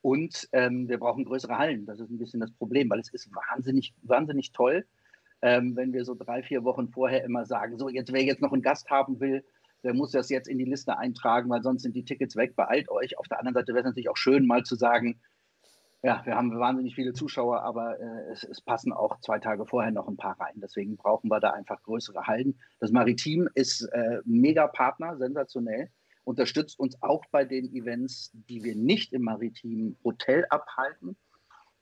Und 0.00 0.48
ähm, 0.52 0.88
wir 0.88 0.98
brauchen 0.98 1.26
größere 1.26 1.58
Hallen. 1.58 1.84
Das 1.84 2.00
ist 2.00 2.08
ein 2.08 2.16
bisschen 2.16 2.40
das 2.40 2.50
Problem, 2.50 2.88
weil 2.88 3.00
es 3.00 3.12
ist 3.12 3.28
wahnsinnig, 3.30 3.92
wahnsinnig 4.00 4.52
toll, 4.52 4.86
ähm, 5.42 5.76
wenn 5.76 5.92
wir 5.92 6.06
so 6.06 6.14
drei, 6.14 6.42
vier 6.42 6.64
Wochen 6.64 6.88
vorher 6.88 7.22
immer 7.22 7.44
sagen, 7.44 7.76
so 7.76 7.90
jetzt 7.90 8.10
wer 8.10 8.24
jetzt 8.24 8.40
noch 8.40 8.54
einen 8.54 8.62
Gast 8.62 8.88
haben 8.88 9.20
will, 9.20 9.44
der 9.84 9.92
muss 9.92 10.12
das 10.12 10.30
jetzt 10.30 10.48
in 10.48 10.56
die 10.56 10.64
Liste 10.64 10.96
eintragen, 10.96 11.50
weil 11.50 11.62
sonst 11.62 11.82
sind 11.82 11.94
die 11.94 12.06
Tickets 12.06 12.36
weg, 12.36 12.56
beeilt 12.56 12.88
euch. 12.88 13.18
Auf 13.18 13.28
der 13.28 13.38
anderen 13.38 13.56
Seite 13.56 13.74
wäre 13.74 13.80
es 13.80 13.86
natürlich 13.86 14.08
auch 14.08 14.16
schön, 14.16 14.46
mal 14.46 14.62
zu 14.62 14.76
sagen, 14.76 15.20
ja, 16.02 16.22
wir 16.24 16.36
haben 16.36 16.56
wahnsinnig 16.58 16.94
viele 16.94 17.12
Zuschauer, 17.12 17.62
aber 17.62 17.98
äh, 17.98 18.32
es, 18.32 18.44
es, 18.44 18.60
passen 18.60 18.92
auch 18.92 19.18
zwei 19.20 19.40
Tage 19.40 19.66
vorher 19.66 19.90
noch 19.90 20.06
ein 20.06 20.16
paar 20.16 20.38
rein. 20.40 20.54
Deswegen 20.56 20.96
brauchen 20.96 21.28
wir 21.28 21.40
da 21.40 21.50
einfach 21.50 21.82
größere 21.82 22.26
Hallen. 22.26 22.58
Das 22.78 22.92
Maritim 22.92 23.48
ist 23.54 23.82
äh, 23.82 24.20
mega 24.24 24.68
Partner, 24.68 25.16
sensationell. 25.16 25.90
Unterstützt 26.22 26.78
uns 26.78 27.02
auch 27.02 27.24
bei 27.32 27.44
den 27.44 27.74
Events, 27.74 28.30
die 28.32 28.62
wir 28.62 28.76
nicht 28.76 29.12
im 29.12 29.22
Maritim 29.22 29.96
Hotel 30.04 30.46
abhalten. 30.50 31.16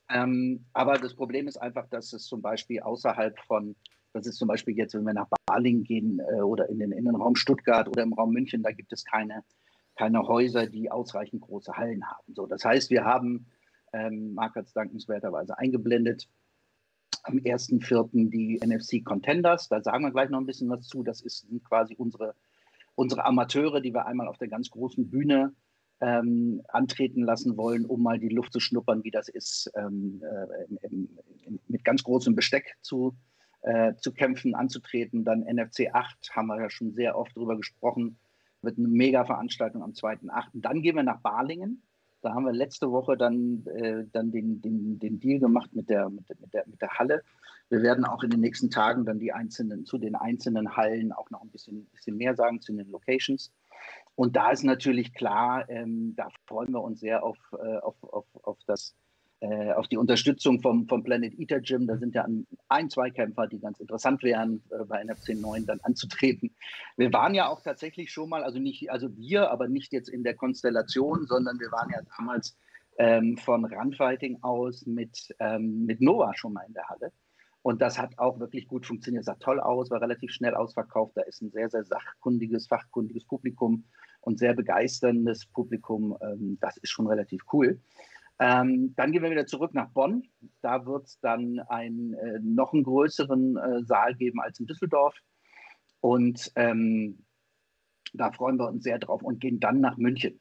Ähm, 0.08 0.64
aber 0.72 0.94
das 0.98 1.14
Problem 1.14 1.46
ist 1.46 1.58
einfach, 1.58 1.86
dass 1.88 2.12
es 2.12 2.24
zum 2.24 2.40
Beispiel 2.40 2.80
außerhalb 2.80 3.38
von, 3.40 3.76
das 4.14 4.26
ist 4.26 4.36
zum 4.36 4.48
Beispiel 4.48 4.76
jetzt, 4.78 4.94
wenn 4.94 5.04
wir 5.04 5.12
nach 5.12 5.28
Baling 5.46 5.82
gehen 5.82 6.20
äh, 6.20 6.40
oder 6.40 6.70
in 6.70 6.78
den 6.78 6.92
Innenraum 6.92 7.34
Stuttgart 7.36 7.86
oder 7.88 8.02
im 8.02 8.14
Raum 8.14 8.32
München, 8.32 8.62
da 8.62 8.70
gibt 8.70 8.92
es 8.94 9.04
keine, 9.04 9.42
keine 9.96 10.26
Häuser, 10.26 10.66
die 10.66 10.90
ausreichend 10.90 11.42
große 11.42 11.76
Hallen 11.76 12.08
haben. 12.08 12.34
So, 12.34 12.46
das 12.46 12.64
heißt, 12.64 12.88
wir 12.90 13.04
haben 13.04 13.46
ähm, 13.96 14.34
Marc 14.34 14.56
hat 14.56 14.66
es 14.66 14.72
dankenswerterweise 14.72 15.58
eingeblendet. 15.58 16.28
Am 17.22 17.38
1.4. 17.38 18.30
die 18.30 18.60
NFC 18.64 19.04
Contenders. 19.04 19.68
Da 19.68 19.82
sagen 19.82 20.04
wir 20.04 20.12
gleich 20.12 20.30
noch 20.30 20.38
ein 20.38 20.46
bisschen 20.46 20.68
was 20.68 20.86
zu. 20.86 21.02
Das 21.02 21.20
ist, 21.22 21.48
sind 21.48 21.64
quasi 21.64 21.94
unsere, 21.96 22.34
unsere 22.94 23.24
Amateure, 23.24 23.80
die 23.80 23.94
wir 23.94 24.06
einmal 24.06 24.28
auf 24.28 24.38
der 24.38 24.48
ganz 24.48 24.70
großen 24.70 25.10
Bühne 25.10 25.54
ähm, 26.00 26.62
antreten 26.68 27.22
lassen 27.22 27.56
wollen, 27.56 27.86
um 27.86 28.02
mal 28.02 28.18
die 28.18 28.28
Luft 28.28 28.52
zu 28.52 28.60
schnuppern, 28.60 29.02
wie 29.02 29.10
das 29.10 29.28
ist, 29.28 29.70
ähm, 29.74 30.22
äh, 30.22 30.88
mit 31.68 31.84
ganz 31.84 32.04
großem 32.04 32.34
Besteck 32.34 32.76
zu, 32.82 33.16
äh, 33.62 33.94
zu 33.96 34.12
kämpfen, 34.12 34.54
anzutreten. 34.54 35.24
Dann 35.24 35.40
NFC 35.40 35.88
8 35.92 36.36
haben 36.36 36.48
wir 36.48 36.60
ja 36.60 36.70
schon 36.70 36.92
sehr 36.92 37.16
oft 37.16 37.34
drüber 37.34 37.56
gesprochen. 37.56 38.18
Wird 38.62 38.78
eine 38.78 38.88
Mega-Veranstaltung 38.88 39.82
am 39.82 39.92
2.8. 39.92 40.48
Dann 40.54 40.82
gehen 40.82 40.96
wir 40.96 41.02
nach 41.02 41.20
Balingen. 41.20 41.82
Da 42.26 42.34
haben 42.34 42.44
wir 42.44 42.52
letzte 42.52 42.90
Woche 42.90 43.16
dann, 43.16 43.64
äh, 43.66 44.04
dann 44.10 44.32
den, 44.32 44.60
den, 44.60 44.98
den 44.98 45.20
Deal 45.20 45.38
gemacht 45.38 45.72
mit 45.76 45.88
der, 45.88 46.10
mit, 46.10 46.28
mit, 46.40 46.52
der, 46.52 46.66
mit 46.66 46.82
der 46.82 46.88
Halle. 46.98 47.22
Wir 47.68 47.82
werden 47.82 48.04
auch 48.04 48.24
in 48.24 48.30
den 48.30 48.40
nächsten 48.40 48.68
Tagen 48.68 49.04
dann 49.04 49.20
die 49.20 49.32
einzelnen, 49.32 49.86
zu 49.86 49.96
den 49.96 50.16
einzelnen 50.16 50.76
Hallen 50.76 51.12
auch 51.12 51.30
noch 51.30 51.42
ein 51.42 51.50
bisschen, 51.50 51.86
bisschen 51.92 52.16
mehr 52.16 52.34
sagen, 52.34 52.60
zu 52.60 52.72
den 52.72 52.90
Locations. 52.90 53.52
Und 54.16 54.34
da 54.34 54.50
ist 54.50 54.64
natürlich 54.64 55.14
klar, 55.14 55.70
ähm, 55.70 56.14
da 56.16 56.28
freuen 56.48 56.72
wir 56.72 56.82
uns 56.82 56.98
sehr 56.98 57.22
auf, 57.22 57.38
äh, 57.52 57.76
auf, 57.76 58.02
auf, 58.02 58.26
auf, 58.42 58.58
das, 58.66 58.96
äh, 59.40 59.72
auf 59.72 59.88
die 59.88 59.98
Unterstützung 59.98 60.60
vom, 60.60 60.88
vom 60.88 61.02
Planet 61.02 61.38
Eater 61.38 61.60
Gym. 61.60 61.86
Da 61.86 61.98
sind 61.98 62.14
ja 62.14 62.26
ein, 62.68 62.90
zwei 62.90 63.10
Kämpfer, 63.10 63.46
die 63.46 63.60
ganz 63.60 63.78
interessant 63.80 64.22
wären, 64.22 64.62
äh, 64.70 64.84
bei 64.84 65.04
NFC 65.04 65.34
9 65.34 65.66
dann 65.66 65.80
anzutreten. 65.80 66.54
Wir 66.96 67.12
waren 67.12 67.34
ja 67.34 67.48
auch 67.48 67.60
tatsächlich 67.60 68.10
schon 68.10 68.30
mal, 68.30 68.42
also 68.42 68.58
nicht, 68.58 68.90
also 68.90 69.14
wir, 69.16 69.50
aber 69.50 69.68
nicht 69.68 69.92
jetzt 69.92 70.08
in 70.08 70.24
der 70.24 70.34
Konstellation, 70.34 71.26
sondern 71.26 71.60
wir 71.60 71.70
waren 71.70 71.90
ja 71.90 72.00
damals 72.16 72.56
ähm, 72.98 73.36
von 73.36 73.64
Runfighting 73.64 74.38
aus 74.42 74.86
mit, 74.86 75.34
ähm, 75.38 75.84
mit 75.84 76.00
Nova 76.00 76.32
schon 76.34 76.54
mal 76.54 76.64
in 76.66 76.72
der 76.72 76.88
Halle. 76.88 77.12
Und 77.62 77.82
das 77.82 77.98
hat 77.98 78.18
auch 78.18 78.38
wirklich 78.38 78.68
gut 78.68 78.86
funktioniert. 78.86 79.24
Sah 79.24 79.34
toll 79.34 79.58
aus, 79.58 79.90
war 79.90 80.00
relativ 80.00 80.30
schnell 80.30 80.54
ausverkauft. 80.54 81.16
Da 81.16 81.22
ist 81.22 81.42
ein 81.42 81.50
sehr, 81.50 81.68
sehr 81.68 81.84
sachkundiges, 81.84 82.68
fachkundiges 82.68 83.24
Publikum 83.24 83.84
und 84.20 84.38
sehr 84.38 84.54
begeisterndes 84.54 85.46
Publikum. 85.46 86.16
Ähm, 86.22 86.58
das 86.60 86.76
ist 86.76 86.90
schon 86.90 87.08
relativ 87.08 87.42
cool. 87.52 87.80
Ähm, 88.38 88.94
dann 88.96 89.12
gehen 89.12 89.22
wir 89.22 89.30
wieder 89.30 89.46
zurück 89.46 89.72
nach 89.74 89.90
Bonn. 89.90 90.24
Da 90.60 90.84
wird 90.84 91.06
es 91.06 91.20
dann 91.20 91.58
ein, 91.68 92.14
äh, 92.14 92.38
noch 92.42 92.72
einen 92.72 92.82
größeren 92.84 93.56
äh, 93.56 93.84
Saal 93.84 94.14
geben 94.14 94.40
als 94.40 94.60
in 94.60 94.66
Düsseldorf. 94.66 95.14
Und 96.00 96.52
ähm, 96.56 97.24
da 98.12 98.32
freuen 98.32 98.58
wir 98.58 98.68
uns 98.68 98.84
sehr 98.84 98.98
drauf 98.98 99.22
und 99.22 99.40
gehen 99.40 99.60
dann 99.60 99.80
nach 99.80 99.96
München. 99.96 100.40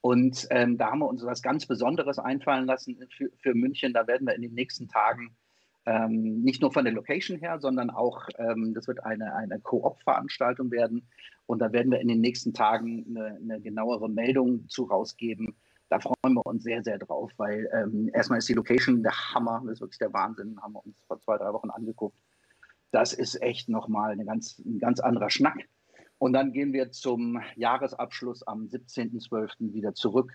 Und 0.00 0.46
ähm, 0.50 0.78
da 0.78 0.90
haben 0.90 1.00
wir 1.00 1.08
uns 1.08 1.24
was 1.24 1.42
ganz 1.42 1.66
Besonderes 1.66 2.18
einfallen 2.18 2.66
lassen 2.66 2.96
für, 3.10 3.30
für 3.38 3.54
München. 3.54 3.92
Da 3.92 4.06
werden 4.06 4.26
wir 4.26 4.34
in 4.34 4.42
den 4.42 4.54
nächsten 4.54 4.88
Tagen 4.88 5.36
ähm, 5.86 6.42
nicht 6.42 6.60
nur 6.60 6.72
von 6.72 6.84
der 6.84 6.94
Location 6.94 7.38
her, 7.38 7.58
sondern 7.60 7.90
auch, 7.90 8.28
ähm, 8.38 8.74
das 8.74 8.88
wird 8.88 9.04
eine, 9.04 9.34
eine 9.34 9.60
Koop-Veranstaltung 9.60 10.70
werden. 10.70 11.08
Und 11.46 11.60
da 11.60 11.72
werden 11.72 11.92
wir 11.92 12.00
in 12.00 12.08
den 12.08 12.20
nächsten 12.20 12.52
Tagen 12.52 13.04
eine, 13.08 13.36
eine, 13.36 13.60
genauere 13.60 14.08
Meldung 14.08 14.68
zu 14.68 14.84
rausgeben. 14.84 15.56
Da 15.88 16.00
freuen 16.00 16.34
wir 16.34 16.44
uns 16.46 16.64
sehr, 16.64 16.82
sehr 16.82 16.98
drauf, 16.98 17.30
weil 17.36 17.68
ähm, 17.72 18.10
erstmal 18.12 18.38
ist 18.38 18.48
die 18.48 18.54
Location 18.54 19.02
der 19.02 19.12
Hammer, 19.34 19.62
das 19.64 19.74
ist 19.74 19.80
wirklich 19.80 19.98
der 19.98 20.12
Wahnsinn, 20.12 20.60
haben 20.60 20.74
wir 20.74 20.84
uns 20.84 21.00
vor 21.06 21.20
zwei, 21.20 21.38
drei 21.38 21.52
Wochen 21.52 21.70
angeguckt. 21.70 22.18
Das 22.90 23.12
ist 23.12 23.40
echt 23.40 23.68
nochmal 23.68 24.12
eine 24.12 24.24
ganz, 24.24 24.58
ein 24.58 24.78
ganz 24.78 25.00
anderer 25.00 25.30
Schnack. 25.30 25.58
Und 26.18 26.32
dann 26.32 26.52
gehen 26.52 26.72
wir 26.72 26.90
zum 26.90 27.40
Jahresabschluss 27.56 28.42
am 28.42 28.64
17.12. 28.64 29.72
wieder 29.74 29.94
zurück 29.94 30.32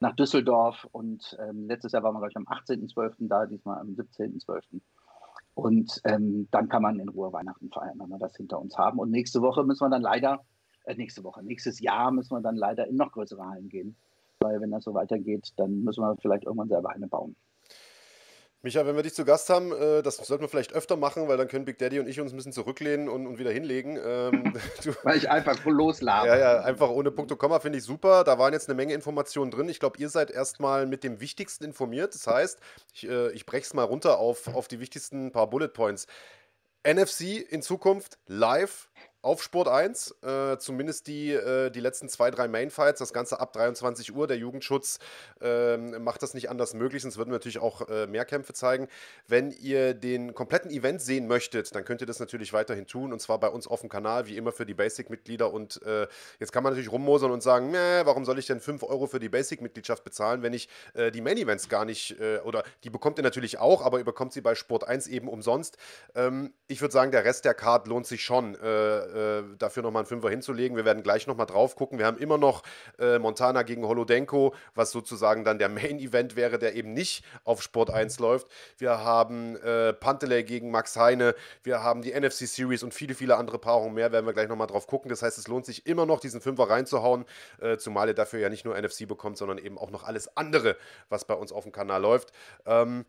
nach 0.00 0.14
Düsseldorf 0.14 0.86
und 0.92 1.36
ähm, 1.40 1.66
letztes 1.66 1.92
Jahr 1.92 2.02
waren 2.02 2.14
wir, 2.14 2.20
glaube 2.20 2.30
ich, 2.30 2.36
am 2.36 2.46
18.12. 2.46 3.28
da, 3.28 3.46
diesmal 3.46 3.78
am 3.78 3.88
17.12. 3.88 4.80
Und 5.54 6.00
ähm, 6.04 6.46
dann 6.52 6.68
kann 6.68 6.82
man 6.82 7.00
in 7.00 7.08
Ruhe 7.08 7.32
Weihnachten 7.32 7.68
feiern, 7.70 7.98
wenn 7.98 8.08
wir 8.08 8.18
das 8.18 8.36
hinter 8.36 8.60
uns 8.60 8.78
haben. 8.78 9.00
Und 9.00 9.10
nächste 9.10 9.42
Woche 9.42 9.64
müssen 9.64 9.84
wir 9.84 9.90
dann 9.90 10.02
leider, 10.02 10.44
äh, 10.84 10.94
nächste 10.94 11.24
Woche, 11.24 11.42
nächstes 11.42 11.80
Jahr 11.80 12.12
müssen 12.12 12.36
wir 12.36 12.40
dann 12.40 12.54
leider 12.54 12.86
in 12.86 12.94
noch 12.94 13.10
größere 13.10 13.44
Hallen 13.44 13.68
gehen. 13.68 13.96
Weil 14.40 14.60
wenn 14.60 14.70
das 14.70 14.84
so 14.84 14.94
weitergeht, 14.94 15.52
dann 15.56 15.84
müssen 15.84 16.02
wir 16.02 16.16
vielleicht 16.20 16.44
irgendwann 16.44 16.68
selber 16.68 16.90
eine 16.90 17.08
bauen. 17.08 17.36
Micha, 18.60 18.84
wenn 18.84 18.96
wir 18.96 19.04
dich 19.04 19.14
zu 19.14 19.24
Gast 19.24 19.50
haben, 19.50 19.70
äh, 19.70 20.02
das 20.02 20.16
sollten 20.16 20.42
wir 20.42 20.48
vielleicht 20.48 20.72
öfter 20.72 20.96
machen, 20.96 21.28
weil 21.28 21.36
dann 21.36 21.46
können 21.46 21.64
Big 21.64 21.78
Daddy 21.78 22.00
und 22.00 22.08
ich 22.08 22.20
uns 22.20 22.32
ein 22.32 22.36
bisschen 22.36 22.52
zurücklehnen 22.52 23.08
und, 23.08 23.28
und 23.28 23.38
wieder 23.38 23.52
hinlegen. 23.52 23.96
Ähm, 24.04 24.52
weil 25.04 25.16
ich 25.16 25.30
einfach 25.30 25.64
loslabe. 25.64 26.26
Ja, 26.26 26.36
ja, 26.36 26.60
einfach 26.62 26.90
ohne 26.90 27.12
Punkt 27.12 27.30
und 27.30 27.38
Komma 27.38 27.60
finde 27.60 27.78
ich 27.78 27.84
super. 27.84 28.24
Da 28.24 28.36
waren 28.40 28.52
jetzt 28.52 28.68
eine 28.68 28.74
Menge 28.74 28.94
Informationen 28.94 29.52
drin. 29.52 29.68
Ich 29.68 29.78
glaube, 29.78 29.98
ihr 29.98 30.08
seid 30.08 30.32
erstmal 30.32 30.86
mit 30.86 31.04
dem 31.04 31.20
Wichtigsten 31.20 31.64
informiert. 31.64 32.14
Das 32.14 32.26
heißt, 32.26 32.58
ich, 32.94 33.08
äh, 33.08 33.30
ich 33.30 33.46
breche 33.46 33.62
es 33.62 33.74
mal 33.74 33.84
runter 33.84 34.18
auf, 34.18 34.52
auf 34.52 34.66
die 34.66 34.80
wichtigsten 34.80 35.30
paar 35.30 35.48
Bullet 35.48 35.68
Points. 35.68 36.08
NFC 36.84 37.40
in 37.48 37.62
Zukunft 37.62 38.18
live 38.26 38.88
auf 39.20 39.42
Sport 39.42 39.68
1, 39.68 40.14
äh, 40.22 40.58
zumindest 40.58 41.08
die, 41.08 41.32
äh, 41.32 41.70
die 41.70 41.80
letzten 41.80 42.08
zwei, 42.08 42.30
drei 42.30 42.46
Mainfights, 42.46 43.00
das 43.00 43.12
Ganze 43.12 43.40
ab 43.40 43.52
23 43.52 44.14
Uhr. 44.14 44.28
Der 44.28 44.36
Jugendschutz 44.36 45.00
äh, 45.40 45.76
macht 45.76 46.22
das 46.22 46.34
nicht 46.34 46.50
anders 46.50 46.74
möglich, 46.74 47.02
sonst 47.02 47.18
würden 47.18 47.30
wir 47.30 47.34
natürlich 47.34 47.58
auch 47.58 47.88
äh, 47.88 48.06
mehr 48.06 48.24
Kämpfe 48.24 48.52
zeigen. 48.52 48.88
Wenn 49.26 49.50
ihr 49.50 49.94
den 49.94 50.34
kompletten 50.34 50.70
Event 50.70 51.02
sehen 51.02 51.26
möchtet, 51.26 51.74
dann 51.74 51.84
könnt 51.84 52.00
ihr 52.00 52.06
das 52.06 52.20
natürlich 52.20 52.52
weiterhin 52.52 52.86
tun 52.86 53.12
und 53.12 53.20
zwar 53.20 53.40
bei 53.40 53.48
uns 53.48 53.66
auf 53.66 53.80
dem 53.80 53.88
Kanal, 53.88 54.26
wie 54.26 54.36
immer 54.36 54.52
für 54.52 54.64
die 54.64 54.74
Basic-Mitglieder. 54.74 55.52
Und 55.52 55.82
äh, 55.82 56.06
jetzt 56.38 56.52
kann 56.52 56.62
man 56.62 56.72
natürlich 56.72 56.92
rummosern 56.92 57.32
und 57.32 57.42
sagen, 57.42 57.72
warum 57.72 58.24
soll 58.24 58.38
ich 58.38 58.46
denn 58.46 58.60
5 58.60 58.84
Euro 58.84 59.06
für 59.06 59.18
die 59.18 59.28
Basic-Mitgliedschaft 59.28 60.04
bezahlen, 60.04 60.42
wenn 60.42 60.52
ich 60.52 60.68
äh, 60.94 61.10
die 61.10 61.20
Main-Events 61.20 61.68
gar 61.68 61.84
nicht, 61.84 62.16
oder 62.44 62.62
die 62.84 62.90
bekommt 62.90 63.18
ihr 63.18 63.22
natürlich 63.22 63.58
auch, 63.58 63.84
aber 63.84 63.98
ihr 63.98 64.04
bekommt 64.04 64.32
sie 64.32 64.40
bei 64.40 64.54
Sport 64.54 64.86
1 64.86 65.06
eben 65.08 65.28
umsonst. 65.28 65.76
Ähm, 66.14 66.52
ich 66.66 66.80
würde 66.80 66.92
sagen, 66.92 67.10
der 67.10 67.24
Rest 67.24 67.44
der 67.44 67.54
Card 67.54 67.86
lohnt 67.86 68.06
sich 68.06 68.22
schon 68.22 68.56
äh, 69.14 69.42
dafür 69.58 69.82
nochmal 69.82 70.02
einen 70.02 70.08
Fünfer 70.08 70.30
hinzulegen. 70.30 70.76
Wir 70.76 70.84
werden 70.84 71.02
gleich 71.02 71.26
nochmal 71.26 71.46
drauf 71.46 71.76
gucken. 71.76 71.98
Wir 71.98 72.06
haben 72.06 72.18
immer 72.18 72.38
noch 72.38 72.62
äh, 72.98 73.18
Montana 73.18 73.62
gegen 73.62 73.86
Holodenko, 73.86 74.54
was 74.74 74.90
sozusagen 74.90 75.44
dann 75.44 75.58
der 75.58 75.68
Main-Event 75.68 76.36
wäre, 76.36 76.58
der 76.58 76.74
eben 76.74 76.92
nicht 76.92 77.24
auf 77.44 77.62
Sport 77.62 77.90
1 77.90 78.18
läuft. 78.18 78.48
Wir 78.76 78.98
haben 78.98 79.56
äh, 79.56 79.92
Panteley 79.92 80.44
gegen 80.44 80.70
Max 80.70 80.96
Heine. 80.96 81.34
Wir 81.62 81.82
haben 81.82 82.02
die 82.02 82.18
NFC 82.18 82.46
Series 82.46 82.82
und 82.82 82.94
viele, 82.94 83.14
viele 83.14 83.36
andere 83.36 83.58
Paarungen 83.58 83.94
mehr. 83.94 84.12
Werden 84.12 84.26
wir 84.26 84.32
gleich 84.32 84.48
nochmal 84.48 84.66
drauf 84.66 84.86
gucken. 84.86 85.08
Das 85.08 85.22
heißt, 85.22 85.38
es 85.38 85.48
lohnt 85.48 85.66
sich 85.66 85.86
immer 85.86 86.06
noch, 86.06 86.20
diesen 86.20 86.40
Fünfer 86.40 86.70
reinzuhauen, 86.70 87.24
äh, 87.60 87.76
zumal 87.76 88.08
ihr 88.08 88.14
dafür 88.14 88.40
ja 88.40 88.48
nicht 88.48 88.64
nur 88.64 88.80
NFC 88.80 89.06
bekommt, 89.06 89.38
sondern 89.38 89.58
eben 89.58 89.78
auch 89.78 89.90
noch 89.90 90.04
alles 90.04 90.36
andere, 90.36 90.76
was 91.08 91.24
bei 91.24 91.34
uns 91.34 91.52
auf 91.52 91.64
dem 91.64 91.72
Kanal 91.72 92.02
läuft. 92.02 92.32
Ähm, 92.66 93.04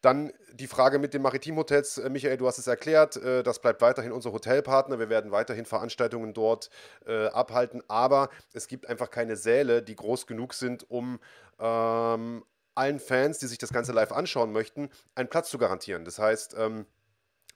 dann 0.00 0.32
die 0.52 0.66
Frage 0.66 0.98
mit 0.98 1.14
den 1.14 1.22
Maritimhotels. 1.22 1.98
Äh, 1.98 2.10
Michael, 2.10 2.36
du 2.36 2.46
hast 2.46 2.58
es 2.58 2.66
erklärt. 2.66 3.16
Äh, 3.16 3.42
das 3.42 3.60
bleibt 3.60 3.80
weiterhin 3.80 4.12
unser 4.12 4.32
Hotelpartner. 4.32 4.98
Wir 4.98 5.08
werden 5.08 5.30
weiterhin 5.30 5.64
Veranstaltungen 5.64 6.34
dort 6.34 6.70
äh, 7.06 7.26
abhalten. 7.28 7.82
Aber 7.88 8.30
es 8.52 8.68
gibt 8.68 8.88
einfach 8.88 9.10
keine 9.10 9.36
Säle, 9.36 9.82
die 9.82 9.96
groß 9.96 10.26
genug 10.26 10.54
sind, 10.54 10.90
um 10.90 11.18
ähm, 11.58 12.44
allen 12.74 13.00
Fans, 13.00 13.38
die 13.38 13.46
sich 13.46 13.58
das 13.58 13.72
Ganze 13.72 13.92
live 13.92 14.12
anschauen 14.12 14.52
möchten, 14.52 14.90
einen 15.14 15.28
Platz 15.28 15.50
zu 15.50 15.58
garantieren. 15.58 16.04
Das 16.04 16.18
heißt, 16.18 16.54
ähm, 16.58 16.86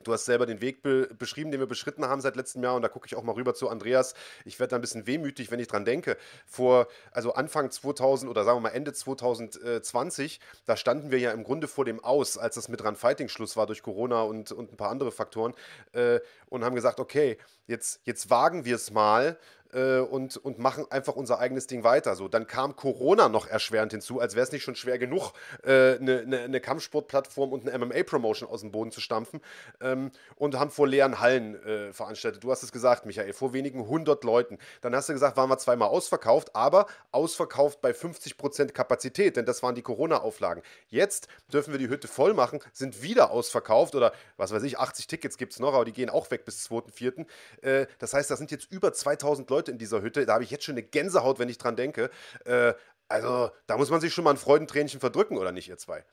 Du 0.03 0.15
hast 0.15 0.25
selber 0.25 0.47
den 0.47 0.63
Weg 0.63 0.83
be 0.83 1.09
beschrieben, 1.19 1.51
den 1.51 1.61
wir 1.61 1.67
beschritten 1.67 2.07
haben 2.07 2.23
seit 2.23 2.35
letztem 2.35 2.63
Jahr. 2.63 2.75
Und 2.75 2.81
da 2.81 2.89
gucke 2.89 3.07
ich 3.07 3.17
auch 3.17 3.23
mal 3.23 3.33
rüber 3.33 3.53
zu 3.53 3.69
Andreas. 3.69 4.15
Ich 4.47 4.59
werde 4.59 4.71
da 4.71 4.77
ein 4.77 4.81
bisschen 4.81 5.07
wehmütig, 5.07 5.51
wenn 5.51 5.61
ich 5.61 5.69
dran 5.69 5.85
denke. 5.85 6.17
Vor, 6.47 6.89
also 7.13 7.35
Anfang 7.35 7.71
2000 7.71 8.31
oder 8.31 8.45
sagen 8.45 8.57
wir 8.57 8.63
mal 8.63 8.69
Ende 8.71 8.95
2020, 8.95 10.41
da 10.65 10.77
standen 10.77 11.11
wir 11.11 11.19
ja 11.19 11.33
im 11.33 11.45
Grunde 11.45 11.69
vor 11.69 11.85
dem 11.85 12.03
Aus, 12.03 12.39
als 12.39 12.55
das 12.55 12.69
mit 12.69 12.83
Run 12.83 12.97
Fighting 12.97 13.29
Schluss 13.29 13.59
war 13.59 13.67
durch 13.67 13.83
Corona 13.83 14.23
und, 14.23 14.53
und 14.53 14.73
ein 14.73 14.77
paar 14.79 14.91
andere 14.91 15.13
Faktoren. 15.13 15.53
Äh, 15.93 16.21
und 16.47 16.65
haben 16.65 16.75
gesagt, 16.75 16.99
okay, 16.99 17.37
jetzt, 17.67 18.01
jetzt 18.05 18.31
wagen 18.31 18.65
wir 18.65 18.77
es 18.77 18.91
mal 18.91 19.39
äh, 19.73 19.99
und, 19.99 20.37
und 20.37 20.59
machen 20.59 20.87
einfach 20.91 21.17
unser 21.17 21.39
eigenes 21.39 21.67
Ding 21.67 21.85
weiter. 21.85 22.15
So, 22.15 22.29
dann 22.29 22.47
kam 22.47 22.77
Corona 22.77 23.29
noch 23.29 23.47
erschwerend 23.47 23.93
hinzu, 23.93 24.21
als 24.21 24.35
wäre 24.35 24.45
es 24.45 24.53
nicht 24.53 24.63
schon 24.63 24.77
schwer 24.77 24.99
genug, 24.99 25.33
eine 25.63 25.95
äh, 25.95 26.27
ne, 26.27 26.49
ne, 26.49 26.61
Kampfsportplattform 26.61 27.53
und 27.53 27.69
eine 27.69 27.85
MMA-Promotion 27.85 28.49
aus 28.49 28.61
dem 28.61 28.73
Boden 28.73 28.91
zu 28.91 29.01
stampfen 29.01 29.41
ähm, 29.81 30.11
und 30.37 30.59
haben 30.59 30.71
vor 30.71 30.87
leeren 30.87 31.21
Hallen 31.21 31.63
äh, 31.65 31.93
veranstaltet. 31.93 32.43
Du 32.43 32.51
hast 32.51 32.63
es 32.63 32.73
gesagt, 32.73 33.07
Michael, 33.07 33.33
vor 33.33 33.53
wenigen 33.53 33.87
hundert 33.87 34.25
Leuten. 34.25 34.59
Dann 34.81 34.95
hast 34.95 35.09
du 35.09 35.13
gesagt, 35.13 35.37
waren 35.37 35.49
wir 35.49 35.59
zweimal 35.59 35.89
ausverkauft, 35.89 36.55
aber 36.55 36.87
ausverkauft 37.13 37.81
bei 37.81 37.93
50% 37.93 38.73
Kapazität, 38.73 39.37
denn 39.37 39.47
das 39.47 39.63
waren 39.63 39.75
die 39.75 39.83
Corona-Auflagen. 39.83 40.63
Jetzt 40.89 41.29
dürfen 41.53 41.73
wir 41.73 41.79
die 41.79 41.89
Hütte 41.89 42.09
voll 42.09 42.35
machen, 42.35 42.61
sind 42.73 43.03
wieder 43.03 43.31
ausverkauft 43.31 43.95
oder 43.95 44.13
was 44.37 44.53
weiß 44.53 44.63
ich, 44.63 44.79
80 44.79 45.07
Tickets 45.07 45.37
gibt 45.37 45.53
es 45.53 45.59
noch, 45.59 45.75
aber 45.75 45.85
die 45.85 45.93
gehen 45.93 46.11
auch 46.11 46.31
weg 46.31 46.45
bis 46.45 46.69
2.4. 46.69 47.27
Äh, 47.63 47.87
das 47.99 48.15
heißt, 48.15 48.31
da 48.31 48.37
sind 48.37 48.51
jetzt 48.51 48.71
über 48.71 48.93
2000 48.93 49.49
Leute 49.51 49.60
Leute 49.61 49.71
in 49.73 49.79
dieser 49.79 50.03
Hütte. 50.03 50.25
Da 50.25 50.35
habe 50.35 50.45
ich 50.45 50.51
jetzt 50.51 50.65
schon 50.65 50.75
eine 50.75 50.83
Gänsehaut, 50.83 51.39
wenn 51.39 51.49
ich 51.49 51.59
dran 51.59 51.77
denke. 51.77 52.11
Äh, 52.45 52.73
also, 53.09 53.51
da 53.67 53.77
muss 53.77 53.91
man 53.91 54.01
sich 54.01 54.15
schon 54.15 54.25
mal 54.25 54.31
ein 54.31 54.37
Freudentränchen 54.37 55.01
verdrücken, 55.01 55.37
oder 55.37 55.53
nicht, 55.53 55.69
ihr 55.69 55.77
zwei? 55.77 56.05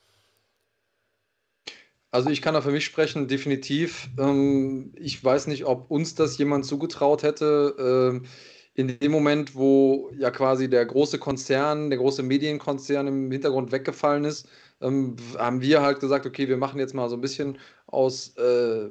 Also 2.12 2.30
ich 2.30 2.42
kann 2.42 2.54
da 2.54 2.62
für 2.62 2.72
mich 2.72 2.86
sprechen, 2.86 3.28
definitiv. 3.28 4.10
Ähm, 4.18 4.94
ich 4.96 5.24
weiß 5.24 5.48
nicht, 5.48 5.66
ob 5.66 5.92
uns 5.92 6.16
das 6.16 6.38
jemand 6.38 6.66
zugetraut 6.66 7.24
hätte. 7.24 7.76
Ähm, 7.78 8.26
in 8.74 9.00
dem 9.00 9.12
Moment, 9.12 9.56
wo 9.56 10.12
ja 10.18 10.32
quasi 10.32 10.70
der 10.70 10.86
große 10.86 11.20
Konzern, 11.20 11.90
der 11.90 12.00
große 12.00 12.24
Medienkonzern 12.24 13.08
im 13.08 13.32
Hintergrund 13.32 13.72
weggefallen 13.72 14.24
ist, 14.26 14.48
ähm, 14.82 15.16
haben 15.38 15.62
wir 15.62 15.82
halt 15.82 16.00
gesagt, 16.00 16.26
okay, 16.26 16.48
wir 16.48 16.58
machen 16.58 16.80
jetzt 16.80 16.94
mal 16.94 17.10
so 17.10 17.16
ein 17.16 17.22
bisschen 17.22 17.58
aus 17.88 18.36
äh, 18.38 18.90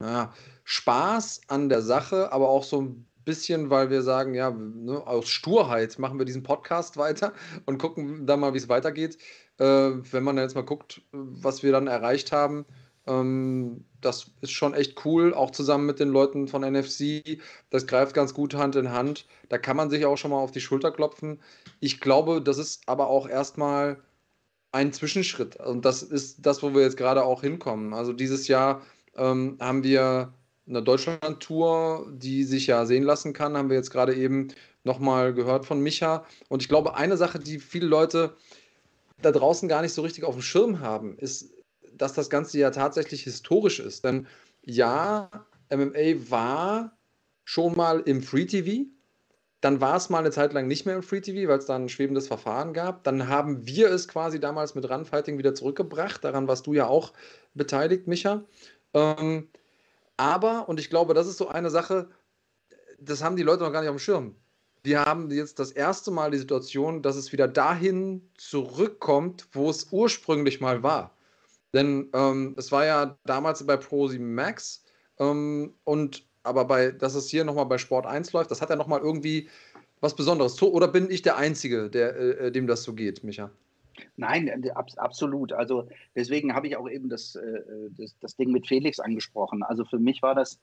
ja, 0.00 0.32
Spaß 0.64 1.42
an 1.48 1.68
der 1.68 1.82
Sache, 1.82 2.32
aber 2.32 2.48
auch 2.48 2.64
so 2.64 2.82
ein 2.82 3.06
bisschen, 3.24 3.70
weil 3.70 3.90
wir 3.90 4.02
sagen, 4.02 4.34
ja, 4.34 4.50
ne, 4.50 5.06
aus 5.06 5.28
Sturheit 5.28 5.98
machen 5.98 6.18
wir 6.18 6.26
diesen 6.26 6.42
Podcast 6.42 6.96
weiter 6.96 7.32
und 7.66 7.78
gucken 7.78 8.26
dann 8.26 8.40
mal, 8.40 8.54
wie 8.54 8.58
es 8.58 8.68
weitergeht. 8.68 9.18
Äh, 9.58 9.64
wenn 9.64 10.24
man 10.24 10.38
jetzt 10.38 10.54
mal 10.54 10.62
guckt, 10.62 11.02
was 11.12 11.62
wir 11.62 11.72
dann 11.72 11.86
erreicht 11.86 12.32
haben, 12.32 12.66
Ähm, 13.06 13.84
das 14.00 14.30
ist 14.40 14.52
schon 14.52 14.74
echt 14.74 15.04
cool, 15.04 15.34
auch 15.34 15.50
zusammen 15.50 15.86
mit 15.86 15.98
den 16.00 16.08
Leuten 16.08 16.48
von 16.48 16.62
NFC. 16.62 17.38
Das 17.70 17.86
greift 17.86 18.14
ganz 18.14 18.32
gut 18.32 18.54
Hand 18.54 18.76
in 18.76 18.92
Hand. 18.92 19.26
Da 19.50 19.58
kann 19.58 19.76
man 19.76 19.90
sich 19.90 20.06
auch 20.06 20.16
schon 20.16 20.30
mal 20.30 20.38
auf 20.38 20.52
die 20.52 20.60
Schulter 20.62 20.90
klopfen. 20.90 21.40
Ich 21.80 22.00
glaube, 22.00 22.40
das 22.42 22.56
ist 22.58 22.88
aber 22.88 23.08
auch 23.08 23.28
erstmal 23.28 24.02
ein 24.72 24.92
Zwischenschritt. 24.92 25.56
Und 25.56 25.84
das 25.84 26.02
ist 26.02 26.46
das, 26.46 26.62
wo 26.62 26.74
wir 26.74 26.82
jetzt 26.82 26.96
gerade 26.96 27.24
auch 27.24 27.42
hinkommen. 27.42 27.94
Also 27.94 28.12
dieses 28.12 28.48
Jahr 28.48 28.82
ähm, 29.16 29.58
haben 29.60 29.82
wir 29.84 30.32
eine 30.66 30.82
Deutschland-Tour, 30.82 32.12
die 32.12 32.44
sich 32.44 32.66
ja 32.66 32.86
sehen 32.86 33.02
lassen 33.02 33.32
kann, 33.32 33.56
haben 33.56 33.68
wir 33.68 33.76
jetzt 33.76 33.90
gerade 33.90 34.14
eben 34.14 34.48
nochmal 34.82 35.34
gehört 35.34 35.66
von 35.66 35.80
Micha. 35.80 36.24
Und 36.48 36.62
ich 36.62 36.68
glaube, 36.68 36.96
eine 36.96 37.16
Sache, 37.16 37.38
die 37.38 37.58
viele 37.58 37.86
Leute 37.86 38.36
da 39.20 39.32
draußen 39.32 39.68
gar 39.68 39.82
nicht 39.82 39.92
so 39.92 40.02
richtig 40.02 40.24
auf 40.24 40.34
dem 40.34 40.42
Schirm 40.42 40.80
haben, 40.80 41.18
ist, 41.18 41.50
dass 41.96 42.12
das 42.12 42.30
Ganze 42.30 42.58
ja 42.58 42.70
tatsächlich 42.70 43.22
historisch 43.22 43.80
ist. 43.80 44.04
Denn 44.04 44.26
ja, 44.62 45.30
MMA 45.70 46.30
war 46.30 46.96
schon 47.44 47.76
mal 47.76 48.00
im 48.00 48.22
Free 48.22 48.46
TV. 48.46 48.86
Dann 49.60 49.80
war 49.80 49.96
es 49.96 50.10
mal 50.10 50.18
eine 50.18 50.30
Zeit 50.30 50.52
lang 50.52 50.66
nicht 50.66 50.84
mehr 50.84 50.96
im 50.96 51.02
Free 51.02 51.20
TV, 51.20 51.48
weil 51.48 51.58
es 51.58 51.66
da 51.66 51.76
ein 51.76 51.88
schwebendes 51.88 52.26
Verfahren 52.26 52.74
gab. 52.74 53.04
Dann 53.04 53.28
haben 53.28 53.66
wir 53.66 53.90
es 53.90 54.08
quasi 54.08 54.40
damals 54.40 54.74
mit 54.74 54.88
Runfighting 54.88 55.38
wieder 55.38 55.54
zurückgebracht. 55.54 56.22
Daran 56.22 56.48
warst 56.48 56.66
du 56.66 56.74
ja 56.74 56.86
auch 56.86 57.12
beteiligt, 57.54 58.06
Micha. 58.06 58.44
Ähm, 58.92 59.48
aber, 60.16 60.68
und 60.68 60.80
ich 60.80 60.90
glaube, 60.90 61.14
das 61.14 61.26
ist 61.26 61.38
so 61.38 61.48
eine 61.48 61.70
Sache, 61.70 62.08
das 62.98 63.22
haben 63.22 63.36
die 63.36 63.42
Leute 63.42 63.62
noch 63.62 63.72
gar 63.72 63.80
nicht 63.80 63.90
auf 63.90 63.96
dem 63.96 64.00
Schirm. 64.00 64.36
Wir 64.82 65.04
haben 65.04 65.30
jetzt 65.30 65.58
das 65.58 65.70
erste 65.70 66.10
Mal 66.10 66.30
die 66.30 66.38
Situation, 66.38 67.02
dass 67.02 67.16
es 67.16 67.32
wieder 67.32 67.48
dahin 67.48 68.30
zurückkommt, 68.36 69.48
wo 69.52 69.70
es 69.70 69.88
ursprünglich 69.90 70.60
mal 70.60 70.82
war. 70.82 71.16
Denn 71.72 72.10
ähm, 72.12 72.54
es 72.58 72.70
war 72.70 72.84
ja 72.84 73.18
damals 73.24 73.66
bei 73.66 73.76
Pro 73.76 74.08
7 74.08 74.34
Max 74.34 74.84
ähm, 75.18 75.74
und 75.84 76.26
aber 76.42 76.66
bei, 76.66 76.90
dass 76.90 77.14
es 77.14 77.28
hier 77.28 77.44
nochmal 77.44 77.66
bei 77.66 77.78
Sport 77.78 78.06
1 78.06 78.32
läuft, 78.32 78.50
das 78.50 78.60
hat 78.60 78.68
ja 78.68 78.76
nochmal 78.76 79.00
irgendwie 79.00 79.48
was 80.00 80.14
Besonderes. 80.14 80.60
Oder 80.62 80.88
bin 80.88 81.10
ich 81.10 81.22
der 81.22 81.36
Einzige, 81.38 81.88
der, 81.88 82.16
äh, 82.16 82.52
dem 82.52 82.66
das 82.66 82.82
so 82.82 82.92
geht, 82.92 83.24
Micha? 83.24 83.50
Nein, 84.16 84.48
äh, 84.48 84.70
ab, 84.70 84.88
absolut. 84.96 85.52
Also 85.52 85.88
deswegen 86.14 86.54
habe 86.54 86.66
ich 86.68 86.76
auch 86.76 86.88
eben 86.88 87.08
das, 87.08 87.36
äh, 87.36 87.62
das, 87.96 88.16
das, 88.20 88.36
Ding 88.36 88.50
mit 88.50 88.66
Felix 88.66 89.00
angesprochen. 89.00 89.62
Also 89.62 89.84
für 89.84 89.98
mich 89.98 90.22
war 90.22 90.34
das 90.34 90.60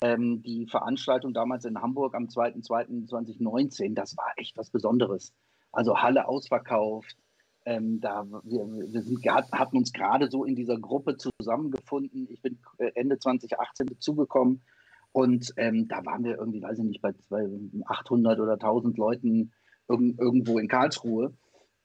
ähm, 0.00 0.42
die 0.42 0.66
Veranstaltung 0.66 1.34
damals 1.34 1.64
in 1.64 1.80
Hamburg 1.80 2.14
am 2.14 2.26
2.2.2019, 2.26 3.94
das 3.94 4.16
war 4.16 4.32
echt 4.36 4.56
was 4.56 4.70
Besonderes. 4.70 5.32
Also 5.72 5.98
Halle 5.98 6.28
ausverkauft, 6.28 7.16
ähm, 7.68 8.00
da, 8.00 8.24
wir, 8.44 8.66
wir 8.66 9.02
sind, 9.02 9.24
hatten 9.26 9.76
uns 9.76 9.92
gerade 9.92 10.30
so 10.30 10.44
in 10.44 10.54
dieser 10.54 10.78
Gruppe 10.78 11.16
zusammengefunden. 11.16 12.26
Ich 12.30 12.40
bin 12.40 12.58
äh, 12.78 12.92
Ende 12.94 13.18
2018 13.18 13.88
dazugekommen 13.88 14.62
und 15.12 15.52
ähm, 15.56 15.88
da 15.88 16.04
waren 16.06 16.24
wir 16.24 16.38
irgendwie, 16.38 16.62
weiß 16.62 16.78
ich 16.78 16.84
nicht, 16.84 17.02
bei 17.02 17.12
800 17.86 18.40
oder 18.40 18.52
1000 18.54 18.96
Leuten 18.96 19.52
irg 19.88 20.00
irgendwo 20.18 20.58
in 20.58 20.68
Karlsruhe 20.68 21.34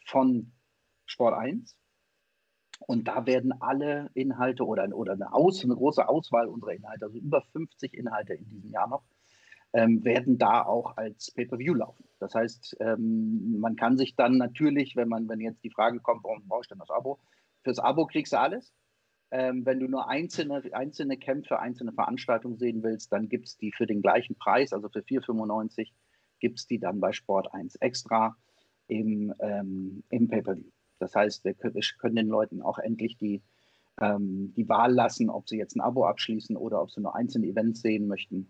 von 0.05 0.51
Sport 1.05 1.33
1. 1.35 1.77
Und 2.79 3.07
da 3.07 3.25
werden 3.25 3.53
alle 3.59 4.09
Inhalte 4.13 4.65
oder, 4.65 4.87
oder 4.95 5.13
eine, 5.13 5.33
Aus, 5.33 5.63
eine 5.63 5.75
große 5.75 6.07
Auswahl 6.07 6.47
unserer 6.47 6.73
Inhalte, 6.73 7.05
also 7.05 7.17
über 7.17 7.41
50 7.41 7.93
Inhalte 7.93 8.33
in 8.33 8.47
diesem 8.49 8.71
Jahr 8.71 8.87
noch, 8.87 9.03
ähm, 9.73 10.03
werden 10.03 10.37
da 10.37 10.63
auch 10.63 10.95
als 10.97 11.31
Pay-per-View 11.31 11.73
laufen. 11.73 12.05
Das 12.19 12.33
heißt, 12.33 12.77
ähm, 12.79 13.59
man 13.59 13.75
kann 13.75 13.97
sich 13.97 14.15
dann 14.15 14.37
natürlich, 14.37 14.95
wenn 14.95 15.09
man, 15.09 15.27
wenn 15.27 15.41
jetzt 15.41 15.63
die 15.63 15.69
Frage 15.69 15.99
kommt, 15.99 16.23
warum 16.23 16.47
brauche 16.47 16.61
ich 16.61 16.67
denn 16.67 16.79
das 16.79 16.89
Abo? 16.89 17.19
Fürs 17.63 17.79
Abo 17.79 18.05
kriegst 18.05 18.33
du 18.33 18.39
alles. 18.39 18.73
Ähm, 19.29 19.65
wenn 19.65 19.79
du 19.79 19.87
nur 19.87 20.07
einzelne, 20.07 20.63
einzelne 20.71 21.17
Kämpfe, 21.17 21.59
einzelne 21.59 21.91
Veranstaltungen 21.91 22.57
sehen 22.57 22.81
willst, 22.81 23.11
dann 23.11 23.27
gibt 23.27 23.47
es 23.47 23.57
die 23.57 23.73
für 23.73 23.85
den 23.85 24.01
gleichen 24.01 24.37
Preis, 24.37 24.71
also 24.71 24.87
für 24.87 25.01
4,95, 25.01 25.91
gibt 26.39 26.59
es 26.59 26.67
die 26.67 26.79
dann 26.79 27.01
bei 27.01 27.11
Sport 27.11 27.53
1 27.53 27.75
extra 27.75 28.37
im, 28.87 29.33
ähm, 29.39 30.03
im 30.09 30.29
Pay-Per-View. 30.29 30.71
Das 30.99 31.15
heißt, 31.15 31.43
wir 31.43 31.53
können 31.53 32.15
den 32.15 32.27
Leuten 32.27 32.61
auch 32.61 32.79
endlich 32.79 33.17
die, 33.17 33.41
ähm, 34.01 34.53
die 34.55 34.67
Wahl 34.69 34.93
lassen, 34.93 35.29
ob 35.29 35.47
sie 35.47 35.57
jetzt 35.57 35.75
ein 35.75 35.81
Abo 35.81 36.05
abschließen 36.05 36.55
oder 36.55 36.81
ob 36.81 36.91
sie 36.91 37.01
nur 37.01 37.15
einzelne 37.15 37.47
Events 37.47 37.81
sehen 37.81 38.07
möchten. 38.07 38.47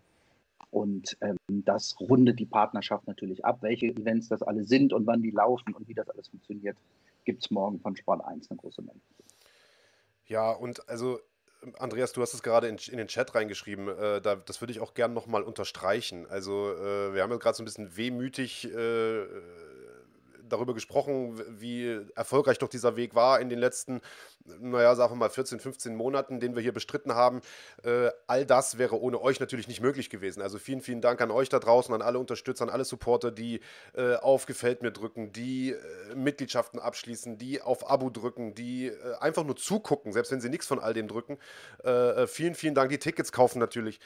Und 0.69 1.17
ähm, 1.21 1.37
das 1.47 1.95
rundet 1.99 2.39
die 2.39 2.45
Partnerschaft 2.45 3.07
natürlich 3.07 3.45
ab. 3.45 3.59
Welche 3.61 3.87
Events 3.87 4.27
das 4.27 4.41
alle 4.41 4.63
sind 4.63 4.93
und 4.93 5.07
wann 5.07 5.21
die 5.21 5.31
laufen 5.31 5.73
und 5.73 5.87
wie 5.87 5.93
das 5.93 6.09
alles 6.09 6.27
funktioniert, 6.27 6.77
gibt 7.25 7.43
es 7.43 7.51
morgen 7.51 7.79
von 7.79 7.95
Sport 7.95 8.23
1 8.25 8.49
eine 8.49 8.57
große 8.57 8.81
Menge. 8.81 8.99
Ja, 10.25 10.51
und 10.51 10.87
also 10.89 11.19
Andreas, 11.79 12.13
du 12.13 12.21
hast 12.21 12.33
es 12.33 12.43
gerade 12.43 12.67
in, 12.67 12.77
in, 12.91 12.97
den 12.97 13.07
Chat 13.07 13.33
reingeschrieben. 13.33 13.87
Äh, 13.87 14.21
da, 14.21 14.35
das 14.35 14.61
würde 14.61 14.71
ich 14.71 14.79
auch 14.79 14.93
gerne 14.93 15.13
nochmal 15.13 15.43
unterstreichen. 15.43 16.27
Also, 16.27 16.71
äh, 16.73 17.13
wir 17.13 17.23
haben 17.23 17.31
ja 17.31 17.37
gerade 17.37 17.55
so 17.55 17.63
ein 17.63 17.65
bisschen 17.65 17.97
wehmütig 17.97 18.71
äh, 18.71 19.23
darüber 20.49 20.73
gesprochen, 20.73 21.41
wie 21.59 21.99
erfolgreich 22.15 22.59
doch 22.59 22.69
dieser 22.69 22.95
Weg 22.95 23.15
war 23.15 23.39
in 23.39 23.49
den 23.49 23.59
letzten, 23.59 24.01
naja, 24.59 24.95
sagen 24.95 25.13
wir 25.13 25.17
mal 25.17 25.29
14, 25.29 25.59
15 25.59 25.95
Monaten, 25.95 26.39
den 26.39 26.55
wir 26.55 26.61
hier 26.61 26.73
bestritten 26.73 27.13
haben. 27.13 27.41
Äh, 27.83 28.09
all 28.27 28.45
das 28.45 28.77
wäre 28.77 28.99
ohne 28.99 29.21
euch 29.21 29.39
natürlich 29.39 29.67
nicht 29.67 29.81
möglich 29.81 30.09
gewesen. 30.09 30.41
Also 30.41 30.57
vielen, 30.57 30.81
vielen 30.81 31.01
Dank 31.01 31.21
an 31.21 31.31
euch 31.31 31.49
da 31.49 31.59
draußen, 31.59 31.93
an 31.93 32.01
alle 32.01 32.19
Unterstützer, 32.19 32.63
an 32.63 32.69
alle 32.69 32.85
Supporter, 32.85 33.31
die 33.31 33.59
äh, 33.93 34.15
auf 34.15 34.45
Gefällt 34.45 34.81
mir 34.81 34.91
drücken, 34.91 35.31
die 35.31 35.71
äh, 35.71 36.15
Mitgliedschaften 36.15 36.79
abschließen, 36.79 37.37
die 37.37 37.61
auf 37.61 37.89
Abo 37.89 38.09
drücken, 38.09 38.55
die 38.55 38.87
äh, 38.87 39.15
einfach 39.19 39.43
nur 39.43 39.55
zugucken, 39.55 40.13
selbst 40.13 40.31
wenn 40.31 40.41
sie 40.41 40.49
nichts 40.49 40.67
von 40.67 40.79
all 40.79 40.93
dem 40.93 41.07
drücken. 41.07 41.37
Äh, 41.83 42.23
äh, 42.23 42.27
vielen, 42.27 42.55
vielen 42.55 42.75
Dank, 42.75 42.89
die 42.89 42.99
Tickets 42.99 43.31
kaufen 43.31 43.59
natürlich. 43.59 43.99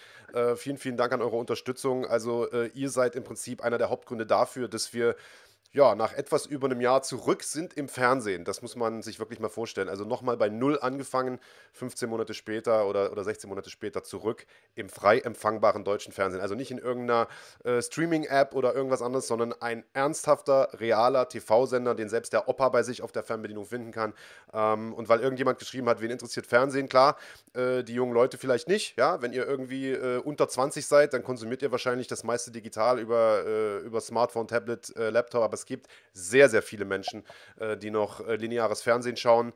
vielen, 0.55 0.77
vielen 0.77 0.97
Dank 0.97 1.13
an 1.13 1.21
eure 1.21 1.35
Unterstützung. 1.35 2.05
Also 2.05 2.47
ihr 2.73 2.89
seid 2.89 3.15
im 3.15 3.23
Prinzip 3.23 3.61
einer 3.61 3.77
der 3.77 3.89
Hauptgründe 3.89 4.25
dafür, 4.25 4.67
dass 4.67 4.93
wir 4.93 5.15
ja, 5.73 5.95
nach 5.95 6.13
etwas 6.13 6.45
über 6.45 6.67
einem 6.67 6.81
Jahr 6.81 7.01
zurück 7.01 7.43
sind 7.43 7.73
im 7.75 7.87
Fernsehen. 7.87 8.43
Das 8.43 8.61
muss 8.61 8.75
man 8.75 9.01
sich 9.01 9.19
wirklich 9.19 9.39
mal 9.39 9.47
vorstellen. 9.47 9.87
Also 9.87 10.03
nochmal 10.03 10.35
bei 10.35 10.49
Null 10.49 10.77
angefangen, 10.81 11.39
15 11.71 12.09
Monate 12.09 12.33
später 12.33 12.87
oder, 12.87 13.11
oder 13.13 13.23
16 13.23 13.49
Monate 13.49 13.69
später 13.69 14.03
zurück 14.03 14.45
im 14.75 14.89
frei 14.89 15.19
empfangbaren 15.19 15.85
deutschen 15.85 16.11
Fernsehen. 16.11 16.41
Also 16.41 16.55
nicht 16.55 16.71
in 16.71 16.77
irgendeiner 16.77 17.29
äh, 17.63 17.81
Streaming-App 17.81 18.53
oder 18.53 18.75
irgendwas 18.75 19.01
anderes, 19.01 19.27
sondern 19.27 19.53
ein 19.61 19.85
ernsthafter, 19.93 20.67
realer 20.73 21.29
TV-Sender, 21.29 21.95
den 21.95 22.09
selbst 22.09 22.33
der 22.33 22.49
Opa 22.49 22.67
bei 22.67 22.83
sich 22.83 23.01
auf 23.01 23.13
der 23.13 23.23
Fernbedienung 23.23 23.65
finden 23.65 23.91
kann. 23.91 24.13
Ähm, 24.53 24.93
und 24.93 25.07
weil 25.07 25.21
irgendjemand 25.21 25.57
geschrieben 25.57 25.87
hat, 25.87 26.01
wen 26.01 26.11
interessiert 26.11 26.47
Fernsehen, 26.47 26.89
klar, 26.89 27.15
äh, 27.53 27.81
die 27.85 27.93
jungen 27.93 28.13
Leute 28.13 28.37
vielleicht 28.37 28.67
nicht. 28.67 28.97
Ja, 28.97 29.21
wenn 29.21 29.31
ihr 29.31 29.47
irgendwie 29.47 29.91
äh, 29.91 30.17
unter 30.17 30.49
20 30.49 30.85
seid, 30.85 31.13
dann 31.13 31.23
konsumiert 31.23 31.61
ihr 31.61 31.71
wahrscheinlich 31.71 32.07
das 32.07 32.25
meiste 32.25 32.51
digital 32.51 32.99
über, 32.99 33.45
äh, 33.45 33.77
über 33.79 34.01
Smartphone, 34.01 34.49
Tablet, 34.49 34.93
äh, 34.97 35.09
Laptop, 35.11 35.43
aber 35.43 35.60
es 35.61 35.65
gibt 35.65 35.87
sehr, 36.13 36.49
sehr 36.49 36.61
viele 36.61 36.85
Menschen, 36.85 37.23
äh, 37.57 37.77
die 37.77 37.91
noch 37.91 38.25
äh, 38.27 38.35
lineares 38.35 38.81
Fernsehen 38.81 39.17
schauen. 39.17 39.53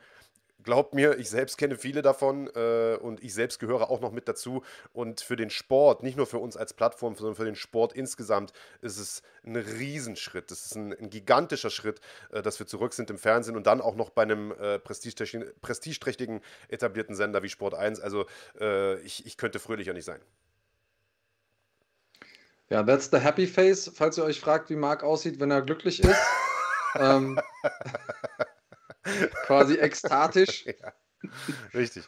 Glaubt 0.64 0.96
mir, 0.96 1.20
ich 1.20 1.30
selbst 1.30 1.60
kenne 1.60 1.78
viele 1.78 2.02
davon 2.02 2.48
äh, 2.56 2.98
und 3.00 3.24
ich 3.24 3.36
selbst 3.36 3.60
gehöre 3.60 3.92
auch 3.92 4.02
noch 4.02 4.12
mit 4.12 4.28
dazu. 4.28 4.64
Und 4.94 5.22
für 5.22 5.36
den 5.36 5.52
Sport, 5.52 6.02
nicht 6.02 6.18
nur 6.18 6.26
für 6.26 6.40
uns 6.40 6.58
als 6.58 6.74
Plattform, 6.74 7.14
sondern 7.16 7.36
für 7.36 7.46
den 7.46 7.56
Sport 7.56 7.94
insgesamt, 7.94 8.52
ist 8.82 8.98
es 8.98 9.22
ein 9.46 9.56
Riesenschritt. 9.56 10.50
Es 10.50 10.66
ist 10.66 10.76
ein, 10.76 10.92
ein 10.94 11.12
gigantischer 11.12 11.70
Schritt, 11.70 12.02
äh, 12.32 12.42
dass 12.42 12.58
wir 12.58 12.66
zurück 12.66 12.94
sind 12.94 13.12
im 13.12 13.20
Fernsehen 13.20 13.56
und 13.56 13.68
dann 13.68 13.80
auch 13.80 13.96
noch 13.96 14.10
bei 14.10 14.24
einem 14.24 14.52
äh, 14.54 14.80
prestigeträchtigen, 14.80 16.42
etablierten 16.68 17.16
Sender 17.16 17.44
wie 17.44 17.50
Sport 17.50 17.76
1. 17.76 18.00
Also 18.00 18.26
äh, 18.60 19.00
ich, 19.02 19.26
ich 19.28 19.38
könnte 19.38 19.60
fröhlicher 19.60 19.94
nicht 19.94 20.06
sein. 20.06 20.22
Ja, 22.70 22.84
that's 22.84 23.10
the 23.12 23.20
happy 23.20 23.46
face, 23.46 23.92
falls 23.94 24.18
ihr 24.18 24.24
euch 24.24 24.40
fragt, 24.40 24.70
wie 24.70 24.76
Marc 24.76 25.04
aussieht, 25.04 25.40
wenn 25.40 25.52
er 25.52 25.62
glücklich 25.62 26.04
ist. 26.04 26.20
ähm, 27.00 27.40
quasi 29.46 29.76
ekstatisch. 29.76 30.66
Ja, 30.82 30.94
richtig. 31.74 32.04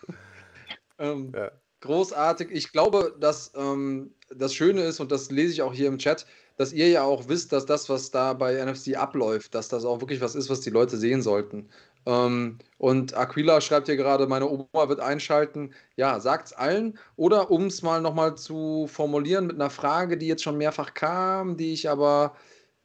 Ähm, 0.99 1.32
ja. 1.36 1.51
Großartig. 1.82 2.51
Ich 2.51 2.72
glaube, 2.72 3.16
dass 3.20 3.51
ähm, 3.55 4.14
das 4.30 4.53
Schöne 4.53 4.84
ist, 4.84 4.99
und 4.99 5.12
das 5.12 5.32
lese 5.32 5.53
ich 5.53 5.62
auch 5.64 5.74
hier 5.74 5.88
im 5.88 5.97
Chat, 5.97 6.28
dass 6.58 6.74
ihr 6.74 6.89
ja 6.89 7.03
auch 7.03 7.28
wisst, 7.28 7.51
dass 7.51 7.66
das, 7.66 7.88
was 7.89 8.12
da 8.12 8.34
bei 8.34 8.64
NFC 8.64 8.95
abläuft, 8.95 9.53
dass 9.55 9.70
das 9.70 9.86
auch 9.86 10.01
wirklich 10.01 10.22
was 10.22 10.36
ist, 10.36 10.49
was 10.49 10.62
die 10.62 10.72
Leute 10.72 10.97
sehen 10.97 11.22
sollten. 11.22 11.70
Ähm, 12.08 12.58
und 12.78 13.18
Aquila 13.18 13.60
schreibt 13.60 13.88
hier 13.88 13.97
gerade, 13.97 14.28
meine 14.28 14.47
Oma 14.47 14.88
wird 14.88 15.01
einschalten. 15.01 15.74
Ja, 15.97 16.22
sagt's 16.22 16.53
allen. 16.53 16.97
Oder 17.18 17.51
um 17.51 17.66
es 17.66 17.82
mal 17.82 18.01
nochmal 18.01 18.36
zu 18.36 18.88
formulieren 18.88 19.45
mit 19.47 19.58
einer 19.58 19.70
Frage, 19.70 20.18
die 20.18 20.28
jetzt 20.28 20.43
schon 20.43 20.58
mehrfach 20.58 20.93
kam, 20.93 21.58
die 21.58 21.74
ich 21.74 21.89
aber 21.89 22.36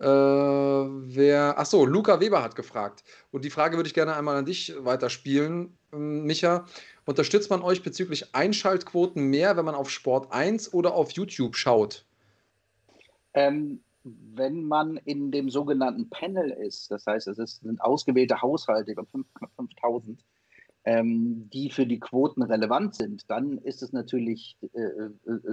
äh, 0.01 0.05
wer. 0.07 1.57
Achso, 1.57 1.87
Luca 1.87 2.19
Weber 2.19 2.43
hat 2.43 2.57
gefragt. 2.57 3.05
Und 3.31 3.45
die 3.45 3.51
Frage 3.51 3.77
würde 3.77 3.87
ich 3.87 3.95
gerne 3.95 4.17
einmal 4.17 4.37
an 4.37 4.45
dich 4.45 4.75
weiterspielen, 4.79 5.79
ähm, 5.93 6.25
Micha. 6.25 6.67
Unterstützt 7.05 7.51
man 7.51 7.63
euch 7.63 7.83
bezüglich 7.85 8.35
Einschaltquoten 8.35 9.27
mehr, 9.31 9.57
wenn 9.57 9.65
man 9.65 9.77
auf 9.77 9.91
Sport 9.91 10.33
1 10.33 10.75
oder 10.75 10.95
auf 10.95 11.13
YouTube 11.13 11.57
schaut? 11.57 12.05
Ähm, 13.35 13.81
wenn 14.05 14.65
man 14.65 14.97
in 14.97 15.31
dem 15.31 15.51
sogenannten 15.51 16.11
Panel 16.11 16.51
ist, 16.51 16.91
das 16.91 17.07
heißt, 17.07 17.29
es 17.29 17.39
ist, 17.39 17.63
sind 17.63 17.81
ausgewählte 17.81 18.43
Haushalte, 18.43 18.93
über 18.93 19.07
5000, 19.57 20.25
ähm, 20.85 21.49
die 21.51 21.71
für 21.71 21.87
die 21.87 22.01
Quoten 22.01 22.43
relevant 22.43 22.97
sind, 22.97 23.31
dann 23.31 23.59
ist 23.59 23.83
es 23.83 23.93
natürlich 23.93 24.57
äh, 24.73 24.81
äh, 24.81 25.11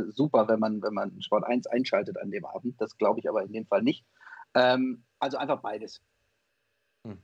super, 0.10 0.48
wenn 0.48 0.60
man, 0.60 0.82
wenn 0.82 0.94
man 0.94 1.22
Sport 1.22 1.46
1 1.46 1.68
einschaltet 1.68 2.18
an 2.18 2.32
dem 2.32 2.46
Abend. 2.46 2.82
Das 2.82 2.98
glaube 2.98 3.20
ich 3.20 3.30
aber 3.30 3.44
in 3.44 3.54
dem 3.54 3.68
Fall 3.68 3.84
nicht. 3.84 4.06
Ähm, 4.56 5.04
also 5.20 5.38
einfach 5.38 5.62
beides. 5.62 6.02
Hm. 7.06 7.20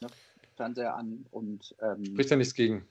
Ja, 0.00 0.08
Fernseher 0.56 0.96
an 0.96 1.26
und. 1.30 1.76
Ähm, 1.82 2.04
Spricht 2.06 2.30
ja 2.30 2.36
nichts 2.36 2.54
gegen 2.54 2.86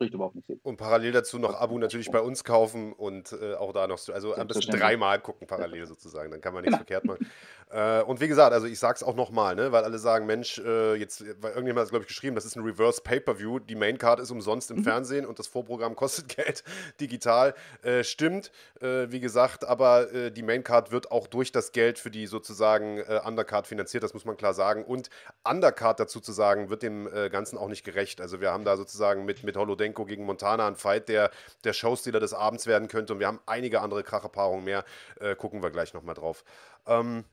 spricht 0.00 0.14
überhaupt 0.14 0.34
nicht 0.34 0.48
Und 0.62 0.78
parallel 0.78 1.12
dazu 1.12 1.38
noch 1.38 1.60
Abu 1.60 1.78
natürlich 1.78 2.10
bei 2.10 2.20
uns 2.20 2.42
kaufen 2.42 2.94
und 2.94 3.32
äh, 3.32 3.52
auch 3.54 3.74
da 3.74 3.86
noch, 3.86 4.00
also 4.08 4.34
am 4.34 4.48
besten 4.48 4.72
dreimal 4.72 5.20
gucken 5.20 5.46
parallel 5.46 5.86
sozusagen, 5.86 6.30
dann 6.30 6.40
kann 6.40 6.54
man 6.54 6.62
nichts 6.62 6.78
genau. 6.78 6.86
verkehrt 6.86 7.04
machen. 7.04 7.30
Äh, 7.70 8.02
und 8.02 8.20
wie 8.20 8.28
gesagt, 8.28 8.52
also 8.52 8.66
ich 8.66 8.78
sag's 8.78 9.02
auch 9.02 9.14
nochmal, 9.14 9.54
ne, 9.54 9.70
weil 9.70 9.84
alle 9.84 9.98
sagen, 9.98 10.26
Mensch, 10.26 10.58
äh, 10.58 10.94
jetzt, 10.94 11.22
weil 11.42 11.50
irgendjemand 11.50 11.80
hat 11.80 11.84
es 11.84 11.90
glaube 11.90 12.02
ich 12.02 12.08
geschrieben, 12.08 12.34
das 12.34 12.44
ist 12.44 12.56
ein 12.56 12.64
Reverse 12.64 13.02
Pay-Per-View, 13.02 13.60
die 13.60 13.74
Maincard 13.74 14.20
ist 14.20 14.30
umsonst 14.30 14.70
im 14.70 14.78
mhm. 14.78 14.84
Fernsehen 14.84 15.26
und 15.26 15.38
das 15.38 15.46
Vorprogramm 15.46 15.94
kostet 16.00 16.28
Geld 16.28 16.64
digital. 17.00 17.54
Äh, 17.82 18.02
stimmt, 18.02 18.50
äh, 18.80 19.10
wie 19.10 19.20
gesagt, 19.20 19.64
aber 19.64 20.12
äh, 20.12 20.32
die 20.32 20.42
Maincard 20.42 20.90
wird 20.90 21.12
auch 21.12 21.26
durch 21.26 21.52
das 21.52 21.72
Geld 21.72 21.98
für 21.98 22.10
die 22.10 22.26
sozusagen 22.26 23.02
Undercard 23.24 23.66
finanziert, 23.66 24.02
das 24.02 24.14
muss 24.14 24.24
man 24.24 24.36
klar 24.36 24.54
sagen. 24.54 24.84
Und 24.84 25.10
Undercard 25.48 26.00
dazu 26.00 26.20
zu 26.20 26.32
sagen, 26.32 26.70
wird 26.70 26.82
dem 26.82 27.08
Ganzen 27.30 27.58
auch 27.58 27.68
nicht 27.68 27.84
gerecht. 27.84 28.20
Also 28.20 28.40
wir 28.40 28.50
haben 28.50 28.64
da 28.64 28.76
sozusagen 28.76 29.24
mit, 29.24 29.42
mit 29.42 29.56
Holodenk 29.56 29.90
Lomachenko 29.90 30.04
gegen 30.04 30.24
Montana 30.24 30.66
ein 30.66 30.76
Fight, 30.76 31.08
der 31.08 31.30
der 31.64 31.72
Showstealer 31.72 32.20
des 32.20 32.32
Abends 32.32 32.66
werden 32.66 32.88
könnte. 32.88 33.12
Und 33.12 33.20
wir 33.20 33.26
haben 33.26 33.40
einige 33.46 33.80
andere 33.80 34.02
Kracherpaarungen 34.02 34.64
mehr. 34.64 34.84
Äh, 35.20 35.34
gucken 35.34 35.62
wir 35.62 35.70
gleich 35.70 35.94
nochmal 35.94 36.14
drauf. 36.14 36.44
Ähm, 36.86 37.24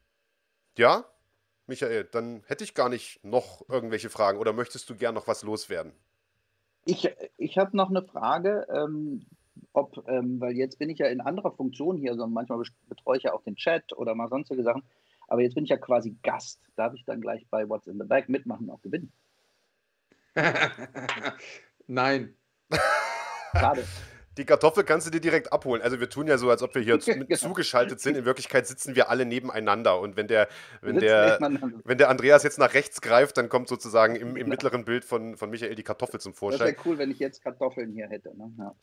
ja, 0.77 1.05
Michael, 1.67 2.05
dann 2.05 2.43
hätte 2.47 2.63
ich 2.63 2.73
gar 2.73 2.89
nicht 2.89 3.23
noch 3.23 3.67
irgendwelche 3.69 4.09
Fragen. 4.09 4.39
Oder 4.39 4.53
möchtest 4.53 4.89
du 4.89 4.95
gern 4.95 5.15
noch 5.15 5.27
was 5.27 5.43
loswerden? 5.43 5.91
Ich, 6.85 7.09
ich 7.37 7.57
habe 7.57 7.75
noch 7.75 7.89
eine 7.89 8.03
Frage. 8.03 8.65
Ähm, 8.73 9.25
ob, 9.73 10.07
ähm, 10.07 10.39
weil 10.39 10.53
jetzt 10.53 10.79
bin 10.79 10.89
ich 10.89 10.99
ja 10.99 11.07
in 11.07 11.21
anderer 11.21 11.51
Funktion 11.51 11.97
hier, 11.97 12.11
also 12.11 12.27
manchmal 12.27 12.61
betreue 12.87 13.17
ich 13.17 13.23
ja 13.23 13.33
auch 13.33 13.43
den 13.43 13.55
Chat 13.55 13.93
oder 13.93 14.15
mal 14.15 14.29
sonstige 14.29 14.63
Sachen, 14.63 14.83
aber 15.27 15.41
jetzt 15.41 15.55
bin 15.55 15.63
ich 15.63 15.69
ja 15.69 15.77
quasi 15.77 16.15
Gast. 16.23 16.61
Darf 16.75 16.93
ich 16.93 17.05
dann 17.05 17.21
gleich 17.21 17.45
bei 17.49 17.67
What's 17.67 17.87
in 17.87 17.99
the 17.99 18.05
Bag 18.05 18.29
mitmachen 18.29 18.69
und 18.69 18.75
auch 18.75 18.81
gewinnen? 18.81 19.11
Nein. 21.87 22.35
Schade. 23.53 23.83
Die 24.37 24.45
Kartoffel 24.45 24.83
kannst 24.83 25.07
du 25.07 25.11
dir 25.11 25.19
direkt 25.19 25.51
abholen. 25.51 25.81
Also 25.81 25.99
wir 25.99 26.09
tun 26.09 26.27
ja 26.27 26.37
so, 26.37 26.49
als 26.49 26.61
ob 26.61 26.75
wir 26.75 26.81
hier 26.81 26.97
genau. 27.05 27.35
zugeschaltet 27.35 27.99
sind. 27.99 28.15
In 28.17 28.25
Wirklichkeit 28.25 28.67
sitzen 28.67 28.95
wir 28.95 29.09
alle 29.09 29.25
nebeneinander. 29.25 29.99
Und 29.99 30.15
wenn 30.15 30.27
der, 30.27 30.47
wenn 30.81 30.99
der, 30.99 31.39
wenn 31.83 31.97
der 31.97 32.09
Andreas 32.09 32.43
jetzt 32.43 32.59
nach 32.59 32.73
rechts 32.73 33.01
greift, 33.01 33.37
dann 33.37 33.49
kommt 33.49 33.67
sozusagen 33.67 34.15
im, 34.15 34.35
im 34.35 34.47
mittleren 34.47 34.85
Bild 34.85 35.03
von, 35.03 35.37
von 35.37 35.49
Michael 35.49 35.75
die 35.75 35.83
Kartoffel 35.83 36.19
zum 36.19 36.33
Vorschein. 36.33 36.59
Das 36.59 36.67
wäre 36.67 36.77
cool, 36.85 36.97
wenn 36.97 37.11
ich 37.11 37.19
jetzt 37.19 37.43
Kartoffeln 37.43 37.91
hier 37.93 38.07
hätte. 38.07 38.29
Ne? 38.37 38.51
Ja. 38.57 38.75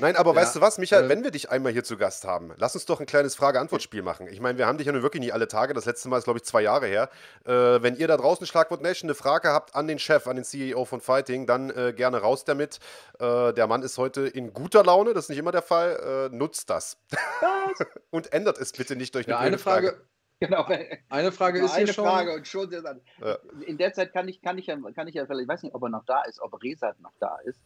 Nein, 0.00 0.16
aber 0.16 0.34
ja. 0.34 0.40
weißt 0.40 0.56
du 0.56 0.60
was, 0.60 0.78
Michael, 0.78 1.04
äh, 1.04 1.08
wenn 1.08 1.22
wir 1.22 1.30
dich 1.30 1.50
einmal 1.50 1.72
hier 1.72 1.84
zu 1.84 1.96
Gast 1.96 2.24
haben, 2.24 2.52
lass 2.56 2.74
uns 2.74 2.84
doch 2.86 3.00
ein 3.00 3.06
kleines 3.06 3.34
Frage-Antwort-Spiel 3.36 4.02
machen. 4.02 4.26
Ich 4.28 4.40
meine, 4.40 4.58
wir 4.58 4.66
haben 4.66 4.78
dich 4.78 4.86
ja 4.86 4.92
nun 4.92 5.02
wirklich 5.02 5.22
nie 5.22 5.32
alle 5.32 5.46
Tage. 5.46 5.72
Das 5.72 5.84
letzte 5.84 6.08
Mal 6.08 6.18
ist, 6.18 6.24
glaube 6.24 6.38
ich, 6.38 6.44
zwei 6.44 6.62
Jahre 6.62 6.86
her. 6.86 7.08
Äh, 7.44 7.52
wenn 7.52 7.96
ihr 7.96 8.08
da 8.08 8.16
draußen 8.16 8.46
Schlagwort 8.46 8.82
Nation 8.82 9.08
eine 9.08 9.14
Frage 9.14 9.48
habt 9.48 9.74
an 9.74 9.86
den 9.86 9.98
Chef, 9.98 10.26
an 10.26 10.36
den 10.36 10.44
CEO 10.44 10.84
von 10.84 11.00
Fighting, 11.00 11.46
dann 11.46 11.70
äh, 11.70 11.92
gerne 11.94 12.18
raus 12.18 12.44
damit. 12.44 12.80
Äh, 13.20 13.52
der 13.52 13.66
Mann 13.66 13.82
ist 13.82 13.98
heute 13.98 14.26
in 14.26 14.52
guter 14.52 14.82
Laune. 14.82 14.95
Das 15.04 15.24
ist 15.24 15.28
nicht 15.30 15.38
immer 15.38 15.52
der 15.52 15.62
Fall. 15.62 16.30
Äh, 16.32 16.34
nutzt 16.34 16.70
das. 16.70 17.00
und 18.10 18.32
ändert 18.32 18.58
es 18.58 18.72
bitte 18.72 18.96
nicht 18.96 19.14
durch 19.14 19.26
eine 19.26 19.34
ja, 19.34 19.40
eine 19.40 19.58
Frage. 19.58 19.88
Frage. 19.88 20.06
Genau. 20.38 20.66
Eine 21.08 21.32
Frage 21.32 21.64
ist 21.64 21.74
eine 21.74 21.86
hier 21.86 21.94
Frage 21.94 22.44
schon. 22.44 22.68
Und 22.68 22.72
schon 22.74 23.00
ja. 23.22 23.38
In 23.66 23.78
der 23.78 23.94
Zeit 23.94 24.12
kann 24.12 24.28
ich, 24.28 24.42
kann, 24.42 24.58
ich 24.58 24.66
ja, 24.66 24.76
kann 24.94 25.08
ich 25.08 25.14
ja 25.14 25.24
vielleicht, 25.24 25.44
ich 25.44 25.48
weiß 25.48 25.62
nicht, 25.62 25.74
ob 25.74 25.82
er 25.82 25.88
noch 25.88 26.04
da 26.04 26.24
ist, 26.24 26.40
ob 26.40 26.62
Resat 26.62 27.00
noch 27.00 27.14
da 27.20 27.38
ist. 27.44 27.58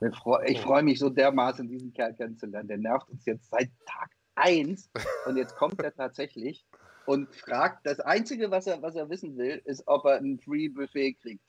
Ich 0.00 0.16
freue 0.16 0.56
freu 0.56 0.82
mich 0.82 0.98
so 0.98 1.10
dermaßen, 1.10 1.68
diesen 1.68 1.92
Kerl 1.92 2.14
kennenzulernen. 2.14 2.68
Der 2.68 2.78
nervt 2.78 3.08
uns 3.10 3.24
jetzt 3.26 3.50
seit 3.50 3.70
Tag 3.86 4.10
1 4.36 4.90
und 5.26 5.36
jetzt 5.36 5.54
kommt 5.56 5.80
er 5.82 5.94
tatsächlich 5.94 6.64
und 7.06 7.34
fragt, 7.34 7.86
das 7.86 8.00
Einzige, 8.00 8.50
was 8.50 8.66
er, 8.66 8.80
was 8.82 8.96
er 8.96 9.08
wissen 9.10 9.36
will, 9.36 9.60
ist, 9.64 9.82
ob 9.86 10.04
er 10.06 10.16
ein 10.16 10.38
Free 10.38 10.68
Buffet 10.68 11.14
kriegt. 11.14 11.44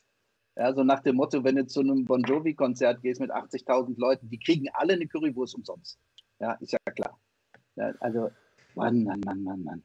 Ja, 0.58 0.74
so 0.74 0.84
nach 0.84 1.01
dem 1.01 1.18
Motto, 1.18 1.43
wenn 1.43 1.58
du 1.58 1.68
zu 1.68 1.82
einem 1.82 2.06
Bon 2.06 2.22
Jovi-Konzert 2.22 3.01
gehst 3.01 3.20
mit 3.20 3.32
80.000 3.32 3.95
Leuten, 3.97 4.30
die 4.30 4.39
kriegen 4.39 4.68
alle 4.74 4.93
eine 4.93 5.08
Currywurst 5.08 5.56
umsonst. 5.56 5.99
Ja, 6.39 6.53
ist 6.53 6.72
ja 6.72 6.80
klar. 6.93 7.20
Ja, 7.76 7.93
also, 7.99 8.32
Mann, 8.76 9.03
Mann, 9.03 9.20
Mann, 9.26 9.43
Mann, 9.43 9.64
Mann. 9.64 9.84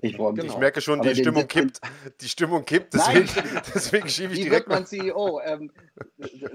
Ich, 0.00 0.16
genau. 0.16 0.32
ich 0.32 0.58
merke 0.58 0.80
schon, 0.80 1.02
die 1.02 1.14
Stimmung, 1.14 1.48
kippt, 1.48 1.80
die 2.20 2.28
Stimmung 2.28 2.64
kippt. 2.64 2.94
Deswegen, 2.94 3.28
deswegen 3.74 4.08
schiebe 4.08 4.32
ich 4.32 4.38
wie 4.38 4.44
direkt. 4.44 4.66
Wie 4.66 4.70
wird 4.70 4.78
man 4.78 4.86
CEO? 4.86 5.40
Ähm, 5.44 5.72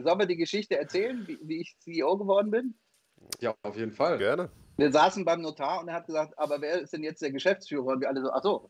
sollen 0.01 0.20
wir 0.20 0.26
die 0.26 0.38
Geschichte 0.38 0.78
erzählen, 0.78 1.26
wie, 1.28 1.39
wie, 1.43 1.61
ich 1.61 1.76
CEO 1.80 2.18
geworden 2.18 2.51
bin? 2.51 2.74
Ja, 3.41 3.53
auf 3.64 3.76
jeden 3.76 3.91
Fall. 3.91 4.18
Gerne. 4.18 4.49
Wir 4.78 4.91
saßen 4.91 5.26
beim 5.26 5.41
Notar 5.41 5.82
und 5.82 5.89
er 5.89 5.95
hat 5.95 6.07
gesagt, 6.07 6.38
aber 6.38 6.61
wer 6.61 6.82
ist 6.82 6.93
denn 6.93 7.03
jetzt 7.03 7.22
der 7.22 7.32
Geschäftsführer? 7.32 7.88
Und 7.88 8.01
wir 8.01 8.09
alle 8.09 8.22
so, 8.22 8.32
ach 8.32 8.43
so, 8.43 8.70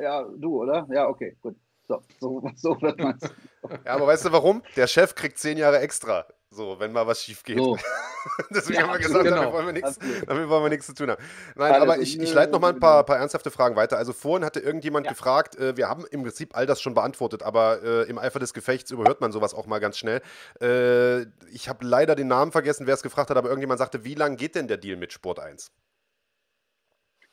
ja, 0.00 0.22
du, 0.22 0.62
oder? 0.62 0.86
Ja, 0.90 1.08
okay, 1.08 1.36
gut. 1.40 1.56
So, 1.90 2.02
so, 2.20 2.50
so 2.56 2.80
wird 2.82 2.98
man 2.98 3.18
es. 3.20 3.30
Ja, 3.84 3.94
aber 3.94 4.06
weißt 4.06 4.24
du 4.24 4.32
warum? 4.32 4.62
Der 4.74 4.86
Chef 4.86 5.14
kriegt 5.14 5.38
zehn 5.38 5.58
Jahre 5.58 5.80
extra. 5.80 6.26
So, 6.50 6.80
wenn 6.80 6.92
mal 6.92 7.06
was 7.06 7.22
schief 7.22 7.42
geht. 7.44 7.58
So. 7.58 7.76
Deswegen 8.50 8.80
ja, 8.80 8.86
haben 8.86 8.94
wir 8.94 9.06
gesagt, 9.06 9.24
genau. 9.24 9.36
damit, 9.36 9.52
wollen 9.52 9.66
wir 9.66 9.72
nichts, 9.74 9.98
damit 10.26 10.48
wollen 10.48 10.64
wir 10.64 10.68
nichts 10.70 10.86
zu 10.86 10.94
tun 10.94 11.10
haben. 11.10 11.22
Nein, 11.54 11.72
also, 11.72 11.84
aber 11.84 11.98
ich, 11.98 12.18
ich 12.18 12.32
leite 12.32 12.52
noch 12.52 12.60
mal 12.60 12.72
ein 12.72 12.80
paar, 12.80 13.04
paar 13.04 13.18
ernsthafte 13.18 13.50
Fragen 13.50 13.76
weiter. 13.76 13.98
Also 13.98 14.12
vorhin 14.12 14.44
hatte 14.44 14.60
irgendjemand 14.60 15.06
ja. 15.06 15.12
gefragt, 15.12 15.56
äh, 15.56 15.76
wir 15.76 15.88
haben 15.88 16.06
im 16.10 16.22
Prinzip 16.22 16.56
all 16.56 16.66
das 16.66 16.80
schon 16.80 16.94
beantwortet, 16.94 17.42
aber 17.42 17.82
äh, 17.82 18.08
im 18.08 18.18
Eifer 18.18 18.38
des 18.38 18.54
Gefechts 18.54 18.90
überhört 18.90 19.20
man 19.20 19.30
sowas 19.30 19.52
auch 19.52 19.66
mal 19.66 19.78
ganz 19.78 19.98
schnell. 19.98 20.22
Äh, 20.60 21.26
ich 21.52 21.68
habe 21.68 21.84
leider 21.84 22.14
den 22.14 22.28
Namen 22.28 22.50
vergessen, 22.50 22.86
wer 22.86 22.94
es 22.94 23.02
gefragt 23.02 23.30
hat, 23.30 23.36
aber 23.36 23.48
irgendjemand 23.48 23.78
sagte, 23.78 24.04
wie 24.04 24.14
lange 24.14 24.36
geht 24.36 24.54
denn 24.54 24.68
der 24.68 24.78
Deal 24.78 24.96
mit 24.96 25.12
Sport 25.12 25.38
1? 25.38 25.70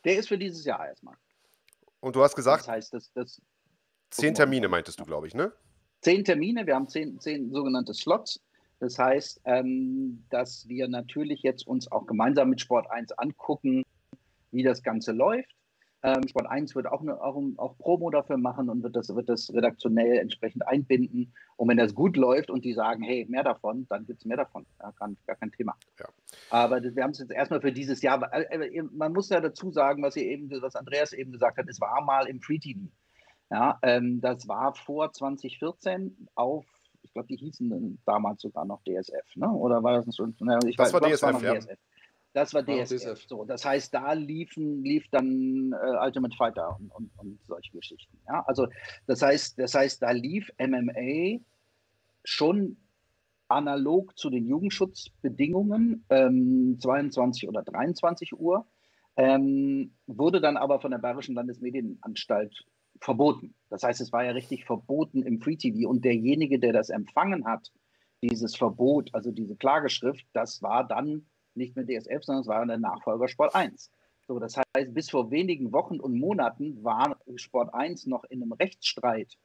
Der 0.03 0.17
ist 0.17 0.27
für 0.27 0.37
dieses 0.37 0.65
Jahr 0.65 0.85
erstmal. 0.87 1.15
Und 2.01 2.15
du 2.15 2.21
hast 2.21 2.35
gesagt, 2.35 2.61
das 2.61 2.67
heißt, 2.67 2.93
das, 2.93 3.11
das 3.13 3.41
zehn 4.09 4.33
Termine 4.33 4.67
meintest 4.67 4.99
du, 4.99 5.05
glaube 5.05 5.27
ich, 5.27 5.33
ne? 5.33 5.51
Zehn 6.01 6.23
Termine, 6.23 6.65
wir 6.65 6.75
haben 6.75 6.87
zehn, 6.87 7.19
zehn 7.19 7.51
sogenannte 7.51 7.93
Slots. 7.93 8.39
Das 8.79 8.99
heißt, 8.99 9.41
ähm, 9.45 10.23
dass 10.29 10.67
wir 10.67 10.87
natürlich 10.87 11.41
jetzt 11.41 11.65
uns 11.65 11.91
auch 11.91 12.05
gemeinsam 12.05 12.49
mit 12.49 12.61
Sport 12.61 12.89
1 12.91 13.11
angucken, 13.13 13.83
wie 14.51 14.63
das 14.63 14.83
Ganze 14.83 15.11
läuft. 15.11 15.51
Ähm, 16.03 16.27
Sport 16.27 16.45
1 16.45 16.75
wird 16.75 16.85
auch, 16.85 17.01
eine, 17.01 17.19
auch, 17.19 17.41
auch, 17.57 17.75
Promo 17.79 18.11
dafür 18.11 18.37
machen 18.37 18.69
und 18.69 18.83
wird 18.83 18.95
das, 18.95 19.13
wird 19.13 19.27
das 19.27 19.51
redaktionell 19.51 20.19
entsprechend 20.19 20.67
einbinden. 20.67 21.33
Und 21.55 21.69
wenn 21.69 21.77
das 21.77 21.95
gut 21.95 22.17
läuft 22.17 22.51
und 22.51 22.63
die 22.65 22.73
sagen, 22.73 23.01
hey, 23.01 23.25
mehr 23.27 23.43
davon, 23.43 23.87
dann 23.89 24.05
gibt 24.05 24.19
es 24.19 24.25
mehr 24.25 24.37
davon. 24.37 24.67
Ja, 24.79 24.91
gar, 24.91 25.09
gar 25.25 25.35
kein 25.37 25.51
Thema. 25.51 25.75
Ja. 25.99 26.05
Aber 26.51 26.79
das, 26.79 26.95
wir 26.95 27.03
haben 27.03 27.11
es 27.11 27.19
jetzt 27.19 27.31
erstmal 27.31 27.61
für 27.61 27.71
dieses 27.71 28.03
Jahr. 28.03 28.31
Äh, 28.31 28.83
man 28.91 29.11
muss 29.11 29.29
ja 29.29 29.41
dazu 29.41 29.71
sagen, 29.71 30.03
was, 30.03 30.15
eben, 30.17 30.51
was 30.61 30.75
Andreas 30.75 31.13
eben 31.13 31.31
gesagt 31.31 31.57
hat, 31.57 31.67
es 31.67 31.81
war 31.81 31.99
mal 32.05 32.27
im 32.27 32.41
Free 32.41 32.59
TV. 32.59 32.81
Ja, 33.49 33.79
ähm, 33.81 34.19
das 34.21 34.47
war 34.47 34.73
vor 34.73 35.11
2014 35.11 36.27
auf 36.35 36.65
Ich 37.03 37.13
glaube, 37.13 37.27
die 37.29 37.37
hießen 37.37 37.99
damals 38.05 38.41
sogar 38.41 38.65
noch 38.65 38.81
DSF, 38.83 39.35
ne? 39.35 39.49
Oder 39.49 39.81
war 39.83 40.03
das 40.03 40.15
schon? 40.15 40.35
Ne, 40.39 40.59
ich 40.65 40.75
das 40.75 40.93
weiß, 40.93 41.01
war, 41.01 41.09
DSF, 41.09 41.21
das 41.21 41.33
war 41.33 41.43
ja. 41.43 41.59
DSF. 41.59 41.79
Das 42.33 42.53
war 42.53 42.63
DSF. 42.63 42.97
DSF. 42.97 43.27
So, 43.27 43.45
das 43.45 43.65
heißt, 43.65 43.93
da 43.93 44.13
liefen, 44.13 44.83
lief 44.83 45.07
dann 45.09 45.73
äh, 45.73 46.05
Ultimate 46.05 46.35
Fighter 46.35 46.77
und, 46.79 46.91
und, 46.91 47.11
und, 47.17 47.39
solche 47.47 47.71
Geschichten. 47.71 48.15
Ja? 48.27 48.43
Also 48.45 48.67
das 49.07 49.21
heißt, 49.21 49.57
das 49.57 49.73
heißt, 49.73 50.01
da 50.01 50.11
lief 50.11 50.51
MMA 50.59 51.39
schon 52.23 52.77
analog 53.47 54.17
zu 54.17 54.29
den 54.29 54.45
Jugendschutzbedingungen, 54.45 56.05
ähm, 56.09 56.77
22 56.79 57.47
oder 57.47 57.63
23 57.63 58.37
Uhr, 58.37 58.67
ähm, 59.15 59.93
wurde 60.05 60.41
dann 60.41 60.57
aber 60.57 60.79
von 60.79 60.91
der 60.91 60.99
Bayerischen 60.99 61.33
Landesmedienanstalt 61.33 62.65
verboten. 63.01 63.53
Das 63.69 63.83
heißt, 63.83 64.01
es 64.01 64.11
war 64.11 64.23
ja 64.23 64.31
richtig 64.31 64.65
verboten 64.65 65.23
im 65.23 65.39
Free 65.39 65.55
TV 65.55 65.89
und 65.89 66.05
derjenige, 66.05 66.59
der 66.59 66.73
das 66.73 66.89
empfangen 66.89 67.45
hat, 67.45 67.71
dieses 68.21 68.55
Verbot, 68.55 69.09
also 69.13 69.31
diese 69.31 69.55
Klageschrift, 69.55 70.25
das 70.33 70.61
war 70.61 70.87
dann 70.87 71.25
nicht 71.53 71.75
mehr 71.75 71.85
DSF, 71.85 72.23
sondern 72.23 72.41
es 72.41 72.47
war 72.47 72.65
der 72.65 72.77
Nachfolger 72.77 73.27
Sport 73.27 73.55
1. 73.55 73.91
So, 74.27 74.39
das 74.39 74.57
heißt, 74.57 74.93
bis 74.93 75.09
vor 75.09 75.31
wenigen 75.31 75.71
Wochen 75.71 75.99
und 75.99 76.17
Monaten 76.17 76.83
war 76.83 77.17
Sport 77.35 77.73
1 77.73 78.07
noch 78.07 78.23
in 78.25 78.41
einem 78.41 78.51
Rechtsstreit 78.51 79.37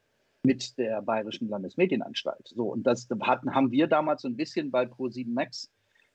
mit 0.43 0.77
der 0.77 1.01
Bayerischen 1.01 1.47
Landesmedienanstalt. 1.47 2.49
So, 2.49 2.65
und 2.65 2.83
das 2.83 3.07
hatten, 3.21 3.55
haben 3.55 3.71
wir 3.71 3.87
damals 3.87 4.23
so 4.23 4.27
ein 4.27 4.35
bisschen 4.35 4.71
bei 4.71 4.83
Pro7 4.83 5.31
Max 5.31 5.71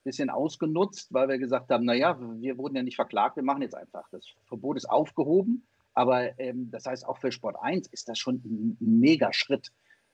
bisschen 0.09 0.31
ausgenutzt, 0.31 1.13
weil 1.13 1.29
wir 1.29 1.39
gesagt 1.39 1.71
haben, 1.71 1.85
naja, 1.85 2.19
wir 2.41 2.57
wurden 2.57 2.77
ja 2.77 2.83
nicht 2.83 2.97
verklagt, 2.97 3.37
wir 3.37 3.43
machen 3.43 3.63
jetzt 3.63 3.75
einfach. 3.75 4.09
Das 4.11 4.27
Verbot 4.47 4.77
ist 4.77 4.89
aufgehoben, 4.89 5.67
aber 5.95 6.39
ähm, 6.39 6.71
das 6.71 6.87
heißt, 6.87 7.07
auch 7.07 7.19
für 7.19 7.33
Sport 7.33 7.57
1 7.61 7.89
ist 7.89 8.09
das 8.09 8.19
schon 8.19 8.37
ein 8.45 8.77
mega 8.81 9.33
Schritt. 9.33 9.73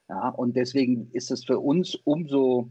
Ja, 0.09 0.29
und 0.29 0.57
deswegen 0.57 1.11
ist 1.13 1.31
es 1.31 1.45
für 1.45 1.59
uns 1.59 1.95
umso, 1.95 2.71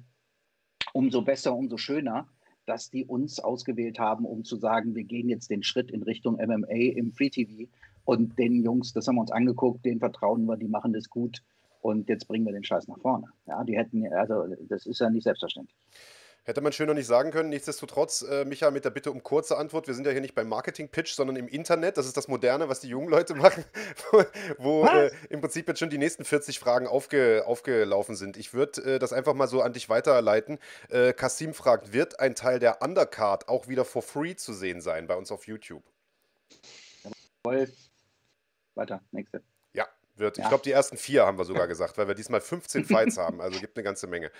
umso 0.94 1.22
besser, 1.24 1.56
umso 1.56 1.78
schöner, 1.78 2.28
dass 2.66 2.90
die 2.90 3.06
uns 3.06 3.40
ausgewählt 3.40 4.00
haben, 4.00 4.26
um 4.26 4.44
zu 4.44 4.56
sagen, 4.56 4.96
wir 4.96 5.04
gehen 5.04 5.30
jetzt 5.30 5.50
den 5.50 5.64
Schritt 5.64 5.92
in 5.92 6.04
Richtung 6.04 6.36
MMA 6.36 6.94
im 6.96 7.12
Free 7.12 7.30
TV 7.30 7.70
und 8.06 8.38
den 8.38 8.64
Jungs, 8.64 8.94
das 8.94 9.08
haben 9.08 9.16
wir 9.16 9.22
uns 9.22 9.32
angeguckt, 9.32 9.84
denen 9.86 10.00
vertrauen 10.00 10.46
wir, 10.46 10.58
die 10.58 10.68
machen 10.68 10.94
das 10.94 11.10
gut 11.10 11.44
und 11.82 12.08
jetzt 12.10 12.28
bringen 12.28 12.46
wir 12.46 12.54
den 12.54 12.64
Scheiß 12.64 12.88
nach 12.88 13.00
vorne. 13.00 13.28
Ja, 13.48 13.64
die 13.64 13.78
hätten, 13.78 14.08
also 14.14 14.46
das 14.70 14.86
ist 14.86 15.00
ja 15.00 15.10
nicht 15.10 15.24
selbstverständlich. 15.24 15.78
Hätte 16.46 16.60
man 16.60 16.74
schöner 16.74 16.94
nicht 16.94 17.08
sagen 17.08 17.32
können. 17.32 17.50
Nichtsdestotrotz, 17.50 18.22
äh, 18.22 18.44
Micha, 18.44 18.70
mit 18.70 18.84
der 18.84 18.90
Bitte 18.90 19.12
um 19.12 19.24
kurze 19.24 19.58
Antwort. 19.58 19.88
Wir 19.88 19.94
sind 19.94 20.06
ja 20.06 20.12
hier 20.12 20.20
nicht 20.20 20.36
beim 20.36 20.50
Marketing-Pitch, 20.50 21.14
sondern 21.14 21.38
im 21.38 21.48
Internet. 21.48 21.98
Das 21.98 22.06
ist 22.06 22.18
das 22.18 22.28
Moderne, 22.28 22.68
was 22.68 22.82
die 22.82 22.90
jungen 22.90 23.08
Leute 23.08 23.34
machen, 23.34 23.64
wo, 24.12 24.24
wo 24.58 24.86
äh, 24.86 25.12
im 25.30 25.40
Prinzip 25.40 25.68
jetzt 25.70 25.80
schon 25.80 25.90
die 25.90 25.98
nächsten 25.98 26.26
40 26.26 26.60
Fragen 26.60 26.86
aufge, 26.88 27.44
aufgelaufen 27.48 28.16
sind. 28.16 28.36
Ich 28.36 28.54
würde 28.54 28.96
äh, 28.96 29.00
das 29.00 29.14
einfach 29.14 29.34
mal 29.34 29.48
so 29.48 29.62
an 29.62 29.72
dich 29.72 29.88
weiterleiten. 29.88 30.60
Äh, 30.90 31.14
Kasim 31.14 31.54
fragt, 31.54 31.94
wird 31.94 32.20
ein 32.20 32.36
Teil 32.36 32.60
der 32.60 32.82
Undercard 32.82 33.48
auch 33.48 33.70
wieder 33.70 33.86
for 33.86 34.02
free 34.02 34.36
zu 34.36 34.54
sehen 34.54 34.82
sein 34.82 35.08
bei 35.08 35.16
uns 35.16 35.32
auf 35.32 35.48
YouTube? 35.48 35.84
Jawohl. 37.46 37.72
Weiter, 38.76 39.02
nächste. 39.12 39.44
Wird. 40.16 40.38
Ja. 40.38 40.44
Ich 40.44 40.50
glaube, 40.50 40.64
die 40.64 40.72
ersten 40.72 40.98
vier 40.98 41.26
haben 41.26 41.38
wir 41.40 41.46
sogar 41.46 41.68
gesagt, 41.68 41.98
weil 41.98 42.08
wir 42.08 42.14
diesmal 42.14 42.40
15 42.40 42.86
Fights 42.86 43.18
haben. 43.18 43.42
Also 43.42 43.60
gibt 43.60 43.76
eine 43.76 43.84
ganze 43.84 44.06
Menge. 44.08 44.32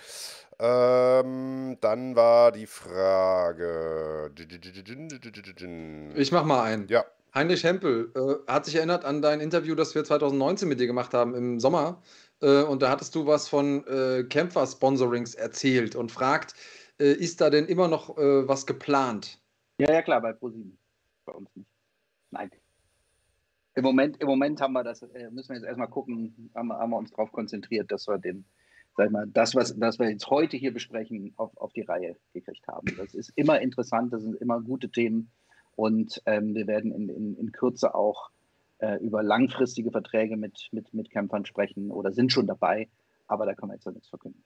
Ähm, 0.58 1.76
dann 1.80 2.14
war 2.14 2.52
die 2.52 2.66
Frage. 2.66 4.30
Ich 6.14 6.30
mach 6.30 6.44
mal 6.44 6.62
einen. 6.62 6.86
Ja. 6.88 7.04
Heinrich 7.34 7.64
Hempel 7.64 8.12
äh, 8.14 8.50
hat 8.50 8.64
sich 8.64 8.76
erinnert 8.76 9.04
an 9.04 9.20
dein 9.20 9.40
Interview, 9.40 9.74
das 9.74 9.94
wir 9.96 10.04
2019 10.04 10.68
mit 10.68 10.78
dir 10.78 10.86
gemacht 10.86 11.12
haben 11.14 11.34
im 11.34 11.58
Sommer. 11.58 12.00
Äh, 12.40 12.62
und 12.62 12.82
da 12.82 12.90
hattest 12.90 13.14
du 13.16 13.26
was 13.26 13.48
von 13.48 13.84
äh, 13.88 14.22
Kämpfer-Sponsorings 14.22 15.34
erzählt 15.34 15.96
und 15.96 16.12
fragt, 16.12 16.54
äh, 17.00 17.12
ist 17.12 17.40
da 17.40 17.50
denn 17.50 17.66
immer 17.66 17.88
noch 17.88 18.16
äh, 18.16 18.46
was 18.46 18.66
geplant? 18.66 19.40
Ja, 19.78 19.92
ja, 19.92 20.02
klar, 20.02 20.20
bei 20.20 20.32
ProSieben. 20.32 20.78
Bei 21.24 21.32
uns 21.32 21.48
nicht. 21.56 21.68
Nein. 22.30 22.50
Im 23.74 23.82
Moment, 23.82 24.20
Im 24.20 24.28
Moment 24.28 24.60
haben 24.60 24.72
wir 24.72 24.84
das, 24.84 25.02
äh, 25.02 25.30
müssen 25.30 25.50
wir 25.50 25.56
jetzt 25.56 25.66
erstmal 25.66 25.88
gucken, 25.88 26.50
haben, 26.54 26.72
haben 26.72 26.90
wir 26.90 26.96
uns 26.96 27.10
darauf 27.10 27.32
konzentriert, 27.32 27.90
dass 27.90 28.06
wir 28.06 28.18
den, 28.18 28.44
sag 28.96 29.10
mal, 29.10 29.26
das, 29.26 29.54
was, 29.54 29.78
was 29.80 29.98
wir 29.98 30.08
jetzt 30.10 30.30
heute 30.30 30.56
hier 30.56 30.72
besprechen, 30.72 31.32
auf, 31.36 31.56
auf 31.56 31.72
die 31.72 31.82
Reihe 31.82 32.16
gekriegt 32.32 32.66
haben. 32.68 32.86
Das 32.96 33.14
ist 33.14 33.32
immer 33.34 33.60
interessant, 33.60 34.12
das 34.12 34.22
sind 34.22 34.36
immer 34.36 34.60
gute 34.60 34.90
Themen 34.90 35.30
und 35.74 36.22
ähm, 36.26 36.54
wir 36.54 36.68
werden 36.68 36.92
in, 36.92 37.08
in, 37.08 37.36
in 37.36 37.52
Kürze 37.52 37.94
auch 37.94 38.30
äh, 38.78 38.96
über 39.02 39.24
langfristige 39.24 39.90
Verträge 39.90 40.36
mit, 40.36 40.68
mit, 40.70 40.94
mit 40.94 41.10
Kämpfern 41.10 41.44
sprechen 41.44 41.90
oder 41.90 42.12
sind 42.12 42.30
schon 42.30 42.46
dabei, 42.46 42.88
aber 43.26 43.44
da 43.44 43.54
können 43.54 43.72
wir 43.72 43.74
jetzt 43.74 43.86
noch 43.86 43.94
nichts 43.94 44.08
verkünden. 44.08 44.44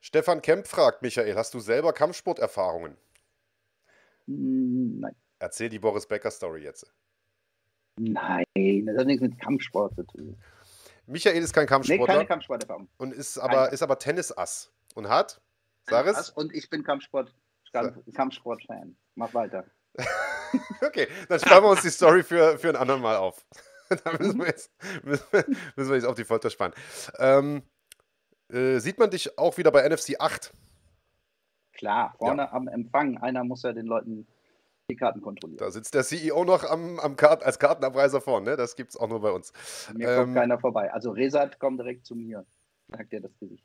Stefan 0.00 0.40
Kemp 0.40 0.66
fragt, 0.66 1.02
Michael, 1.02 1.34
hast 1.34 1.52
du 1.52 1.60
selber 1.60 1.92
Kampfsporterfahrungen? 1.92 2.96
Hm, 4.26 5.00
nein. 5.00 5.14
Erzähl 5.38 5.68
die 5.68 5.78
Boris 5.78 6.06
Becker 6.06 6.30
Story 6.30 6.62
jetzt. 6.62 6.90
Nein, 7.96 8.86
das 8.86 8.98
hat 8.98 9.06
nichts 9.06 9.22
mit 9.22 9.38
Kampfsport 9.40 9.94
zu 9.94 10.02
tun. 10.04 10.36
Michael 11.06 11.42
ist 11.42 11.52
kein 11.52 11.66
Kampfsportler. 11.66 12.06
Nee, 12.06 12.12
keine 12.12 12.26
Kampfsporterfahrung. 12.26 12.88
Und 12.96 13.12
ist 13.12 13.38
aber, 13.38 13.72
ist 13.72 13.82
aber 13.82 13.98
Tennisass. 13.98 14.72
Und 14.94 15.08
hat? 15.08 15.40
Sag 15.88 16.06
es. 16.06 16.30
Und 16.30 16.54
ich 16.54 16.70
bin 16.70 16.82
Kampfsport, 16.82 17.34
Kampfsport-Fan. 17.72 18.96
Mach 19.16 19.34
weiter. 19.34 19.64
okay, 20.86 21.06
dann 21.28 21.38
sparen 21.38 21.62
wir 21.62 21.70
uns 21.70 21.82
die 21.82 21.90
Story 21.90 22.22
für, 22.22 22.58
für 22.58 22.70
ein 22.70 22.76
anderen 22.76 23.02
Mal 23.02 23.16
auf. 23.16 23.44
da 24.04 24.12
müssen 24.18 24.38
wir, 24.38 24.46
jetzt, 24.46 24.72
müssen, 25.04 25.24
wir, 25.30 25.44
müssen 25.76 25.90
wir 25.90 25.96
jetzt 25.96 26.06
auf 26.06 26.16
die 26.16 26.24
Folter 26.24 26.50
spannen. 26.50 26.74
Ähm, 27.18 27.62
äh, 28.48 28.78
sieht 28.78 28.98
man 28.98 29.10
dich 29.10 29.38
auch 29.38 29.56
wieder 29.58 29.70
bei 29.70 29.86
NFC 29.88 30.14
8? 30.18 30.52
Klar, 31.72 32.14
vorne 32.18 32.42
ja. 32.42 32.52
am 32.52 32.68
Empfang. 32.68 33.18
Einer 33.18 33.44
muss 33.44 33.62
ja 33.62 33.72
den 33.72 33.86
Leuten 33.86 34.26
die 34.90 34.96
Karten 34.96 35.20
kontrollieren. 35.20 35.58
Da 35.58 35.70
sitzt 35.70 35.94
der 35.94 36.04
CEO 36.04 36.44
noch 36.44 36.64
am, 36.64 36.98
am 36.98 37.16
Kart 37.16 37.42
als 37.42 37.58
Kartenabreiser 37.58 38.20
vorne, 38.20 38.50
ne? 38.50 38.56
das 38.56 38.76
gibt 38.76 38.90
es 38.90 38.96
auch 38.96 39.08
nur 39.08 39.20
bei 39.20 39.30
uns. 39.30 39.52
Mir 39.94 40.08
ähm, 40.08 40.16
kommt 40.16 40.34
keiner 40.34 40.58
vorbei. 40.58 40.92
Also 40.92 41.10
Resat 41.10 41.58
kommt 41.58 41.80
direkt 41.80 42.04
zu 42.04 42.14
mir, 42.14 42.44
sagt 42.88 43.12
er 43.12 43.20
das 43.20 43.38
Gesicht. 43.38 43.64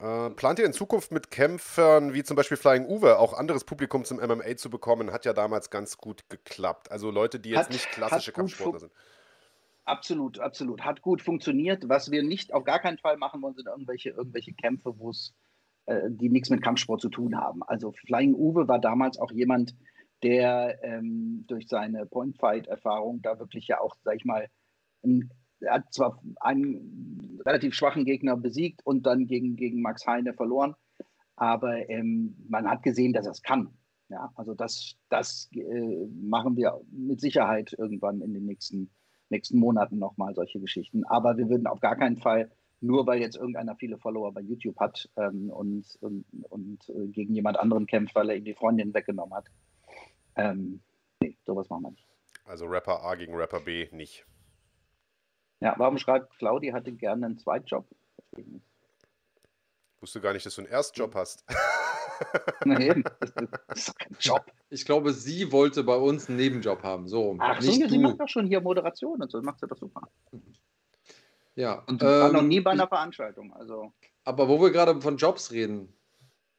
Äh, 0.00 0.30
plant 0.30 0.58
ihr 0.58 0.66
in 0.66 0.72
Zukunft 0.72 1.12
mit 1.12 1.30
Kämpfern 1.30 2.14
wie 2.14 2.22
zum 2.22 2.36
Beispiel 2.36 2.56
Flying 2.56 2.86
Uwe 2.86 3.18
auch 3.18 3.32
anderes 3.32 3.64
Publikum 3.64 4.04
zum 4.04 4.18
MMA 4.18 4.56
zu 4.56 4.70
bekommen? 4.70 5.12
Hat 5.12 5.24
ja 5.24 5.32
damals 5.32 5.70
ganz 5.70 5.96
gut 5.96 6.28
geklappt. 6.28 6.92
Also 6.92 7.10
Leute, 7.10 7.40
die 7.40 7.50
jetzt 7.50 7.64
hat, 7.64 7.70
nicht 7.70 7.90
klassische 7.90 8.32
Kampfsportler 8.32 8.80
sind. 8.80 8.92
Absolut, 9.84 10.38
absolut. 10.38 10.82
Hat 10.82 11.00
gut 11.00 11.22
funktioniert. 11.22 11.88
Was 11.88 12.10
wir 12.10 12.22
nicht 12.22 12.52
auf 12.52 12.64
gar 12.64 12.78
keinen 12.78 12.98
Fall 12.98 13.16
machen 13.16 13.40
wollen, 13.40 13.54
sind 13.54 13.66
irgendwelche, 13.66 14.10
irgendwelche 14.10 14.52
Kämpfe, 14.52 14.98
wo 14.98 15.10
es 15.10 15.34
äh, 15.86 16.10
die 16.10 16.28
nichts 16.28 16.50
mit 16.50 16.62
Kampfsport 16.62 17.00
zu 17.00 17.08
tun 17.08 17.36
haben. 17.36 17.62
Also 17.62 17.92
Flying 17.92 18.34
Uwe 18.34 18.68
war 18.68 18.78
damals 18.78 19.18
auch 19.18 19.32
jemand, 19.32 19.74
der 20.22 20.78
ähm, 20.82 21.44
durch 21.46 21.68
seine 21.68 22.06
Point-Fight-Erfahrung 22.06 23.22
da 23.22 23.38
wirklich 23.38 23.68
ja 23.68 23.80
auch, 23.80 23.96
sag 24.02 24.16
ich 24.16 24.24
mal, 24.24 24.48
ein, 25.04 25.30
er 25.60 25.74
hat 25.74 25.92
zwar 25.92 26.20
einen 26.40 27.40
relativ 27.44 27.74
schwachen 27.74 28.04
Gegner 28.04 28.36
besiegt 28.36 28.84
und 28.84 29.06
dann 29.06 29.26
gegen, 29.26 29.56
gegen 29.56 29.80
Max 29.80 30.06
Heine 30.06 30.34
verloren, 30.34 30.74
aber 31.36 31.88
ähm, 31.88 32.36
man 32.48 32.68
hat 32.68 32.82
gesehen, 32.82 33.12
dass 33.12 33.26
er 33.26 33.32
es 33.32 33.42
kann. 33.42 33.70
Ja, 34.08 34.32
also 34.34 34.54
das, 34.54 34.96
das 35.10 35.50
äh, 35.52 36.06
machen 36.20 36.56
wir 36.56 36.80
mit 36.90 37.20
Sicherheit 37.20 37.74
irgendwann 37.76 38.22
in 38.22 38.32
den 38.32 38.46
nächsten, 38.46 38.90
nächsten 39.28 39.58
Monaten 39.58 39.98
nochmal 39.98 40.34
solche 40.34 40.60
Geschichten. 40.60 41.04
Aber 41.04 41.36
wir 41.36 41.48
würden 41.48 41.66
auf 41.66 41.80
gar 41.80 41.94
keinen 41.94 42.16
Fall, 42.16 42.50
nur 42.80 43.06
weil 43.06 43.20
jetzt 43.20 43.36
irgendeiner 43.36 43.76
viele 43.76 43.98
Follower 43.98 44.32
bei 44.32 44.40
YouTube 44.40 44.78
hat 44.80 45.10
ähm, 45.16 45.50
und, 45.50 45.98
und, 46.00 46.24
und 46.48 46.88
äh, 46.88 47.08
gegen 47.08 47.34
jemand 47.34 47.58
anderen 47.58 47.86
kämpft, 47.86 48.14
weil 48.14 48.30
er 48.30 48.36
ihm 48.36 48.44
die 48.44 48.54
Freundin 48.54 48.94
weggenommen 48.94 49.34
hat, 49.34 49.46
ähm, 50.38 50.80
nee, 51.20 51.36
sowas 51.44 51.68
machen 51.68 51.82
wir 51.82 51.90
nicht. 51.90 52.06
Also 52.44 52.66
Rapper 52.66 53.02
A 53.02 53.14
gegen 53.14 53.34
Rapper 53.34 53.60
B 53.60 53.88
nicht. 53.92 54.24
Ja, 55.60 55.74
warum 55.76 55.98
schreibt 55.98 56.38
Claudi, 56.38 56.68
hatte 56.68 56.92
gerne 56.92 57.26
einen 57.26 57.38
Zweitjob? 57.38 57.86
Wusste 60.00 60.20
gar 60.20 60.32
nicht, 60.32 60.46
dass 60.46 60.54
du 60.54 60.62
einen 60.62 60.70
Erstjob 60.70 61.14
hast. 61.14 61.44
Nee, 62.64 62.88
das 63.20 63.30
ist 63.78 63.88
doch 63.88 63.94
kein 63.94 64.16
Job. 64.18 64.44
Ich 64.70 64.84
glaube, 64.84 65.12
sie 65.12 65.52
wollte 65.52 65.84
bei 65.84 65.96
uns 65.96 66.28
einen 66.28 66.36
Nebenjob 66.36 66.82
haben. 66.82 67.08
So, 67.08 67.36
Ach 67.38 67.60
so, 67.60 67.70
sie 67.70 67.98
macht 67.98 68.20
doch 68.20 68.28
schon 68.28 68.46
hier 68.46 68.60
Moderation 68.60 69.22
und 69.22 69.30
so, 69.30 69.40
macht 69.42 69.60
sie 69.60 69.68
doch 69.68 69.76
super. 69.76 70.02
Ja. 71.54 71.84
Und 71.86 72.02
ähm, 72.02 72.08
war 72.08 72.32
noch 72.32 72.42
nie 72.42 72.60
bei 72.60 72.72
einer 72.72 72.88
Veranstaltung. 72.88 73.52
Also. 73.54 73.92
Aber 74.24 74.48
wo 74.48 74.60
wir 74.60 74.70
gerade 74.70 75.00
von 75.00 75.16
Jobs 75.16 75.52
reden, 75.52 75.92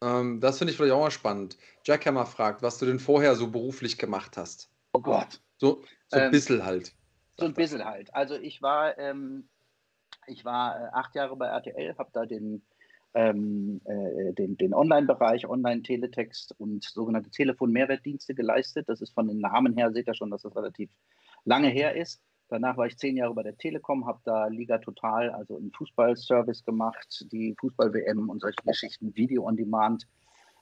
ähm, 0.01 0.39
das 0.39 0.57
finde 0.57 0.71
ich 0.71 0.77
vielleicht 0.77 0.93
auch 0.93 1.01
mal 1.01 1.11
spannend. 1.11 1.57
Jackhammer 1.85 2.25
fragt, 2.25 2.61
was 2.61 2.77
du 2.77 2.85
denn 2.85 2.99
vorher 2.99 3.35
so 3.35 3.49
beruflich 3.49 3.97
gemacht 3.97 4.37
hast. 4.37 4.69
Oh 4.93 5.01
Gott. 5.01 5.41
So, 5.57 5.83
so 6.07 6.17
ein 6.17 6.25
ähm, 6.25 6.31
bisschen 6.31 6.65
halt. 6.65 6.93
So 7.37 7.45
ein 7.45 7.53
bisschen 7.53 7.83
halt. 7.83 8.13
Also 8.13 8.35
ich 8.35 8.61
war, 8.61 8.97
ähm, 8.97 9.49
ich 10.27 10.45
war 10.45 10.79
äh, 10.79 10.89
acht 10.93 11.15
Jahre 11.15 11.35
bei 11.35 11.47
RTL, 11.47 11.97
habe 11.97 12.09
da 12.13 12.25
den, 12.25 12.63
ähm, 13.13 13.81
äh, 13.85 14.33
den, 14.33 14.57
den 14.57 14.73
Online-Bereich, 14.73 15.47
Online-Teletext 15.47 16.55
und 16.57 16.83
sogenannte 16.83 17.29
Telefon-Mehrwertdienste 17.29 18.35
geleistet. 18.35 18.87
Das 18.87 19.01
ist 19.01 19.13
von 19.13 19.27
den 19.27 19.39
Namen 19.39 19.75
her, 19.75 19.91
seht 19.91 20.07
ihr 20.07 20.15
schon, 20.15 20.31
dass 20.31 20.43
das 20.43 20.55
relativ 20.55 20.89
lange 21.43 21.69
her 21.69 21.95
ist. 21.95 22.21
Danach 22.49 22.77
war 22.77 22.87
ich 22.87 22.97
zehn 22.97 23.15
Jahre 23.15 23.35
bei 23.35 23.43
der 23.43 23.57
Telekom, 23.57 24.07
habe 24.07 24.19
da 24.25 24.47
Liga 24.47 24.79
Total, 24.79 25.29
also 25.29 25.55
einen 25.57 25.71
Fußballservice 25.71 26.65
gemacht, 26.65 27.25
die 27.31 27.55
Fußball-WM 27.59 28.27
und 28.27 28.41
solche 28.41 28.61
Geschichten, 28.65 29.15
Video 29.15 29.45
on 29.45 29.55
Demand, 29.55 30.07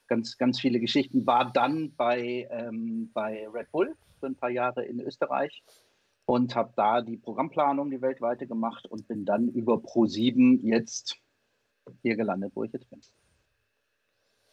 ganz, 0.08 0.38
ganz 0.38 0.60
viele 0.60 0.82
Geschichten. 0.82 1.26
War 1.26 1.52
dann 1.52 1.94
bei, 1.96 2.48
ähm, 2.52 3.10
bei 3.14 3.48
Red 3.48 3.72
Bull 3.72 3.96
für 4.20 4.26
ein 4.26 4.36
paar 4.36 4.50
Jahre 4.50 4.84
in 4.84 5.00
Österreich 5.00 5.64
und 6.26 6.56
habe 6.56 6.74
da 6.76 7.02
die 7.02 7.16
Programmplanung, 7.16 7.90
die 7.90 8.02
weltweite 8.02 8.48
gemacht 8.48 8.86
und 8.86 9.08
bin 9.08 9.24
dann 9.24 9.48
über 9.48 9.76
Pro7 9.76 10.60
jetzt 10.64 11.16
hier 12.02 12.18
gelandet, 12.18 12.52
wo 12.54 12.66
ich 12.66 12.74
jetzt 12.74 12.90
bin. 12.90 13.00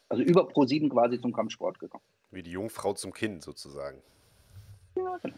Also 0.08 0.22
über 0.22 0.48
Pro7 0.48 0.88
quasi 0.88 1.20
zum 1.20 1.32
Kampfsport 1.32 1.80
gekommen. 1.80 2.04
Wie 2.30 2.44
die 2.44 2.52
Jungfrau 2.52 2.92
zum 2.92 3.12
Kind 3.12 3.42
sozusagen. 3.42 4.00
Ja, 4.96 5.16
genau. 5.16 5.34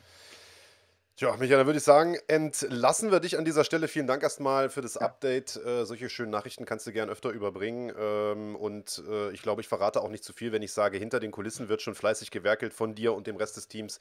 Tja, 1.17 1.35
Michael, 1.39 1.57
dann 1.57 1.67
würde 1.67 1.79
ich 1.79 1.83
sagen, 1.83 2.19
entlassen 2.29 3.11
wir 3.11 3.21
dich 3.21 3.39
an 3.39 3.47
dieser 3.47 3.65
Stelle. 3.65 3.89
Vielen 3.89 4.07
Dank 4.07 4.23
erstmal 4.23 4.69
für 4.69 4.83
das 4.83 4.99
Update. 4.99 5.57
Äh, 5.57 5.87
solche 5.87 6.11
schönen 6.11 6.31
Nachrichten 6.31 6.67
kannst 6.67 6.87
du 6.87 6.93
gern 6.93 7.09
öfter 7.09 7.31
überbringen. 7.31 7.91
Ähm, 7.99 8.55
und 8.55 9.03
äh, 9.09 9.31
ich 9.31 9.41
glaube, 9.41 9.63
ich 9.63 9.69
verrate 9.69 10.03
auch 10.03 10.11
nicht 10.11 10.25
zu 10.25 10.35
viel, 10.35 10.53
wenn 10.53 10.61
ich 10.61 10.73
sage, 10.73 10.99
hinter 10.99 11.19
den 11.19 11.31
Kulissen 11.31 11.71
wird 11.71 11.81
schon 11.81 11.95
fleißig 11.95 12.31
gewerkelt 12.31 12.75
von 12.75 12.95
dir 12.95 13.15
und 13.15 13.27
dem 13.27 13.37
Rest 13.37 13.57
des 13.57 13.67
Teams 13.67 13.99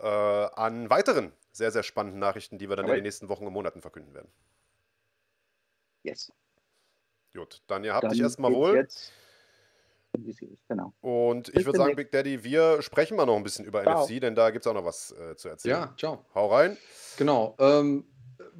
äh, 0.00 0.06
an 0.06 0.90
weiteren 0.90 1.32
sehr, 1.50 1.70
sehr 1.70 1.82
spannenden 1.82 2.20
Nachrichten, 2.20 2.58
die 2.58 2.68
wir 2.68 2.76
dann 2.76 2.84
okay. 2.84 2.92
in 2.92 2.98
den 2.98 3.04
nächsten 3.04 3.30
Wochen 3.30 3.46
und 3.46 3.54
Monaten 3.54 3.80
verkünden 3.80 4.12
werden. 4.12 4.30
Yes. 6.02 6.30
Gut, 7.32 7.62
dann 7.68 7.84
ihr 7.84 7.94
habt 7.94 8.04
dann 8.04 8.12
dich 8.12 8.20
erstmal 8.20 8.52
wohl. 8.52 8.76
Jetzt 8.76 9.12
Genau. 10.68 10.92
Und 11.00 11.48
ich 11.54 11.64
würde 11.64 11.78
sagen, 11.78 11.96
Big 11.96 12.10
Daddy, 12.10 12.44
wir 12.44 12.82
sprechen 12.82 13.16
mal 13.16 13.26
noch 13.26 13.36
ein 13.36 13.42
bisschen 13.42 13.64
über 13.64 13.82
ciao. 13.82 14.04
NFC, 14.04 14.20
denn 14.20 14.34
da 14.34 14.50
gibt 14.50 14.64
es 14.64 14.70
auch 14.70 14.74
noch 14.74 14.84
was 14.84 15.12
äh, 15.12 15.36
zu 15.36 15.48
erzählen. 15.48 15.76
Ja, 15.76 15.94
ciao. 15.96 16.24
Hau 16.34 16.48
rein. 16.48 16.76
Genau. 17.16 17.54
Ähm, 17.58 18.04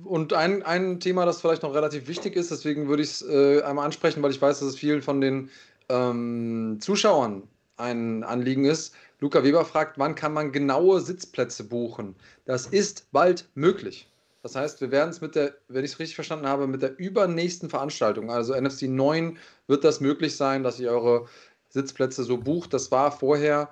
und 0.04 0.32
ein, 0.32 0.62
ein 0.62 1.00
Thema, 1.00 1.26
das 1.26 1.40
vielleicht 1.40 1.62
noch 1.62 1.74
relativ 1.74 2.08
wichtig 2.08 2.36
ist, 2.36 2.50
deswegen 2.50 2.88
würde 2.88 3.02
ich 3.02 3.10
es 3.10 3.22
äh, 3.22 3.62
einmal 3.62 3.84
ansprechen, 3.84 4.22
weil 4.22 4.30
ich 4.30 4.40
weiß, 4.40 4.60
dass 4.60 4.68
es 4.68 4.76
vielen 4.76 5.02
von 5.02 5.20
den 5.20 5.50
ähm, 5.88 6.78
Zuschauern 6.80 7.42
ein 7.76 8.24
Anliegen 8.24 8.64
ist. 8.64 8.94
Luca 9.18 9.42
Weber 9.42 9.64
fragt, 9.64 9.98
wann 9.98 10.14
kann 10.14 10.32
man 10.32 10.52
genaue 10.52 11.00
Sitzplätze 11.00 11.64
buchen? 11.64 12.14
Das 12.44 12.66
ist 12.66 13.10
bald 13.12 13.48
möglich. 13.54 14.08
Das 14.42 14.56
heißt, 14.56 14.80
wir 14.80 14.90
werden 14.90 15.10
es 15.10 15.20
mit 15.20 15.34
der, 15.34 15.54
wenn 15.68 15.84
ich 15.84 15.92
es 15.92 15.98
richtig 15.98 16.14
verstanden 16.14 16.46
habe, 16.46 16.66
mit 16.66 16.82
der 16.82 16.98
übernächsten 16.98 17.68
Veranstaltung, 17.68 18.30
also 18.30 18.58
NFC 18.58 18.82
9, 18.82 19.38
wird 19.66 19.84
das 19.84 20.00
möglich 20.00 20.36
sein, 20.36 20.62
dass 20.62 20.80
ihr 20.80 20.90
eure 20.90 21.26
Sitzplätze 21.68 22.24
so 22.24 22.38
bucht. 22.38 22.72
Das 22.72 22.90
war 22.90 23.12
vorher 23.12 23.70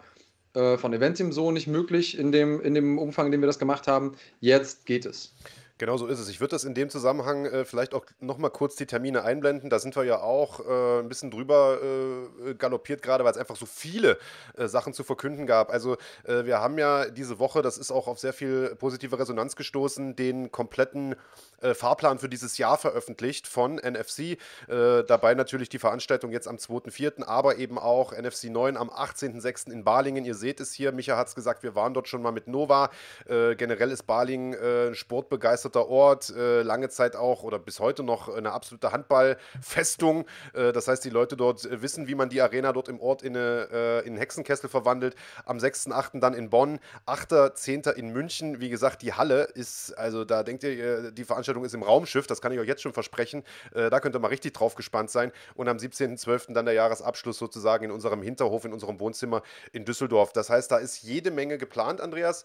äh, 0.54 0.76
von 0.76 0.92
Eventim 0.92 1.32
so 1.32 1.50
nicht 1.50 1.66
möglich 1.68 2.18
in 2.18 2.32
dem, 2.32 2.60
in 2.60 2.74
dem 2.74 2.98
Umfang, 2.98 3.26
in 3.26 3.32
dem 3.32 3.40
wir 3.40 3.46
das 3.46 3.58
gemacht 3.58 3.86
haben. 3.88 4.12
Jetzt 4.40 4.86
geht 4.86 5.06
es. 5.06 5.34
Genau 5.78 5.96
so 5.96 6.08
ist 6.08 6.18
es. 6.18 6.28
Ich 6.28 6.40
würde 6.40 6.50
das 6.50 6.64
in 6.64 6.74
dem 6.74 6.90
Zusammenhang 6.90 7.46
äh, 7.46 7.64
vielleicht 7.64 7.94
auch 7.94 8.04
nochmal 8.18 8.50
kurz 8.50 8.74
die 8.74 8.86
Termine 8.86 9.22
einblenden. 9.22 9.70
Da 9.70 9.78
sind 9.78 9.94
wir 9.94 10.02
ja 10.02 10.20
auch 10.20 10.58
äh, 10.58 10.98
ein 10.98 11.08
bisschen 11.08 11.30
drüber 11.30 11.78
äh, 11.80 12.54
galoppiert, 12.54 13.00
gerade 13.00 13.22
weil 13.22 13.30
es 13.30 13.38
einfach 13.38 13.54
so 13.54 13.64
viele 13.64 14.18
äh, 14.56 14.66
Sachen 14.66 14.92
zu 14.92 15.04
verkünden 15.04 15.46
gab. 15.46 15.70
Also 15.70 15.96
äh, 16.24 16.44
wir 16.44 16.58
haben 16.58 16.78
ja 16.78 17.08
diese 17.08 17.38
Woche, 17.38 17.62
das 17.62 17.78
ist 17.78 17.92
auch 17.92 18.08
auf 18.08 18.18
sehr 18.18 18.32
viel 18.32 18.74
positive 18.74 19.20
Resonanz 19.20 19.54
gestoßen, 19.54 20.16
den 20.16 20.50
kompletten 20.50 21.14
äh, 21.60 21.74
Fahrplan 21.74 22.18
für 22.18 22.28
dieses 22.28 22.58
Jahr 22.58 22.76
veröffentlicht 22.76 23.46
von 23.46 23.76
NFC. 23.76 24.38
dabei 24.68 25.34
natürlich 25.34 25.68
die 25.68 25.78
Veranstaltung 25.78 26.32
jetzt 26.32 26.48
am 26.48 26.56
2.4., 26.56 27.24
aber 27.24 27.56
eben 27.56 27.78
auch 27.78 28.12
NFC 28.12 28.44
9 28.44 28.76
am 28.76 28.90
18.6. 28.90 29.70
in 29.70 29.84
Balingen. 29.84 30.24
Ihr 30.24 30.34
seht 30.34 30.60
es 30.60 30.72
hier, 30.72 30.92
Micha 30.92 31.16
hat 31.16 31.28
es 31.28 31.34
gesagt, 31.34 31.62
wir 31.62 31.74
waren 31.74 31.94
dort 31.94 32.08
schon 32.08 32.22
mal 32.22 32.32
mit 32.32 32.48
Nova. 32.48 32.90
generell 33.26 33.90
ist 33.90 34.06
Balingen 34.06 34.54
ein 34.54 34.94
sportbegeisterter 34.94 35.67
begeisterter 35.68 35.88
Ort, 35.88 36.30
äh, 36.30 36.62
lange 36.62 36.88
Zeit 36.88 37.16
auch 37.16 37.42
oder 37.42 37.58
bis 37.58 37.80
heute 37.80 38.02
noch 38.02 38.28
eine 38.28 38.52
absolute 38.52 38.92
Handballfestung. 38.92 40.26
Äh, 40.54 40.72
das 40.72 40.88
heißt, 40.88 41.04
die 41.04 41.10
Leute 41.10 41.36
dort 41.36 41.64
äh, 41.64 41.82
wissen, 41.82 42.08
wie 42.08 42.14
man 42.14 42.28
die 42.28 42.40
Arena 42.40 42.72
dort 42.72 42.88
im 42.88 43.00
Ort 43.00 43.22
in, 43.22 43.36
eine, 43.36 43.68
äh, 43.72 44.06
in 44.06 44.16
Hexenkessel 44.16 44.68
verwandelt. 44.68 45.14
Am 45.44 45.58
6.8. 45.58 46.20
dann 46.20 46.34
in 46.34 46.50
Bonn, 46.50 46.80
8.10. 47.06 47.92
in 47.92 48.12
München. 48.12 48.60
Wie 48.60 48.70
gesagt, 48.70 49.02
die 49.02 49.12
Halle 49.12 49.44
ist, 49.44 49.96
also 49.98 50.24
da 50.24 50.42
denkt 50.42 50.64
ihr, 50.64 51.10
die 51.10 51.24
Veranstaltung 51.24 51.64
ist 51.64 51.74
im 51.74 51.82
Raumschiff, 51.82 52.26
das 52.26 52.40
kann 52.40 52.52
ich 52.52 52.58
euch 52.58 52.68
jetzt 52.68 52.82
schon 52.82 52.92
versprechen. 52.92 53.44
Äh, 53.74 53.90
da 53.90 54.00
könnt 54.00 54.16
ihr 54.16 54.20
mal 54.20 54.28
richtig 54.28 54.54
drauf 54.54 54.74
gespannt 54.74 55.10
sein. 55.10 55.32
Und 55.54 55.68
am 55.68 55.76
17.12. 55.76 56.52
dann 56.54 56.64
der 56.64 56.74
Jahresabschluss 56.74 57.38
sozusagen 57.38 57.84
in 57.84 57.90
unserem 57.90 58.22
Hinterhof, 58.22 58.64
in 58.64 58.72
unserem 58.72 59.00
Wohnzimmer 59.00 59.42
in 59.72 59.84
Düsseldorf. 59.84 60.32
Das 60.32 60.50
heißt, 60.50 60.70
da 60.70 60.78
ist 60.78 61.02
jede 61.02 61.30
Menge 61.30 61.58
geplant, 61.58 62.00
Andreas. 62.00 62.44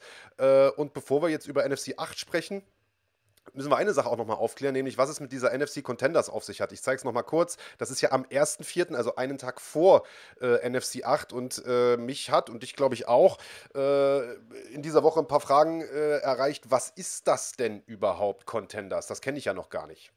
und 0.78 0.94
bevor 0.94 1.22
wir 1.22 1.30
jetzt 1.30 1.48
über 1.48 1.68
NFC 1.68 1.94
8 1.98 2.18
sprechen, 2.18 2.64
müssen 3.54 3.70
wir 3.70 3.78
eine 3.78 3.94
Sache 3.94 4.10
auch 4.10 4.18
nochmal 4.18 4.38
aufklären, 4.38 4.74
nämlich 4.74 4.98
was 4.98 5.10
es 5.10 5.20
mit 5.20 5.32
dieser 5.32 5.58
NFC 5.58 5.84
Contenders 5.84 6.30
auf 6.30 6.44
sich 6.44 6.62
hat. 6.62 6.72
Ich 6.72 6.82
zeige 6.82 6.98
es 6.98 7.04
nochmal 7.04 7.24
kurz. 7.24 7.58
Das 7.78 7.92
ist 7.92 8.02
ja 8.02 8.12
am 8.12 8.24
1.4., 8.24 8.96
also 8.96 9.16
einen 9.16 9.38
Tag 9.38 9.62
vor 9.62 10.04
äh, 10.42 10.68
NFC 10.70 11.04
8 11.06 11.34
und 11.34 11.64
äh, 11.66 11.98
mich 11.98 12.32
hat 12.32 12.50
und 12.50 12.64
dich 12.64 12.76
glaube 12.76 12.96
ich 12.96 13.08
auch 13.08 13.38
äh, 13.76 14.34
in 14.74 14.82
dieser 14.82 15.04
Woche 15.04 15.20
ein 15.20 15.28
paar 15.28 15.42
Fragen 15.42 15.82
äh, 15.82 16.18
erreicht. 16.20 16.66
Was 16.70 16.90
ist 16.90 17.28
das 17.28 17.54
denn 17.54 17.84
überhaupt, 17.86 18.46
Contenders? 18.46 19.08
Das 19.08 19.22
kenne 19.22 19.38
ich 19.38 19.46
ja 19.46 19.54
noch 19.54 19.70
gar 19.70 19.88
nicht. 19.88 20.12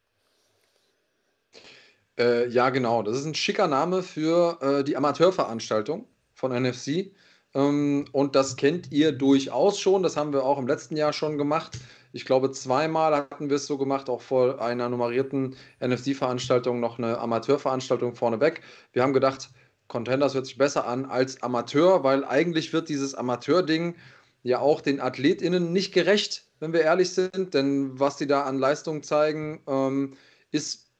Äh, 2.18 2.48
ja, 2.48 2.70
genau. 2.70 3.02
Das 3.02 3.16
ist 3.16 3.26
ein 3.26 3.34
schicker 3.34 3.66
Name 3.66 4.02
für 4.02 4.58
äh, 4.60 4.84
die 4.84 4.96
Amateurveranstaltung 4.96 6.06
von 6.32 6.52
NFC. 6.52 7.12
Ähm, 7.54 8.06
und 8.12 8.34
das 8.36 8.56
kennt 8.56 8.92
ihr 8.92 9.12
durchaus 9.12 9.78
schon. 9.78 10.02
Das 10.02 10.16
haben 10.16 10.32
wir 10.32 10.44
auch 10.44 10.58
im 10.58 10.66
letzten 10.66 10.96
Jahr 10.96 11.12
schon 11.12 11.38
gemacht. 11.38 11.78
Ich 12.16 12.24
glaube, 12.24 12.50
zweimal 12.50 13.14
hatten 13.14 13.50
wir 13.50 13.56
es 13.56 13.66
so 13.66 13.76
gemacht, 13.76 14.08
auch 14.08 14.22
vor 14.22 14.62
einer 14.62 14.88
nummerierten 14.88 15.54
NFC-Veranstaltung 15.80 16.80
noch 16.80 16.96
eine 16.96 17.18
Amateurveranstaltung 17.18 18.14
vorneweg. 18.14 18.62
Wir 18.94 19.02
haben 19.02 19.12
gedacht, 19.12 19.50
Contenders 19.86 20.32
hört 20.32 20.46
sich 20.46 20.56
besser 20.56 20.86
an 20.86 21.04
als 21.04 21.42
Amateur, 21.42 22.04
weil 22.04 22.24
eigentlich 22.24 22.72
wird 22.72 22.88
dieses 22.88 23.14
Amateur-Ding 23.14 23.96
ja 24.44 24.60
auch 24.60 24.80
den 24.80 24.98
AthletInnen 24.98 25.74
nicht 25.74 25.92
gerecht, 25.92 26.46
wenn 26.58 26.72
wir 26.72 26.80
ehrlich 26.80 27.10
sind. 27.10 27.52
Denn 27.52 28.00
was 28.00 28.16
die 28.16 28.26
da 28.26 28.44
an 28.44 28.58
Leistung 28.58 29.02
zeigen, 29.02 29.60
ähm, 29.66 30.14
ist, 30.52 30.90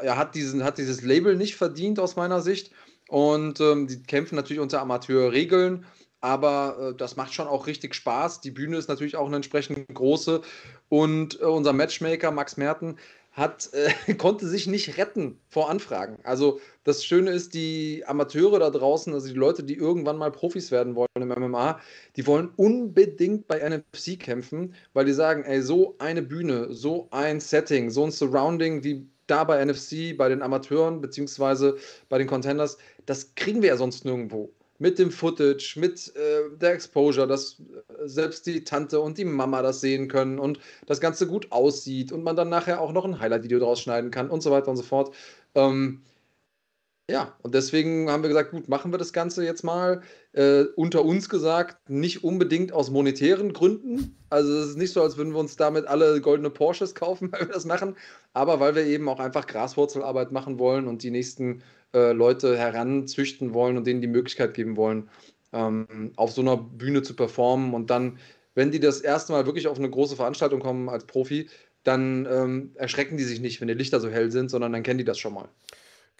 er 0.00 0.16
hat, 0.16 0.36
diesen, 0.36 0.62
hat 0.62 0.78
dieses 0.78 1.02
Label 1.02 1.34
nicht 1.34 1.56
verdient 1.56 1.98
aus 1.98 2.14
meiner 2.14 2.42
Sicht. 2.42 2.70
Und 3.08 3.58
ähm, 3.58 3.88
die 3.88 4.04
kämpfen 4.04 4.36
natürlich 4.36 4.60
unter 4.60 4.80
Amateurregeln 4.80 5.84
aber 6.20 6.90
äh, 6.90 6.94
das 6.96 7.16
macht 7.16 7.34
schon 7.34 7.48
auch 7.48 7.66
richtig 7.66 7.94
Spaß. 7.94 8.40
Die 8.40 8.50
Bühne 8.50 8.76
ist 8.76 8.88
natürlich 8.88 9.16
auch 9.16 9.26
eine 9.26 9.36
entsprechend 9.36 9.86
große 9.92 10.42
und 10.88 11.40
äh, 11.40 11.44
unser 11.44 11.72
Matchmaker 11.72 12.30
Max 12.30 12.56
Merten 12.56 12.96
hat, 13.32 13.70
äh, 13.72 14.14
konnte 14.14 14.46
sich 14.46 14.66
nicht 14.66 14.98
retten 14.98 15.38
vor 15.48 15.70
Anfragen. 15.70 16.18
Also 16.24 16.60
das 16.84 17.04
Schöne 17.04 17.30
ist, 17.30 17.54
die 17.54 18.04
Amateure 18.06 18.58
da 18.58 18.70
draußen, 18.70 19.12
also 19.12 19.28
die 19.28 19.34
Leute, 19.34 19.62
die 19.62 19.74
irgendwann 19.74 20.18
mal 20.18 20.32
Profis 20.32 20.70
werden 20.70 20.94
wollen 20.94 21.08
im 21.14 21.28
MMA, 21.28 21.80
die 22.16 22.26
wollen 22.26 22.50
unbedingt 22.56 23.46
bei 23.46 23.58
NFC 23.58 24.18
kämpfen, 24.18 24.74
weil 24.92 25.04
die 25.04 25.12
sagen, 25.12 25.44
ey, 25.44 25.62
so 25.62 25.96
eine 25.98 26.22
Bühne, 26.22 26.72
so 26.72 27.08
ein 27.10 27.40
Setting, 27.40 27.90
so 27.90 28.04
ein 28.04 28.10
Surrounding 28.10 28.84
wie 28.84 29.06
da 29.26 29.44
bei 29.44 29.64
NFC, 29.64 30.16
bei 30.16 30.28
den 30.28 30.42
Amateuren 30.42 31.00
beziehungsweise 31.00 31.76
bei 32.08 32.18
den 32.18 32.26
Contenders, 32.26 32.78
das 33.06 33.34
kriegen 33.36 33.62
wir 33.62 33.68
ja 33.68 33.76
sonst 33.76 34.04
nirgendwo 34.04 34.52
mit 34.80 34.98
dem 34.98 35.10
Footage, 35.12 35.78
mit 35.78 36.14
äh, 36.16 36.56
der 36.56 36.72
Exposure, 36.72 37.26
dass 37.26 37.60
äh, 37.60 38.08
selbst 38.08 38.46
die 38.46 38.64
Tante 38.64 38.98
und 39.00 39.18
die 39.18 39.26
Mama 39.26 39.62
das 39.62 39.80
sehen 39.80 40.08
können 40.08 40.38
und 40.38 40.58
das 40.86 41.00
Ganze 41.00 41.26
gut 41.26 41.52
aussieht 41.52 42.12
und 42.12 42.24
man 42.24 42.34
dann 42.34 42.48
nachher 42.48 42.80
auch 42.80 42.92
noch 42.92 43.04
ein 43.04 43.20
Highlight-Video 43.20 43.58
draus 43.58 43.80
schneiden 43.80 44.10
kann 44.10 44.30
und 44.30 44.42
so 44.42 44.50
weiter 44.50 44.68
und 44.68 44.78
so 44.78 44.82
fort. 44.82 45.14
Ähm, 45.54 46.00
ja, 47.10 47.36
und 47.42 47.54
deswegen 47.54 48.08
haben 48.08 48.22
wir 48.22 48.28
gesagt, 48.28 48.52
gut, 48.52 48.68
machen 48.68 48.92
wir 48.92 48.98
das 48.98 49.12
Ganze 49.12 49.44
jetzt 49.44 49.64
mal. 49.64 50.02
Äh, 50.32 50.62
unter 50.76 51.04
uns 51.04 51.28
gesagt, 51.28 51.90
nicht 51.90 52.22
unbedingt 52.22 52.72
aus 52.72 52.90
monetären 52.90 53.52
Gründen. 53.52 54.16
Also 54.30 54.56
es 54.58 54.70
ist 54.70 54.78
nicht 54.78 54.92
so, 54.92 55.02
als 55.02 55.16
würden 55.16 55.32
wir 55.32 55.40
uns 55.40 55.56
damit 55.56 55.86
alle 55.86 56.20
goldene 56.20 56.50
Porsches 56.50 56.94
kaufen, 56.94 57.32
weil 57.32 57.48
wir 57.48 57.54
das 57.54 57.64
machen, 57.64 57.96
aber 58.32 58.60
weil 58.60 58.76
wir 58.76 58.84
eben 58.84 59.08
auch 59.08 59.18
einfach 59.18 59.48
Graswurzelarbeit 59.48 60.30
machen 60.30 60.58
wollen 60.60 60.86
und 60.86 61.02
die 61.02 61.10
nächsten 61.10 61.62
äh, 61.92 62.12
Leute 62.12 62.56
heranzüchten 62.56 63.52
wollen 63.54 63.76
und 63.76 63.86
denen 63.86 64.00
die 64.00 64.06
Möglichkeit 64.06 64.54
geben 64.54 64.76
wollen, 64.76 65.10
ähm, 65.52 66.12
auf 66.14 66.30
so 66.30 66.42
einer 66.42 66.56
Bühne 66.56 67.02
zu 67.02 67.14
performen. 67.14 67.74
Und 67.74 67.90
dann, 67.90 68.18
wenn 68.54 68.70
die 68.70 68.78
das 68.78 69.00
erste 69.00 69.32
Mal 69.32 69.46
wirklich 69.46 69.66
auf 69.66 69.78
eine 69.78 69.90
große 69.90 70.14
Veranstaltung 70.14 70.60
kommen 70.60 70.88
als 70.88 71.04
Profi, 71.06 71.48
dann 71.82 72.28
ähm, 72.30 72.70
erschrecken 72.74 73.16
die 73.16 73.24
sich 73.24 73.40
nicht, 73.40 73.60
wenn 73.60 73.68
die 73.68 73.74
Lichter 73.74 73.98
so 73.98 74.10
hell 74.10 74.30
sind, 74.30 74.50
sondern 74.50 74.72
dann 74.72 74.84
kennen 74.84 74.98
die 74.98 75.04
das 75.04 75.18
schon 75.18 75.34
mal. 75.34 75.48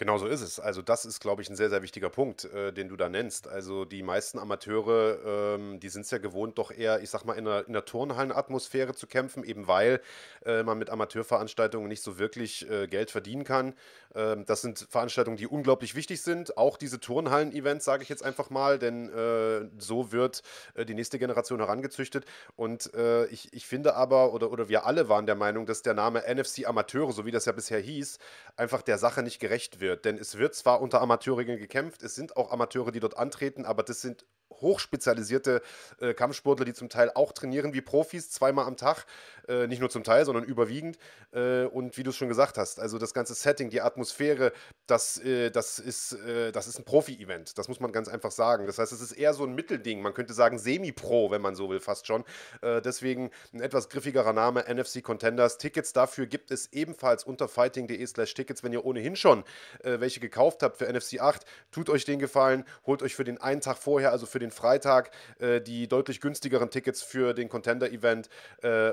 Genau 0.01 0.17
so 0.17 0.27
ist 0.27 0.41
es. 0.41 0.59
Also 0.59 0.81
das 0.81 1.05
ist, 1.05 1.21
glaube 1.21 1.43
ich, 1.43 1.51
ein 1.51 1.57
sehr, 1.57 1.69
sehr 1.69 1.83
wichtiger 1.83 2.09
Punkt, 2.09 2.47
äh, 2.47 2.73
den 2.73 2.89
du 2.89 2.97
da 2.97 3.11
nennst. 3.11 3.47
Also 3.47 3.85
die 3.85 4.03
meisten 4.03 4.39
Amateure, 4.39 5.19
ähm, 5.57 5.79
die 5.79 5.91
sind 5.91 6.07
es 6.07 6.11
ja 6.11 6.17
gewohnt, 6.17 6.57
doch 6.57 6.71
eher, 6.71 7.03
ich 7.03 7.11
sag 7.11 7.27
mal, 7.27 7.35
in 7.35 7.47
einer, 7.47 7.69
in 7.69 7.75
einer 7.75 7.85
Turnhallenatmosphäre 7.85 8.95
zu 8.95 9.07
kämpfen, 9.07 9.45
eben 9.45 9.69
weil 9.69 10.01
äh, 10.47 10.63
man 10.63 10.79
mit 10.79 10.89
Amateurveranstaltungen 10.89 11.87
nicht 11.87 12.03
so 12.03 12.19
wirklich 12.19 12.67
äh, 12.71 12.87
Geld 12.87 13.11
verdienen 13.11 13.45
kann. 13.45 13.75
Ähm, 14.15 14.47
das 14.47 14.63
sind 14.63 14.87
Veranstaltungen, 14.89 15.37
die 15.37 15.47
unglaublich 15.47 15.95
wichtig 15.95 16.23
sind. 16.23 16.57
Auch 16.57 16.79
diese 16.79 16.99
Turnhallen-Events, 16.99 17.85
sage 17.85 18.03
ich 18.03 18.09
jetzt 18.09 18.25
einfach 18.25 18.49
mal, 18.49 18.79
denn 18.79 19.11
äh, 19.11 19.69
so 19.77 20.13
wird 20.13 20.43
äh, 20.77 20.87
die 20.87 20.95
nächste 20.95 21.19
Generation 21.19 21.59
herangezüchtet. 21.59 22.25
Und 22.57 22.95
äh, 22.95 23.27
ich, 23.27 23.53
ich 23.53 23.67
finde 23.67 23.97
aber, 23.97 24.33
oder, 24.33 24.51
oder 24.51 24.71
wir 24.71 24.87
alle 24.87 25.11
waren 25.11 25.27
der 25.27 25.37
Meinung, 25.37 25.67
dass 25.67 25.83
der 25.83 25.93
Name 25.93 26.23
NFC 26.27 26.67
Amateure, 26.67 27.13
so 27.13 27.27
wie 27.27 27.33
das 27.33 27.45
ja 27.45 27.53
bisher 27.53 27.81
hieß, 27.81 28.19
einfach 28.57 28.81
der 28.81 28.97
Sache 28.97 29.23
nicht 29.23 29.41
gerecht 29.41 29.81
wird 29.81 29.90
wird. 29.91 30.05
Denn 30.07 30.17
es 30.17 30.39
wird 30.39 30.55
zwar 30.55 30.81
unter 30.81 31.03
Amateurregeln 31.03 31.59
gekämpft, 31.59 32.03
es 32.03 32.15
sind 32.15 32.37
auch 32.37 32.51
Amateure, 32.51 32.93
die 32.93 33.01
dort 33.01 33.19
antreten, 33.19 33.67
aber 33.67 33.83
das 33.83 34.01
sind 34.01 34.25
hochspezialisierte 34.51 35.63
äh, 36.01 36.15
Kampfsportler, 36.15 36.65
die 36.65 36.75
zum 36.75 36.89
Teil 36.89 37.11
auch 37.15 37.33
trainieren 37.33 37.73
wie 37.73 37.81
Profis, 37.81 38.31
zweimal 38.31 38.67
am 38.67 38.77
Tag. 38.77 39.07
Äh, 39.49 39.67
nicht 39.67 39.81
nur 39.81 39.91
zum 39.91 40.05
Teil, 40.05 40.25
sondern 40.25 40.45
überwiegend. 40.45 40.99
Äh, 41.33 41.65
und 41.65 41.97
wie 41.97 42.03
du 42.03 42.11
es 42.11 42.17
schon 42.17 42.29
gesagt 42.29 42.59
hast, 42.59 42.81
also 42.81 42.99
das 42.99 43.15
ganze 43.15 43.35
Setting, 43.35 43.71
die 43.71 43.81
Atmosphäre, 43.81 44.53
das, 44.87 45.19
äh, 45.19 45.51
das, 45.51 45.79
ist, 45.79 46.13
äh, 46.13 46.53
das 46.53 46.67
ist 46.67 46.79
ein 46.79 46.85
Profi-Event. 46.85 47.57
Das 47.59 47.69
muss 47.69 47.81
man 47.81 47.93
ganz 47.93 48.09
einfach 48.09 48.31
sagen. 48.31 48.67
Das 48.67 48.79
heißt, 48.79 48.93
es 48.93 49.01
ist 49.01 49.13
eher 49.13 49.35
so 49.35 49.45
ein 49.45 49.55
Mittelding. 49.55 50.03
Man 50.03 50.15
könnte 50.15 50.35
sagen 50.35 50.59
Semi-Pro, 50.59 51.31
wenn 51.31 51.43
man 51.43 51.55
so 51.55 51.71
will, 51.71 51.81
fast 51.81 52.07
schon. 52.07 52.25
Äh, 52.63 52.83
deswegen 52.83 53.31
ein 53.53 53.61
etwas 53.61 53.89
griffigerer 53.89 54.33
Name, 54.33 54.65
NFC 54.69 55.03
Contenders. 55.03 55.59
Tickets 55.59 55.93
dafür 55.93 56.27
gibt 56.27 56.51
es 56.51 56.73
ebenfalls 56.73 57.25
unter 57.25 57.49
fighting.de 57.49 58.07
slash 58.07 58.35
Tickets, 58.35 58.63
wenn 58.63 58.73
ihr 58.73 58.85
ohnehin 58.85 59.17
schon 59.17 59.45
welche 59.83 60.21
gekauft 60.21 60.63
habt 60.63 60.77
für 60.77 60.91
NFC 60.91 61.21
8. 61.21 61.45
Tut 61.71 61.91
euch 61.91 62.05
den 62.05 62.19
Gefallen, 62.19 62.65
holt 62.87 63.03
euch 63.03 63.15
für 63.15 63.25
den 63.25 63.39
einen 63.39 63.61
Tag 63.61 63.79
vorher, 63.79 64.13
also 64.13 64.27
für 64.27 64.39
den 64.41 64.51
Freitag, 64.51 65.11
die 65.41 65.89
deutlich 65.89 66.21
günstigeren 66.21 66.71
Tickets 66.71 67.03
für 67.03 67.35
den 67.35 67.49
Contender-Event 67.49 68.29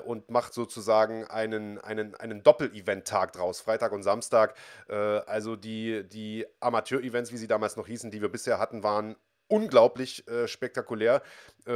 und 0.06 0.30
macht 0.30 0.48
macht 0.48 0.54
sozusagen 0.54 1.26
einen, 1.26 1.78
einen, 1.80 2.16
einen 2.16 2.44
Doppel-Event-Tag 2.44 3.34
draus, 3.34 3.60
Freitag 3.60 3.92
und 3.92 4.04
Samstag. 4.04 4.56
Äh, 4.88 4.94
also 4.94 5.56
die, 5.56 6.08
die 6.08 6.46
Amateur-Events, 6.62 7.34
wie 7.34 7.38
sie 7.38 7.48
damals 7.48 7.76
noch 7.76 7.88
hießen, 7.88 8.12
die 8.12 8.22
wir 8.22 8.30
bisher 8.30 8.60
hatten, 8.60 8.84
waren 8.84 9.16
unglaublich 9.48 10.28
äh, 10.28 10.48
spektakulär. 10.48 11.22
Äh, 11.66 11.72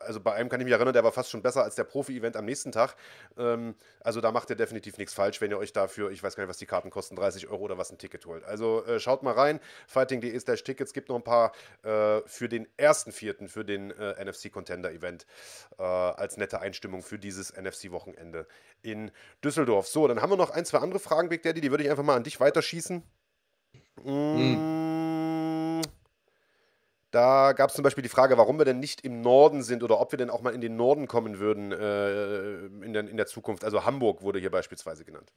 also 0.00 0.20
bei 0.20 0.34
einem 0.34 0.48
kann 0.48 0.60
ich 0.60 0.64
mich 0.64 0.72
erinnern, 0.72 0.92
der 0.92 1.04
war 1.04 1.12
fast 1.12 1.30
schon 1.30 1.42
besser 1.42 1.62
als 1.62 1.74
der 1.74 1.84
Profi-Event 1.84 2.36
am 2.36 2.44
nächsten 2.44 2.72
Tag. 2.72 2.96
Ähm, 3.38 3.74
also 4.00 4.20
da 4.20 4.32
macht 4.32 4.50
ihr 4.50 4.56
definitiv 4.56 4.98
nichts 4.98 5.14
falsch, 5.14 5.40
wenn 5.40 5.50
ihr 5.50 5.58
euch 5.58 5.72
dafür, 5.72 6.10
ich 6.10 6.22
weiß 6.22 6.36
gar 6.36 6.44
nicht, 6.44 6.50
was 6.50 6.58
die 6.58 6.66
Karten 6.66 6.90
kosten, 6.90 7.16
30 7.16 7.48
Euro 7.48 7.62
oder 7.62 7.78
was 7.78 7.90
ein 7.90 7.98
Ticket 7.98 8.26
holt. 8.26 8.44
Also 8.44 8.84
äh, 8.84 9.00
schaut 9.00 9.22
mal 9.22 9.32
rein, 9.32 9.60
fighting.de 9.86 10.38
slash 10.38 10.64
Tickets, 10.64 10.92
gibt 10.92 11.08
noch 11.08 11.16
ein 11.16 11.24
paar 11.24 11.52
äh, 11.82 12.20
für 12.26 12.48
den 12.48 12.68
ersten 12.76 13.12
Vierten, 13.12 13.48
für 13.48 13.64
den 13.64 13.90
äh, 13.90 14.24
NFC 14.24 14.52
Contender 14.52 14.92
Event 14.92 15.26
äh, 15.78 15.82
als 15.82 16.36
nette 16.36 16.60
Einstimmung 16.60 17.02
für 17.02 17.18
dieses 17.18 17.54
NFC-Wochenende 17.56 18.46
in 18.82 19.10
Düsseldorf. 19.42 19.88
So, 19.88 20.06
dann 20.06 20.20
haben 20.20 20.30
wir 20.30 20.36
noch 20.36 20.50
ein, 20.50 20.64
zwei 20.64 20.78
andere 20.78 21.00
Fragen, 21.00 21.28
Big 21.28 21.42
Daddy, 21.42 21.60
die 21.60 21.70
würde 21.70 21.84
ich 21.84 21.90
einfach 21.90 22.04
mal 22.04 22.16
an 22.16 22.24
dich 22.24 22.40
weiterschießen. 22.40 23.02
Mmh. 24.04 25.05
Da 27.10 27.52
gab 27.52 27.70
es 27.70 27.76
zum 27.76 27.84
Beispiel 27.84 28.02
die 28.02 28.08
Frage, 28.08 28.36
warum 28.36 28.58
wir 28.58 28.64
denn 28.64 28.80
nicht 28.80 29.02
im 29.02 29.20
Norden 29.20 29.62
sind 29.62 29.82
oder 29.82 30.00
ob 30.00 30.12
wir 30.12 30.18
denn 30.18 30.30
auch 30.30 30.42
mal 30.42 30.54
in 30.54 30.60
den 30.60 30.76
Norden 30.76 31.06
kommen 31.06 31.38
würden 31.38 31.72
äh, 31.72 32.66
in, 32.84 32.92
der, 32.92 33.08
in 33.08 33.16
der 33.16 33.26
Zukunft. 33.26 33.64
Also 33.64 33.84
Hamburg 33.84 34.22
wurde 34.22 34.38
hier 34.38 34.50
beispielsweise 34.50 35.04
genannt. 35.04 35.32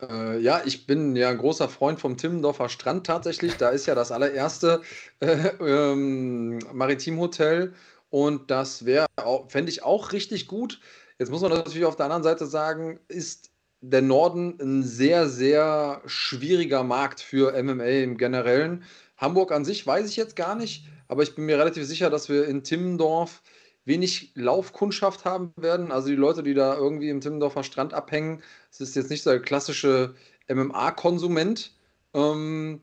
Äh, 0.00 0.38
ja, 0.38 0.62
ich 0.64 0.86
bin 0.86 1.16
ja 1.16 1.30
ein 1.30 1.38
großer 1.38 1.68
Freund 1.68 2.00
vom 2.00 2.16
Timmendorfer 2.16 2.68
Strand 2.68 3.06
tatsächlich. 3.06 3.56
Da 3.56 3.70
ist 3.70 3.86
ja 3.86 3.94
das 3.94 4.12
allererste 4.12 4.82
äh, 5.20 5.48
ähm, 5.60 6.58
Maritimhotel 6.72 7.74
und 8.10 8.50
das 8.50 8.84
wäre, 8.84 9.06
fände 9.48 9.70
ich 9.70 9.82
auch 9.82 10.12
richtig 10.12 10.46
gut. 10.46 10.80
Jetzt 11.18 11.30
muss 11.30 11.40
man 11.40 11.50
natürlich 11.50 11.84
auf 11.84 11.96
der 11.96 12.06
anderen 12.06 12.24
Seite 12.24 12.46
sagen, 12.46 12.98
ist 13.08 13.50
der 13.80 14.02
Norden 14.02 14.58
ein 14.60 14.82
sehr, 14.82 15.28
sehr 15.28 16.02
schwieriger 16.06 16.84
Markt 16.84 17.20
für 17.20 17.60
MMA 17.60 17.84
im 17.84 18.16
Generellen. 18.16 18.84
Hamburg 19.22 19.52
an 19.52 19.64
sich 19.64 19.86
weiß 19.86 20.08
ich 20.08 20.16
jetzt 20.16 20.36
gar 20.36 20.56
nicht, 20.56 20.84
aber 21.08 21.22
ich 21.22 21.34
bin 21.34 21.46
mir 21.46 21.58
relativ 21.58 21.86
sicher, 21.86 22.10
dass 22.10 22.28
wir 22.28 22.46
in 22.46 22.64
Timmendorf 22.64 23.42
wenig 23.84 24.32
Laufkundschaft 24.34 25.24
haben 25.24 25.52
werden. 25.56 25.92
Also 25.92 26.08
die 26.08 26.16
Leute, 26.16 26.42
die 26.42 26.54
da 26.54 26.76
irgendwie 26.76 27.08
im 27.08 27.20
Timmendorfer 27.20 27.62
Strand 27.62 27.94
abhängen, 27.94 28.42
das 28.70 28.80
ist 28.80 28.96
jetzt 28.96 29.10
nicht 29.10 29.22
so 29.22 29.30
der 29.30 29.40
klassische 29.40 30.14
MMA-Konsument. 30.48 31.72
Ähm, 32.14 32.80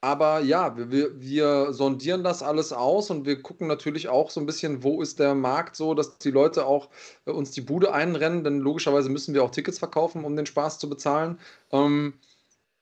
aber 0.00 0.40
ja, 0.40 0.76
wir, 0.90 1.18
wir 1.20 1.72
sondieren 1.72 2.24
das 2.24 2.42
alles 2.42 2.74
aus 2.74 3.10
und 3.10 3.24
wir 3.24 3.40
gucken 3.40 3.66
natürlich 3.68 4.08
auch 4.08 4.30
so 4.30 4.40
ein 4.40 4.46
bisschen, 4.46 4.82
wo 4.82 5.00
ist 5.00 5.18
der 5.18 5.34
Markt 5.34 5.76
so, 5.76 5.94
dass 5.94 6.18
die 6.18 6.30
Leute 6.30 6.66
auch 6.66 6.90
äh, 7.26 7.30
uns 7.30 7.52
die 7.52 7.62
Bude 7.62 7.92
einrennen, 7.94 8.44
denn 8.44 8.58
logischerweise 8.58 9.08
müssen 9.08 9.32
wir 9.32 9.42
auch 9.42 9.50
Tickets 9.50 9.78
verkaufen, 9.78 10.24
um 10.24 10.36
den 10.36 10.46
Spaß 10.46 10.78
zu 10.78 10.90
bezahlen. 10.90 11.38
Ähm, 11.72 12.14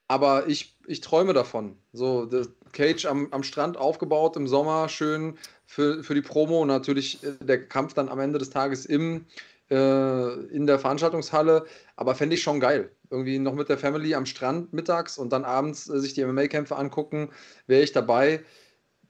aber 0.07 0.47
ich, 0.47 0.77
ich 0.87 1.01
träume 1.01 1.33
davon. 1.33 1.77
So, 1.93 2.29
Cage 2.71 3.05
am, 3.05 3.27
am 3.31 3.43
Strand 3.43 3.77
aufgebaut 3.77 4.35
im 4.35 4.47
Sommer, 4.47 4.89
schön 4.89 5.37
für, 5.65 6.03
für 6.03 6.15
die 6.15 6.21
Promo 6.21 6.61
und 6.61 6.67
natürlich 6.67 7.23
äh, 7.23 7.33
der 7.41 7.67
Kampf 7.67 7.93
dann 7.93 8.09
am 8.09 8.19
Ende 8.19 8.39
des 8.39 8.49
Tages 8.49 8.85
im, 8.85 9.25
äh, 9.69 10.33
in 10.47 10.67
der 10.67 10.79
Veranstaltungshalle. 10.79 11.65
Aber 11.95 12.15
fände 12.15 12.35
ich 12.35 12.41
schon 12.41 12.59
geil. 12.59 12.91
Irgendwie 13.09 13.39
noch 13.39 13.53
mit 13.53 13.69
der 13.69 13.77
Family 13.77 14.15
am 14.15 14.25
Strand 14.25 14.73
mittags 14.73 15.17
und 15.17 15.31
dann 15.31 15.45
abends 15.45 15.89
äh, 15.89 15.99
sich 15.99 16.13
die 16.13 16.25
MMA-Kämpfe 16.25 16.75
angucken, 16.75 17.29
wäre 17.67 17.83
ich 17.83 17.91
dabei. 17.91 18.43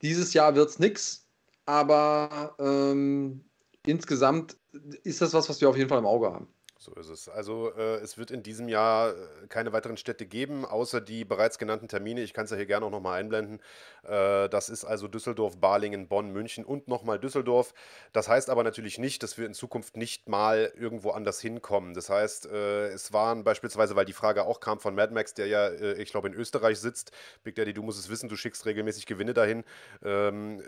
Dieses 0.02 0.34
Jahr 0.34 0.56
wird 0.56 0.70
es 0.70 0.80
nichts, 0.80 1.28
aber 1.66 2.56
ähm, 2.60 3.44
insgesamt 3.86 4.58
ist 5.04 5.22
das 5.22 5.34
was, 5.34 5.50
was 5.50 5.62
wir 5.62 5.70
auf 5.70 5.78
jeden 5.78 5.90
Fall 5.90 6.00
im 6.00 6.06
Auge 6.06 6.32
haben. 6.32 6.48
So 6.84 6.94
ist 6.96 7.08
es. 7.08 7.30
Also 7.30 7.72
äh, 7.78 8.00
es 8.00 8.18
wird 8.18 8.30
in 8.30 8.44
diesem 8.44 8.68
Jahr 8.68 9.12
äh, 9.12 9.48
keine 9.48 9.72
weiteren 9.72 9.96
Städte 9.96 10.26
geben, 10.26 10.66
außer 10.66 11.00
die 11.00 11.24
bereits 11.24 11.58
genannten 11.58 11.88
Termine. 11.88 12.22
Ich 12.22 12.34
kann 12.34 12.44
es 12.44 12.52
ja 12.52 12.58
hier 12.58 12.66
gerne 12.66 12.86
auch 12.86 12.92
nochmal 12.92 13.22
einblenden. 13.22 13.62
Äh, 14.04 14.50
das 14.50 14.68
ist 14.68 14.84
also 14.84 15.08
Düsseldorf, 15.08 15.56
Balingen, 15.62 16.10
Bonn, 16.10 16.32
München 16.34 16.66
und 16.66 16.90
nochmal 16.90 17.20
Düsseldorf. 17.20 17.74
Das 18.12 18.28
heißt 18.28 18.50
aber 18.50 18.66
natürlich 18.66 18.98
nicht, 18.98 19.24
dass 19.24 19.38
wir 19.38 19.46
in 19.46 19.54
Zukunft 19.54 19.96
nicht 19.96 20.28
mal 20.28 20.74
irgendwo 20.78 21.12
anders 21.12 21.40
hinkommen. 21.40 21.94
Das 21.94 22.10
heißt, 22.10 22.48
äh, 22.48 22.88
es 22.88 23.14
waren 23.14 23.46
beispielsweise, 23.46 23.96
weil 23.96 24.04
die 24.04 24.12
Frage 24.12 24.44
auch 24.44 24.60
kam 24.60 24.82
von 24.82 24.94
Mad 24.94 25.14
Max, 25.14 25.34
der 25.34 25.48
ja, 25.48 25.68
äh, 25.70 25.94
ich 26.02 26.12
glaube, 26.12 26.28
in 26.28 26.34
Österreich 26.34 26.80
sitzt. 26.82 27.14
Big 27.46 27.56
Daddy, 27.56 27.74
du 27.74 27.82
musst 27.82 27.98
es 27.98 28.10
wissen, 28.10 28.28
du 28.28 28.36
schickst 28.36 28.66
regelmäßig 28.66 29.06
Gewinne 29.06 29.34
dahin. 29.34 29.64
Ähm, 30.04 30.62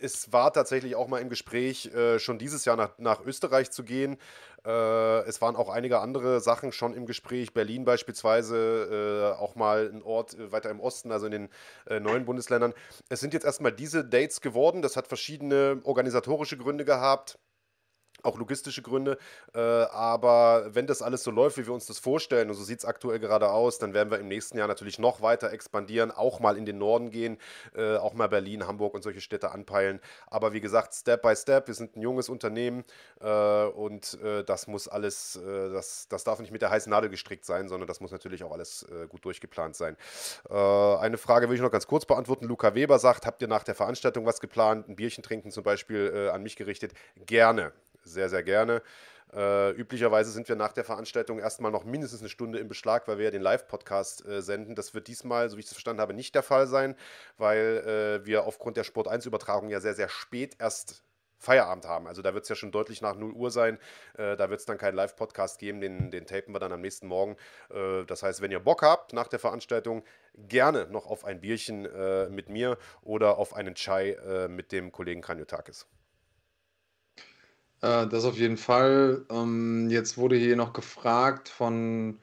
es 0.00 0.32
war 0.32 0.52
tatsächlich 0.52 0.96
auch 0.96 1.08
mal 1.08 1.20
im 1.20 1.28
Gespräch, 1.28 1.86
äh, 1.94 2.18
schon 2.18 2.38
dieses 2.38 2.64
Jahr 2.64 2.76
nach, 2.76 2.98
nach 2.98 3.24
Österreich 3.24 3.70
zu 3.70 3.84
gehen. 3.84 4.16
Äh, 4.64 5.20
es 5.28 5.40
waren 5.40 5.56
auch 5.56 5.68
einige 5.68 6.00
andere 6.00 6.40
Sachen 6.40 6.72
schon 6.72 6.94
im 6.94 7.06
Gespräch. 7.06 7.52
Berlin 7.52 7.84
beispielsweise, 7.84 9.34
äh, 9.36 9.40
auch 9.40 9.54
mal 9.54 9.90
ein 9.92 10.02
Ort 10.02 10.34
äh, 10.34 10.50
weiter 10.50 10.70
im 10.70 10.80
Osten, 10.80 11.12
also 11.12 11.26
in 11.26 11.32
den 11.32 11.48
äh, 11.86 12.00
neuen 12.00 12.24
Bundesländern. 12.24 12.74
Es 13.08 13.20
sind 13.20 13.34
jetzt 13.34 13.44
erstmal 13.44 13.72
diese 13.72 14.04
Dates 14.04 14.40
geworden. 14.40 14.82
Das 14.82 14.96
hat 14.96 15.06
verschiedene 15.06 15.80
organisatorische 15.84 16.56
Gründe 16.56 16.84
gehabt 16.84 17.38
auch 18.22 18.38
logistische 18.38 18.82
Gründe. 18.82 19.18
Äh, 19.54 19.60
aber 19.60 20.74
wenn 20.74 20.86
das 20.86 21.02
alles 21.02 21.22
so 21.22 21.30
läuft, 21.30 21.58
wie 21.58 21.66
wir 21.66 21.74
uns 21.74 21.86
das 21.86 21.98
vorstellen, 21.98 22.48
und 22.48 22.56
so 22.56 22.64
sieht 22.64 22.80
es 22.80 22.84
aktuell 22.84 23.18
gerade 23.18 23.50
aus, 23.50 23.78
dann 23.78 23.94
werden 23.94 24.10
wir 24.10 24.18
im 24.18 24.28
nächsten 24.28 24.58
Jahr 24.58 24.68
natürlich 24.68 24.98
noch 24.98 25.22
weiter 25.22 25.52
expandieren, 25.52 26.10
auch 26.10 26.40
mal 26.40 26.56
in 26.56 26.66
den 26.66 26.78
Norden 26.78 27.10
gehen, 27.10 27.38
äh, 27.74 27.96
auch 27.96 28.14
mal 28.14 28.28
Berlin, 28.28 28.66
Hamburg 28.66 28.94
und 28.94 29.02
solche 29.02 29.20
Städte 29.20 29.50
anpeilen. 29.50 30.00
Aber 30.26 30.52
wie 30.52 30.60
gesagt, 30.60 30.94
Step 30.94 31.22
by 31.22 31.34
Step, 31.36 31.66
wir 31.66 31.74
sind 31.74 31.96
ein 31.96 32.02
junges 32.02 32.28
Unternehmen 32.28 32.84
äh, 33.20 33.64
und 33.66 34.18
äh, 34.22 34.44
das 34.44 34.66
muss 34.66 34.88
alles, 34.88 35.36
äh, 35.36 35.70
das, 35.70 36.08
das 36.08 36.24
darf 36.24 36.40
nicht 36.40 36.52
mit 36.52 36.62
der 36.62 36.70
heißen 36.70 36.90
Nadel 36.90 37.10
gestrickt 37.10 37.44
sein, 37.44 37.68
sondern 37.68 37.86
das 37.86 38.00
muss 38.00 38.10
natürlich 38.10 38.44
auch 38.44 38.52
alles 38.52 38.84
äh, 38.84 39.06
gut 39.06 39.24
durchgeplant 39.24 39.76
sein. 39.76 39.96
eine 40.48 41.18
Frage 41.18 41.48
will 41.48 41.56
ich 41.56 41.62
noch 41.62 41.70
ganz 41.70 41.86
kurz 41.86 42.04
beantworten. 42.04 42.46
Luca 42.46 42.74
Weber 42.74 42.98
sagt, 42.98 43.26
habt 43.26 43.42
ihr 43.42 43.48
nach 43.48 43.64
der 43.64 43.74
Veranstaltung 43.74 44.26
was 44.26 44.40
geplant? 44.40 44.88
Ein 44.88 44.96
Bierchen 44.96 45.22
trinken 45.22 45.50
zum 45.50 45.64
Beispiel 45.64 46.30
an 46.32 46.42
mich 46.42 46.56
gerichtet? 46.56 46.92
Gerne 47.26 47.72
sehr, 48.06 48.28
sehr 48.28 48.42
gerne. 48.42 48.82
Äh, 49.32 49.72
üblicherweise 49.72 50.30
sind 50.30 50.48
wir 50.48 50.56
nach 50.56 50.72
der 50.72 50.84
Veranstaltung 50.84 51.38
erstmal 51.38 51.72
noch 51.72 51.84
mindestens 51.84 52.20
eine 52.20 52.28
Stunde 52.28 52.58
im 52.58 52.68
Beschlag, 52.68 53.08
weil 53.08 53.18
wir 53.18 53.26
ja 53.26 53.30
den 53.30 53.42
Live-Podcast 53.42 54.26
äh, 54.26 54.40
senden. 54.40 54.74
Das 54.74 54.94
wird 54.94 55.08
diesmal, 55.08 55.50
so 55.50 55.56
wie 55.56 55.60
ich 55.60 55.66
es 55.66 55.72
verstanden 55.72 56.00
habe, 56.00 56.14
nicht 56.14 56.34
der 56.34 56.44
Fall 56.44 56.66
sein, 56.66 56.94
weil 57.36 58.20
äh, 58.22 58.26
wir 58.26 58.44
aufgrund 58.44 58.76
der 58.76 58.84
Sport 58.84 59.08
1-Übertragung 59.08 59.68
ja 59.68 59.80
sehr, 59.80 59.94
sehr 59.94 60.08
spät 60.08 60.56
erst 60.60 61.02
Feierabend 61.38 61.86
haben. 61.86 62.06
Also 62.06 62.22
da 62.22 62.34
wird 62.34 62.44
es 62.44 62.48
ja 62.48 62.56
schon 62.56 62.72
deutlich 62.72 63.02
nach 63.02 63.14
0 63.14 63.32
Uhr 63.32 63.50
sein. 63.50 63.78
Äh, 64.16 64.36
da 64.36 64.48
wird 64.48 64.60
es 64.60 64.66
dann 64.66 64.78
keinen 64.78 64.94
Live-Podcast 64.94 65.58
geben, 65.58 65.80
den, 65.80 66.10
den 66.10 66.26
tapen 66.26 66.54
wir 66.54 66.60
dann 66.60 66.72
am 66.72 66.80
nächsten 66.80 67.06
Morgen. 67.08 67.36
Äh, 67.70 68.04
das 68.04 68.22
heißt, 68.22 68.40
wenn 68.40 68.50
ihr 68.52 68.60
Bock 68.60 68.82
habt 68.82 69.12
nach 69.12 69.28
der 69.28 69.38
Veranstaltung, 69.38 70.04
gerne 70.34 70.86
noch 70.88 71.06
auf 71.06 71.24
ein 71.24 71.40
Bierchen 71.40 71.84
äh, 71.86 72.28
mit 72.28 72.48
mir 72.48 72.78
oder 73.02 73.38
auf 73.38 73.54
einen 73.54 73.74
Chai 73.74 74.12
äh, 74.12 74.48
mit 74.48 74.72
dem 74.72 74.92
Kollegen 74.92 75.20
Kranjotakis. 75.20 75.86
Äh, 77.82 78.06
das 78.08 78.24
auf 78.24 78.36
jeden 78.38 78.56
Fall. 78.56 79.24
Ähm, 79.30 79.88
jetzt 79.90 80.16
wurde 80.18 80.36
hier 80.36 80.56
noch 80.56 80.72
gefragt 80.72 81.48
von 81.48 82.18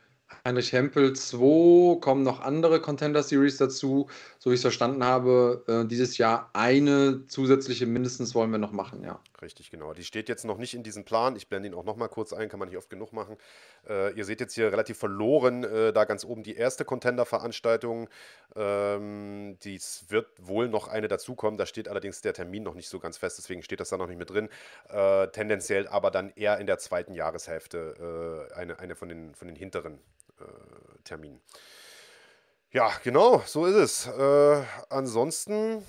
Heinrich 0.45 0.71
Hempel 0.73 1.13
2 1.13 1.99
kommen 1.99 2.23
noch 2.23 2.41
andere 2.41 2.81
Contender 2.81 3.23
Series 3.23 3.57
dazu. 3.57 4.07
So 4.39 4.49
wie 4.49 4.55
ich 4.55 4.59
es 4.59 4.63
verstanden 4.63 5.03
habe, 5.03 5.63
äh, 5.67 5.88
dieses 5.88 6.17
Jahr 6.17 6.49
eine 6.53 7.25
zusätzliche 7.27 7.86
mindestens 7.86 8.36
wollen 8.36 8.51
wir 8.51 8.57
noch 8.57 8.71
machen, 8.71 9.03
ja. 9.03 9.19
Richtig, 9.43 9.71
genau. 9.71 9.93
Die 9.93 10.05
steht 10.05 10.29
jetzt 10.29 10.45
noch 10.45 10.57
nicht 10.57 10.73
in 10.73 10.84
diesem 10.84 11.03
Plan. 11.03 11.36
Ich 11.36 11.49
blende 11.49 11.67
ihn 11.67 11.75
auch 11.75 11.84
noch 11.84 11.97
mal 11.97 12.07
kurz 12.07 12.31
ein, 12.31 12.47
kann 12.47 12.59
man 12.59 12.69
nicht 12.69 12.77
oft 12.77 12.89
genug 12.89 13.11
machen. 13.11 13.38
Äh, 13.88 14.13
ihr 14.13 14.23
seht 14.23 14.39
jetzt 14.39 14.53
hier 14.53 14.71
relativ 14.71 14.97
verloren, 14.97 15.63
äh, 15.65 15.91
da 15.91 16.05
ganz 16.05 16.23
oben 16.23 16.43
die 16.43 16.55
erste 16.55 16.86
Contender-Veranstaltung. 16.86 18.09
Ähm, 18.55 19.57
dies 19.63 20.05
wird 20.07 20.27
wohl 20.38 20.69
noch 20.69 20.88
eine 20.88 21.09
dazukommen. 21.09 21.57
Da 21.57 21.65
steht 21.65 21.89
allerdings 21.89 22.21
der 22.21 22.34
Termin 22.34 22.63
noch 22.63 22.75
nicht 22.75 22.88
so 22.88 22.99
ganz 22.99 23.17
fest, 23.17 23.38
deswegen 23.38 23.63
steht 23.63 23.81
das 23.81 23.89
da 23.89 23.97
noch 23.97 24.07
nicht 24.07 24.17
mit 24.17 24.29
drin. 24.29 24.49
Äh, 24.88 25.27
tendenziell 25.27 25.88
aber 25.88 26.09
dann 26.09 26.31
eher 26.36 26.57
in 26.59 26.67
der 26.67 26.77
zweiten 26.77 27.13
Jahreshälfte 27.13 28.47
äh, 28.49 28.53
eine, 28.53 28.79
eine 28.79 28.95
von, 28.95 29.09
den, 29.09 29.36
von 29.36 29.47
den 29.47 29.57
hinteren 29.57 29.99
äh, 30.39 31.03
Terminen. 31.03 31.41
Ja, 32.71 32.91
genau, 33.03 33.43
so 33.45 33.65
ist 33.65 33.76
es. 33.76 34.07
Äh, 34.07 34.63
ansonsten, 34.89 35.86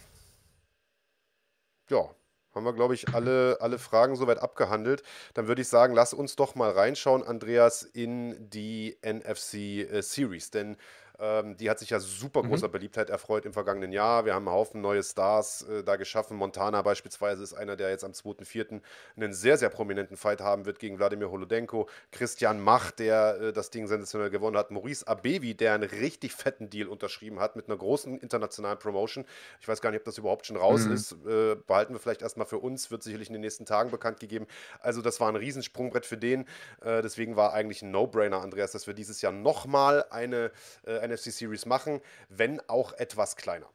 ja, 1.89 2.11
haben 2.55 2.64
wir, 2.64 2.72
glaube 2.72 2.95
ich, 2.95 3.09
alle, 3.14 3.59
alle 3.61 3.78
Fragen 3.78 4.16
soweit 4.16 4.39
abgehandelt. 4.39 5.03
Dann 5.35 5.49
würde 5.49 5.62
ich 5.62 5.68
sagen, 5.68 5.95
lass 5.95 6.14
uns 6.14 6.37
doch 6.37 6.55
mal 6.55 6.70
reinschauen, 6.70 7.22
Andreas, 7.24 7.82
in 7.82 8.49
die 8.51 8.97
NFC 9.03 9.55
äh, 9.55 10.03
Series. 10.03 10.51
Denn 10.51 10.76
ähm, 11.19 11.57
die 11.57 11.71
hat 11.71 11.79
sich 11.79 11.91
ja 11.91 12.01
super 12.01 12.43
mhm. 12.43 12.49
großer 12.49 12.69
mhm. 12.69 12.73
Beliebtheit 12.73 13.11
erfreut 13.11 13.47
im 13.47 13.53
vergangenen 13.53 13.93
Jahr. 13.93 14.25
Wir 14.25 14.35
haben 14.35 14.49
einen 14.49 14.57
Haufen 14.57 14.81
neue 14.81 15.03
Stars 15.03 15.62
äh, 15.62 15.85
da 15.85 15.97
geschaffen. 15.97 16.37
Montana 16.37 16.83
beispielsweise 16.83 17.43
ist 17.43 17.55
einer, 17.55 17.77
der 17.77 17.91
jetzt 17.91 18.05
am 18.05 18.12
2.4. 18.12 18.81
einen 19.17 19.33
sehr, 19.33 19.57
sehr 19.57 19.69
prominenten 19.69 20.17
Fight 20.17 20.41
haben 20.41 20.67
wird 20.67 20.81
gegen 20.81 20.99
Wladimir 20.99 21.31
Holodenko. 21.31 21.89
Christian 22.11 22.61
Mach, 22.61 22.91
der 22.91 23.41
äh, 23.41 23.53
das 23.53 23.71
Ding 23.71 23.87
sensationell 23.87 24.31
gewonnen 24.31 24.57
hat. 24.57 24.73
Maurice 24.73 25.07
Abevi, 25.07 25.55
der 25.55 25.75
einen 25.75 25.89
richtig 25.89 26.33
fetten 26.33 26.69
Deal 26.69 26.89
unterschrieben 26.89 27.39
hat 27.39 27.55
mit 27.55 27.69
einer 27.69 27.77
großen 27.77 28.19
internationalen 28.19 28.79
Promotion. 28.79 29.25
Ich 29.61 29.69
weiß 29.69 29.81
gar 29.81 29.91
nicht, 29.91 30.01
ob 30.01 30.05
das 30.05 30.19
überhaupt 30.19 30.47
schon 30.47 30.57
raus 30.57 30.85
mhm. 30.87 30.95
ist. 30.95 31.12
Äh, 31.27 31.55
behalten 31.67 31.93
wir 31.95 32.01
vielleicht 32.01 32.23
erstmal 32.23 32.47
für 32.47 32.59
uns, 32.59 32.91
wird 32.91 33.05
sicherlich 33.05 33.29
in 33.29 33.35
den 33.35 33.43
nächsten 33.43 33.67
Tagen 33.67 33.93
bekannt 33.93 34.19
gegeben. 34.19 34.47
Also 34.81 35.01
das 35.01 35.21
war 35.21 35.29
ein 35.29 35.37
Riesensprungbrett 35.37 36.07
für 36.07 36.17
den. 36.17 36.43
Äh, 36.83 37.03
deswegen 37.03 37.37
war 37.37 37.53
eigentlich 37.53 37.83
ein 37.83 37.93
No-Brainer, 37.93 38.41
Andreas, 38.41 38.73
dass 38.73 38.89
wir 38.89 38.95
dieses 38.95 39.23
Jahr 39.23 39.33
nochmal 39.33 40.05
eine 40.11 40.51
äh, 40.87 41.05
NFC 41.15 41.33
Series 41.33 41.67
machen, 41.67 42.01
wenn 42.29 42.61
auch 42.69 42.93
etwas 42.95 43.37
kleiner. 43.37 43.69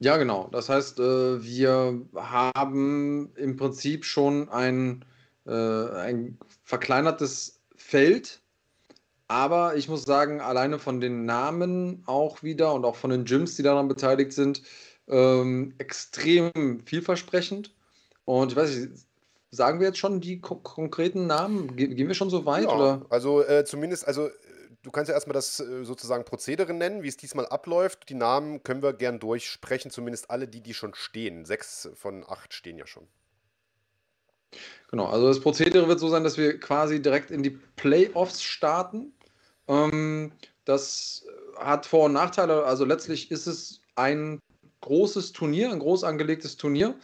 Ja, 0.00 0.16
genau. 0.16 0.48
Das 0.52 0.68
heißt, 0.68 1.00
äh, 1.00 1.42
wir 1.42 2.06
haben 2.14 3.32
im 3.34 3.56
Prinzip 3.56 4.04
schon 4.04 4.48
ein, 4.48 5.04
äh, 5.46 5.52
ein 5.52 6.38
verkleinertes 6.62 7.60
Feld. 7.74 8.40
Aber 9.26 9.76
ich 9.76 9.88
muss 9.88 10.04
sagen, 10.04 10.40
alleine 10.40 10.78
von 10.78 11.00
den 11.00 11.26
Namen 11.26 12.02
auch 12.06 12.42
wieder 12.42 12.72
und 12.74 12.84
auch 12.84 12.96
von 12.96 13.10
den 13.10 13.24
Gyms, 13.24 13.56
die 13.56 13.62
daran 13.62 13.88
beteiligt 13.88 14.32
sind, 14.32 14.62
ähm, 15.08 15.74
extrem 15.78 16.80
vielversprechend. 16.86 17.74
Und 18.24 18.52
ich 18.52 18.56
weiß 18.56 18.76
nicht, 18.76 18.92
sagen 19.50 19.80
wir 19.80 19.88
jetzt 19.88 19.98
schon 19.98 20.20
die 20.20 20.40
ko 20.40 20.56
konkreten 20.56 21.26
Namen? 21.26 21.76
Ge 21.76 21.88
gehen 21.88 22.08
wir 22.08 22.14
schon 22.14 22.30
so 22.30 22.46
weit? 22.46 22.64
Ja, 22.64 22.74
oder? 22.74 23.06
Also 23.10 23.42
äh, 23.42 23.64
zumindest, 23.64 24.06
also 24.06 24.28
du 24.88 24.92
kannst 24.92 25.08
ja 25.10 25.14
erstmal 25.14 25.34
das 25.34 25.60
äh, 25.60 25.84
sozusagen 25.84 26.24
Prozedere 26.24 26.72
nennen, 26.72 27.02
wie 27.02 27.08
es 27.08 27.18
diesmal 27.18 27.46
abläuft. 27.46 28.08
Die 28.08 28.14
Namen 28.14 28.62
können 28.62 28.82
wir 28.82 28.94
gern 28.94 29.20
durchsprechen, 29.20 29.90
zumindest 29.90 30.30
alle 30.30 30.48
die, 30.48 30.62
die 30.62 30.74
schon 30.74 30.94
stehen. 30.94 31.44
Sechs 31.44 31.90
von 31.94 32.24
acht 32.26 32.54
stehen 32.54 32.78
ja 32.78 32.86
schon. 32.86 33.06
Genau, 34.90 35.06
also 35.06 35.28
das 35.28 35.40
Prozedere 35.40 35.86
wird 35.88 36.00
so 36.00 36.08
sein, 36.08 36.24
dass 36.24 36.38
wir 36.38 36.58
quasi 36.58 37.02
direkt 37.02 37.30
in 37.30 37.42
die 37.42 37.50
Playoffs 37.50 38.42
starten. 38.42 39.12
Ähm, 39.68 40.32
das 40.64 41.26
hat 41.58 41.84
Vor- 41.84 42.06
und 42.06 42.14
Nachteile. 42.14 42.64
Also 42.64 42.86
letztlich 42.86 43.30
ist 43.30 43.46
es 43.46 43.82
ein 43.94 44.40
großes 44.80 45.32
Turnier, 45.32 45.70
ein 45.70 45.80
groß 45.80 46.04
angelegtes 46.04 46.56
Turnier. 46.56 46.94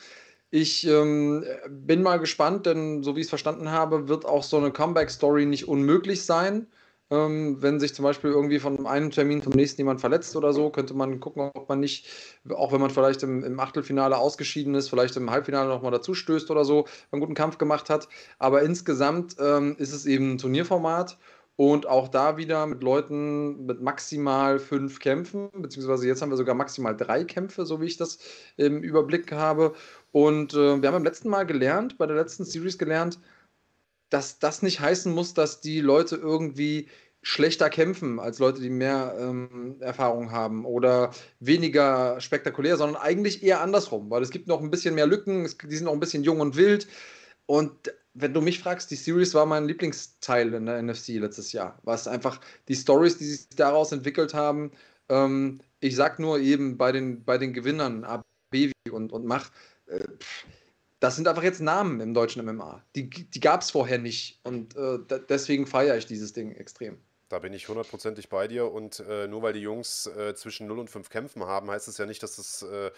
Ich 0.50 0.86
ähm, 0.86 1.44
bin 1.68 2.02
mal 2.02 2.18
gespannt, 2.18 2.64
denn 2.64 3.02
so 3.02 3.14
wie 3.14 3.20
ich 3.20 3.26
es 3.26 3.30
verstanden 3.30 3.70
habe, 3.70 4.08
wird 4.08 4.24
auch 4.24 4.42
so 4.42 4.56
eine 4.56 4.70
Comeback-Story 4.70 5.44
nicht 5.44 5.68
unmöglich 5.68 6.24
sein. 6.24 6.66
Ähm, 7.10 7.60
wenn 7.60 7.80
sich 7.80 7.94
zum 7.94 8.02
Beispiel 8.02 8.30
irgendwie 8.30 8.58
von 8.58 8.86
einem 8.86 9.10
Termin 9.10 9.42
zum 9.42 9.52
nächsten 9.52 9.80
jemand 9.80 10.00
verletzt 10.00 10.34
oder 10.36 10.52
so, 10.52 10.70
könnte 10.70 10.94
man 10.94 11.20
gucken, 11.20 11.50
ob 11.54 11.68
man 11.68 11.80
nicht, 11.80 12.08
auch 12.50 12.72
wenn 12.72 12.80
man 12.80 12.90
vielleicht 12.90 13.22
im, 13.22 13.44
im 13.44 13.60
Achtelfinale 13.60 14.16
ausgeschieden 14.16 14.74
ist, 14.74 14.88
vielleicht 14.88 15.16
im 15.16 15.30
Halbfinale 15.30 15.68
nochmal 15.68 15.92
dazu 15.92 16.14
stößt 16.14 16.50
oder 16.50 16.64
so, 16.64 16.86
einen 17.10 17.20
guten 17.20 17.34
Kampf 17.34 17.58
gemacht 17.58 17.90
hat. 17.90 18.08
Aber 18.38 18.62
insgesamt 18.62 19.36
ähm, 19.38 19.76
ist 19.78 19.92
es 19.92 20.06
eben 20.06 20.32
ein 20.32 20.38
Turnierformat 20.38 21.18
und 21.56 21.86
auch 21.86 22.08
da 22.08 22.36
wieder 22.36 22.66
mit 22.66 22.82
Leuten 22.82 23.66
mit 23.66 23.80
maximal 23.80 24.58
fünf 24.58 24.98
Kämpfen, 24.98 25.50
beziehungsweise 25.54 26.06
jetzt 26.08 26.20
haben 26.20 26.30
wir 26.30 26.36
sogar 26.36 26.54
maximal 26.54 26.96
drei 26.96 27.24
Kämpfe, 27.24 27.64
so 27.64 27.80
wie 27.80 27.86
ich 27.86 27.96
das 27.96 28.18
im 28.56 28.82
Überblick 28.82 29.30
habe. 29.30 29.74
Und 30.10 30.54
äh, 30.54 30.80
wir 30.82 30.88
haben 30.88 30.94
beim 30.94 31.04
letzten 31.04 31.28
Mal 31.28 31.44
gelernt, 31.46 31.96
bei 31.98 32.06
der 32.06 32.16
letzten 32.16 32.44
Series 32.44 32.78
gelernt, 32.78 33.20
dass 34.10 34.38
das 34.38 34.62
nicht 34.62 34.80
heißen 34.80 35.12
muss, 35.12 35.34
dass 35.34 35.60
die 35.60 35.80
Leute 35.80 36.16
irgendwie 36.16 36.88
schlechter 37.22 37.70
kämpfen 37.70 38.20
als 38.20 38.38
Leute, 38.38 38.60
die 38.60 38.70
mehr 38.70 39.16
ähm, 39.18 39.76
Erfahrung 39.80 40.30
haben 40.30 40.66
oder 40.66 41.10
weniger 41.40 42.20
spektakulär, 42.20 42.76
sondern 42.76 43.00
eigentlich 43.00 43.42
eher 43.42 43.60
andersrum, 43.60 44.10
weil 44.10 44.22
es 44.22 44.30
gibt 44.30 44.46
noch 44.46 44.60
ein 44.60 44.70
bisschen 44.70 44.94
mehr 44.94 45.06
Lücken, 45.06 45.44
es, 45.44 45.56
die 45.56 45.74
sind 45.74 45.86
noch 45.86 45.94
ein 45.94 46.00
bisschen 46.00 46.22
jung 46.22 46.40
und 46.40 46.56
wild. 46.56 46.86
Und 47.46 47.92
wenn 48.14 48.32
du 48.34 48.40
mich 48.40 48.60
fragst, 48.60 48.90
die 48.90 48.96
Series 48.96 49.34
war 49.34 49.46
mein 49.46 49.66
Lieblingsteil 49.66 50.54
in 50.54 50.66
der 50.66 50.82
NFC 50.82 51.08
letztes 51.08 51.52
Jahr. 51.52 51.78
Was 51.82 52.06
einfach 52.06 52.40
die 52.68 52.76
Stories, 52.76 53.18
die 53.18 53.24
sich 53.24 53.48
daraus 53.50 53.90
entwickelt 53.92 54.34
haben. 54.34 54.72
Ähm, 55.08 55.60
ich 55.80 55.96
sag 55.96 56.18
nur 56.18 56.38
eben 56.38 56.78
bei 56.78 56.92
den, 56.92 57.24
bei 57.24 57.38
den 57.38 57.52
Gewinnern, 57.52 58.04
Abevi 58.04 58.72
und, 58.90 59.12
und 59.12 59.26
Mach, 59.26 59.50
äh, 59.86 59.98
pff, 60.18 60.46
das 61.04 61.16
sind 61.16 61.28
einfach 61.28 61.42
jetzt 61.42 61.60
Namen 61.60 62.00
im 62.00 62.14
deutschen 62.14 62.42
MMA. 62.42 62.82
Die, 62.96 63.10
die 63.10 63.40
gab 63.40 63.60
es 63.60 63.70
vorher 63.70 63.98
nicht. 63.98 64.40
Und 64.42 64.74
äh, 64.74 64.98
deswegen 65.28 65.66
feiere 65.66 65.98
ich 65.98 66.06
dieses 66.06 66.32
Ding 66.32 66.52
extrem. 66.52 66.98
Da 67.28 67.40
bin 67.40 67.52
ich 67.52 67.68
hundertprozentig 67.68 68.30
bei 68.30 68.48
dir. 68.48 68.72
Und 68.72 69.00
äh, 69.00 69.26
nur 69.26 69.42
weil 69.42 69.52
die 69.52 69.60
Jungs 69.60 70.06
äh, 70.06 70.34
zwischen 70.34 70.66
0 70.66 70.78
und 70.78 70.88
5 70.88 71.10
Kämpfen 71.10 71.44
haben, 71.44 71.70
heißt 71.70 71.88
es 71.88 71.98
ja 71.98 72.06
nicht, 72.06 72.22
dass 72.22 72.38
es 72.38 72.62
äh, 72.62 72.90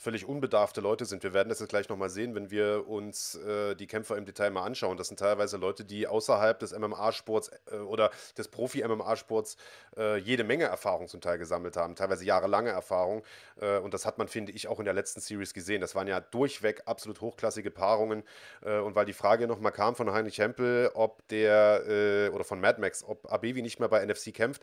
völlig 0.00 0.26
unbedarfte 0.26 0.80
Leute 0.80 1.04
sind. 1.04 1.22
Wir 1.22 1.34
werden 1.34 1.50
das 1.50 1.60
jetzt 1.60 1.68
gleich 1.68 1.90
nochmal 1.90 2.08
sehen, 2.08 2.34
wenn 2.34 2.50
wir 2.50 2.88
uns 2.88 3.34
äh, 3.34 3.74
die 3.74 3.86
Kämpfer 3.86 4.16
im 4.16 4.24
Detail 4.24 4.50
mal 4.50 4.62
anschauen. 4.62 4.96
Das 4.96 5.08
sind 5.08 5.20
teilweise 5.20 5.58
Leute, 5.58 5.84
die 5.84 6.06
außerhalb 6.06 6.58
des 6.58 6.76
MMA-Sports 6.76 7.50
äh, 7.70 7.76
oder 7.76 8.10
des 8.38 8.48
Profi-MMA-Sports 8.48 9.58
äh, 9.98 10.16
jede 10.16 10.42
Menge 10.42 10.64
Erfahrung 10.64 11.06
zum 11.06 11.20
Teil 11.20 11.36
gesammelt 11.36 11.76
haben, 11.76 11.96
teilweise 11.96 12.24
jahrelange 12.24 12.70
Erfahrung. 12.70 13.22
Äh, 13.60 13.76
und 13.78 13.92
das 13.92 14.06
hat 14.06 14.16
man, 14.16 14.28
finde 14.28 14.52
ich, 14.52 14.68
auch 14.68 14.78
in 14.78 14.86
der 14.86 14.94
letzten 14.94 15.20
Series 15.20 15.52
gesehen. 15.52 15.82
Das 15.82 15.94
waren 15.94 16.08
ja 16.08 16.20
durchweg 16.20 16.82
absolut 16.86 17.20
hochklassige 17.20 17.70
Paarungen. 17.70 18.22
Äh, 18.62 18.78
und 18.78 18.94
weil 18.94 19.04
die 19.04 19.12
Frage 19.12 19.46
nochmal 19.46 19.72
kam 19.72 19.96
von 19.96 20.10
Heinrich 20.10 20.38
Hempel, 20.38 20.90
ob 20.94 21.28
der, 21.28 21.84
äh, 21.86 22.28
oder 22.30 22.44
von 22.44 22.58
Mad 22.58 22.80
Max, 22.80 23.04
ob 23.04 23.30
Abevi 23.30 23.60
nicht 23.60 23.80
mehr 23.80 23.88
bei 23.90 24.04
NFC 24.04 24.32
kämpft, 24.32 24.62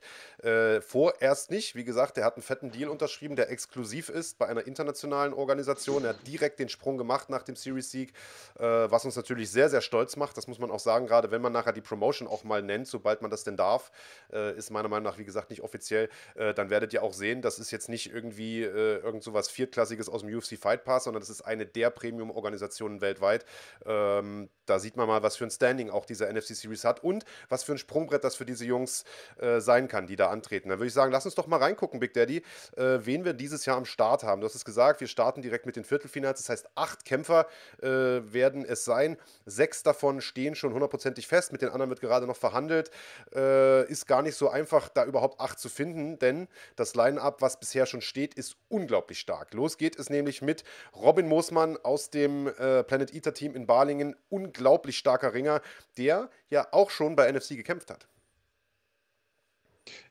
vorerst 0.81 1.51
nicht. 1.51 1.75
Wie 1.75 1.83
gesagt, 1.83 2.17
der 2.17 2.25
hat 2.25 2.35
einen 2.35 2.43
fetten 2.43 2.71
Deal 2.71 2.89
unterschrieben, 2.89 3.35
der 3.35 3.49
exklusiv 3.49 4.09
ist 4.09 4.37
bei 4.37 4.47
einer 4.47 4.65
internationalen 4.65 5.26
internationalen 5.27 5.33
Organisation. 5.33 6.03
Er 6.03 6.09
hat 6.11 6.27
direkt 6.27 6.59
den 6.59 6.69
Sprung 6.69 6.97
gemacht 6.97 7.29
nach 7.29 7.43
dem 7.43 7.55
Series-Sieg, 7.55 8.13
äh, 8.59 8.63
was 8.63 9.05
uns 9.05 9.15
natürlich 9.15 9.51
sehr, 9.51 9.69
sehr 9.69 9.81
stolz 9.81 10.15
macht. 10.15 10.37
Das 10.37 10.47
muss 10.47 10.59
man 10.59 10.71
auch 10.71 10.79
sagen, 10.79 11.07
gerade 11.07 11.31
wenn 11.31 11.41
man 11.41 11.53
nachher 11.53 11.73
die 11.73 11.81
Promotion 11.81 12.27
auch 12.27 12.43
mal 12.43 12.61
nennt, 12.61 12.87
sobald 12.87 13.21
man 13.21 13.31
das 13.31 13.43
denn 13.43 13.57
darf, 13.57 13.91
äh, 14.31 14.55
ist 14.57 14.71
meiner 14.71 14.89
Meinung 14.89 15.03
nach, 15.03 15.17
wie 15.17 15.25
gesagt, 15.25 15.49
nicht 15.49 15.61
offiziell. 15.61 16.09
Äh, 16.35 16.53
dann 16.53 16.69
werdet 16.69 16.93
ihr 16.93 17.03
auch 17.03 17.13
sehen, 17.13 17.41
das 17.41 17.59
ist 17.59 17.71
jetzt 17.71 17.89
nicht 17.89 18.11
irgendwie 18.11 18.63
äh, 18.63 18.99
irgend 18.99 19.23
so 19.23 19.33
was 19.33 19.49
Viertklassiges 19.49 20.09
aus 20.09 20.21
dem 20.21 20.35
UFC 20.35 20.57
Fight 20.57 20.83
Pass, 20.83 21.05
sondern 21.05 21.21
das 21.21 21.29
ist 21.29 21.41
eine 21.41 21.65
der 21.65 21.89
Premium-Organisationen 21.89 23.01
weltweit. 23.01 23.45
Ähm, 23.85 24.49
da 24.65 24.79
sieht 24.79 24.97
man 24.97 25.07
mal, 25.07 25.23
was 25.23 25.37
für 25.37 25.45
ein 25.45 25.51
Standing 25.51 25.89
auch 25.89 26.05
diese 26.05 26.31
NFC 26.31 26.55
Series 26.55 26.83
hat 26.83 27.03
und 27.03 27.23
was 27.49 27.63
für 27.63 27.71
ein 27.71 27.77
Sprungbrett 27.77 28.23
das 28.23 28.35
für 28.35 28.45
diese 28.45 28.65
Jungs 28.65 29.05
äh, 29.37 29.59
sein 29.59 29.87
kann, 29.87 30.07
die 30.07 30.15
da 30.15 30.29
antreten. 30.29 30.69
Dann 30.69 30.79
würde 30.79 30.87
ich 30.87 30.93
sagen, 30.93 31.11
lass 31.11 31.25
uns 31.25 31.35
doch 31.35 31.47
mal 31.47 31.57
reingucken, 31.57 31.99
Big 31.99 32.13
Daddy, 32.13 32.43
äh, 32.75 32.99
wen 33.03 33.23
wir 33.23 33.33
dieses 33.33 33.65
Jahr 33.65 33.77
am 33.77 33.85
Start 33.85 34.23
haben. 34.23 34.41
Du 34.41 34.47
hast 34.47 34.55
es 34.55 34.65
gesagt, 34.65 34.99
wir 34.99 35.07
starten 35.17 35.41
direkt 35.41 35.65
mit 35.65 35.75
den 35.75 35.83
Viertelfinals. 35.83 36.41
Das 36.41 36.49
heißt, 36.49 36.69
acht 36.75 37.03
Kämpfer 37.03 37.47
äh, 37.81 37.87
werden 37.87 38.63
es 38.63 38.85
sein. 38.85 39.17
Sechs 39.47 39.81
davon 39.81 40.21
stehen 40.21 40.53
schon 40.53 40.73
hundertprozentig 40.73 41.25
fest. 41.25 41.51
Mit 41.51 41.63
den 41.63 41.69
anderen 41.69 41.89
wird 41.89 42.01
gerade 42.01 42.27
noch 42.27 42.37
verhandelt. 42.37 42.91
Äh, 43.33 43.89
ist 43.89 44.05
gar 44.05 44.21
nicht 44.21 44.35
so 44.35 44.47
einfach, 44.47 44.89
da 44.89 45.05
überhaupt 45.05 45.39
acht 45.39 45.59
zu 45.59 45.69
finden, 45.69 46.19
denn 46.19 46.47
das 46.75 46.93
Line-Up, 46.93 47.41
was 47.41 47.59
bisher 47.59 47.87
schon 47.87 48.01
steht, 48.01 48.35
ist 48.35 48.57
unglaublich 48.69 49.19
stark. 49.19 49.55
Los 49.55 49.79
geht 49.79 49.97
es 49.97 50.11
nämlich 50.11 50.43
mit 50.43 50.63
Robin 50.95 51.27
Moosmann 51.27 51.77
aus 51.77 52.11
dem 52.11 52.47
äh, 52.47 52.83
Planet 52.83 53.11
Eater 53.11 53.33
Team 53.33 53.55
in 53.55 53.65
Balingen. 53.65 54.15
Unglaublich 54.29 54.99
starker 54.99 55.33
Ringer, 55.33 55.61
der 55.97 56.29
ja 56.51 56.67
auch 56.73 56.91
schon 56.91 57.15
bei 57.15 57.31
NFC 57.31 57.49
gekämpft 57.57 57.89
hat. 57.89 58.07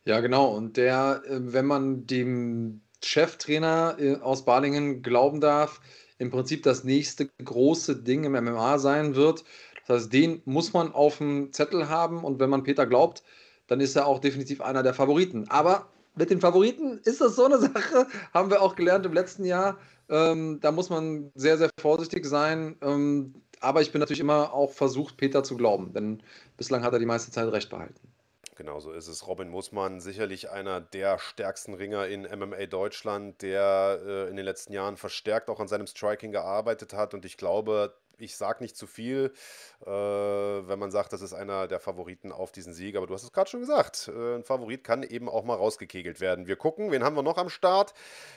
Ja, 0.05 0.19
genau. 0.21 0.49
Und 0.49 0.77
der, 0.77 1.23
äh, 1.27 1.53
wenn 1.53 1.67
man 1.67 2.09
dem 2.09 2.81
Cheftrainer 3.07 3.97
äh, 3.99 4.17
aus 4.17 4.45
Balingen 4.45 5.03
glauben 5.03 5.41
darf, 5.41 5.81
im 6.19 6.31
Prinzip 6.31 6.63
das 6.63 6.85
nächste 6.85 7.29
große 7.45 7.97
Ding 7.97 8.25
im 8.25 8.33
MMA 8.33 8.79
sein 8.79 9.15
wird. 9.15 9.45
Das 9.87 10.03
heißt, 10.03 10.13
den 10.13 10.43
muss 10.45 10.73
man 10.73 10.93
auf 10.93 11.19
dem 11.19 11.53
Zettel 11.53 11.89
haben 11.89 12.25
und 12.25 12.41
wenn 12.41 12.51
man 12.51 12.65
Peter 12.65 12.87
glaubt, 12.87 13.23
dann 13.69 13.81
ist 13.81 13.97
er 13.97 14.07
auch 14.07 14.19
definitiv 14.19 14.61
einer 14.61 14.83
der 14.83 14.95
Favoriten. 14.95 15.49
Aber 15.49 15.89
mit 16.15 16.31
den 16.31 16.41
Favoriten 16.41 17.01
ist 17.05 17.21
das 17.21 17.37
so 17.37 17.45
eine 17.45 17.59
Sache, 17.61 18.07
haben 18.33 18.51
wir 18.51 18.63
auch 18.63 18.75
gelernt 18.75 19.07
im 19.07 19.13
letzten 19.13 19.45
Jahr. 19.45 19.79
Ähm, 20.09 20.59
da 20.61 20.73
muss 20.73 20.91
man 20.91 21.31
sehr, 21.35 21.59
sehr 21.59 21.71
vorsichtig 21.81 22.27
sein. 22.27 22.77
Ähm, 22.81 23.35
aber 23.61 23.83
ich 23.83 23.93
bin 23.93 24.01
natürlich 24.01 24.21
immer 24.21 24.53
auch 24.53 24.73
versucht, 24.73 25.17
Peter 25.17 25.43
zu 25.43 25.57
glauben, 25.57 25.93
denn 25.93 26.23
bislang 26.57 26.83
hat 26.83 26.93
er 26.93 26.99
die 26.99 27.07
meiste 27.07 27.31
Zeit 27.31 27.51
recht 27.53 27.71
behalten. 27.71 28.16
Genau 28.57 28.81
so 28.81 28.91
ist 28.93 29.07
es. 29.07 29.27
Robin 29.27 29.51
Mussmann, 29.51 30.01
sicherlich 30.01 30.51
einer 30.51 30.81
der 30.81 31.19
stärksten 31.19 31.75
Ringer 31.75 32.07
in 32.07 32.23
MMA 32.23 32.67
Deutschland, 32.67 33.43
der 33.43 34.01
äh, 34.03 34.31
in 34.31 34.37
den 34.37 34.47
letzten 34.47 34.73
Jahren 34.73 34.97
verstärkt 34.97 35.51
auch 35.51 35.61
an 35.61 35.69
seinem 35.69 35.87
Striking 35.87 36.33
gearbeitet 36.33 36.95
hat. 36.95 37.13
Und 37.13 37.27
ich 37.27 37.37
glaube, 37.37 37.95
ich 38.19 38.35
sage 38.35 38.63
nicht 38.63 38.75
zu 38.75 38.87
viel, 38.87 39.35
äh, 39.83 39.87
wenn 39.87 40.79
man 40.79 40.91
sagt, 40.91 41.13
das 41.13 41.21
ist 41.21 41.35
einer 41.35 41.69
der 41.69 41.81
Favoriten 41.81 42.33
auf 42.33 42.51
diesen 42.51 42.73
Sieg. 42.73 42.97
Aber 42.97 43.07
du 43.07 43.13
hast 43.13 43.25
es 43.25 43.33
gerade 43.33 43.51
schon 43.51 43.61
gesagt. 43.61 44.09
Äh, 44.09 44.37
ein 44.37 44.43
Favorit 44.43 44.85
kann 44.85 45.03
eben 45.03 45.29
auch 45.29 45.45
mal 45.45 45.57
rausgekegelt 45.57 46.21
werden. 46.23 46.47
Wir 46.47 46.57
gucken, 46.57 46.91
wen 46.91 47.05
haben 47.05 47.15
wir 47.15 47.23
noch 47.23 47.37
am 47.37 47.51
Start? 47.51 47.93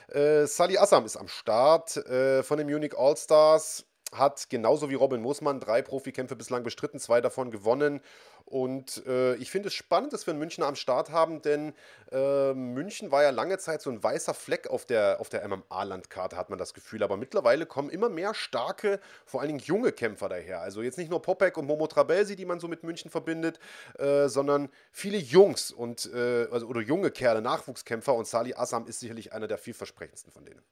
Äh, 0.08 0.46
Sally 0.46 0.76
Assam 0.76 1.06
ist 1.06 1.16
am 1.16 1.28
Start 1.28 1.96
äh, 1.96 2.42
von 2.42 2.58
den 2.58 2.66
Munich 2.66 2.96
All-Stars 2.96 3.86
hat 4.12 4.50
genauso 4.50 4.90
wie 4.90 4.94
Robin 4.94 5.20
Moosmann 5.20 5.60
drei 5.60 5.82
Profikämpfe 5.82 6.36
bislang 6.36 6.62
bestritten, 6.62 6.98
zwei 6.98 7.20
davon 7.20 7.50
gewonnen. 7.50 8.00
Und 8.50 9.06
äh, 9.06 9.36
ich 9.36 9.48
finde 9.48 9.68
es 9.68 9.74
spannend, 9.74 10.12
dass 10.12 10.26
wir 10.26 10.32
einen 10.32 10.40
Münchner 10.40 10.66
am 10.66 10.74
Start 10.74 11.10
haben, 11.10 11.40
denn 11.40 11.72
äh, 12.10 12.52
München 12.52 13.12
war 13.12 13.22
ja 13.22 13.30
lange 13.30 13.58
Zeit 13.58 13.80
so 13.80 13.90
ein 13.90 14.02
weißer 14.02 14.34
Fleck 14.34 14.66
auf 14.66 14.84
der, 14.84 15.20
auf 15.20 15.28
der 15.28 15.46
MMA-Landkarte, 15.46 16.36
hat 16.36 16.50
man 16.50 16.58
das 16.58 16.74
Gefühl. 16.74 17.04
Aber 17.04 17.16
mittlerweile 17.16 17.64
kommen 17.64 17.90
immer 17.90 18.08
mehr 18.08 18.34
starke, 18.34 18.98
vor 19.24 19.40
allen 19.40 19.50
Dingen 19.50 19.60
junge 19.60 19.92
Kämpfer 19.92 20.28
daher. 20.28 20.60
Also 20.62 20.82
jetzt 20.82 20.98
nicht 20.98 21.10
nur 21.10 21.22
Popek 21.22 21.56
und 21.58 21.66
Momo 21.66 21.86
Trabelsi, 21.86 22.34
die 22.34 22.44
man 22.44 22.58
so 22.58 22.66
mit 22.66 22.82
München 22.82 23.08
verbindet, 23.08 23.60
äh, 24.00 24.26
sondern 24.26 24.68
viele 24.90 25.18
Jungs 25.18 25.70
und, 25.70 26.12
äh, 26.12 26.48
also, 26.50 26.66
oder 26.66 26.80
junge 26.80 27.12
Kerle, 27.12 27.42
Nachwuchskämpfer. 27.42 28.14
Und 28.14 28.26
Sali 28.26 28.54
Assam 28.54 28.88
ist 28.88 28.98
sicherlich 28.98 29.32
einer 29.32 29.46
der 29.46 29.58
vielversprechendsten 29.58 30.32
von 30.32 30.44
denen. 30.44 30.62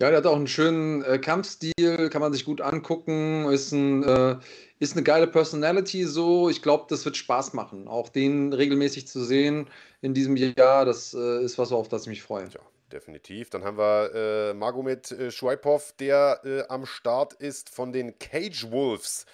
Ja, 0.00 0.10
der 0.10 0.18
hat 0.18 0.26
auch 0.26 0.36
einen 0.36 0.46
schönen 0.46 1.02
äh, 1.02 1.18
Kampfstil, 1.18 2.08
kann 2.10 2.20
man 2.20 2.32
sich 2.32 2.44
gut 2.44 2.60
angucken, 2.60 3.50
ist, 3.50 3.72
ein, 3.72 4.04
äh, 4.04 4.36
ist 4.78 4.92
eine 4.92 5.02
geile 5.02 5.26
Personality 5.26 6.04
so. 6.04 6.48
Ich 6.48 6.62
glaube, 6.62 6.86
das 6.88 7.04
wird 7.04 7.16
Spaß 7.16 7.52
machen. 7.52 7.88
Auch 7.88 8.08
den 8.08 8.52
regelmäßig 8.52 9.08
zu 9.08 9.24
sehen 9.24 9.68
in 10.00 10.14
diesem 10.14 10.36
Jahr, 10.36 10.84
das 10.84 11.14
äh, 11.14 11.42
ist 11.42 11.58
was, 11.58 11.72
auf 11.72 11.88
das 11.88 12.02
ich 12.02 12.08
mich 12.08 12.22
freue. 12.22 12.44
Ja, 12.44 12.60
definitiv. 12.92 13.50
Dann 13.50 13.64
haben 13.64 13.76
wir 13.76 14.14
äh, 14.14 14.54
Magomed 14.54 15.10
äh, 15.10 15.32
Schweipov, 15.32 15.92
der 15.98 16.42
äh, 16.44 16.62
am 16.68 16.86
Start 16.86 17.32
ist 17.34 17.68
von 17.68 17.92
den 17.92 18.20
Cage 18.20 18.70
Wolves 18.70 19.26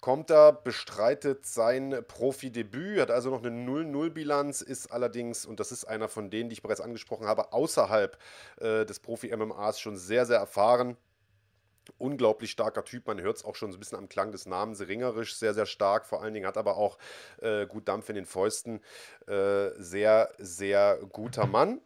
kommt 0.00 0.30
er, 0.30 0.52
bestreitet 0.52 1.46
sein 1.46 2.04
Profidebüt, 2.06 3.00
hat 3.00 3.10
also 3.10 3.30
noch 3.30 3.42
eine 3.42 3.50
0-0-Bilanz, 3.66 4.60
ist 4.60 4.92
allerdings, 4.92 5.46
und 5.46 5.60
das 5.60 5.72
ist 5.72 5.84
einer 5.84 6.08
von 6.08 6.30
denen, 6.30 6.48
die 6.48 6.54
ich 6.54 6.62
bereits 6.62 6.80
angesprochen 6.80 7.26
habe, 7.26 7.52
außerhalb 7.52 8.18
äh, 8.60 8.84
des 8.84 9.00
Profi-MMAs 9.00 9.80
schon 9.80 9.96
sehr, 9.96 10.26
sehr 10.26 10.38
erfahren. 10.38 10.96
Unglaublich 11.98 12.50
starker 12.50 12.84
Typ, 12.84 13.06
man 13.06 13.20
hört 13.20 13.36
es 13.36 13.44
auch 13.44 13.54
schon 13.54 13.70
so 13.70 13.78
ein 13.78 13.80
bisschen 13.80 13.98
am 13.98 14.08
Klang 14.08 14.32
des 14.32 14.46
Namens, 14.46 14.80
ringerisch 14.80 15.36
sehr, 15.36 15.54
sehr 15.54 15.66
stark, 15.66 16.04
vor 16.06 16.22
allen 16.22 16.34
Dingen 16.34 16.46
hat 16.46 16.56
aber 16.56 16.76
auch 16.76 16.98
äh, 17.40 17.66
gut 17.66 17.88
Dampf 17.88 18.08
in 18.08 18.16
den 18.16 18.26
Fäusten. 18.26 18.80
Äh, 19.26 19.70
sehr, 19.78 20.30
sehr 20.38 20.98
guter 21.12 21.46
Mann. 21.46 21.80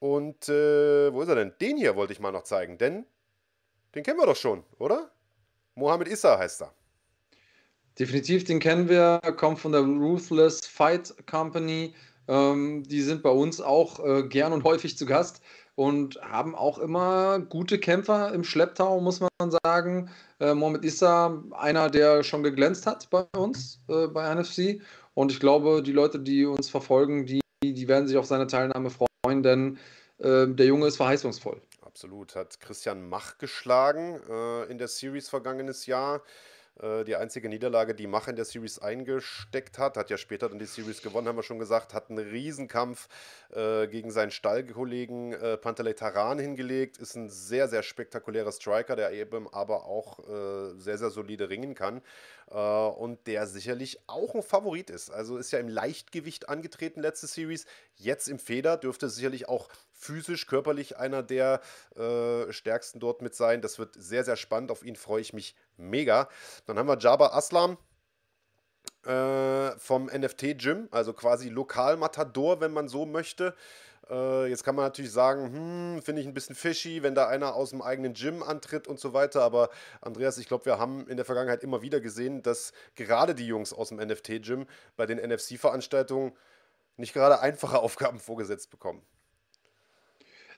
Und 0.00 0.48
äh, 0.48 1.12
wo 1.12 1.22
ist 1.22 1.28
er 1.28 1.36
denn? 1.36 1.54
Den 1.60 1.76
hier 1.76 1.96
wollte 1.96 2.12
ich 2.12 2.20
mal 2.20 2.32
noch 2.32 2.42
zeigen, 2.42 2.76
denn 2.76 3.06
den 3.94 4.02
kennen 4.02 4.18
wir 4.18 4.26
doch 4.26 4.36
schon, 4.36 4.64
oder? 4.78 5.10
Mohammed 5.76 6.08
Issa 6.08 6.38
heißt 6.38 6.62
er. 6.62 6.74
Definitiv, 7.98 8.44
den 8.44 8.58
kennen 8.58 8.88
wir, 8.88 9.20
kommt 9.36 9.60
von 9.60 9.72
der 9.72 9.82
Ruthless 9.82 10.66
Fight 10.66 11.14
Company. 11.26 11.94
Ähm, 12.26 12.82
die 12.84 13.02
sind 13.02 13.22
bei 13.22 13.30
uns 13.30 13.60
auch 13.60 14.04
äh, 14.04 14.22
gern 14.24 14.52
und 14.52 14.64
häufig 14.64 14.98
zu 14.98 15.06
Gast 15.06 15.42
und 15.76 16.20
haben 16.22 16.54
auch 16.54 16.78
immer 16.78 17.38
gute 17.38 17.78
Kämpfer 17.78 18.32
im 18.32 18.44
Schlepptau, 18.44 19.00
muss 19.00 19.20
man 19.20 19.30
sagen. 19.64 20.10
Äh, 20.40 20.54
Mohamed 20.54 20.84
Issa, 20.84 21.42
einer, 21.52 21.90
der 21.90 22.22
schon 22.22 22.42
geglänzt 22.42 22.86
hat 22.86 23.10
bei 23.10 23.24
uns, 23.36 23.80
äh, 23.88 24.06
bei 24.06 24.32
NFC. 24.34 24.80
Und 25.14 25.30
ich 25.30 25.40
glaube, 25.40 25.82
die 25.82 25.92
Leute, 25.92 26.18
die 26.18 26.44
uns 26.46 26.68
verfolgen, 26.68 27.26
die, 27.26 27.40
die 27.62 27.88
werden 27.88 28.08
sich 28.08 28.16
auf 28.16 28.26
seine 28.26 28.46
Teilnahme 28.46 28.90
freuen, 28.90 29.42
denn 29.42 29.78
äh, 30.18 30.46
der 30.48 30.66
Junge 30.66 30.86
ist 30.86 30.96
verheißungsvoll. 30.96 31.60
Absolut. 31.82 32.34
Hat 32.34 32.58
Christian 32.60 33.08
Mach 33.08 33.38
geschlagen 33.38 34.20
äh, 34.28 34.64
in 34.70 34.78
der 34.78 34.88
Series 34.88 35.28
vergangenes 35.28 35.86
Jahr. 35.86 36.22
Äh, 36.80 37.04
die 37.04 37.16
einzige 37.16 37.48
Niederlage, 37.48 37.94
die 37.94 38.06
Mach 38.06 38.28
in 38.28 38.36
der 38.36 38.44
Series 38.44 38.78
eingesteckt 38.78 39.78
hat, 39.78 39.96
hat 39.96 40.10
ja 40.10 40.16
später 40.16 40.48
dann 40.48 40.58
die 40.58 40.66
Series 40.66 41.02
gewonnen, 41.02 41.28
haben 41.28 41.36
wir 41.36 41.42
schon 41.42 41.58
gesagt, 41.58 41.94
hat 41.94 42.10
einen 42.10 42.18
Riesenkampf 42.18 43.08
äh, 43.54 43.86
gegen 43.86 44.10
seinen 44.10 44.30
Stallkollegen 44.30 45.32
äh, 45.32 45.56
Pantelei 45.56 45.92
Taran 45.92 46.38
hingelegt, 46.38 46.98
ist 46.98 47.14
ein 47.14 47.28
sehr, 47.28 47.68
sehr 47.68 47.82
spektakulärer 47.82 48.52
Striker, 48.52 48.96
der 48.96 49.12
eben 49.12 49.52
aber 49.52 49.84
auch 49.86 50.18
äh, 50.20 50.74
sehr, 50.78 50.98
sehr 50.98 51.10
solide 51.10 51.48
ringen 51.48 51.74
kann 51.74 52.02
und 52.52 53.26
der 53.26 53.46
sicherlich 53.46 54.00
auch 54.06 54.34
ein 54.34 54.42
Favorit 54.42 54.90
ist. 54.90 55.10
Also 55.10 55.36
ist 55.38 55.50
ja 55.50 55.58
im 55.58 55.68
Leichtgewicht 55.68 56.48
angetreten 56.48 57.00
letzte 57.00 57.26
Series, 57.26 57.66
jetzt 57.96 58.28
im 58.28 58.38
Feder 58.38 58.76
dürfte 58.76 59.08
sicherlich 59.08 59.48
auch 59.48 59.68
physisch, 59.92 60.46
körperlich 60.46 60.98
einer 60.98 61.22
der 61.22 61.60
äh, 61.96 62.52
stärksten 62.52 63.00
dort 63.00 63.22
mit 63.22 63.34
sein. 63.34 63.62
Das 63.62 63.78
wird 63.78 63.94
sehr, 63.96 64.24
sehr 64.24 64.36
spannend. 64.36 64.70
Auf 64.70 64.84
ihn 64.84 64.96
freue 64.96 65.22
ich 65.22 65.32
mich 65.32 65.56
mega. 65.76 66.28
Dann 66.66 66.78
haben 66.78 66.88
wir 66.88 66.98
Jabba 66.98 67.28
Aslam 67.28 67.78
äh, 69.06 69.78
vom 69.78 70.06
NFT 70.06 70.58
Gym, 70.58 70.88
also 70.90 71.12
quasi 71.12 71.48
Lokalmatador, 71.48 72.60
wenn 72.60 72.72
man 72.72 72.88
so 72.88 73.06
möchte. 73.06 73.54
Äh, 74.10 74.48
jetzt 74.48 74.64
kann 74.64 74.74
man 74.74 74.84
natürlich 74.84 75.12
sagen, 75.12 75.52
hm, 75.52 76.02
finde 76.02 76.20
ich 76.20 76.26
ein 76.26 76.34
bisschen 76.34 76.54
fishy, 76.54 77.02
wenn 77.02 77.14
da 77.14 77.28
einer 77.28 77.54
aus 77.54 77.70
dem 77.70 77.82
eigenen 77.82 78.14
Gym 78.14 78.42
antritt 78.42 78.86
und 78.86 79.00
so 79.00 79.12
weiter. 79.12 79.42
Aber 79.42 79.70
Andreas, 80.00 80.38
ich 80.38 80.48
glaube, 80.48 80.66
wir 80.66 80.78
haben 80.78 81.06
in 81.08 81.16
der 81.16 81.24
Vergangenheit 81.24 81.62
immer 81.62 81.82
wieder 81.82 82.00
gesehen, 82.00 82.42
dass 82.42 82.72
gerade 82.96 83.34
die 83.34 83.46
Jungs 83.46 83.72
aus 83.72 83.88
dem 83.88 83.98
NFT-Gym 83.98 84.66
bei 84.96 85.06
den 85.06 85.18
NFC-Veranstaltungen 85.18 86.32
nicht 86.96 87.14
gerade 87.14 87.40
einfache 87.40 87.78
Aufgaben 87.80 88.18
vorgesetzt 88.18 88.70
bekommen. 88.70 89.02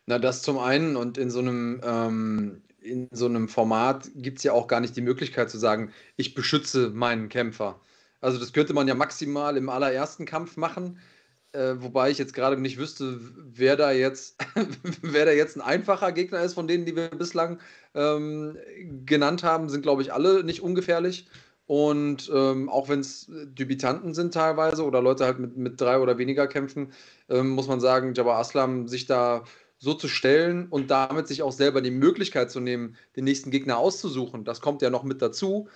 Na, 0.07 0.19
das 0.19 0.43
zum 0.43 0.59
einen 0.59 0.97
und 0.97 1.19
in 1.19 1.31
so 1.31 1.41
einem, 1.41 1.81
ähm, 1.85 2.63
in 2.81 3.09
so 3.11 3.27
einem 3.27 3.49
Format 3.49 4.09
gibt 4.15 4.39
es 4.39 4.45
ja 4.45 4.53
auch 4.53 4.69
gar 4.69 4.81
nicht 4.81 4.97
die 4.97 5.03
Möglichkeit 5.03 5.51
zu 5.51 5.59
sagen, 5.59 5.93
ich 6.17 6.35
beschütze 6.35 6.91
meinen 6.91 7.29
Kämpfer. 7.29 7.81
Also 8.21 8.39
das 8.39 8.53
könnte 8.53 8.73
man 8.73 8.87
ja 8.87 8.95
maximal 8.95 9.57
im 9.57 9.69
allerersten 9.69 10.25
Kampf 10.25 10.57
machen, 10.57 11.01
äh, 11.57 11.83
wobei 11.83 12.11
ich 12.11 12.19
jetzt 12.19 12.35
gerade 12.35 12.57
nicht 12.61 12.79
wüsste, 12.79 13.19
wer 13.37 13.77
da 13.77 13.91
jetzt, 13.93 14.37
wer 15.03 15.25
da 15.25 15.33
jetzt 15.33 15.57
ein 15.57 15.63
einfacher 15.63 16.13
Gegner 16.13 16.43
ist 16.43 16.55
von 16.55 16.69
denen, 16.69 16.85
die 16.85 16.95
wir 16.95 17.09
bislang 17.09 17.59
ähm, 17.95 18.57
genannt 19.05 19.43
haben, 19.43 19.69
sind 19.69 19.83
glaube 19.83 20.03
ich 20.03 20.13
alle 20.13 20.45
nicht 20.45 20.61
ungefährlich. 20.61 21.27
Und 21.67 22.31
ähm, 22.33 22.69
auch 22.69 22.89
wenn 22.89 23.01
es 23.01 23.29
Debütanten 23.29 24.15
sind 24.15 24.33
teilweise 24.33 24.85
oder 24.85 25.03
Leute 25.03 25.25
halt 25.25 25.41
mit, 25.41 25.57
mit 25.57 25.81
drei 25.81 25.99
oder 25.99 26.17
weniger 26.17 26.47
kämpfen, 26.47 26.93
ähm, 27.29 27.51
muss 27.51 27.67
man 27.67 27.81
sagen, 27.81 28.15
Jabba 28.15 28.39
Aslam 28.39 28.87
sich 28.87 29.07
da 29.07 29.43
so 29.79 29.95
zu 29.95 30.09
stellen 30.09 30.69
und 30.69 30.91
damit 30.91 31.27
sich 31.27 31.43
auch 31.43 31.53
selber 31.53 31.83
die 31.83 31.91
Möglichkeit 31.91 32.51
zu 32.51 32.61
nehmen, 32.61 32.97
den 33.17 33.25
nächsten 33.25 33.51
Gegner 33.51 33.79
auszusuchen. 33.79 34.45
Das 34.45 34.61
kommt 34.61 34.81
ja 34.81 34.91
noch 34.91 35.03
mit 35.03 35.21
dazu. 35.21 35.69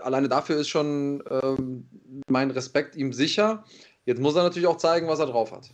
Alleine 0.00 0.28
dafür 0.28 0.56
ist 0.58 0.68
schon 0.68 1.22
ähm, 1.28 1.88
mein 2.28 2.50
Respekt 2.50 2.96
ihm 2.96 3.12
sicher. 3.12 3.64
Jetzt 4.06 4.20
muss 4.20 4.36
er 4.36 4.44
natürlich 4.44 4.68
auch 4.68 4.76
zeigen, 4.76 5.08
was 5.08 5.18
er 5.18 5.26
drauf 5.26 5.52
hat. 5.52 5.68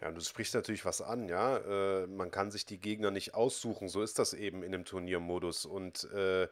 Ja, 0.00 0.10
du 0.10 0.20
sprichst 0.20 0.54
natürlich 0.54 0.84
was 0.84 1.02
an, 1.02 1.28
ja. 1.28 1.58
Äh, 1.58 2.06
man 2.06 2.30
kann 2.30 2.50
sich 2.50 2.64
die 2.64 2.78
Gegner 2.78 3.10
nicht 3.10 3.34
aussuchen. 3.34 3.88
So 3.88 4.02
ist 4.02 4.18
das 4.18 4.34
eben 4.34 4.62
in 4.62 4.72
dem 4.72 4.84
Turniermodus. 4.84 5.66
Und 5.66 6.04
äh, 6.12 6.48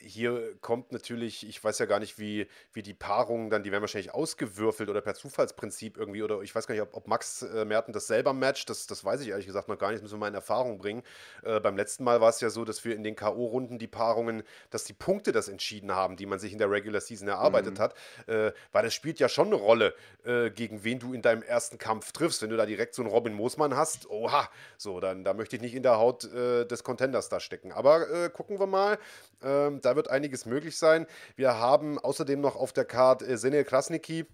hier 0.00 0.56
kommt 0.60 0.92
natürlich, 0.92 1.48
ich 1.48 1.62
weiß 1.62 1.78
ja 1.78 1.86
gar 1.86 1.98
nicht, 1.98 2.18
wie, 2.18 2.46
wie 2.72 2.82
die 2.82 2.94
Paarungen 2.94 3.50
dann, 3.50 3.62
die 3.62 3.70
werden 3.70 3.82
wahrscheinlich 3.82 4.12
ausgewürfelt 4.12 4.88
oder 4.88 5.00
per 5.00 5.14
Zufallsprinzip 5.14 5.96
irgendwie, 5.96 6.22
oder 6.22 6.40
ich 6.42 6.54
weiß 6.54 6.66
gar 6.66 6.74
nicht, 6.74 6.82
ob, 6.82 6.94
ob 6.94 7.08
Max 7.08 7.42
äh, 7.42 7.64
Merten 7.64 7.92
das 7.92 8.06
selber 8.06 8.32
matcht, 8.32 8.70
das, 8.70 8.86
das 8.86 9.04
weiß 9.04 9.20
ich 9.20 9.28
ehrlich 9.28 9.46
gesagt 9.46 9.68
noch 9.68 9.78
gar 9.78 9.88
nicht, 9.88 9.96
das 9.96 10.02
müssen 10.02 10.14
wir 10.14 10.20
mal 10.20 10.28
in 10.28 10.34
Erfahrung 10.34 10.78
bringen. 10.78 11.02
Äh, 11.42 11.60
beim 11.60 11.76
letzten 11.76 12.04
Mal 12.04 12.20
war 12.20 12.30
es 12.30 12.40
ja 12.40 12.50
so, 12.50 12.64
dass 12.64 12.84
wir 12.84 12.94
in 12.94 13.02
den 13.02 13.16
K.O.-Runden 13.16 13.78
die 13.78 13.86
Paarungen, 13.86 14.42
dass 14.70 14.84
die 14.84 14.92
Punkte 14.92 15.32
das 15.32 15.48
entschieden 15.48 15.92
haben, 15.92 16.16
die 16.16 16.26
man 16.26 16.38
sich 16.38 16.52
in 16.52 16.58
der 16.58 16.70
Regular 16.70 17.00
Season 17.00 17.28
erarbeitet 17.28 17.78
mhm. 17.78 17.82
hat, 17.82 17.94
äh, 18.26 18.52
weil 18.72 18.84
das 18.84 18.94
spielt 18.94 19.18
ja 19.18 19.28
schon 19.28 19.48
eine 19.48 19.56
Rolle, 19.56 19.94
äh, 20.24 20.50
gegen 20.50 20.84
wen 20.84 20.98
du 20.98 21.12
in 21.12 21.22
deinem 21.22 21.42
ersten 21.42 21.78
Kampf 21.78 22.12
triffst. 22.12 22.42
Wenn 22.42 22.50
du 22.50 22.56
da 22.56 22.66
direkt 22.66 22.94
so 22.94 23.02
einen 23.02 23.10
Robin 23.10 23.34
Moosmann 23.34 23.76
hast, 23.76 24.08
oha, 24.10 24.48
so, 24.76 25.00
dann 25.00 25.24
da 25.24 25.34
möchte 25.34 25.56
ich 25.56 25.62
nicht 25.62 25.74
in 25.74 25.82
der 25.82 25.98
Haut 25.98 26.24
äh, 26.24 26.64
des 26.64 26.84
Contenders 26.84 27.28
da 27.28 27.40
stecken. 27.40 27.72
Aber 27.72 28.10
äh, 28.10 28.30
gucken 28.30 28.58
wir 28.58 28.66
mal, 28.66 28.98
ähm, 29.42 29.80
da 29.88 29.96
wird 29.96 30.10
einiges 30.10 30.44
möglich 30.44 30.76
sein. 30.76 31.06
Wir 31.34 31.54
haben 31.58 31.98
außerdem 31.98 32.40
noch 32.40 32.56
auf 32.56 32.72
der 32.72 32.84
Karte 32.84 33.26
äh, 33.26 33.38
Senel 33.38 33.64
Krasniki, 33.64 34.26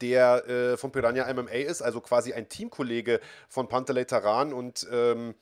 der 0.00 0.48
äh, 0.48 0.76
von 0.78 0.90
Piranha 0.92 1.30
MMA 1.32 1.50
ist, 1.50 1.82
also 1.82 2.00
quasi 2.00 2.32
ein 2.32 2.48
Teamkollege 2.48 3.20
von 3.48 3.68
Pantelei 3.68 4.04
Taran 4.04 4.54
und 4.54 4.86
ähm, 4.90 5.34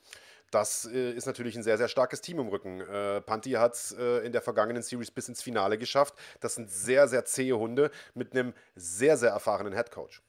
das 0.51 0.85
äh, 0.93 1.12
ist 1.12 1.27
natürlich 1.27 1.57
ein 1.57 1.62
sehr, 1.62 1.78
sehr 1.78 1.89
starkes 1.89 2.20
Team 2.20 2.41
im 2.41 2.49
Rücken. 2.49 2.81
Äh, 2.81 3.20
Panti 3.20 3.53
hat 3.53 3.74
es 3.74 3.93
äh, 3.93 4.19
in 4.27 4.32
der 4.32 4.43
vergangenen 4.43 4.82
Series 4.82 5.11
bis 5.11 5.28
ins 5.28 5.43
Finale 5.43 5.78
geschafft. 5.78 6.15
Das 6.41 6.55
sind 6.55 6.70
sehr, 6.70 7.09
sehr 7.09 7.24
zähe 7.24 7.57
Hunde 7.57 7.91
mit 8.15 8.32
einem 8.32 8.53
sehr, 8.77 9.16
sehr 9.16 9.31
erfahrenen 9.31 9.73
Headcoach. 9.73 10.23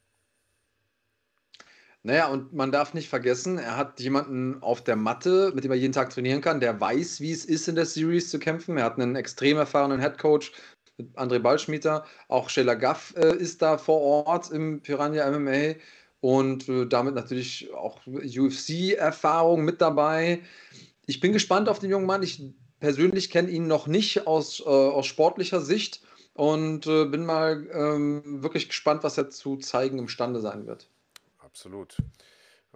Naja, 2.06 2.28
und 2.28 2.52
man 2.52 2.70
darf 2.70 2.94
nicht 2.94 3.08
vergessen, 3.08 3.58
er 3.58 3.76
hat 3.76 3.98
jemanden 3.98 4.62
auf 4.62 4.80
der 4.84 4.94
Matte, 4.94 5.50
mit 5.56 5.64
dem 5.64 5.72
er 5.72 5.76
jeden 5.76 5.92
Tag 5.92 6.10
trainieren 6.10 6.40
kann, 6.40 6.60
der 6.60 6.80
weiß, 6.80 7.20
wie 7.20 7.32
es 7.32 7.44
ist, 7.44 7.66
in 7.66 7.74
der 7.74 7.84
Series 7.84 8.30
zu 8.30 8.38
kämpfen. 8.38 8.78
Er 8.78 8.84
hat 8.84 8.96
einen 8.96 9.16
extrem 9.16 9.56
erfahrenen 9.56 9.98
Headcoach 9.98 10.52
André 11.16 11.40
Ballschmieter. 11.40 12.04
Auch 12.28 12.48
Sheila 12.48 12.74
Gaff 12.74 13.12
äh, 13.16 13.34
ist 13.34 13.60
da 13.60 13.76
vor 13.76 14.00
Ort 14.24 14.52
im 14.52 14.82
Piranha 14.82 15.28
MMA 15.36 15.80
und 16.20 16.68
äh, 16.68 16.86
damit 16.86 17.16
natürlich 17.16 17.74
auch 17.74 17.98
UFC-Erfahrung 18.06 19.64
mit 19.64 19.80
dabei. 19.80 20.42
Ich 21.06 21.18
bin 21.18 21.32
gespannt 21.32 21.68
auf 21.68 21.80
den 21.80 21.90
jungen 21.90 22.06
Mann. 22.06 22.22
Ich 22.22 22.40
persönlich 22.78 23.30
kenne 23.30 23.50
ihn 23.50 23.66
noch 23.66 23.88
nicht 23.88 24.28
aus, 24.28 24.60
äh, 24.60 24.68
aus 24.68 25.06
sportlicher 25.06 25.60
Sicht 25.60 26.02
und 26.34 26.86
äh, 26.86 27.06
bin 27.06 27.26
mal 27.26 27.66
ähm, 27.72 28.44
wirklich 28.44 28.68
gespannt, 28.68 29.02
was 29.02 29.18
er 29.18 29.28
zu 29.28 29.56
zeigen 29.56 29.98
imstande 29.98 30.38
sein 30.40 30.68
wird. 30.68 30.88
Absolut. 31.56 31.96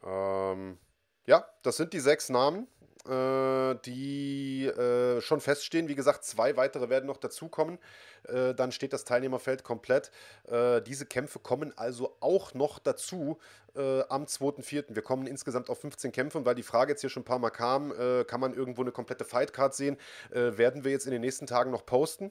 Ähm, 0.02 0.78
ja, 1.26 1.44
das 1.62 1.76
sind 1.76 1.92
die 1.92 2.00
sechs 2.00 2.30
Namen, 2.30 2.66
äh, 3.06 3.74
die 3.84 4.64
äh, 4.64 5.20
schon 5.20 5.42
feststehen. 5.42 5.88
Wie 5.88 5.94
gesagt, 5.94 6.24
zwei 6.24 6.56
weitere 6.56 6.88
werden 6.88 7.04
noch 7.04 7.18
dazukommen. 7.18 7.78
Äh, 8.24 8.54
dann 8.54 8.72
steht 8.72 8.94
das 8.94 9.04
Teilnehmerfeld 9.04 9.64
komplett. 9.64 10.10
Äh, 10.48 10.80
diese 10.80 11.04
Kämpfe 11.04 11.40
kommen 11.40 11.76
also 11.76 12.16
auch 12.20 12.54
noch 12.54 12.78
dazu 12.78 13.38
äh, 13.76 14.00
am 14.08 14.24
2.4. 14.24 14.94
Wir 14.94 15.02
kommen 15.02 15.26
insgesamt 15.26 15.68
auf 15.68 15.82
15 15.82 16.10
Kämpfe 16.10 16.38
und 16.38 16.46
weil 16.46 16.54
die 16.54 16.62
Frage 16.62 16.92
jetzt 16.92 17.02
hier 17.02 17.10
schon 17.10 17.20
ein 17.20 17.26
paar 17.26 17.38
Mal 17.38 17.50
kam, 17.50 17.92
äh, 17.92 18.24
kann 18.24 18.40
man 18.40 18.54
irgendwo 18.54 18.80
eine 18.80 18.92
komplette 18.92 19.26
Fightcard 19.26 19.74
sehen, 19.74 19.98
werden 20.30 20.84
wir 20.84 20.90
jetzt 20.90 21.04
in 21.04 21.12
den 21.12 21.20
nächsten 21.20 21.46
Tagen 21.46 21.70
noch 21.70 21.84
posten 21.84 22.30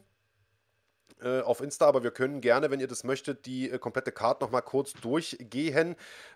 auf 1.21 1.61
Insta, 1.61 1.85
aber 1.85 2.03
wir 2.03 2.11
können 2.11 2.41
gerne, 2.41 2.71
wenn 2.71 2.79
ihr 2.79 2.87
das 2.87 3.03
möchtet, 3.03 3.45
die 3.45 3.69
komplette 3.79 4.11
Card 4.11 4.41
nochmal 4.41 4.61
kurz 4.61 4.93
durchgehen. 4.93 5.95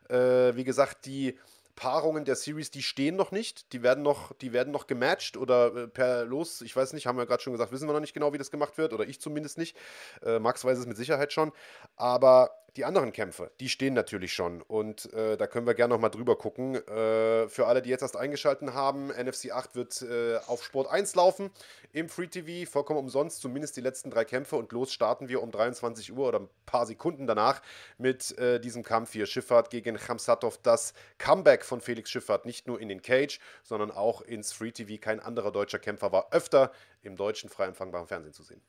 wie 0.09 0.63
gesagt, 0.63 1.05
die 1.05 1.37
Paarungen 1.75 2.25
der 2.25 2.35
Series, 2.35 2.71
die 2.71 2.83
stehen 2.83 3.15
noch 3.15 3.31
nicht. 3.31 3.73
Die 3.73 3.83
werden 3.83 4.03
noch, 4.03 4.33
die 4.33 4.53
werden 4.53 4.71
noch 4.71 4.87
gematcht 4.87 5.37
oder 5.37 5.75
äh, 5.75 5.87
per 5.87 6.25
Los, 6.25 6.61
ich 6.61 6.75
weiß 6.75 6.93
nicht, 6.93 7.07
haben 7.07 7.17
wir 7.17 7.25
gerade 7.25 7.41
schon 7.41 7.53
gesagt, 7.53 7.71
wissen 7.71 7.87
wir 7.87 7.93
noch 7.93 7.99
nicht 7.99 8.13
genau, 8.13 8.33
wie 8.33 8.37
das 8.37 8.51
gemacht 8.51 8.77
wird, 8.77 8.93
oder 8.93 9.05
ich 9.05 9.19
zumindest 9.19 9.57
nicht. 9.57 9.75
Äh, 10.23 10.39
Max 10.39 10.63
weiß 10.63 10.77
es 10.77 10.85
mit 10.85 10.97
Sicherheit 10.97 11.33
schon. 11.33 11.51
Aber 11.95 12.51
die 12.75 12.85
anderen 12.85 13.11
Kämpfe, 13.11 13.51
die 13.59 13.69
stehen 13.69 13.93
natürlich 13.93 14.33
schon 14.33 14.61
und 14.61 15.13
äh, 15.13 15.37
da 15.37 15.45
können 15.45 15.67
wir 15.67 15.75
gerne 15.75 15.93
nochmal 15.93 16.09
drüber 16.09 16.35
gucken. 16.35 16.75
Äh, 16.75 17.47
für 17.47 17.67
alle, 17.67 17.83
die 17.83 17.89
jetzt 17.89 18.01
erst 18.01 18.17
eingeschaltet 18.17 18.73
haben, 18.73 19.09
NFC 19.09 19.51
8 19.51 19.75
wird 19.75 20.01
äh, 20.01 20.37
auf 20.47 20.63
Sport 20.63 20.89
1 20.89 21.13
laufen 21.15 21.51
im 21.91 22.09
Free 22.09 22.27
TV, 22.27 22.69
vollkommen 22.69 22.99
umsonst, 22.99 23.41
zumindest 23.41 23.77
die 23.77 23.81
letzten 23.81 24.09
drei 24.09 24.25
Kämpfe 24.25 24.55
und 24.55 24.71
los 24.71 24.91
starten 24.91 25.29
wir 25.29 25.43
um 25.43 25.51
23 25.51 26.11
Uhr 26.13 26.27
oder 26.27 26.39
ein 26.39 26.49
paar 26.65 26.87
Sekunden 26.87 27.27
danach 27.27 27.61
mit 27.99 28.35
äh, 28.39 28.59
diesem 28.59 28.83
Kampf 28.83 29.11
hier. 29.13 29.27
Schifffahrt 29.27 29.69
gegen 29.69 29.95
Khamsatov, 29.95 30.57
das 30.57 30.93
Comeback 31.19 31.65
von 31.65 31.79
Felix 31.79 32.09
Schifffahrt, 32.09 32.45
nicht 32.45 32.67
nur 32.67 32.81
in 32.81 32.89
den 32.89 33.01
Cage, 33.03 33.39
sondern 33.63 33.91
auch 33.91 34.21
ins 34.21 34.51
Free 34.51 34.71
TV. 34.71 34.99
Kein 34.99 35.19
anderer 35.19 35.51
deutscher 35.51 35.79
Kämpfer 35.79 36.11
war 36.11 36.33
öfter 36.33 36.71
im 37.03 37.15
deutschen 37.15 37.49
frei 37.49 37.65
empfangbaren 37.65 38.07
Fernsehen 38.07 38.33
zu 38.33 38.43
sehen. 38.43 38.61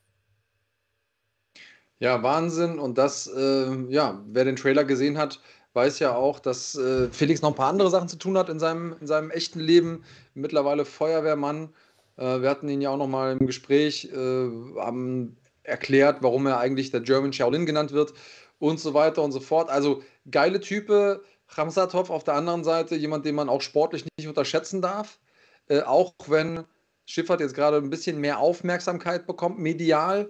Ja, 2.05 2.23
Wahnsinn. 2.23 2.79
Und 2.79 2.99
das, 2.99 3.27
äh, 3.27 3.75
ja, 3.89 4.23
wer 4.27 4.45
den 4.45 4.57
Trailer 4.57 4.85
gesehen 4.85 5.17
hat, 5.17 5.41
weiß 5.73 6.01
ja 6.01 6.15
auch, 6.15 6.39
dass 6.39 6.75
äh, 6.75 7.09
Felix 7.11 7.41
noch 7.41 7.49
ein 7.49 7.55
paar 7.55 7.71
andere 7.71 7.89
Sachen 7.89 8.11
zu 8.11 8.17
tun 8.19 8.37
hat 8.37 8.51
in 8.51 8.59
seinem, 8.59 8.95
in 9.01 9.07
seinem 9.07 9.31
echten 9.31 9.59
Leben. 9.59 10.05
Mittlerweile 10.35 10.85
Feuerwehrmann. 10.85 11.71
Äh, 12.19 12.43
wir 12.43 12.51
hatten 12.51 12.69
ihn 12.69 12.83
ja 12.83 12.91
auch 12.91 12.99
noch 12.99 13.07
mal 13.09 13.33
im 13.33 13.47
Gespräch, 13.47 14.11
äh, 14.13 14.51
haben 14.79 15.39
erklärt, 15.63 16.19
warum 16.21 16.45
er 16.45 16.59
eigentlich 16.59 16.91
der 16.91 17.01
German 17.01 17.33
Shaolin 17.33 17.65
genannt 17.65 17.93
wird 17.93 18.13
und 18.59 18.79
so 18.81 18.93
weiter 18.93 19.23
und 19.23 19.33
so 19.33 19.41
fort. 19.41 19.71
Also 19.71 20.03
geile 20.31 20.61
Type. 20.61 21.23
Ramsatov 21.49 22.11
auf 22.11 22.25
der 22.25 22.35
anderen 22.35 22.65
Seite, 22.65 22.97
jemand, 22.97 23.25
den 23.25 23.35
man 23.35 23.49
auch 23.49 23.63
sportlich 23.63 24.05
nicht 24.19 24.29
unterschätzen 24.29 24.83
darf. 24.83 25.21
Äh, 25.69 25.81
auch 25.81 26.13
wenn 26.27 26.65
Schiffert 27.07 27.41
jetzt 27.41 27.55
gerade 27.55 27.79
ein 27.79 27.89
bisschen 27.89 28.21
mehr 28.21 28.41
Aufmerksamkeit 28.41 29.27
bekommt, 29.27 29.59
medial. 29.59 30.29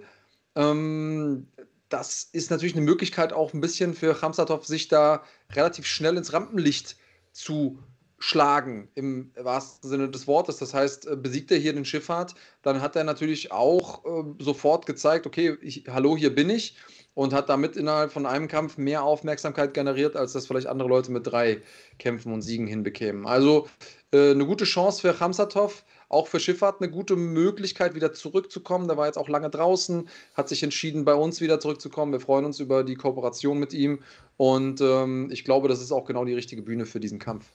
Ähm, 0.55 1.47
das 1.89 2.29
ist 2.31 2.51
natürlich 2.51 2.75
eine 2.75 2.85
Möglichkeit 2.85 3.33
auch 3.33 3.53
ein 3.53 3.61
bisschen 3.61 3.93
für 3.93 4.21
Hamsatov, 4.21 4.65
sich 4.65 4.87
da 4.87 5.23
relativ 5.51 5.85
schnell 5.85 6.17
ins 6.17 6.33
Rampenlicht 6.33 6.97
zu 7.31 7.79
schlagen, 8.17 8.89
im 8.95 9.31
wahrsten 9.35 9.89
Sinne 9.89 10.09
des 10.09 10.25
Wortes. 10.27 10.57
Das 10.57 10.73
heißt, 10.73 11.07
äh, 11.07 11.15
besiegt 11.15 11.51
er 11.51 11.57
hier 11.57 11.73
den 11.73 11.85
Schifffahrt, 11.85 12.35
dann 12.61 12.81
hat 12.81 12.95
er 12.95 13.03
natürlich 13.03 13.51
auch 13.51 14.03
äh, 14.05 14.23
sofort 14.39 14.85
gezeigt, 14.85 15.27
okay, 15.27 15.57
ich, 15.61 15.85
hallo, 15.87 16.17
hier 16.17 16.33
bin 16.33 16.49
ich 16.49 16.75
und 17.13 17.33
hat 17.33 17.49
damit 17.49 17.75
innerhalb 17.75 18.11
von 18.11 18.25
einem 18.25 18.47
Kampf 18.47 18.77
mehr 18.77 19.03
Aufmerksamkeit 19.03 19.73
generiert, 19.73 20.15
als 20.15 20.33
das 20.33 20.47
vielleicht 20.47 20.67
andere 20.67 20.89
Leute 20.89 21.11
mit 21.11 21.27
drei 21.27 21.61
Kämpfen 21.99 22.33
und 22.33 22.41
Siegen 22.41 22.67
hinbekämen. 22.67 23.25
Also 23.25 23.67
äh, 24.11 24.31
eine 24.31 24.45
gute 24.45 24.65
Chance 24.65 25.01
für 25.01 25.19
Hamsatov 25.19 25.83
auch 26.09 26.27
für 26.27 26.39
Schifffahrt 26.39 26.81
eine 26.81 26.91
gute 26.91 27.15
Möglichkeit, 27.15 27.95
wieder 27.95 28.13
zurückzukommen. 28.13 28.87
Der 28.87 28.97
war 28.97 29.07
jetzt 29.07 29.17
auch 29.17 29.29
lange 29.29 29.49
draußen, 29.49 30.09
hat 30.33 30.49
sich 30.49 30.63
entschieden, 30.63 31.05
bei 31.05 31.15
uns 31.15 31.41
wieder 31.41 31.59
zurückzukommen. 31.59 32.11
Wir 32.11 32.19
freuen 32.19 32.45
uns 32.45 32.59
über 32.59 32.83
die 32.83 32.95
Kooperation 32.95 33.59
mit 33.59 33.73
ihm 33.73 34.03
und 34.37 34.81
ähm, 34.81 35.29
ich 35.31 35.43
glaube, 35.43 35.67
das 35.67 35.81
ist 35.81 35.91
auch 35.91 36.05
genau 36.05 36.25
die 36.25 36.33
richtige 36.33 36.61
Bühne 36.61 36.85
für 36.85 36.99
diesen 36.99 37.19
Kampf. 37.19 37.45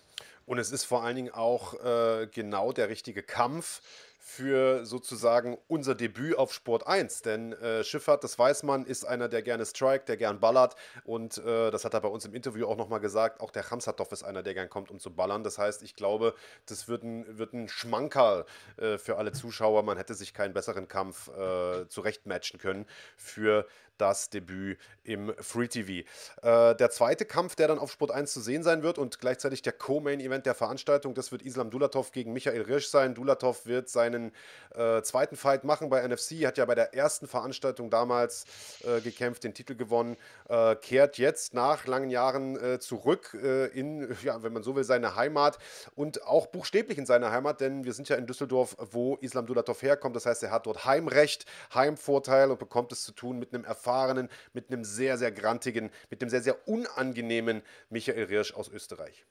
Und 0.47 0.59
es 0.59 0.73
ist 0.73 0.85
vor 0.85 1.05
allen 1.05 1.15
Dingen 1.15 1.31
auch 1.31 1.75
äh, 1.75 2.27
genau 2.33 2.73
der 2.73 2.89
richtige 2.89 3.23
Kampf 3.23 3.83
für 4.31 4.87
sozusagen 4.87 5.59
unser 5.67 5.97
Debüt 5.97 6.39
auf 6.39 6.53
Sport 6.53 6.87
1. 6.87 7.23
Denn 7.23 7.53
äh, 7.53 7.83
Schifffahrt, 7.83 8.23
das 8.23 8.39
weiß 8.39 8.63
man, 8.63 8.87
ist 8.87 9.05
einer, 9.05 9.29
der 9.29 9.43
gerne 9.43 9.67
strikt, 9.67 10.09
der 10.09 10.17
gern 10.17 10.39
ballert. 10.39 10.77
Und 11.05 11.39
äh, 11.39 11.71
das 11.71 11.85
hat 11.85 11.95
er 11.95 12.01
bei 12.01 12.09
uns 12.09 12.25
im 12.25 12.35
Interview 12.35 12.67
auch 12.67 12.77
nochmal 12.77 13.01
gesagt. 13.01 13.41
Auch 13.41 13.51
der 13.51 13.69
Hamsatov 13.69 14.13
ist 14.13 14.23
einer, 14.23 14.43
der 14.43 14.55
gern 14.55 14.71
kommt, 14.71 14.91
um 14.91 15.01
zu 15.01 15.13
ballern. 15.13 15.43
Das 15.43 15.59
heißt, 15.59 15.83
ich 15.83 15.97
glaube, 15.97 16.35
das 16.67 16.87
wird 16.87 17.03
ein, 17.03 17.39
wird 17.39 17.55
ein 17.55 17.69
Schmankerl 17.69 18.45
äh, 18.77 18.99
für 18.99 19.17
alle 19.17 19.33
Zuschauer. 19.33 19.83
Man 19.83 19.97
hätte 19.97 20.15
sich 20.15 20.33
keinen 20.33 20.55
besseren 20.55 20.87
Kampf 20.87 21.29
äh, 21.29 21.89
zurechtmatchen 21.89 22.61
können 22.61 22.87
für 23.17 23.67
das 24.01 24.31
Debüt 24.31 24.79
im 25.05 25.33
Free 25.41 25.69
TV. 25.69 26.07
Äh, 26.43 26.75
der 26.77 26.91
zweite 26.91 27.25
Kampf, 27.25 27.57
der 27.57 27.69
dann 27.69 27.79
auf 27.79 27.91
Sport 27.91 28.11
1 28.11 28.33
zu 28.33 28.41
sehen 28.41 28.63
sein 28.63 28.83
wird 28.83 28.99
und 28.99 29.19
gleichzeitig 29.19 29.63
der 29.63 29.73
Co-Main-Event 29.73 30.47
der 30.47 30.55
Veranstaltung, 30.55 31.15
das 31.15 31.33
wird 31.33 31.43
Islam 31.43 31.71
Dulatov 31.71 32.13
gegen 32.13 32.33
Michael 32.33 32.63
Rirsch 32.63 32.89
sein. 32.89 33.15
Dulatov 33.15 33.67
wird 33.67 33.89
seinen 33.89 34.33
äh, 34.75 35.03
zweiten 35.03 35.37
Fight 35.37 35.65
machen 35.65 35.91
bei 35.91 36.07
NFC, 36.07 36.47
hat 36.47 36.59
ja 36.59 36.65
bei 36.65 36.75
der 36.75 36.95
ersten 36.95 37.27
Veranstaltung 37.27 37.91
damals 37.91 38.45
äh, 38.85 39.01
gekämpft, 39.01 39.45
den 39.45 39.55
Titel 39.55 39.75
gewonnen, 39.75 40.17
äh, 40.49 40.77
kehrt 40.77 41.19
jetzt 41.19 41.55
nach 41.55 41.87
langen 41.87 42.11
Jahren 42.11 42.57
äh, 42.57 42.79
zurück 42.79 43.37
äh, 43.43 43.67
in, 43.67 44.17
ja, 44.23 44.43
wenn 44.43 44.53
man 44.53 44.63
so 44.63 44.77
will, 44.77 44.85
seine 44.85 45.17
Heimat 45.17 45.59
und 45.95 46.25
auch 46.25 46.47
buchstäblich 46.47 46.99
in 46.99 47.07
seine 47.07 47.31
Heimat, 47.31 47.61
denn 47.61 47.85
wir 47.85 47.93
sind 47.93 48.09
ja 48.09 48.17
in 48.17 48.27
Düsseldorf, 48.27 48.77
wo 48.79 49.17
Islam 49.17 49.47
Dulatov 49.47 49.83
herkommt. 49.83 50.17
Das 50.17 50.27
heißt, 50.27 50.43
er 50.43 50.51
hat 50.51 50.67
dort 50.67 50.85
Heimrecht, 50.85 51.47
Heimvorteil 51.75 52.51
und 52.51 52.59
bekommt 52.59 52.93
es 52.93 53.05
zu 53.05 53.13
tun 53.13 53.39
mit 53.39 53.53
einem 53.53 53.65
erfahrenen 53.65 53.90
erfahrenen, 53.91 54.29
mit 54.53 54.71
einem 54.71 54.85
sehr, 54.85 55.19
sehr 55.19 55.33
grantigen, 55.33 55.91
mit 56.11 56.23
einem 56.23 56.31
sehr, 56.31 56.43
sehr 56.43 56.69
unangenehmen 56.69 57.63
Michael 57.89 58.25
Rirsch 58.25 58.55
aus 58.55 58.69
Österreich. 58.69 59.27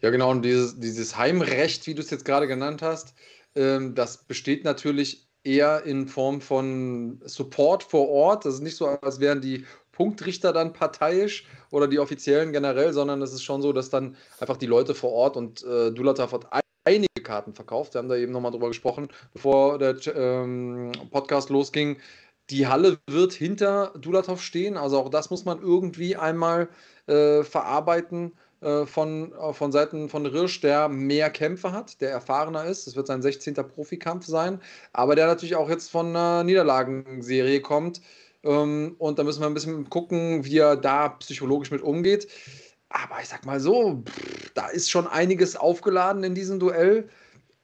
Ja, 0.00 0.10
genau. 0.10 0.30
Und 0.30 0.42
dieses, 0.42 0.78
dieses 0.78 1.16
Heimrecht, 1.16 1.86
wie 1.86 1.94
du 1.94 2.02
es 2.02 2.10
jetzt 2.10 2.24
gerade 2.24 2.46
genannt 2.46 2.82
hast, 2.82 3.14
ähm, 3.54 3.94
das 3.94 4.24
besteht 4.24 4.64
natürlich 4.64 5.28
eher 5.44 5.84
in 5.84 6.08
Form 6.08 6.40
von 6.40 7.20
Support 7.24 7.84
vor 7.84 8.08
Ort. 8.08 8.44
Das 8.44 8.54
ist 8.54 8.60
nicht 8.60 8.76
so, 8.76 8.86
als 8.86 9.20
wären 9.20 9.40
die 9.40 9.64
Punktrichter 9.92 10.52
dann 10.52 10.74
parteiisch 10.74 11.46
oder 11.70 11.88
die 11.88 11.98
Offiziellen 11.98 12.52
generell, 12.52 12.92
sondern 12.92 13.22
es 13.22 13.32
ist 13.32 13.44
schon 13.44 13.62
so, 13.62 13.72
dass 13.72 13.88
dann 13.88 14.16
einfach 14.40 14.58
die 14.58 14.66
Leute 14.66 14.94
vor 14.94 15.12
Ort 15.12 15.36
und 15.38 15.64
äh, 15.64 15.90
Dulatov 15.90 16.32
hat 16.32 16.46
einige 16.84 17.22
Karten 17.22 17.54
verkauft. 17.54 17.94
Wir 17.94 18.00
haben 18.00 18.08
da 18.08 18.16
eben 18.16 18.32
nochmal 18.32 18.52
drüber 18.52 18.68
gesprochen, 18.68 19.08
bevor 19.32 19.78
der 19.78 19.96
ähm, 20.14 20.92
Podcast 21.10 21.50
losging. 21.50 21.98
Die 22.50 22.66
Halle 22.66 22.98
wird 23.08 23.32
hinter 23.32 23.92
Dulatov 23.98 24.40
stehen, 24.40 24.76
also 24.76 24.98
auch 24.98 25.08
das 25.08 25.30
muss 25.30 25.44
man 25.44 25.60
irgendwie 25.60 26.16
einmal 26.16 26.68
äh, 27.06 27.42
verarbeiten 27.42 28.32
äh, 28.60 28.86
von, 28.86 29.32
äh, 29.32 29.52
von 29.52 29.72
Seiten 29.72 30.08
von 30.08 30.26
Rirsch, 30.26 30.60
der 30.60 30.88
mehr 30.88 31.30
Kämpfe 31.30 31.72
hat, 31.72 32.00
der 32.00 32.10
erfahrener 32.10 32.64
ist. 32.64 32.86
Es 32.86 32.96
wird 32.96 33.06
sein 33.06 33.20
16. 33.20 33.54
Profikampf 33.54 34.26
sein, 34.26 34.60
aber 34.92 35.14
der 35.14 35.26
natürlich 35.26 35.56
auch 35.56 35.68
jetzt 35.68 35.90
von 35.90 36.08
einer 36.08 36.42
Niederlagenserie 36.44 37.60
kommt. 37.60 38.00
Ähm, 38.44 38.94
und 38.98 39.18
da 39.18 39.24
müssen 39.24 39.40
wir 39.40 39.46
ein 39.46 39.54
bisschen 39.54 39.90
gucken, 39.90 40.44
wie 40.44 40.58
er 40.58 40.76
da 40.76 41.10
psychologisch 41.10 41.70
mit 41.70 41.82
umgeht. 41.82 42.28
Aber 42.88 43.20
ich 43.20 43.28
sag 43.28 43.44
mal 43.44 43.60
so, 43.60 44.02
pff, 44.06 44.52
da 44.54 44.68
ist 44.68 44.90
schon 44.90 45.06
einiges 45.06 45.56
aufgeladen 45.56 46.24
in 46.24 46.34
diesem 46.34 46.58
Duell 46.58 47.08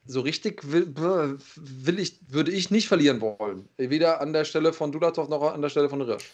so 0.04 0.20
richtig 0.20 0.70
will, 0.70 1.38
will 1.56 1.98
ich, 1.98 2.18
würde 2.28 2.50
ich 2.50 2.70
nicht 2.70 2.88
verlieren 2.88 3.20
wollen. 3.20 3.68
Weder 3.76 4.20
an 4.20 4.32
der 4.32 4.44
Stelle 4.44 4.72
von 4.72 4.92
Dulatov 4.92 5.28
noch 5.28 5.42
an 5.42 5.62
der 5.62 5.68
Stelle 5.68 5.88
von 5.88 6.02
Rirsch. 6.02 6.30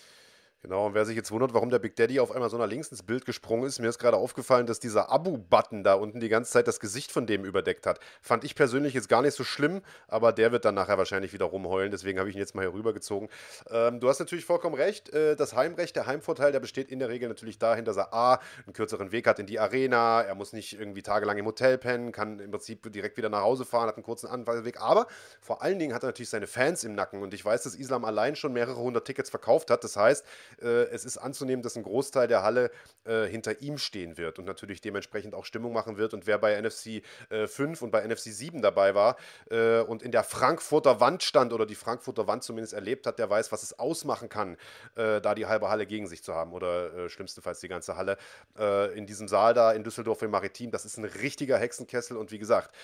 Genau, 0.61 0.87
und 0.87 0.95
wer 0.95 1.05
sich 1.07 1.15
jetzt 1.15 1.31
wundert, 1.31 1.55
warum 1.55 1.71
der 1.71 1.79
Big 1.79 1.95
Daddy 1.95 2.19
auf 2.19 2.33
einmal 2.33 2.51
so 2.51 2.59
nach 2.59 2.67
links 2.67 2.89
ins 2.89 3.05
Bild 3.05 3.25
gesprungen 3.25 3.65
ist, 3.65 3.79
mir 3.79 3.89
ist 3.89 4.01
gerade 4.01 4.17
aufgefallen, 4.17 4.67
dass 4.67 4.81
dieser 4.81 5.09
Abu-Button 5.09 5.85
da 5.85 5.95
unten 5.95 6.19
die 6.19 6.29
ganze 6.29 6.51
Zeit 6.51 6.67
das 6.67 6.81
Gesicht 6.81 7.13
von 7.13 7.29
dem 7.29 7.45
überdeckt 7.45 7.87
hat. 7.87 8.01
Fand 8.21 8.43
ich 8.43 8.57
persönlich 8.57 8.93
jetzt 8.93 9.09
gar 9.09 9.23
nicht 9.23 9.35
so 9.35 9.45
schlimm, 9.45 9.83
aber 10.09 10.33
der 10.33 10.51
wird 10.51 10.65
dann 10.65 10.75
nachher 10.75 10.99
wahrscheinlich 10.99 11.33
wieder 11.33 11.45
rumheulen, 11.45 11.93
deswegen 11.93 12.19
habe 12.19 12.29
ich 12.29 12.35
ihn 12.35 12.41
jetzt 12.41 12.57
mal 12.57 12.63
hier 12.63 12.75
rübergezogen. 12.75 13.29
Ähm, 13.71 14.01
du 14.01 14.09
hast 14.09 14.19
natürlich 14.19 14.45
vollkommen 14.45 14.75
recht, 14.75 15.11
äh, 15.11 15.37
das 15.37 15.55
Heimrecht, 15.55 15.95
der 15.95 16.07
Heimvorteil, 16.07 16.51
der 16.51 16.59
besteht 16.59 16.91
in 16.91 16.99
der 16.99 17.09
Regel 17.09 17.29
natürlich 17.29 17.61
dahin, 17.61 17.85
dass 17.85 17.97
er 17.97 18.13
A, 18.13 18.41
einen 18.67 18.73
kürzeren 18.73 19.13
Weg 19.13 19.29
hat 19.29 19.39
in 19.39 19.47
die 19.47 19.61
Arena, 19.61 20.23
er 20.23 20.35
muss 20.35 20.53
nicht 20.53 20.77
irgendwie 20.77 21.03
tagelang 21.03 21.39
im 21.39 21.47
Hotel 21.47 21.79
pennen, 21.79 22.11
kann 22.11 22.41
im 22.41 22.51
Prinzip 22.51 22.93
direkt 22.93 23.17
wieder 23.17 23.29
nach 23.29 23.43
Hause 23.43 23.65
fahren, 23.65 23.87
hat 23.87 23.95
einen 23.95 24.03
kurzen 24.03 24.27
Anweg, 24.27 24.81
aber 24.81 25.07
vor 25.41 25.63
allen 25.63 25.79
Dingen 25.79 25.95
hat 25.95 26.03
er 26.03 26.09
natürlich 26.09 26.31
seine 26.31 26.49
Fans 26.49 26.83
im 26.83 26.97
Nacken 26.97 27.23
und 27.23 27.33
ich 27.33 27.45
weiß, 27.45 27.63
dass 27.63 27.77
Islam 27.77 28.05
allein 28.05 28.35
schon 28.35 28.53
mehrere 28.53 28.81
hundert 28.81 29.05
Tickets 29.05 29.31
verkauft 29.31 29.71
hat, 29.71 29.85
das 29.85 29.97
heißt, 29.97 30.27
es 30.59 31.05
ist 31.05 31.19
anzunehmen, 31.19 31.63
dass 31.63 31.77
ein 31.77 31.83
Großteil 31.83 32.29
der 32.29 32.43
Halle 32.43 32.71
äh, 33.05 33.27
hinter 33.27 33.61
ihm 33.63 33.79
stehen 33.79 34.19
wird 34.19 34.39
und 34.39 34.45
natürlich 34.45 34.81
dementsprechend 34.81 35.35
auch 35.35 35.45
Stimmung 35.45 35.73
machen 35.73 35.97
wird. 35.97 36.15
Und 36.15 36.27
wer 36.27 36.39
bei 36.39 36.61
NFC 36.61 37.03
äh, 37.31 37.47
5 37.47 37.83
und 37.83 37.91
bei 37.91 38.07
NFC 38.07 38.25
7 38.25 38.61
dabei 38.61 38.95
war 38.95 39.17
äh, 39.51 39.81
und 39.81 40.03
in 40.03 40.13
der 40.13 40.25
Frankfurter 40.25 41.01
Wand 41.01 41.23
stand 41.23 41.53
oder 41.53 41.65
die 41.65 41.75
Frankfurter 41.75 42.27
Wand 42.27 42.43
zumindest 42.43 42.75
erlebt 42.75 43.07
hat, 43.07 43.19
der 43.19 43.31
weiß, 43.31 43.51
was 43.51 43.63
es 43.63 43.79
ausmachen 43.79 44.29
kann, 44.29 44.57
äh, 44.95 45.21
da 45.21 45.35
die 45.35 45.47
halbe 45.47 45.69
Halle 45.71 45.87
gegen 45.87 46.07
sich 46.07 46.23
zu 46.23 46.35
haben 46.35 46.53
oder 46.53 46.93
äh, 46.95 47.09
schlimmstenfalls 47.09 47.61
die 47.61 47.69
ganze 47.69 47.97
Halle. 47.97 48.19
Äh, 48.59 48.97
in 48.99 49.07
diesem 49.07 49.29
Saal 49.29 49.55
da 49.55 49.73
in 49.73 49.85
Düsseldorf 49.85 50.23
im 50.23 50.31
Maritim, 50.31 50.71
das 50.71 50.85
ist 50.85 50.99
ein 50.99 51.05
richtiger 51.05 51.59
Hexenkessel 51.59 52.17
und 52.17 52.31
wie 52.31 52.39
gesagt, 52.39 52.75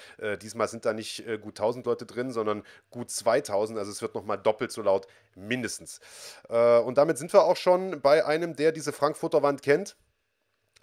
diesmal 0.43 0.69
sind 0.69 0.85
da 0.85 0.93
nicht 0.93 1.25
gut 1.41 1.59
1000 1.59 1.85
Leute 1.87 2.07
drin, 2.07 2.33
sondern 2.33 2.63
gut 2.91 3.11
2000, 3.11 3.79
also 3.79 3.91
es 3.91 4.01
wird 4.01 4.15
nochmal 4.15 4.39
doppelt 4.39 4.73
so 4.73 4.83
laut 4.83 5.07
mindestens. 5.35 6.01
und 6.49 6.97
damit 6.97 7.19
sind 7.19 7.33
wir 7.33 7.45
auch 7.45 7.54
schon 7.57 8.01
bei 8.01 8.25
einem, 8.25 8.57
der 8.57 8.73
diese 8.73 8.93
Frankfurter 8.93 9.43
Wand 9.43 9.63
kennt, 9.63 9.97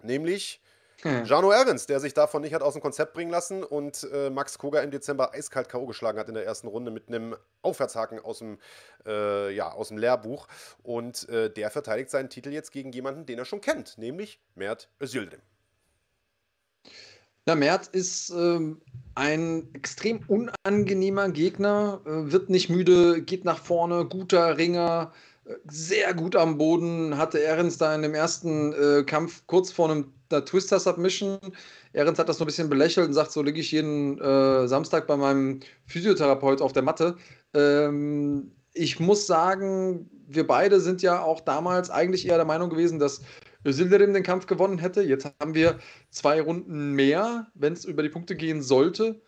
nämlich 0.02 0.62
hm. 1.04 1.26
Jano 1.26 1.52
Ehrens, 1.52 1.88
der 1.88 2.00
sich 2.00 2.14
davon 2.14 2.44
nicht 2.44 2.54
hat 2.54 2.62
aus 2.62 2.74
dem 2.74 2.82
Konzept 2.82 3.14
bringen 3.14 3.32
lassen 3.32 3.64
und 3.64 4.08
äh, 4.12 4.30
Max 4.30 4.58
Koga 4.58 4.82
im 4.82 4.92
Dezember 4.92 5.34
eiskalt 5.34 5.68
K.O. 5.68 5.88
geschlagen 5.88 6.20
hat 6.20 6.28
in 6.28 6.36
der 6.36 6.46
ersten 6.46 6.68
Runde 6.68 6.92
mit 6.92 7.08
einem 7.08 7.36
Aufwärtshaken 7.64 8.20
aus 8.20 8.40
dem, 8.40 8.60
äh, 9.06 9.52
ja, 9.54 9.72
aus 9.72 9.88
dem 9.88 9.98
Lehrbuch. 9.98 10.48
Und 10.84 11.28
äh, 11.30 11.52
der 11.52 11.72
verteidigt 11.72 12.12
seinen 12.12 12.30
Titel 12.30 12.52
jetzt 12.52 12.72
gegen 12.72 12.92
jemanden, 12.92 13.26
den 13.26 13.40
er 13.40 13.46
schon 13.46 13.62
kennt, 13.62 13.98
nämlich 13.98 14.40
Mert 14.54 14.90
Özildim. 15.02 15.42
Na, 17.48 17.56
Mert 17.56 17.88
ist 17.88 18.30
ähm, 18.30 18.82
ein 19.16 19.74
extrem 19.74 20.24
unangenehmer 20.28 21.30
Gegner, 21.30 22.02
äh, 22.06 22.32
wird 22.32 22.52
nicht 22.52 22.70
müde, 22.70 23.24
geht 23.24 23.46
nach 23.46 23.58
vorne, 23.58 24.06
guter 24.06 24.58
Ringer, 24.58 25.12
sehr 25.70 26.14
gut 26.14 26.36
am 26.36 26.58
Boden, 26.58 27.18
hatte 27.18 27.40
Ehrens 27.40 27.78
da 27.78 27.94
in 27.96 28.02
dem 28.02 28.14
ersten 28.14 28.74
äh, 28.74 29.04
Kampf 29.04 29.44
kurz 29.48 29.72
vor 29.72 29.90
einem 29.90 30.14
Twister-Submission. 30.30 31.40
Ehrens 31.94 32.20
hat 32.20 32.30
das 32.30 32.38
so 32.38 32.44
ein 32.44 32.48
bisschen 32.48 32.70
belächelt 32.70 33.08
und 33.08 33.14
sagt, 33.14 33.32
so 33.32 33.42
liege 33.42 33.60
ich 33.60 33.72
jeden 33.72 34.20
äh, 34.20 34.68
Samstag 34.68 35.08
bei 35.08 35.18
meinem 35.18 35.60
Physiotherapeut 35.86 36.62
auf 36.62 36.74
der 36.74 36.84
Matte. 36.84 37.18
Ähm, 37.54 38.52
ich 38.74 39.00
muss 39.00 39.28
sagen, 39.28 40.10
wir 40.28 40.48
beide 40.48 40.80
sind 40.80 41.02
ja 41.02 41.22
auch 41.22 41.42
damals 41.42 41.90
eigentlich 41.90 42.28
eher 42.28 42.38
der 42.38 42.46
Meinung 42.46 42.70
gewesen, 42.70 43.00
dass 43.00 43.22
Silderim 43.64 44.14
den 44.14 44.24
Kampf 44.24 44.48
gewonnen 44.48 44.80
hätte. 44.80 45.02
Jetzt 45.02 45.32
haben 45.40 45.54
wir 45.54 45.80
zwei 46.10 46.42
Runden 46.42 46.94
mehr, 46.94 47.48
wenn 47.54 47.74
es 47.74 47.86
über 47.86 48.04
die 48.04 48.10
Punkte 48.10 48.36
gehen 48.36 48.62
sollte. 48.62 49.22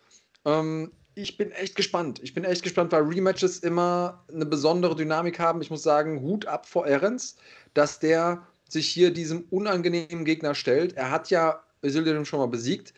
Ähm, 0.44 0.92
ich 1.14 1.36
bin 1.36 1.52
echt 1.52 1.76
gespannt. 1.76 2.20
Ich 2.22 2.34
bin 2.34 2.44
echt 2.44 2.62
gespannt, 2.62 2.92
weil 2.92 3.02
Rematches 3.02 3.58
immer 3.58 4.24
eine 4.32 4.46
besondere 4.46 4.96
Dynamik 4.96 5.38
haben. 5.38 5.62
Ich 5.62 5.70
muss 5.70 5.82
sagen, 5.82 6.20
Hut 6.20 6.46
ab 6.46 6.66
vor 6.66 6.86
Ehrens, 6.86 7.36
dass 7.74 7.98
der 7.98 8.46
sich 8.68 8.88
hier 8.88 9.12
diesem 9.12 9.44
unangenehmen 9.50 10.24
Gegner 10.24 10.54
stellt. 10.54 10.94
Er 10.94 11.10
hat 11.10 11.30
ja 11.30 11.62
Isildirim 11.82 12.24
schon 12.24 12.40
mal 12.40 12.48
besiegt, 12.48 12.94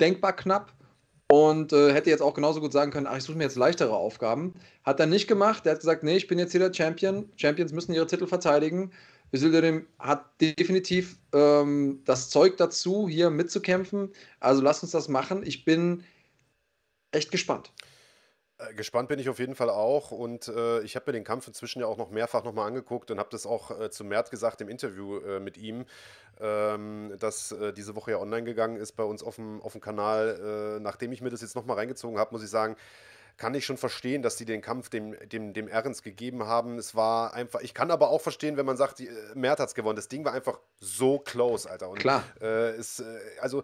denkbar 0.00 0.34
knapp 0.34 0.72
und 1.28 1.72
äh, 1.72 1.92
hätte 1.92 2.10
jetzt 2.10 2.22
auch 2.22 2.34
genauso 2.34 2.60
gut 2.60 2.72
sagen 2.72 2.90
können, 2.90 3.06
ach, 3.06 3.18
ich 3.18 3.24
suche 3.24 3.36
mir 3.36 3.44
jetzt 3.44 3.56
leichtere 3.56 3.94
Aufgaben. 3.94 4.54
Hat 4.84 4.98
er 4.98 5.06
nicht 5.06 5.28
gemacht. 5.28 5.66
Er 5.66 5.72
hat 5.72 5.80
gesagt, 5.80 6.02
nee, 6.02 6.16
ich 6.16 6.26
bin 6.26 6.38
jetzt 6.38 6.52
hier 6.52 6.60
der 6.60 6.72
Champion. 6.72 7.28
Champions 7.36 7.72
müssen 7.72 7.92
ihre 7.92 8.06
Titel 8.06 8.26
verteidigen. 8.26 8.92
Isildirim 9.32 9.86
hat 9.98 10.24
definitiv 10.40 11.18
ähm, 11.32 12.00
das 12.04 12.30
Zeug 12.30 12.56
dazu, 12.56 13.08
hier 13.08 13.30
mitzukämpfen. 13.30 14.10
Also 14.40 14.62
lass 14.62 14.82
uns 14.82 14.92
das 14.92 15.08
machen. 15.08 15.42
Ich 15.44 15.64
bin 15.64 16.02
echt 17.12 17.30
gespannt. 17.30 17.72
Äh, 18.60 18.74
gespannt 18.74 19.08
bin 19.08 19.18
ich 19.18 19.28
auf 19.28 19.38
jeden 19.38 19.54
Fall 19.54 19.70
auch 19.70 20.10
und 20.10 20.48
äh, 20.48 20.80
ich 20.82 20.96
habe 20.96 21.06
mir 21.08 21.12
den 21.12 21.24
Kampf 21.24 21.46
inzwischen 21.48 21.80
ja 21.80 21.86
auch 21.86 21.96
noch 21.96 22.10
mehrfach 22.10 22.44
nochmal 22.44 22.66
angeguckt 22.66 23.10
und 23.10 23.18
habe 23.18 23.30
das 23.30 23.46
auch 23.46 23.78
äh, 23.78 23.90
zu 23.90 24.04
Mert 24.04 24.30
gesagt 24.30 24.60
im 24.60 24.68
Interview 24.68 25.18
äh, 25.18 25.40
mit 25.40 25.56
ihm, 25.56 25.86
ähm, 26.40 27.14
das 27.18 27.52
äh, 27.52 27.72
diese 27.72 27.94
Woche 27.96 28.12
ja 28.12 28.18
online 28.18 28.44
gegangen 28.44 28.76
ist 28.76 28.92
bei 28.92 29.04
uns 29.04 29.22
auf 29.22 29.36
dem, 29.36 29.60
auf 29.62 29.72
dem 29.72 29.80
Kanal. 29.80 30.76
Äh, 30.76 30.80
nachdem 30.80 31.12
ich 31.12 31.20
mir 31.20 31.30
das 31.30 31.40
jetzt 31.40 31.56
nochmal 31.56 31.76
reingezogen 31.76 32.18
habe, 32.18 32.32
muss 32.32 32.42
ich 32.42 32.50
sagen, 32.50 32.76
kann 33.36 33.54
ich 33.54 33.64
schon 33.64 33.78
verstehen, 33.78 34.20
dass 34.20 34.36
die 34.36 34.44
den 34.44 34.60
Kampf 34.60 34.90
dem, 34.90 35.16
dem, 35.30 35.54
dem 35.54 35.66
Ernst 35.66 36.02
gegeben 36.02 36.44
haben. 36.44 36.76
Es 36.76 36.94
war 36.94 37.32
einfach, 37.32 37.60
ich 37.60 37.72
kann 37.72 37.90
aber 37.90 38.10
auch 38.10 38.20
verstehen, 38.20 38.58
wenn 38.58 38.66
man 38.66 38.76
sagt, 38.76 38.98
die, 38.98 39.08
Mert 39.34 39.60
hat 39.60 39.68
es 39.68 39.74
gewonnen. 39.74 39.96
Das 39.96 40.08
Ding 40.08 40.26
war 40.26 40.34
einfach 40.34 40.58
so 40.78 41.18
close, 41.18 41.70
Alter. 41.70 41.88
Und, 41.88 42.00
Klar. 42.00 42.22
ist, 42.76 43.02
also 43.40 43.62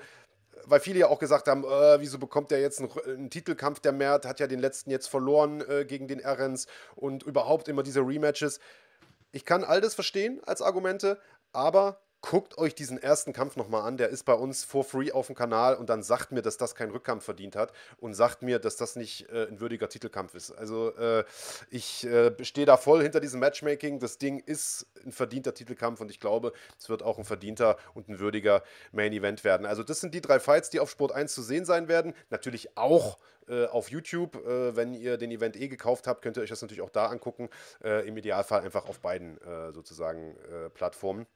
weil 0.64 0.80
viele 0.80 1.00
ja 1.00 1.08
auch 1.08 1.18
gesagt 1.18 1.48
haben, 1.48 1.64
äh, 1.64 2.00
wieso 2.00 2.18
bekommt 2.18 2.52
er 2.52 2.60
jetzt 2.60 2.80
einen, 2.80 2.90
einen, 3.06 3.30
Titelkampf? 3.30 3.80
Der 3.80 3.92
Mert 3.92 4.24
hat 4.24 4.40
ja 4.40 4.46
den 4.46 4.60
letzten 4.60 4.90
jetzt 4.90 5.08
verloren 5.08 5.62
äh, 5.68 5.84
gegen 5.84 6.08
den 6.08 6.20
Errens 6.20 6.66
und 6.94 7.22
überhaupt 7.22 7.68
immer 7.68 7.82
diese 7.82 8.00
Rematches. 8.00 8.60
Ich 9.32 9.44
kann 9.44 9.64
all 9.64 9.80
das 9.80 9.94
verstehen 9.94 10.40
als 10.46 10.62
Argumente, 10.62 11.20
aber 11.52 12.00
guckt 12.20 12.58
euch 12.58 12.74
diesen 12.74 13.00
ersten 13.00 13.32
Kampf 13.32 13.56
nochmal 13.56 13.82
an. 13.82 13.96
Der 13.96 14.08
ist 14.08 14.24
bei 14.24 14.34
uns 14.34 14.64
for 14.64 14.84
free 14.84 15.12
auf 15.12 15.26
dem 15.26 15.36
Kanal 15.36 15.76
und 15.76 15.88
dann 15.88 16.02
sagt 16.02 16.32
mir, 16.32 16.42
dass 16.42 16.56
das 16.56 16.74
keinen 16.74 16.90
Rückkampf 16.90 17.24
verdient 17.24 17.56
hat 17.56 17.72
und 17.98 18.14
sagt 18.14 18.42
mir, 18.42 18.58
dass 18.58 18.76
das 18.76 18.96
nicht 18.96 19.28
äh, 19.30 19.46
ein 19.46 19.60
würdiger 19.60 19.88
Titelkampf 19.88 20.34
ist. 20.34 20.50
Also 20.50 20.94
äh, 20.96 21.24
ich 21.70 22.04
äh, 22.06 22.32
stehe 22.44 22.66
da 22.66 22.76
voll 22.76 23.02
hinter 23.02 23.20
diesem 23.20 23.40
Matchmaking. 23.40 24.00
Das 24.00 24.18
Ding 24.18 24.40
ist 24.40 24.86
ein 25.04 25.12
verdienter 25.12 25.54
Titelkampf 25.54 26.00
und 26.00 26.10
ich 26.10 26.20
glaube, 26.20 26.52
es 26.78 26.88
wird 26.88 27.02
auch 27.02 27.18
ein 27.18 27.24
verdienter 27.24 27.76
und 27.94 28.08
ein 28.08 28.18
würdiger 28.18 28.62
Main 28.92 29.12
Event 29.12 29.44
werden. 29.44 29.66
Also 29.66 29.82
das 29.82 30.00
sind 30.00 30.14
die 30.14 30.20
drei 30.20 30.40
Fights, 30.40 30.70
die 30.70 30.80
auf 30.80 30.90
Sport 30.90 31.12
1 31.12 31.32
zu 31.32 31.42
sehen 31.42 31.64
sein 31.64 31.88
werden. 31.88 32.14
Natürlich 32.30 32.76
auch 32.76 33.18
äh, 33.48 33.66
auf 33.66 33.90
YouTube. 33.90 34.36
Äh, 34.44 34.74
wenn 34.74 34.94
ihr 34.94 35.16
den 35.16 35.30
Event 35.30 35.56
eh 35.56 35.68
gekauft 35.68 36.06
habt, 36.06 36.22
könnt 36.22 36.36
ihr 36.36 36.42
euch 36.42 36.50
das 36.50 36.62
natürlich 36.62 36.82
auch 36.82 36.90
da 36.90 37.06
angucken. 37.06 37.48
Äh, 37.82 38.08
Im 38.08 38.16
Idealfall 38.16 38.62
einfach 38.62 38.88
auf 38.88 39.00
beiden 39.00 39.38
sozusagen 39.72 40.36
Plattformen. 40.74 41.26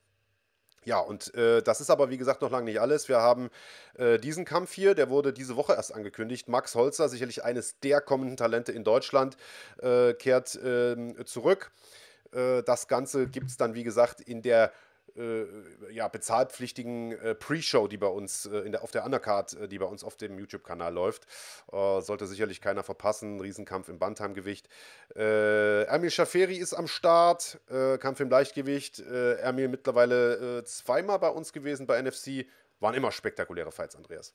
Ja, 0.85 0.99
und 0.99 1.35
äh, 1.35 1.63
das 1.63 1.81
ist 1.81 1.91
aber 1.91 2.09
wie 2.09 2.17
gesagt 2.17 2.41
noch 2.41 2.51
lange 2.51 2.65
nicht 2.65 2.81
alles. 2.81 3.09
Wir 3.09 3.19
haben 3.19 3.51
äh, 3.99 4.19
diesen 4.19 4.47
Kampf 4.47 4.73
hier, 4.73 4.95
der 4.95 5.11
wurde 5.11 5.33
diese 5.33 5.57
Woche 5.57 5.75
erst 5.75 5.95
angekündigt. 5.95 6.49
Max 6.49 6.75
Holzer, 6.75 7.09
sicherlich 7.11 7.45
eines 7.45 7.79
der 7.81 8.01
kommenden 8.01 8.39
Talente 8.39 8.73
in 8.73 8.83
Deutschland, 8.83 9.37
äh, 9.83 10.15
kehrt 10.15 10.59
ähm, 10.65 11.15
zurück. 11.27 11.71
Äh, 12.33 12.63
das 12.63 12.89
Ganze 12.89 13.27
gibt 13.27 13.51
es 13.51 13.59
dann, 13.59 13.75
wie 13.75 13.85
gesagt, 13.85 14.23
in 14.23 14.41
der 14.41 14.73
äh, 15.17 15.93
ja, 15.93 16.09
bezahlpflichtigen 16.09 17.13
äh, 17.13 17.35
Pre-Show, 17.35 17.89
die 17.89 17.97
bei 17.97 18.07
uns 18.07 18.47
äh, 18.47 18.59
in 18.59 18.73
der, 18.73 18.83
auf 18.83 18.91
der 18.91 19.05
Undercard, 19.05 19.55
äh, 19.55 19.69
die 19.69 19.79
bei 19.79 19.87
uns 19.87 20.05
auf 20.05 20.17
dem 20.17 20.39
YouTube-Kanal 20.39 20.93
läuft. 20.93 21.27
Äh, 21.73 22.01
sollte 22.01 22.27
sicherlich 22.27 22.61
keiner 22.61 22.83
verpassen. 22.83 23.41
Riesenkampf 23.41 23.89
im 23.89 23.99
Bantamgewicht. 23.99 24.69
Äh, 25.15 25.85
Ermil 25.85 26.11
Schaferi 26.11 26.57
ist 26.57 26.75
am 26.75 26.87
Start. 26.87 27.59
Kampf 28.01 28.21
im 28.21 28.31
Leichtgewicht. 28.31 29.01
Ermil 29.01 29.69
mittlerweile 29.69 30.65
zweimal 30.65 31.19
bei 31.19 31.29
uns 31.29 31.53
gewesen 31.53 31.87
bei 31.87 32.01
NFC. 32.01 32.47
Waren 32.81 32.95
immer 32.95 33.13
spektakuläre 33.13 33.73
Fights, 33.73 33.97
Andreas. 33.97 34.35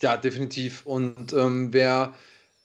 ja, 0.00 0.16
definitiv. 0.16 0.84
Und 0.86 1.32
ähm, 1.32 1.72
wer 1.72 2.14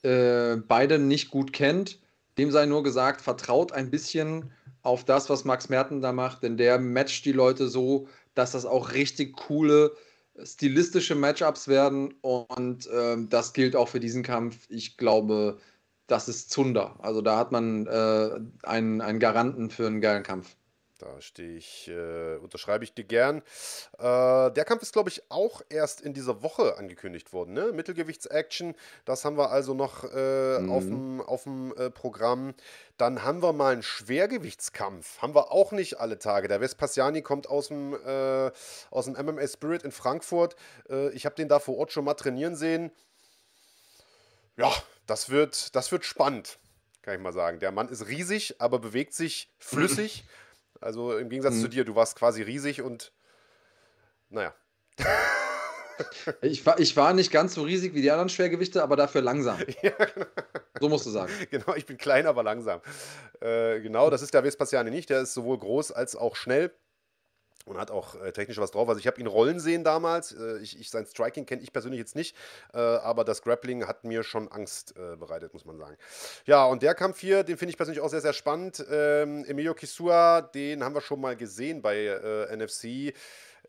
beide 0.02 0.98
nicht 0.98 1.30
gut 1.30 1.52
kennt, 1.52 1.98
dem 2.38 2.50
sei 2.50 2.66
nur 2.66 2.82
gesagt, 2.82 3.20
vertraut 3.20 3.72
ein 3.72 3.90
bisschen 3.90 4.52
auf 4.82 5.04
das, 5.04 5.30
was 5.30 5.44
Max 5.44 5.68
Merten 5.68 6.00
da 6.00 6.12
macht, 6.12 6.42
denn 6.42 6.56
der 6.56 6.78
matcht 6.78 7.24
die 7.24 7.32
Leute 7.32 7.68
so, 7.68 8.08
dass 8.34 8.52
das 8.52 8.66
auch 8.66 8.92
richtig 8.92 9.36
coole 9.36 9.92
stilistische 10.42 11.14
Matchups 11.14 11.68
werden 11.68 12.14
und 12.22 12.88
ähm, 12.92 13.28
das 13.28 13.52
gilt 13.52 13.76
auch 13.76 13.88
für 13.88 14.00
diesen 14.00 14.22
Kampf. 14.22 14.66
Ich 14.68 14.96
glaube, 14.96 15.58
das 16.06 16.28
ist 16.28 16.50
Zunder. 16.50 16.96
Also 17.00 17.22
da 17.22 17.36
hat 17.36 17.52
man 17.52 17.86
äh, 17.86 18.40
einen, 18.62 19.00
einen 19.00 19.18
Garanten 19.18 19.70
für 19.70 19.86
einen 19.86 20.00
geilen 20.00 20.22
Kampf. 20.22 20.56
Da 21.02 21.20
stehe 21.20 21.56
ich, 21.56 21.88
äh, 21.88 22.36
unterschreibe 22.36 22.84
ich 22.84 22.94
dir 22.94 23.02
gern. 23.02 23.38
Äh, 23.98 24.52
der 24.52 24.64
Kampf 24.64 24.82
ist, 24.82 24.92
glaube 24.92 25.08
ich, 25.08 25.20
auch 25.30 25.60
erst 25.68 26.00
in 26.00 26.14
dieser 26.14 26.44
Woche 26.44 26.78
angekündigt 26.78 27.32
worden. 27.32 27.54
Ne? 27.54 27.72
Mittelgewichts-Action, 27.72 28.76
das 29.04 29.24
haben 29.24 29.36
wir 29.36 29.50
also 29.50 29.74
noch 29.74 30.04
äh, 30.04 30.60
mhm. 30.60 31.20
auf 31.22 31.42
dem 31.42 31.74
äh, 31.76 31.90
Programm. 31.90 32.54
Dann 32.98 33.24
haben 33.24 33.42
wir 33.42 33.52
mal 33.52 33.72
einen 33.72 33.82
Schwergewichtskampf. 33.82 35.20
Haben 35.20 35.34
wir 35.34 35.50
auch 35.50 35.72
nicht 35.72 35.98
alle 35.98 36.20
Tage. 36.20 36.46
Der 36.46 36.60
Vespasiani 36.60 37.22
kommt 37.22 37.48
aus 37.48 37.66
dem, 37.66 37.94
äh, 37.94 38.52
aus 38.92 39.06
dem 39.06 39.14
MMA 39.14 39.48
Spirit 39.48 39.82
in 39.82 39.90
Frankfurt. 39.90 40.54
Äh, 40.88 41.10
ich 41.14 41.26
habe 41.26 41.34
den 41.34 41.48
da 41.48 41.58
vor 41.58 41.78
Ort 41.78 41.90
schon 41.90 42.04
mal 42.04 42.14
trainieren 42.14 42.54
sehen. 42.54 42.92
Ja, 44.56 44.72
das 45.08 45.30
wird, 45.30 45.74
das 45.74 45.90
wird 45.90 46.04
spannend. 46.04 46.60
kann 47.02 47.16
ich 47.16 47.20
mal 47.20 47.32
sagen. 47.32 47.58
Der 47.58 47.72
Mann 47.72 47.88
ist 47.88 48.06
riesig, 48.06 48.60
aber 48.60 48.78
bewegt 48.78 49.14
sich 49.14 49.52
flüssig. 49.58 50.24
Also 50.82 51.16
im 51.16 51.28
Gegensatz 51.28 51.54
mhm. 51.54 51.60
zu 51.60 51.68
dir, 51.68 51.84
du 51.84 51.94
warst 51.94 52.16
quasi 52.16 52.42
riesig 52.42 52.82
und 52.82 53.12
naja. 54.28 54.54
Ich 56.40 56.64
war, 56.66 56.80
ich 56.80 56.96
war 56.96 57.12
nicht 57.12 57.30
ganz 57.30 57.54
so 57.54 57.62
riesig 57.62 57.94
wie 57.94 58.02
die 58.02 58.10
anderen 58.10 58.28
Schwergewichte, 58.28 58.82
aber 58.82 58.96
dafür 58.96 59.20
langsam. 59.20 59.58
Ja, 59.82 59.90
genau. 59.90 60.26
So 60.80 60.88
musst 60.88 61.06
du 61.06 61.10
sagen. 61.10 61.32
Genau, 61.50 61.74
ich 61.74 61.86
bin 61.86 61.96
klein, 61.98 62.26
aber 62.26 62.42
langsam. 62.42 62.80
Äh, 63.40 63.80
genau, 63.80 64.10
das 64.10 64.22
ist 64.22 64.34
der 64.34 64.42
Vespasiane 64.42 64.90
nicht. 64.90 65.10
Der 65.10 65.20
ist 65.20 65.34
sowohl 65.34 65.58
groß 65.58 65.92
als 65.92 66.16
auch 66.16 66.34
schnell 66.34 66.72
und 67.64 67.78
hat 67.78 67.90
auch 67.90 68.20
äh, 68.20 68.32
technisch 68.32 68.58
was 68.58 68.70
drauf. 68.70 68.88
Also 68.88 68.98
ich 68.98 69.06
habe 69.06 69.20
ihn 69.20 69.26
rollen 69.26 69.60
sehen 69.60 69.84
damals. 69.84 70.32
Äh, 70.32 70.58
ich, 70.58 70.78
ich, 70.80 70.90
sein 70.90 71.06
Striking 71.06 71.46
kenne 71.46 71.62
ich 71.62 71.72
persönlich 71.72 71.98
jetzt 71.98 72.16
nicht, 72.16 72.36
äh, 72.72 72.78
aber 72.78 73.24
das 73.24 73.42
Grappling 73.42 73.86
hat 73.86 74.04
mir 74.04 74.22
schon 74.22 74.50
Angst 74.50 74.94
äh, 74.96 75.16
bereitet, 75.16 75.52
muss 75.52 75.64
man 75.64 75.78
sagen. 75.78 75.96
Ja, 76.46 76.64
und 76.64 76.82
der 76.82 76.94
Kampf 76.94 77.20
hier, 77.20 77.42
den 77.42 77.56
finde 77.56 77.70
ich 77.70 77.76
persönlich 77.76 78.02
auch 78.02 78.10
sehr, 78.10 78.20
sehr 78.20 78.32
spannend. 78.32 78.84
Ähm, 78.90 79.44
Emilio 79.44 79.74
Kisua, 79.74 80.42
den 80.42 80.82
haben 80.82 80.94
wir 80.94 81.00
schon 81.00 81.20
mal 81.20 81.36
gesehen 81.36 81.82
bei 81.82 81.96
äh, 81.96 82.56
NFC. 82.56 83.14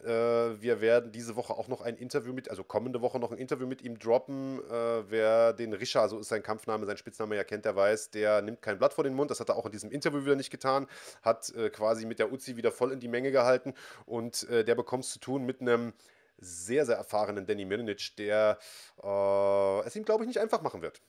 Äh, 0.01 0.07
wir 0.07 0.81
werden 0.81 1.11
diese 1.11 1.35
Woche 1.35 1.53
auch 1.53 1.67
noch 1.67 1.81
ein 1.81 1.95
Interview 1.95 2.33
mit, 2.33 2.49
also 2.49 2.63
kommende 2.63 3.01
Woche 3.01 3.19
noch 3.19 3.31
ein 3.31 3.37
Interview 3.37 3.67
mit 3.67 3.81
ihm 3.81 3.99
droppen. 3.99 4.59
Äh, 4.69 5.09
wer 5.09 5.53
den 5.53 5.73
Risha, 5.73 6.07
so 6.07 6.19
ist 6.19 6.29
sein 6.29 6.43
Kampfname, 6.43 6.85
sein 6.85 6.97
Spitzname 6.97 7.35
ja 7.35 7.43
kennt, 7.43 7.65
der 7.65 7.75
weiß, 7.75 8.11
der 8.11 8.41
nimmt 8.41 8.61
kein 8.61 8.77
Blatt 8.77 8.93
vor 8.93 9.03
den 9.03 9.13
Mund. 9.13 9.31
Das 9.31 9.39
hat 9.39 9.49
er 9.49 9.55
auch 9.55 9.65
in 9.65 9.71
diesem 9.71 9.91
Interview 9.91 10.23
wieder 10.23 10.35
nicht 10.35 10.51
getan. 10.51 10.87
Hat 11.21 11.49
äh, 11.55 11.69
quasi 11.69 12.05
mit 12.05 12.19
der 12.19 12.31
Uzi 12.31 12.57
wieder 12.57 12.71
voll 12.71 12.91
in 12.91 12.99
die 12.99 13.07
Menge 13.07 13.31
gehalten 13.31 13.73
und 14.05 14.47
der 14.49 14.75
bekommt 14.75 15.05
es 15.05 15.11
zu 15.11 15.19
tun 15.19 15.45
mit 15.45 15.61
einem 15.61 15.93
sehr, 16.37 16.85
sehr 16.85 16.97
erfahrenen 16.97 17.45
Danny 17.45 17.65
Milinic, 17.65 18.15
der 18.17 18.57
äh, 19.01 19.87
es 19.87 19.95
ihm, 19.95 20.05
glaube 20.05 20.23
ich, 20.23 20.27
nicht 20.27 20.39
einfach 20.39 20.61
machen 20.61 20.81
wird. 20.81 21.01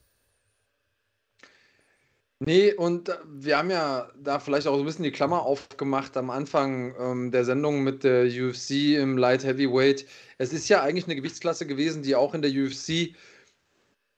Nee, 2.40 2.74
und 2.74 3.08
äh, 3.08 3.16
wir 3.26 3.58
haben 3.58 3.70
ja 3.70 4.10
da 4.16 4.38
vielleicht 4.38 4.66
auch 4.66 4.74
so 4.74 4.80
ein 4.80 4.86
bisschen 4.86 5.04
die 5.04 5.12
Klammer 5.12 5.42
aufgemacht 5.42 6.16
am 6.16 6.30
Anfang 6.30 6.94
ähm, 6.98 7.30
der 7.30 7.44
Sendung 7.44 7.82
mit 7.84 8.04
der 8.04 8.24
UFC 8.26 8.96
im 8.98 9.16
Light 9.16 9.44
Heavyweight. 9.44 10.06
Es 10.38 10.52
ist 10.52 10.68
ja 10.68 10.82
eigentlich 10.82 11.04
eine 11.06 11.16
Gewichtsklasse 11.16 11.66
gewesen, 11.66 12.02
die 12.02 12.16
auch 12.16 12.34
in 12.34 12.42
der 12.42 12.50
UFC 12.50 13.14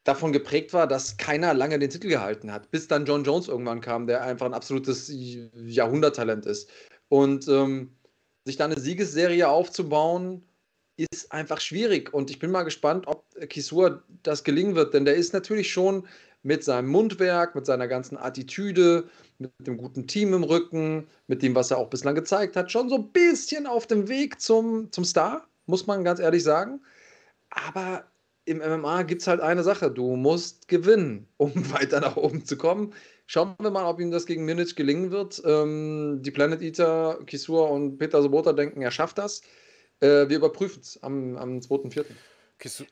davon 0.05 0.33
geprägt 0.33 0.73
war, 0.73 0.87
dass 0.87 1.17
keiner 1.17 1.53
lange 1.53 1.79
den 1.79 1.91
Titel 1.91 2.09
gehalten 2.09 2.53
hat, 2.53 2.71
bis 2.71 2.89
dann 2.89 3.07
John 3.07 3.25
Jones 3.25 3.49
irgendwann 3.49 3.81
kam, 3.81 4.07
der 4.07 4.23
einfach 4.23 4.47
ein 4.47 4.55
absolutes 4.55 5.13
Jahrhunderttalent 5.13 6.47
ist. 6.47 6.71
Und 7.09 7.49
ähm, 7.49 7.93
sich 8.45 8.57
da 8.57 8.65
eine 8.65 8.81
Siegesserie 8.81 9.49
aufzubauen, 9.49 10.43
ist 10.97 11.33
einfach 11.33 11.61
schwierig. 11.61 12.15
Und 12.15 12.31
ich 12.31 12.39
bin 12.39 12.51
mal 12.51 12.63
gespannt, 12.63 13.07
ob 13.07 13.25
Kisur 13.49 14.05
das 14.23 14.45
gelingen 14.45 14.75
wird, 14.75 14.95
denn 14.95 15.05
der 15.05 15.17
ist 15.17 15.33
natürlich 15.33 15.71
schon 15.71 16.07
mit 16.47 16.63
seinem 16.63 16.89
Mundwerk, 16.89 17.57
mit 17.57 17.67
seiner 17.67 17.89
ganzen 17.89 18.17
Attitüde, 18.17 19.09
mit 19.39 19.51
dem 19.59 19.77
guten 19.77 20.07
Team 20.07 20.33
im 20.33 20.45
Rücken, 20.45 21.09
mit 21.27 21.43
dem, 21.43 21.57
was 21.57 21.73
er 21.73 21.79
auch 21.79 21.91
bislang 21.91 22.15
gezeigt 22.15 22.55
hat, 22.55 22.71
schon 22.71 22.89
so 22.89 22.95
ein 22.95 23.11
bisschen 23.11 23.67
auf 23.67 23.89
dem 23.89 24.09
Weg 24.09 24.41
zum, 24.41 24.91
zum 24.93 25.05
Star, 25.05 25.49
muss 25.67 25.89
man 25.89 26.05
ganz 26.05 26.21
ehrlich 26.21 26.45
sagen. 26.45 26.81
Aber 27.51 28.05
im 28.45 28.59
MMA 28.59 29.03
gibt 29.03 29.23
es 29.23 29.27
halt 29.27 29.41
eine 29.41 29.65
Sache, 29.65 29.91
du 29.91 30.15
musst 30.15 30.69
gewinnen, 30.69 31.27
um 31.37 31.53
weiter 31.73 32.01
nach 32.01 32.17
oben 32.17 32.45
zu 32.45 32.57
kommen. 32.57 32.95
Schauen 33.27 33.57
wir 33.59 33.73
mal, 33.73 33.85
ob 33.85 33.99
ihm 33.99 34.13
das 34.13 34.25
gegen 34.25 34.45
Minic 34.45 34.77
gelingen 34.77 35.11
wird. 35.11 35.43
Ähm, 35.45 36.21
die 36.23 36.31
Planet 36.31 36.63
Eater, 36.63 37.19
Kisur 37.27 37.69
und 37.71 37.99
Peter 37.99 38.23
Sobota 38.23 38.53
denken, 38.53 38.83
er 38.83 38.93
schafft 38.93 39.19
das. 39.19 39.41
Äh, 39.99 40.29
wir 40.29 40.37
überprüfen 40.37 40.81
es 40.81 41.03
am, 41.03 41.37
am 41.37 41.59
2.4. 41.59 42.05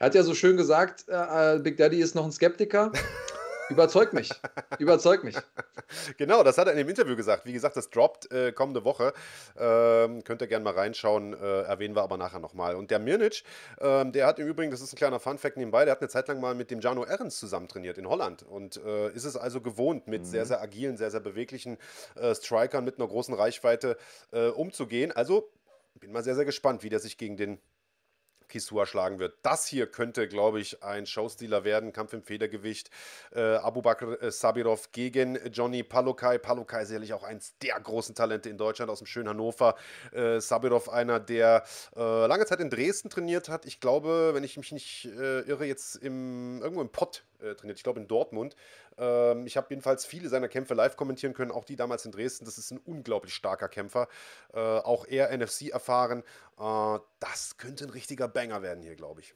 Er 0.01 0.07
hat 0.07 0.15
ja 0.17 0.25
so 0.25 0.35
schön 0.35 0.57
gesagt, 0.57 1.05
äh, 1.07 1.61
Big 1.61 1.77
Daddy 1.77 2.01
ist 2.01 2.17
noch 2.17 2.25
ein 2.25 2.33
Skeptiker. 2.33 2.91
Überzeug 3.71 4.13
mich. 4.13 4.31
Überzeug 4.79 5.25
mich. 5.25 5.37
Genau, 6.19 6.43
das 6.43 6.59
hat 6.59 6.67
er 6.67 6.73
in 6.73 6.79
dem 6.79 6.89
Interview 6.89 7.17
gesagt. 7.17 7.47
Wie 7.47 7.53
gesagt, 7.53 7.77
das 7.77 7.91
droppt 7.91 8.31
äh, 8.33 8.53
kommende 8.53 8.85
Woche. 8.85 9.13
Ähm, 9.59 10.23
könnt 10.25 10.41
ihr 10.41 10.47
gerne 10.47 10.65
mal 10.65 10.75
reinschauen. 10.75 11.35
Äh, 11.35 11.63
erwähnen 11.63 11.95
wir 11.95 12.03
aber 12.03 12.17
nachher 12.17 12.41
nochmal. 12.41 12.75
Und 12.75 12.91
der 12.91 12.99
Mirnic, 12.99 13.43
ähm, 13.81 14.13
der 14.13 14.27
hat 14.27 14.39
im 14.39 14.47
Übrigen, 14.47 14.71
das 14.71 14.81
ist 14.81 14.93
ein 14.93 14.97
kleiner 14.97 15.21
Funfact 15.21 15.57
nebenbei, 15.57 15.85
der 15.85 15.93
hat 15.93 16.01
eine 16.01 16.09
Zeit 16.09 16.29
lang 16.29 16.41
mal 16.41 16.55
mit 16.55 16.71
dem 16.71 16.81
Jano 16.81 17.05
Ehrens 17.05 17.39
zusammen 17.39 17.69
trainiert 17.69 17.99
in 17.99 18.09
Holland. 18.09 18.43
Und 18.43 18.77
äh, 18.77 19.11
ist 19.11 19.25
es 19.25 19.37
also 19.37 19.61
gewohnt, 19.61 20.09
mit 20.09 20.23
mhm. 20.23 20.27
sehr, 20.27 20.47
sehr 20.47 20.61
agilen, 20.61 20.97
sehr, 20.97 21.11
sehr 21.11 21.21
beweglichen 21.21 21.79
äh, 22.17 22.35
Strikern 22.35 22.85
mit 22.85 22.99
einer 22.99 23.09
großen 23.09 23.35
Reichweite 23.35 23.97
äh, 24.33 24.49
umzugehen. 24.49 25.13
Also 25.13 25.51
bin 26.01 26.13
mal 26.13 26.23
sehr, 26.23 26.35
sehr 26.35 26.45
gespannt, 26.45 26.83
wie 26.83 26.89
der 26.89 27.01
sich 27.01 27.17
gegen 27.19 27.37
den 27.37 27.59
Kisua 28.49 28.87
schlagen 28.87 29.19
wird. 29.19 29.35
Das 29.43 29.67
hier 29.67 29.87
könnte, 29.87 30.29
glaube 30.29 30.61
ich, 30.61 30.83
ein 30.83 31.07
Showstealer 31.07 31.65
werden. 31.65 31.93
Kampf 31.93 32.13
im 32.13 32.23
Federgewicht. 32.23 32.91
Äh, 33.35 33.41
Abu 33.57 33.83
Bakr 33.83 34.23
äh, 34.23 34.31
Sabirov 34.31 34.93
gegen 34.93 35.39
Johnny 35.51 35.83
Palukai. 35.83 36.39
Palukai 36.39 36.85
sicherlich 36.85 37.13
auch 37.13 37.23
eins 37.23 37.57
der 37.59 37.79
großen 37.81 38.15
Talente 38.15 38.49
in 38.49 38.59
Deutschland 38.59 38.91
aus 38.91 38.99
dem 38.99 39.07
schönen 39.07 39.29
Hannover. 39.29 39.77
Äh, 40.13 40.41
Sabirov 40.41 40.89
einer, 40.89 41.21
der 41.21 41.65
äh, 41.97 42.27
lange 42.27 42.47
Zeit 42.47 42.61
in 42.61 42.71
Dresden 42.71 43.11
trainiert 43.11 43.49
hat. 43.49 43.67
Ich 43.67 43.81
glaube, 43.81 44.31
wenn 44.35 44.45
ich 44.45 44.57
mich 44.57 44.73
nicht 44.73 45.07
äh, 45.07 45.41
irre, 45.41 45.65
jetzt 45.65 45.97
im, 45.97 46.61
irgendwo 46.63 46.83
im 46.83 46.91
Pott 46.91 47.25
äh, 47.41 47.55
trainiert. 47.55 47.79
Ich 47.79 47.85
glaube 47.85 48.01
in 48.01 48.09
Dortmund. 48.09 48.57
Ähm, 48.99 49.47
ich 49.47 49.57
habe 49.57 49.69
jedenfalls 49.71 50.05
viele 50.05 50.29
seiner 50.29 50.49
Kämpfe 50.49 50.75
live 50.75 50.97
kommentieren 50.97 51.35
können, 51.35 51.51
auch 51.51 51.65
die 51.65 51.77
damals 51.77 52.05
in 52.05 52.13
Dresden. 52.13 52.45
Das 52.45 52.59
ist 52.59 52.71
ein 52.71 52.79
unglaublich 52.79 53.35
starker 53.35 53.69
Kämpfer. 53.69 54.09
Äh, 54.53 54.59
auch 54.59 55.07
er 55.07 55.37
NFC 55.37 55.69
erfahren. 55.71 56.23
Äh, 56.59 56.99
das 57.21 57.57
könnte 57.57 57.85
ein 57.85 57.91
richtiger 57.91 58.29
Banger 58.29 58.63
werden 58.63 58.83
hier, 58.83 58.97
glaube 58.97 59.21
ich. 59.21 59.35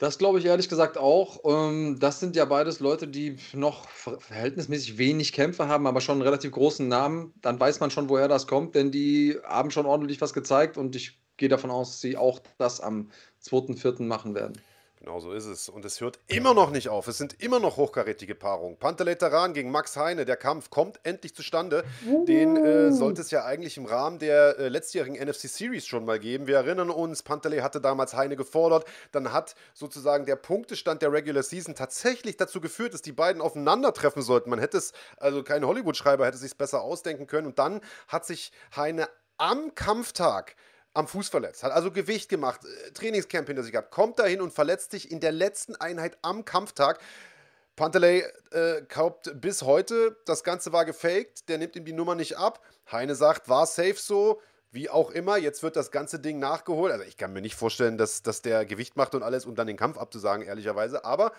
Das 0.00 0.16
glaube 0.16 0.38
ich 0.38 0.46
ehrlich 0.46 0.70
gesagt 0.70 0.96
auch. 0.96 1.40
Ähm, 1.44 1.98
das 2.00 2.20
sind 2.20 2.34
ja 2.34 2.46
beides 2.46 2.80
Leute, 2.80 3.06
die 3.06 3.36
noch 3.52 3.86
verhältnismäßig 3.90 4.96
wenig 4.96 5.34
Kämpfe 5.34 5.68
haben, 5.68 5.86
aber 5.86 6.00
schon 6.00 6.14
einen 6.14 6.22
relativ 6.22 6.52
großen 6.52 6.88
Namen. 6.88 7.34
Dann 7.42 7.60
weiß 7.60 7.80
man 7.80 7.90
schon, 7.90 8.08
woher 8.08 8.26
das 8.26 8.46
kommt, 8.46 8.74
denn 8.74 8.90
die 8.90 9.38
haben 9.44 9.70
schon 9.70 9.84
ordentlich 9.84 10.18
was 10.22 10.32
gezeigt 10.32 10.78
und 10.78 10.96
ich 10.96 11.20
gehe 11.36 11.50
davon 11.50 11.70
aus, 11.70 11.90
dass 11.90 12.00
sie 12.00 12.16
auch 12.16 12.40
das 12.56 12.80
am 12.80 13.10
2.4. 13.44 14.02
machen 14.04 14.34
werden. 14.34 14.54
Genau 15.00 15.18
so 15.18 15.32
ist 15.32 15.46
es. 15.46 15.70
Und 15.70 15.86
es 15.86 16.02
hört 16.02 16.18
immer 16.26 16.52
noch 16.52 16.70
nicht 16.70 16.90
auf. 16.90 17.08
Es 17.08 17.16
sind 17.16 17.40
immer 17.42 17.58
noch 17.58 17.78
hochkarätige 17.78 18.34
Paarungen. 18.34 18.76
Panteletaran 18.76 19.54
gegen 19.54 19.70
Max 19.70 19.96
Heine. 19.96 20.26
Der 20.26 20.36
Kampf 20.36 20.68
kommt 20.68 21.00
endlich 21.04 21.34
zustande. 21.34 21.84
Den 22.28 22.58
äh, 22.58 22.92
sollte 22.92 23.22
es 23.22 23.30
ja 23.30 23.46
eigentlich 23.46 23.78
im 23.78 23.86
Rahmen 23.86 24.18
der 24.18 24.58
äh, 24.58 24.68
letztjährigen 24.68 25.16
NFC 25.16 25.48
Series 25.48 25.86
schon 25.86 26.04
mal 26.04 26.18
geben. 26.18 26.46
Wir 26.46 26.56
erinnern 26.56 26.90
uns, 26.90 27.22
Pantele 27.22 27.62
hatte 27.62 27.80
damals 27.80 28.12
Heine 28.12 28.36
gefordert. 28.36 28.84
Dann 29.10 29.32
hat 29.32 29.54
sozusagen 29.72 30.26
der 30.26 30.36
Punktestand 30.36 31.00
der 31.00 31.10
Regular 31.10 31.42
Season 31.42 31.74
tatsächlich 31.74 32.36
dazu 32.36 32.60
geführt, 32.60 32.92
dass 32.92 33.00
die 33.00 33.12
beiden 33.12 33.40
aufeinandertreffen 33.40 34.20
sollten. 34.20 34.50
Man 34.50 34.58
hätte 34.58 34.76
es, 34.76 34.92
also 35.16 35.42
kein 35.42 35.64
Hollywood-Schreiber 35.66 36.26
hätte 36.26 36.34
es 36.34 36.42
sich 36.42 36.58
besser 36.58 36.82
ausdenken 36.82 37.26
können. 37.26 37.46
Und 37.46 37.58
dann 37.58 37.80
hat 38.06 38.26
sich 38.26 38.52
Heine 38.76 39.08
am 39.38 39.74
Kampftag 39.74 40.56
am 40.94 41.06
Fuß 41.06 41.28
verletzt, 41.28 41.62
hat 41.62 41.72
also 41.72 41.90
Gewicht 41.90 42.28
gemacht, 42.28 42.60
äh, 42.64 42.90
Trainingscamp 42.92 43.46
hinter 43.46 43.62
sich 43.62 43.72
gehabt, 43.72 43.90
kommt 43.90 44.18
dahin 44.18 44.40
und 44.40 44.52
verletzt 44.52 44.90
sich 44.90 45.10
in 45.10 45.20
der 45.20 45.32
letzten 45.32 45.76
Einheit 45.76 46.18
am 46.22 46.44
Kampftag. 46.44 47.00
Panteley 47.76 48.24
äh, 48.50 48.82
kauft 48.82 49.30
bis 49.40 49.62
heute, 49.62 50.16
das 50.26 50.44
Ganze 50.44 50.72
war 50.72 50.84
gefaked, 50.84 51.48
der 51.48 51.58
nimmt 51.58 51.76
ihm 51.76 51.84
die 51.84 51.92
Nummer 51.92 52.14
nicht 52.14 52.36
ab. 52.36 52.62
Heine 52.90 53.14
sagt, 53.14 53.48
war 53.48 53.66
safe 53.66 53.94
so, 53.96 54.40
wie 54.72 54.88
auch 54.88 55.10
immer, 55.10 55.36
jetzt 55.36 55.62
wird 55.62 55.76
das 55.76 55.90
ganze 55.90 56.20
Ding 56.20 56.38
nachgeholt. 56.38 56.92
Also 56.92 57.04
ich 57.04 57.16
kann 57.16 57.32
mir 57.32 57.40
nicht 57.40 57.56
vorstellen, 57.56 57.98
dass, 57.98 58.22
dass 58.22 58.42
der 58.42 58.64
Gewicht 58.66 58.96
macht 58.96 59.14
und 59.14 59.22
alles, 59.22 59.46
um 59.46 59.54
dann 59.54 59.66
den 59.66 59.76
Kampf 59.76 59.98
abzusagen, 59.98 60.44
ehrlicherweise. 60.44 61.04
Aber 61.04 61.32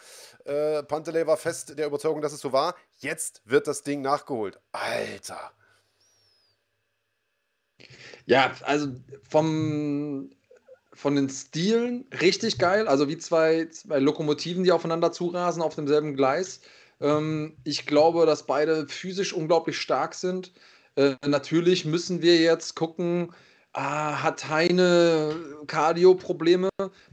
äh, 0.46 0.84
Panteley 0.84 1.28
war 1.28 1.38
fest 1.38 1.78
der 1.78 1.88
Überzeugung, 1.88 2.22
dass 2.22 2.34
es 2.34 2.42
so 2.42 2.52
war. 2.52 2.76
Jetzt 2.98 3.42
wird 3.46 3.68
das 3.68 3.84
Ding 3.84 4.02
nachgeholt. 4.02 4.60
Alter. 4.72 5.52
Ja, 8.26 8.54
also 8.64 8.88
vom, 9.28 10.30
von 10.94 11.16
den 11.16 11.30
Stilen 11.30 12.06
richtig 12.22 12.58
geil. 12.58 12.88
Also 12.88 13.08
wie 13.08 13.18
zwei, 13.18 13.68
zwei 13.68 14.00
Lokomotiven, 14.00 14.64
die 14.64 14.72
aufeinander 14.72 15.12
zurasen 15.12 15.62
auf 15.62 15.76
demselben 15.76 16.16
Gleis. 16.16 16.62
Ähm, 17.00 17.58
ich 17.64 17.86
glaube, 17.86 18.26
dass 18.26 18.46
beide 18.46 18.88
physisch 18.88 19.34
unglaublich 19.34 19.78
stark 19.78 20.14
sind. 20.14 20.52
Äh, 20.96 21.16
natürlich 21.26 21.86
müssen 21.86 22.22
wir 22.22 22.38
jetzt 22.38 22.76
gucken, 22.76 23.34
ah, 23.74 24.24
hat 24.24 24.50
Heine 24.50 25.36
Cardio-Probleme, 25.68 26.70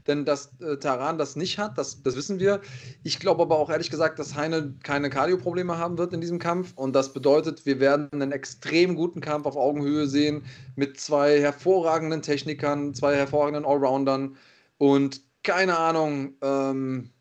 denn 0.07 0.25
dass 0.25 0.59
äh, 0.61 0.77
Taran 0.77 1.17
das 1.17 1.35
nicht 1.35 1.57
hat, 1.57 1.77
das, 1.77 2.01
das 2.03 2.15
wissen 2.15 2.39
wir. 2.39 2.61
Ich 3.03 3.19
glaube 3.19 3.41
aber 3.43 3.57
auch 3.57 3.69
ehrlich 3.69 3.89
gesagt, 3.89 4.19
dass 4.19 4.35
Heine 4.35 4.75
keine 4.83 5.09
Cardio-Probleme 5.09 5.77
haben 5.77 5.97
wird 5.97 6.13
in 6.13 6.21
diesem 6.21 6.39
Kampf. 6.39 6.73
Und 6.75 6.93
das 6.93 7.13
bedeutet, 7.13 7.65
wir 7.65 7.79
werden 7.79 8.09
einen 8.11 8.31
extrem 8.31 8.95
guten 8.95 9.21
Kampf 9.21 9.45
auf 9.45 9.55
Augenhöhe 9.55 10.07
sehen 10.07 10.43
mit 10.75 10.99
zwei 10.99 11.39
hervorragenden 11.39 12.21
Technikern, 12.21 12.93
zwei 12.93 13.15
hervorragenden 13.15 13.65
Allroundern. 13.65 14.37
Und 14.77 15.21
keine 15.43 15.77
Ahnung, 15.77 16.35
ähm, 16.41 17.11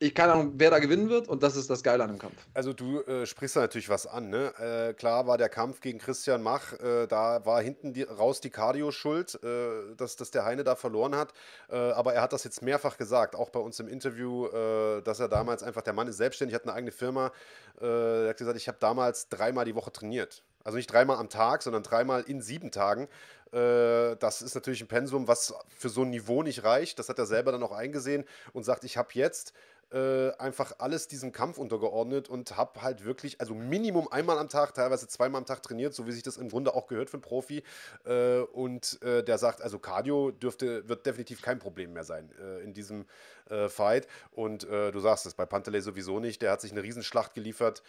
ich 0.00 0.14
keine 0.14 0.34
Ahnung, 0.34 0.52
wer 0.56 0.70
da 0.70 0.78
gewinnen 0.78 1.08
wird 1.08 1.26
und 1.26 1.42
das 1.42 1.56
ist 1.56 1.68
das 1.70 1.82
Geile 1.82 2.04
an 2.04 2.10
dem 2.10 2.18
Kampf. 2.18 2.36
Also 2.54 2.72
du 2.72 3.00
äh, 3.02 3.26
sprichst 3.26 3.56
da 3.56 3.60
natürlich 3.60 3.88
was 3.88 4.06
an, 4.06 4.30
ne? 4.30 4.52
Äh, 4.58 4.94
klar 4.94 5.26
war 5.26 5.38
der 5.38 5.48
Kampf 5.48 5.80
gegen 5.80 5.98
Christian 5.98 6.40
Mach, 6.42 6.72
äh, 6.74 7.06
da 7.08 7.44
war 7.44 7.60
hinten 7.60 7.92
die, 7.92 8.04
raus 8.04 8.40
die 8.40 8.50
Cardio 8.50 8.92
schuld, 8.92 9.42
äh, 9.42 9.94
dass, 9.96 10.14
dass 10.14 10.30
der 10.30 10.44
Heine 10.44 10.62
da 10.62 10.76
verloren 10.76 11.16
hat. 11.16 11.32
Äh, 11.68 11.76
aber 11.76 12.14
er 12.14 12.22
hat 12.22 12.32
das 12.32 12.44
jetzt 12.44 12.62
mehrfach 12.62 12.96
gesagt, 12.96 13.34
auch 13.34 13.50
bei 13.50 13.58
uns 13.58 13.80
im 13.80 13.88
Interview, 13.88 14.46
äh, 14.46 15.02
dass 15.02 15.18
er 15.18 15.28
damals 15.28 15.64
einfach, 15.64 15.82
der 15.82 15.94
Mann 15.94 16.06
ist 16.06 16.18
selbstständig, 16.18 16.54
hat 16.54 16.62
eine 16.62 16.74
eigene 16.74 16.92
Firma. 16.92 17.32
er 17.80 18.28
hat 18.28 18.36
gesagt, 18.36 18.56
ich 18.56 18.68
habe 18.68 18.78
damals 18.80 19.28
dreimal 19.28 19.64
die 19.64 19.74
Woche 19.74 19.90
trainiert. 19.90 20.42
Also 20.64 20.76
nicht 20.76 20.92
dreimal 20.92 21.16
am 21.16 21.28
Tag, 21.28 21.62
sondern 21.62 21.82
dreimal 21.82 22.22
in 22.22 22.40
sieben 22.40 22.70
Tagen. 22.70 23.08
Das 23.50 24.42
ist 24.42 24.54
natürlich 24.54 24.82
ein 24.82 24.88
Pensum, 24.88 25.28
was 25.28 25.54
für 25.68 25.88
so 25.88 26.02
ein 26.02 26.10
Niveau 26.10 26.42
nicht 26.42 26.64
reicht. 26.64 26.98
Das 26.98 27.08
hat 27.08 27.18
er 27.18 27.26
selber 27.26 27.52
dann 27.52 27.62
auch 27.62 27.72
eingesehen 27.72 28.24
und 28.52 28.64
sagt, 28.64 28.84
ich 28.84 28.96
habe 28.96 29.08
jetzt 29.12 29.54
äh, 29.90 30.32
einfach 30.36 30.72
alles 30.80 31.08
diesem 31.08 31.32
Kampf 31.32 31.56
untergeordnet 31.56 32.28
und 32.28 32.58
habe 32.58 32.82
halt 32.82 33.06
wirklich, 33.06 33.40
also 33.40 33.54
Minimum 33.54 34.08
einmal 34.08 34.38
am 34.38 34.50
Tag, 34.50 34.74
teilweise 34.74 35.08
zweimal 35.08 35.38
am 35.38 35.46
Tag 35.46 35.62
trainiert, 35.62 35.94
so 35.94 36.06
wie 36.06 36.12
sich 36.12 36.22
das 36.22 36.36
im 36.36 36.50
Grunde 36.50 36.74
auch 36.74 36.88
gehört 36.88 37.08
für 37.08 37.16
einen 37.16 37.22
Profi. 37.22 37.62
Äh, 38.04 38.40
und 38.40 39.00
äh, 39.02 39.24
der 39.24 39.38
sagt, 39.38 39.62
also 39.62 39.78
Cardio 39.78 40.30
dürfte, 40.30 40.86
wird 40.88 41.06
definitiv 41.06 41.40
kein 41.40 41.58
Problem 41.58 41.94
mehr 41.94 42.04
sein 42.04 42.30
äh, 42.38 42.62
in 42.62 42.74
diesem 42.74 43.06
äh, 43.48 43.68
Fight. 43.68 44.06
Und 44.30 44.68
du 44.68 45.00
sagst 45.00 45.26
es, 45.26 45.34
bei 45.34 45.46
Panteley 45.46 45.80
sowieso 45.80 46.20
nicht. 46.20 46.42
Der 46.42 46.52
hat 46.52 46.60
sich 46.60 46.72
eine 46.72 46.82
Riesenschlacht 46.82 47.34
geliefert 47.34 47.82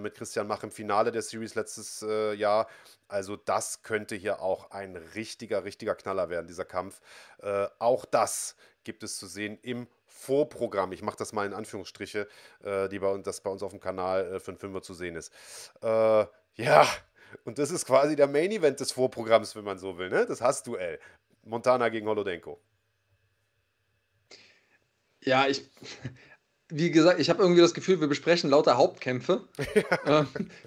mit 0.00 0.14
Christian 0.14 0.46
Mach 0.46 0.62
im 0.62 0.70
Finale 0.70 1.12
der 1.12 1.22
Series 1.22 1.54
letztes 1.54 2.04
Jahr. 2.36 2.68
Also 3.08 3.36
das 3.36 3.82
könnte 3.82 4.14
hier 4.14 4.40
auch 4.40 4.70
ein 4.70 4.96
richtiger, 4.96 5.64
richtiger 5.64 5.94
Knaller 5.94 6.30
werden, 6.30 6.46
dieser 6.46 6.64
Kampf. 6.64 7.00
auch 7.78 8.04
das 8.04 8.56
gibt 8.84 9.02
es 9.02 9.16
zu 9.16 9.26
sehen 9.26 9.58
im 9.62 9.86
Vorprogramm. 10.12 10.92
Ich 10.92 11.02
mache 11.02 11.16
das 11.16 11.32
mal 11.32 11.46
in 11.46 11.54
Anführungsstriche, 11.54 12.28
äh, 12.62 12.88
die 12.88 12.98
bei, 12.98 13.16
das 13.18 13.40
bei 13.40 13.50
uns 13.50 13.62
auf 13.62 13.72
dem 13.72 13.80
Kanal 13.80 14.34
äh, 14.34 14.40
für 14.40 14.52
den 14.52 14.58
Fünfer 14.58 14.82
zu 14.82 14.94
sehen 14.94 15.16
ist. 15.16 15.32
Äh, 15.82 16.26
ja, 16.54 16.86
und 17.44 17.58
das 17.58 17.70
ist 17.70 17.86
quasi 17.86 18.16
der 18.16 18.28
Main 18.28 18.52
Event 18.52 18.80
des 18.80 18.92
Vorprogramms, 18.92 19.56
wenn 19.56 19.64
man 19.64 19.78
so 19.78 19.98
will. 19.98 20.10
Ne? 20.10 20.26
Das 20.26 20.40
Hassduell. 20.40 20.98
Montana 21.44 21.88
gegen 21.88 22.06
Holodenko. 22.06 22.60
Ja, 25.24 25.46
ich, 25.46 25.64
wie 26.68 26.90
gesagt, 26.90 27.20
ich 27.20 27.30
habe 27.30 27.42
irgendwie 27.42 27.60
das 27.60 27.74
Gefühl, 27.74 28.00
wir 28.00 28.08
besprechen 28.08 28.50
lauter 28.50 28.76
Hauptkämpfe. 28.76 29.48
Ja. 29.74 29.82
Äh, 30.22 30.24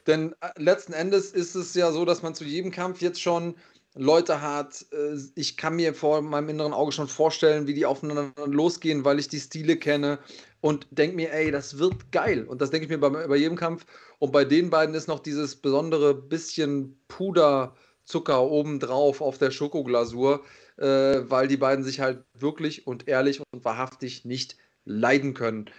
denn 0.08 0.34
äh, 0.40 0.50
letzten 0.58 0.94
Endes 0.94 1.32
ist 1.32 1.56
es 1.56 1.74
ja 1.74 1.92
so, 1.92 2.06
dass 2.06 2.22
man 2.22 2.36
zu 2.36 2.46
jedem 2.46 2.72
Kampf 2.72 3.02
jetzt 3.02 3.22
schon 3.22 3.56
Leute 3.96 4.42
hat. 4.42 4.86
Äh, 4.92 5.18
ich 5.36 5.58
kann 5.58 5.76
mir 5.76 5.94
vor 5.94 6.22
meinem 6.22 6.50
inneren 6.50 6.74
Auge 6.74 6.92
schon 6.92 7.08
vorstellen, 7.08 7.68
wie 7.68 7.74
die 7.74 7.86
aufeinander 7.86 8.32
losgehen, 8.46 9.06
weil 9.06 9.20
ich 9.20 9.28
die 9.28 9.40
Stile 9.40 9.78
kenne 9.78 10.20
und 10.62 10.88
denke 10.92 11.16
mir, 11.16 11.32
ey, 11.32 11.52
das 11.52 11.80
wird 11.80 12.12
geil. 12.12 12.46
Und 12.46 12.62
das 12.62 12.72
denke 12.72 12.86
ich 12.86 12.90
mir 12.92 12.98
bei, 12.98 13.10
bei 13.28 13.36
jedem 13.36 13.58
Kampf. 13.58 13.86
Und 14.20 14.32
bei 14.32 14.46
den 14.46 14.70
beiden 14.70 14.96
ist 14.96 15.08
noch 15.08 15.20
dieses 15.20 15.56
besondere 15.56 16.14
bisschen 16.14 17.00
Puderzucker 17.08 18.44
obendrauf 18.44 19.22
auf 19.22 19.38
der 19.38 19.52
Schokoglasur, 19.52 20.44
äh, 20.78 20.86
weil 21.30 21.48
die 21.48 21.58
beiden 21.58 21.84
sich 21.84 22.00
halt 22.00 22.24
wirklich 22.34 22.88
und 22.88 23.08
ehrlich 23.08 23.42
und 23.52 23.64
wahrhaftig 23.64 24.26
nicht 24.26 24.58
leiden 24.84 25.34
können. 25.34 25.70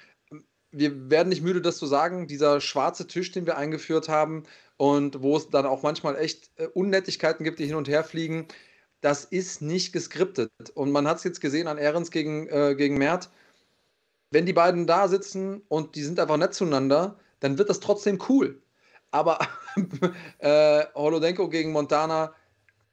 Wir 0.73 1.11
werden 1.11 1.29
nicht 1.31 1.43
müde, 1.43 1.63
das 1.63 1.79
zu 1.79 1.87
sagen. 1.87 2.27
Dieser 2.27 2.61
schwarze 2.61 3.07
Tisch, 3.07 3.33
den 3.33 3.47
wir 3.47 3.57
eingeführt 3.57 4.09
haben, 4.09 4.45
und 4.77 5.23
wo 5.23 5.37
es 5.37 5.49
dann 5.49 5.67
auch 5.67 5.83
manchmal 5.83 6.17
echt 6.17 6.51
äh, 6.57 6.67
Unnettigkeiten 6.69 7.45
gibt, 7.45 7.59
die 7.59 7.67
hin 7.67 7.77
und 7.77 7.89
her 7.89 8.05
fliegen. 8.05 8.47
Das 9.01 9.25
ist 9.25 9.63
nicht 9.63 9.93
geskriptet. 9.93 10.51
Und 10.75 10.91
man 10.91 11.07
hat 11.07 11.19
es 11.19 11.25
jetzt 11.25 11.41
gesehen 11.41 11.69
an 11.69 11.79
Ehrens 11.79 12.11
gegen, 12.11 12.49
äh, 12.49 12.75
gegen 12.77 12.99
Mert. 12.99 13.31
Wenn 14.31 14.47
die 14.47 14.53
beiden 14.53 14.87
da 14.87 15.09
sitzen 15.09 15.63
und 15.69 15.95
die 15.95 16.03
sind 16.03 16.19
einfach 16.19 16.37
nett 16.37 16.55
zueinander, 16.55 17.19
dann 17.41 17.59
wird 17.59 17.71
das 17.71 17.81
trotzdem 17.81 18.19
cool. 18.29 18.61
Aber 19.11 19.39
äh, 20.39 20.85
Holodenko 20.95 21.49
gegen 21.49 21.73
Montana, 21.73 22.35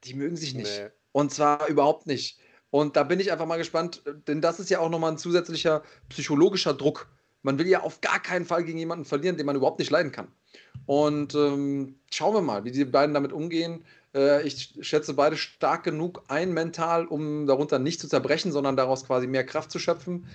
die 0.03 0.13
mögen 0.13 0.35
sich 0.35 0.53
nicht. 0.53 0.79
Nee. 0.79 0.89
Und 1.11 1.33
zwar 1.33 1.67
überhaupt 1.67 2.07
nicht. 2.07 2.39
Und 2.69 2.95
da 2.95 3.03
bin 3.03 3.19
ich 3.19 3.31
einfach 3.31 3.45
mal 3.45 3.57
gespannt, 3.57 4.03
denn 4.27 4.41
das 4.41 4.59
ist 4.59 4.69
ja 4.69 4.79
auch 4.79 4.89
nochmal 4.89 5.11
ein 5.11 5.17
zusätzlicher 5.17 5.83
psychologischer 6.09 6.73
Druck. 6.73 7.07
Man 7.43 7.59
will 7.59 7.67
ja 7.67 7.81
auf 7.81 8.01
gar 8.01 8.21
keinen 8.21 8.45
Fall 8.45 8.63
gegen 8.63 8.79
jemanden 8.79 9.05
verlieren, 9.05 9.37
den 9.37 9.45
man 9.45 9.55
überhaupt 9.55 9.79
nicht 9.79 9.91
leiden 9.91 10.11
kann. 10.11 10.27
Und 10.85 11.35
ähm, 11.35 11.95
schauen 12.11 12.33
wir 12.33 12.41
mal, 12.41 12.63
wie 12.63 12.71
die 12.71 12.85
beiden 12.85 13.13
damit 13.13 13.31
umgehen. 13.31 13.85
Äh, 14.15 14.45
ich 14.47 14.73
schätze 14.81 15.13
beide 15.13 15.37
stark 15.37 15.83
genug 15.83 16.23
ein 16.27 16.53
mental, 16.53 17.05
um 17.05 17.45
darunter 17.45 17.79
nicht 17.79 17.99
zu 17.99 18.07
zerbrechen, 18.07 18.51
sondern 18.51 18.75
daraus 18.75 19.05
quasi 19.05 19.27
mehr 19.27 19.45
Kraft 19.45 19.71
zu 19.71 19.79
schöpfen. 19.79 20.25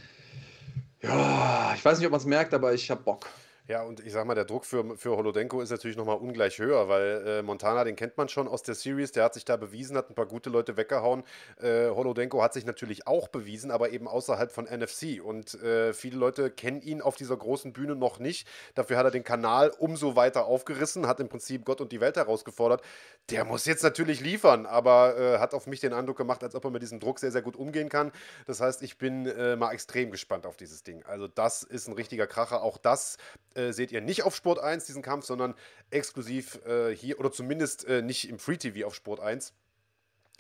Ja, 1.02 1.72
ich 1.74 1.84
weiß 1.84 1.98
nicht, 1.98 2.06
ob 2.06 2.12
man 2.12 2.20
es 2.20 2.26
merkt, 2.26 2.54
aber 2.54 2.74
ich 2.74 2.90
habe 2.90 3.02
Bock. 3.02 3.26
Ja, 3.68 3.82
und 3.82 4.00
ich 4.00 4.14
sag 4.14 4.24
mal, 4.24 4.34
der 4.34 4.46
Druck 4.46 4.64
für, 4.64 4.96
für 4.96 5.14
Holodenko 5.14 5.60
ist 5.60 5.68
natürlich 5.68 5.98
nochmal 5.98 6.16
ungleich 6.16 6.58
höher, 6.58 6.88
weil 6.88 7.22
äh, 7.26 7.42
Montana, 7.42 7.84
den 7.84 7.96
kennt 7.96 8.16
man 8.16 8.30
schon 8.30 8.48
aus 8.48 8.62
der 8.62 8.74
Series, 8.74 9.12
der 9.12 9.24
hat 9.24 9.34
sich 9.34 9.44
da 9.44 9.58
bewiesen, 9.58 9.94
hat 9.94 10.08
ein 10.08 10.14
paar 10.14 10.24
gute 10.24 10.48
Leute 10.48 10.78
weggehauen. 10.78 11.22
Äh, 11.60 11.90
Holodenko 11.90 12.42
hat 12.42 12.54
sich 12.54 12.64
natürlich 12.64 13.06
auch 13.06 13.28
bewiesen, 13.28 13.70
aber 13.70 13.90
eben 13.90 14.08
außerhalb 14.08 14.50
von 14.50 14.64
NFC. 14.64 15.22
Und 15.22 15.52
äh, 15.62 15.92
viele 15.92 16.16
Leute 16.16 16.50
kennen 16.50 16.80
ihn 16.80 17.02
auf 17.02 17.16
dieser 17.16 17.36
großen 17.36 17.74
Bühne 17.74 17.94
noch 17.94 18.18
nicht. 18.18 18.48
Dafür 18.74 18.96
hat 18.96 19.04
er 19.04 19.10
den 19.10 19.22
Kanal 19.22 19.68
umso 19.78 20.16
weiter 20.16 20.46
aufgerissen, 20.46 21.06
hat 21.06 21.20
im 21.20 21.28
Prinzip 21.28 21.66
Gott 21.66 21.82
und 21.82 21.92
die 21.92 22.00
Welt 22.00 22.16
herausgefordert. 22.16 22.80
Der 23.28 23.44
muss 23.44 23.66
jetzt 23.66 23.82
natürlich 23.82 24.22
liefern, 24.22 24.64
aber 24.64 25.18
äh, 25.18 25.38
hat 25.40 25.52
auf 25.52 25.66
mich 25.66 25.80
den 25.80 25.92
Eindruck 25.92 26.16
gemacht, 26.16 26.42
als 26.42 26.54
ob 26.54 26.64
er 26.64 26.70
mit 26.70 26.80
diesem 26.80 27.00
Druck 27.00 27.18
sehr, 27.18 27.32
sehr 27.32 27.42
gut 27.42 27.56
umgehen 27.56 27.90
kann. 27.90 28.12
Das 28.46 28.62
heißt, 28.62 28.80
ich 28.80 28.96
bin 28.96 29.26
äh, 29.26 29.56
mal 29.56 29.72
extrem 29.72 30.10
gespannt 30.10 30.46
auf 30.46 30.56
dieses 30.56 30.84
Ding. 30.84 31.02
Also, 31.04 31.28
das 31.28 31.62
ist 31.64 31.86
ein 31.86 31.92
richtiger 31.92 32.26
Kracher. 32.26 32.62
Auch 32.62 32.78
das 32.78 33.18
äh, 33.58 33.72
seht 33.72 33.92
ihr 33.92 34.00
nicht 34.00 34.22
auf 34.22 34.34
Sport 34.34 34.58
1, 34.58 34.86
diesen 34.86 35.02
Kampf, 35.02 35.24
sondern 35.26 35.54
exklusiv 35.90 36.64
äh, 36.64 36.94
hier 36.94 37.18
oder 37.18 37.32
zumindest 37.32 37.84
äh, 37.86 38.02
nicht 38.02 38.28
im 38.28 38.38
Free 38.38 38.56
TV 38.56 38.86
auf 38.86 38.94
Sport 38.94 39.20
1. 39.20 39.52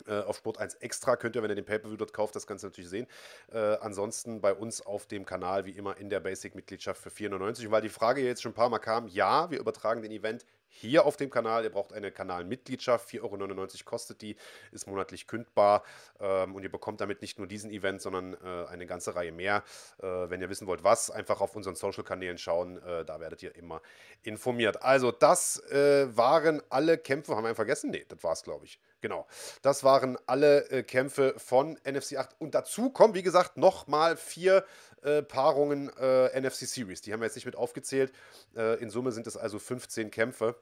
Äh, 0.06 0.20
auf 0.20 0.36
Sport 0.36 0.58
1 0.58 0.74
Extra 0.76 1.16
könnt 1.16 1.34
ihr, 1.36 1.42
wenn 1.42 1.50
ihr 1.50 1.56
den 1.56 1.64
Pay-Per-View 1.64 1.96
dort 1.96 2.12
kauft, 2.12 2.36
das 2.36 2.46
Ganze 2.46 2.66
natürlich 2.66 2.90
sehen. 2.90 3.06
Äh, 3.52 3.58
ansonsten 3.80 4.40
bei 4.40 4.54
uns 4.54 4.80
auf 4.80 5.06
dem 5.06 5.26
Kanal, 5.26 5.64
wie 5.64 5.72
immer, 5.72 5.96
in 5.96 6.08
der 6.08 6.20
Basic-Mitgliedschaft 6.20 7.02
für 7.02 7.10
4,99. 7.10 7.66
Und 7.66 7.72
weil 7.72 7.82
die 7.82 7.88
Frage 7.88 8.22
jetzt 8.22 8.42
schon 8.42 8.52
ein 8.52 8.54
paar 8.54 8.68
Mal 8.68 8.78
kam, 8.78 9.08
ja, 9.08 9.50
wir 9.50 9.58
übertragen 9.58 10.02
den 10.02 10.12
Event 10.12 10.44
hier 10.68 11.06
auf 11.06 11.16
dem 11.16 11.30
Kanal. 11.30 11.64
Ihr 11.64 11.70
braucht 11.70 11.92
eine 11.92 12.10
Kanalmitgliedschaft, 12.10 13.08
4,99 13.08 13.20
Euro 13.22 13.68
kostet 13.84 14.22
die, 14.22 14.36
ist 14.72 14.86
monatlich 14.86 15.26
kündbar 15.26 15.82
ähm, 16.20 16.54
und 16.54 16.62
ihr 16.62 16.70
bekommt 16.70 17.00
damit 17.00 17.22
nicht 17.22 17.38
nur 17.38 17.46
diesen 17.46 17.70
Event, 17.70 18.00
sondern 18.00 18.34
äh, 18.34 18.66
eine 18.68 18.86
ganze 18.86 19.14
Reihe 19.14 19.32
mehr. 19.32 19.64
Äh, 19.98 20.06
wenn 20.06 20.40
ihr 20.40 20.50
wissen 20.50 20.66
wollt, 20.66 20.84
was, 20.84 21.10
einfach 21.10 21.40
auf 21.40 21.56
unseren 21.56 21.74
Social-Kanälen 21.74 22.38
schauen, 22.38 22.78
äh, 22.82 23.04
da 23.04 23.20
werdet 23.20 23.42
ihr 23.42 23.54
immer 23.56 23.82
informiert. 24.22 24.82
Also 24.82 25.10
das 25.10 25.58
äh, 25.70 26.16
waren 26.16 26.62
alle 26.70 26.98
Kämpfe, 26.98 27.34
haben 27.34 27.44
wir 27.44 27.48
einen 27.48 27.56
vergessen? 27.56 27.90
Nee, 27.90 28.04
das 28.08 28.22
war 28.22 28.32
es, 28.32 28.42
glaube 28.42 28.64
ich. 28.64 28.80
Genau, 29.00 29.28
das 29.62 29.84
waren 29.84 30.18
alle 30.26 30.68
äh, 30.70 30.82
Kämpfe 30.82 31.34
von 31.36 31.78
NFC 31.84 32.16
8 32.16 32.34
und 32.40 32.54
dazu 32.54 32.90
kommen, 32.90 33.14
wie 33.14 33.22
gesagt, 33.22 33.56
nochmal 33.56 34.16
vier 34.16 34.64
äh, 35.02 35.22
Paarungen 35.22 35.90
äh, 35.98 36.40
NFC 36.40 36.66
Series. 36.66 37.00
Die 37.00 37.12
haben 37.12 37.20
wir 37.20 37.26
jetzt 37.26 37.36
nicht 37.36 37.46
mit 37.46 37.56
aufgezählt. 37.56 38.12
Äh, 38.56 38.80
in 38.80 38.90
Summe 38.90 39.12
sind 39.12 39.26
es 39.26 39.36
also 39.36 39.58
15 39.58 40.10
Kämpfe. 40.10 40.56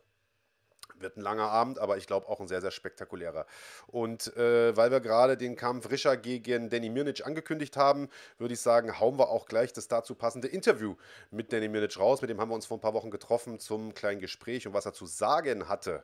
Wird 0.99 1.17
ein 1.17 1.21
langer 1.21 1.51
Abend, 1.51 1.79
aber 1.79 1.99
ich 1.99 2.07
glaube 2.07 2.29
auch 2.29 2.41
ein 2.41 2.49
sehr, 2.49 2.61
sehr 2.63 2.71
spektakulärer. 2.71 3.47
Und 3.87 4.35
äh, 4.37 4.75
weil 4.77 4.91
wir 4.91 5.01
gerade 5.01 5.37
den 5.37 5.55
Kampf 5.57 5.91
Rischer 5.91 6.17
gegen 6.17 6.71
Danny 6.71 6.89
Mirnic 6.89 7.27
angekündigt 7.27 7.77
haben, 7.77 8.09
würde 8.39 8.55
ich 8.55 8.61
sagen, 8.61 8.99
hauen 8.99 9.19
wir 9.19 9.29
auch 9.29 9.47
gleich 9.47 9.73
das 9.75 9.89
dazu 9.89 10.15
passende 10.15 10.49
Interview 10.49 10.97
mit 11.31 11.53
Danny 11.53 11.69
Mirnic 11.69 11.99
raus. 11.99 12.23
Mit 12.23 12.31
dem 12.31 12.41
haben 12.41 12.49
wir 12.51 12.55
uns 12.55 12.67
vor 12.67 12.79
ein 12.79 12.81
paar 12.81 12.95
Wochen 12.95 13.11
getroffen 13.11 13.59
zum 13.59 13.93
kleinen 13.95 14.21
Gespräch 14.21 14.67
und 14.67 14.73
was 14.73 14.87
er 14.87 14.95
zu 14.95 15.07
sagen 15.07 15.69
hatte. 15.69 16.03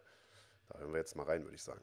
Da 0.69 0.79
hören 0.79 0.93
wir 0.93 0.99
jetzt 0.99 1.17
mal 1.17 1.25
rein, 1.25 1.45
würde 1.45 1.55
ich 1.55 1.63
sagen. 1.63 1.81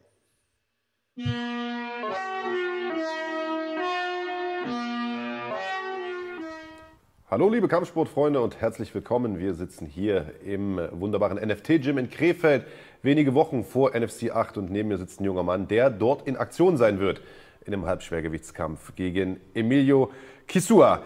Hallo 7.31 7.47
liebe 7.47 7.67
Kampfsportfreunde 7.67 8.41
und 8.41 8.59
herzlich 8.59 8.95
willkommen. 8.95 9.37
Wir 9.37 9.53
sitzen 9.53 9.85
hier 9.85 10.33
im 10.43 10.81
wunderbaren 10.93 11.37
NFT-Gym 11.37 11.99
in 11.99 12.09
Krefeld, 12.09 12.65
wenige 13.03 13.35
Wochen 13.35 13.63
vor 13.63 13.91
NFC 13.91 14.31
8 14.31 14.57
und 14.57 14.71
neben 14.71 14.89
mir 14.89 14.97
sitzt 14.97 15.21
ein 15.21 15.25
junger 15.25 15.43
Mann, 15.43 15.67
der 15.67 15.91
dort 15.91 16.25
in 16.25 16.37
Aktion 16.37 16.75
sein 16.75 16.99
wird 16.99 17.21
in 17.67 17.73
einem 17.75 17.85
Halbschwergewichtskampf 17.85 18.95
gegen 18.95 19.39
Emilio 19.53 20.09
Kisua. 20.47 21.03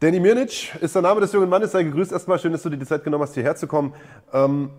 Danny 0.00 0.20
Mirnic 0.20 0.74
ist 0.80 0.94
der 0.94 1.02
Name 1.02 1.20
des 1.20 1.34
jungen 1.34 1.50
Mannes. 1.50 1.72
Sei 1.72 1.82
gegrüßt 1.82 2.12
erstmal. 2.12 2.38
Schön, 2.38 2.52
dass 2.52 2.62
du 2.62 2.70
dir 2.70 2.78
die 2.78 2.86
Zeit 2.86 3.04
genommen 3.04 3.24
hast, 3.24 3.34
hierher 3.34 3.54
zu 3.54 3.66
kommen. 3.66 3.92
Ähm, 4.32 4.70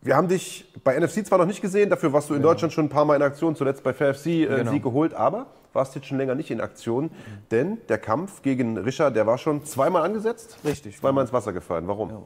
wir 0.00 0.16
haben 0.16 0.28
dich 0.28 0.72
bei 0.84 0.98
NFC 0.98 1.26
zwar 1.26 1.38
noch 1.38 1.46
nicht 1.46 1.60
gesehen, 1.60 1.90
dafür 1.90 2.12
warst 2.12 2.30
du 2.30 2.34
in 2.34 2.40
genau. 2.40 2.52
Deutschland 2.52 2.72
schon 2.72 2.86
ein 2.86 2.88
paar 2.88 3.04
Mal 3.04 3.16
in 3.16 3.22
Aktion, 3.22 3.56
zuletzt 3.56 3.82
bei 3.82 3.92
FFC 3.92 4.26
äh, 4.26 4.46
genau. 4.46 4.70
Sieg 4.70 4.82
geholt, 4.82 5.14
aber 5.14 5.46
warst 5.72 5.94
jetzt 5.94 6.06
schon 6.06 6.18
länger 6.18 6.34
nicht 6.34 6.50
in 6.50 6.60
Aktion, 6.60 7.04
mhm. 7.04 7.10
denn 7.50 7.78
der 7.88 7.98
Kampf 7.98 8.42
gegen 8.42 8.78
Richard, 8.78 9.16
der 9.16 9.26
war 9.26 9.38
schon 9.38 9.64
zweimal 9.64 10.02
angesetzt. 10.02 10.58
Richtig. 10.64 10.98
Zweimal 10.98 11.22
ins 11.22 11.32
Wasser 11.32 11.52
gefallen. 11.52 11.86
Warum? 11.86 12.10
Ja. 12.10 12.22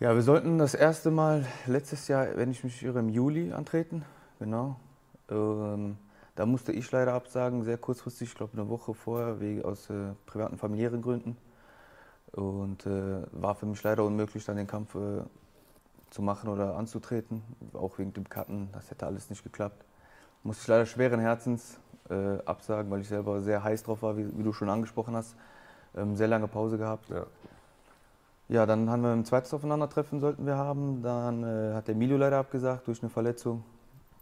ja, 0.00 0.14
wir 0.14 0.22
sollten 0.22 0.58
das 0.58 0.74
erste 0.74 1.10
Mal 1.10 1.46
letztes 1.66 2.08
Jahr, 2.08 2.28
wenn 2.36 2.50
ich 2.50 2.64
mich 2.64 2.82
irre, 2.82 2.98
im 2.98 3.08
Juli 3.08 3.52
antreten. 3.52 4.04
Genau. 4.38 4.76
Ähm, 5.30 5.96
da 6.34 6.44
musste 6.44 6.72
ich 6.72 6.90
leider 6.92 7.14
absagen, 7.14 7.64
sehr 7.64 7.78
kurzfristig, 7.78 8.28
ich 8.28 8.34
glaube 8.34 8.52
eine 8.52 8.68
Woche 8.68 8.92
vorher, 8.94 9.40
wegen, 9.40 9.64
aus 9.64 9.88
äh, 9.90 10.12
privaten 10.26 10.58
familiären 10.58 11.00
Gründen. 11.02 11.36
Und 12.32 12.84
äh, 12.84 13.22
war 13.32 13.54
für 13.54 13.66
mich 13.66 13.82
leider 13.82 14.04
unmöglich, 14.04 14.44
dann 14.44 14.56
den 14.56 14.66
Kampf 14.66 14.94
äh, 14.94 15.22
zu 16.16 16.22
machen 16.22 16.48
oder 16.48 16.76
anzutreten. 16.76 17.42
Auch 17.74 17.98
wegen 17.98 18.12
dem 18.14 18.28
Cutten, 18.28 18.70
das 18.72 18.90
hätte 18.90 19.06
alles 19.06 19.28
nicht 19.28 19.44
geklappt. 19.44 19.84
Musste 20.42 20.62
ich 20.62 20.68
leider 20.68 20.86
schweren 20.86 21.20
Herzens 21.20 21.78
äh, 22.08 22.38
absagen, 22.46 22.90
weil 22.90 23.02
ich 23.02 23.08
selber 23.08 23.42
sehr 23.42 23.62
heiß 23.62 23.82
drauf 23.82 24.02
war, 24.02 24.16
wie, 24.16 24.26
wie 24.36 24.42
du 24.42 24.52
schon 24.52 24.70
angesprochen 24.70 25.14
hast. 25.14 25.36
Ähm, 25.94 26.16
sehr 26.16 26.28
lange 26.28 26.48
Pause 26.48 26.78
gehabt. 26.78 27.10
Ja. 27.10 27.26
Ja, 28.48 28.64
dann 28.64 28.88
haben 28.88 29.02
wir 29.02 29.10
ein 29.10 29.24
zweites 29.24 29.52
Aufeinandertreffen 29.52 30.20
sollten 30.20 30.46
wir 30.46 30.56
haben. 30.56 31.02
Dann 31.02 31.42
äh, 31.42 31.74
hat 31.74 31.88
der 31.88 31.94
Emilio 31.94 32.16
leider 32.16 32.38
abgesagt 32.38 32.86
durch 32.86 33.02
eine 33.02 33.10
Verletzung. 33.10 33.62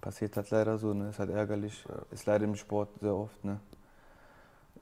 Passiert 0.00 0.36
halt 0.36 0.50
leider 0.50 0.78
so, 0.78 0.94
ne? 0.94 1.10
ist 1.10 1.20
halt 1.20 1.30
ärgerlich. 1.30 1.84
Ist 2.10 2.26
leider 2.26 2.44
im 2.44 2.56
Sport 2.56 2.88
sehr 3.00 3.14
oft. 3.14 3.44
Ne? 3.44 3.60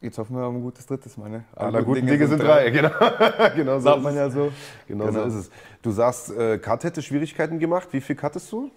Jetzt 0.02 0.18
hoffen 0.18 0.36
wir 0.36 0.44
auf 0.44 0.52
ein 0.52 0.60
gutes 0.62 0.84
drittes 0.84 1.16
Mal. 1.16 1.30
Ne? 1.30 1.44
Alle 1.54 1.84
guten 1.84 2.04
Dinge, 2.06 2.26
sind 2.26 2.42
drei, 2.42 2.70
genau. 2.70 2.90
genau 3.54 3.74
so 3.78 3.84
Sagt 3.84 4.02
man 4.02 4.16
ja 4.16 4.28
so. 4.28 4.50
Genau, 4.88 5.06
so 5.06 5.12
Genau. 5.12 5.24
ist 5.26 5.34
es. 5.34 5.50
Du 5.80 5.90
sagst, 5.92 6.30
äh, 6.30 6.58
Cut 6.58 6.82
hätte 6.84 7.00
Schwierigkeiten 7.02 7.58
gemacht. 7.60 7.88
Wie 7.92 8.00
viel 8.00 8.16
cuttest 8.16 8.50
du? 8.50 8.70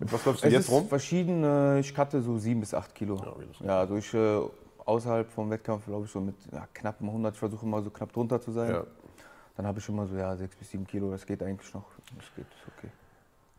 Mit 0.00 0.12
was 0.12 0.24
läufst 0.24 0.42
du 0.42 0.48
Es 0.48 0.52
jetzt 0.52 0.64
ist 0.66 0.70
rum? 0.72 0.88
verschieden. 0.88 1.44
äh, 1.44 1.78
Ich 1.80 1.94
cutte 1.94 2.20
so 2.20 2.36
sieben 2.36 2.60
bis 2.60 2.74
acht 2.74 2.94
Kilo. 2.94 3.16
Ja, 3.60 3.66
Ja, 3.66 3.78
also 3.80 3.96
ich 3.96 4.12
äh, 4.12 4.40
außerhalb 4.84 5.30
vom 5.30 5.50
Wettkampf 5.50 5.86
glaube 5.86 6.06
ich 6.06 6.10
so 6.10 6.20
mit 6.20 6.34
ja, 6.52 6.66
knappen 6.74 7.06
100. 7.08 7.34
Ich 7.34 7.38
versuche 7.38 7.64
immer 7.64 7.80
so 7.82 7.90
knapp 7.90 8.12
drunter 8.12 8.40
zu 8.40 8.50
sein. 8.50 8.70
Ja. 8.70 8.84
Dann 9.56 9.66
habe 9.66 9.78
ich 9.78 9.88
immer 9.88 10.06
so 10.06 10.16
ja 10.16 10.36
sechs 10.36 10.56
bis 10.56 10.70
sieben 10.70 10.86
Kilo. 10.86 11.10
Das 11.12 11.24
geht 11.26 11.42
eigentlich 11.44 11.72
noch. 11.74 11.84
Das 12.16 12.26
geht, 12.34 12.44
ist 12.46 12.72
okay. 12.76 12.88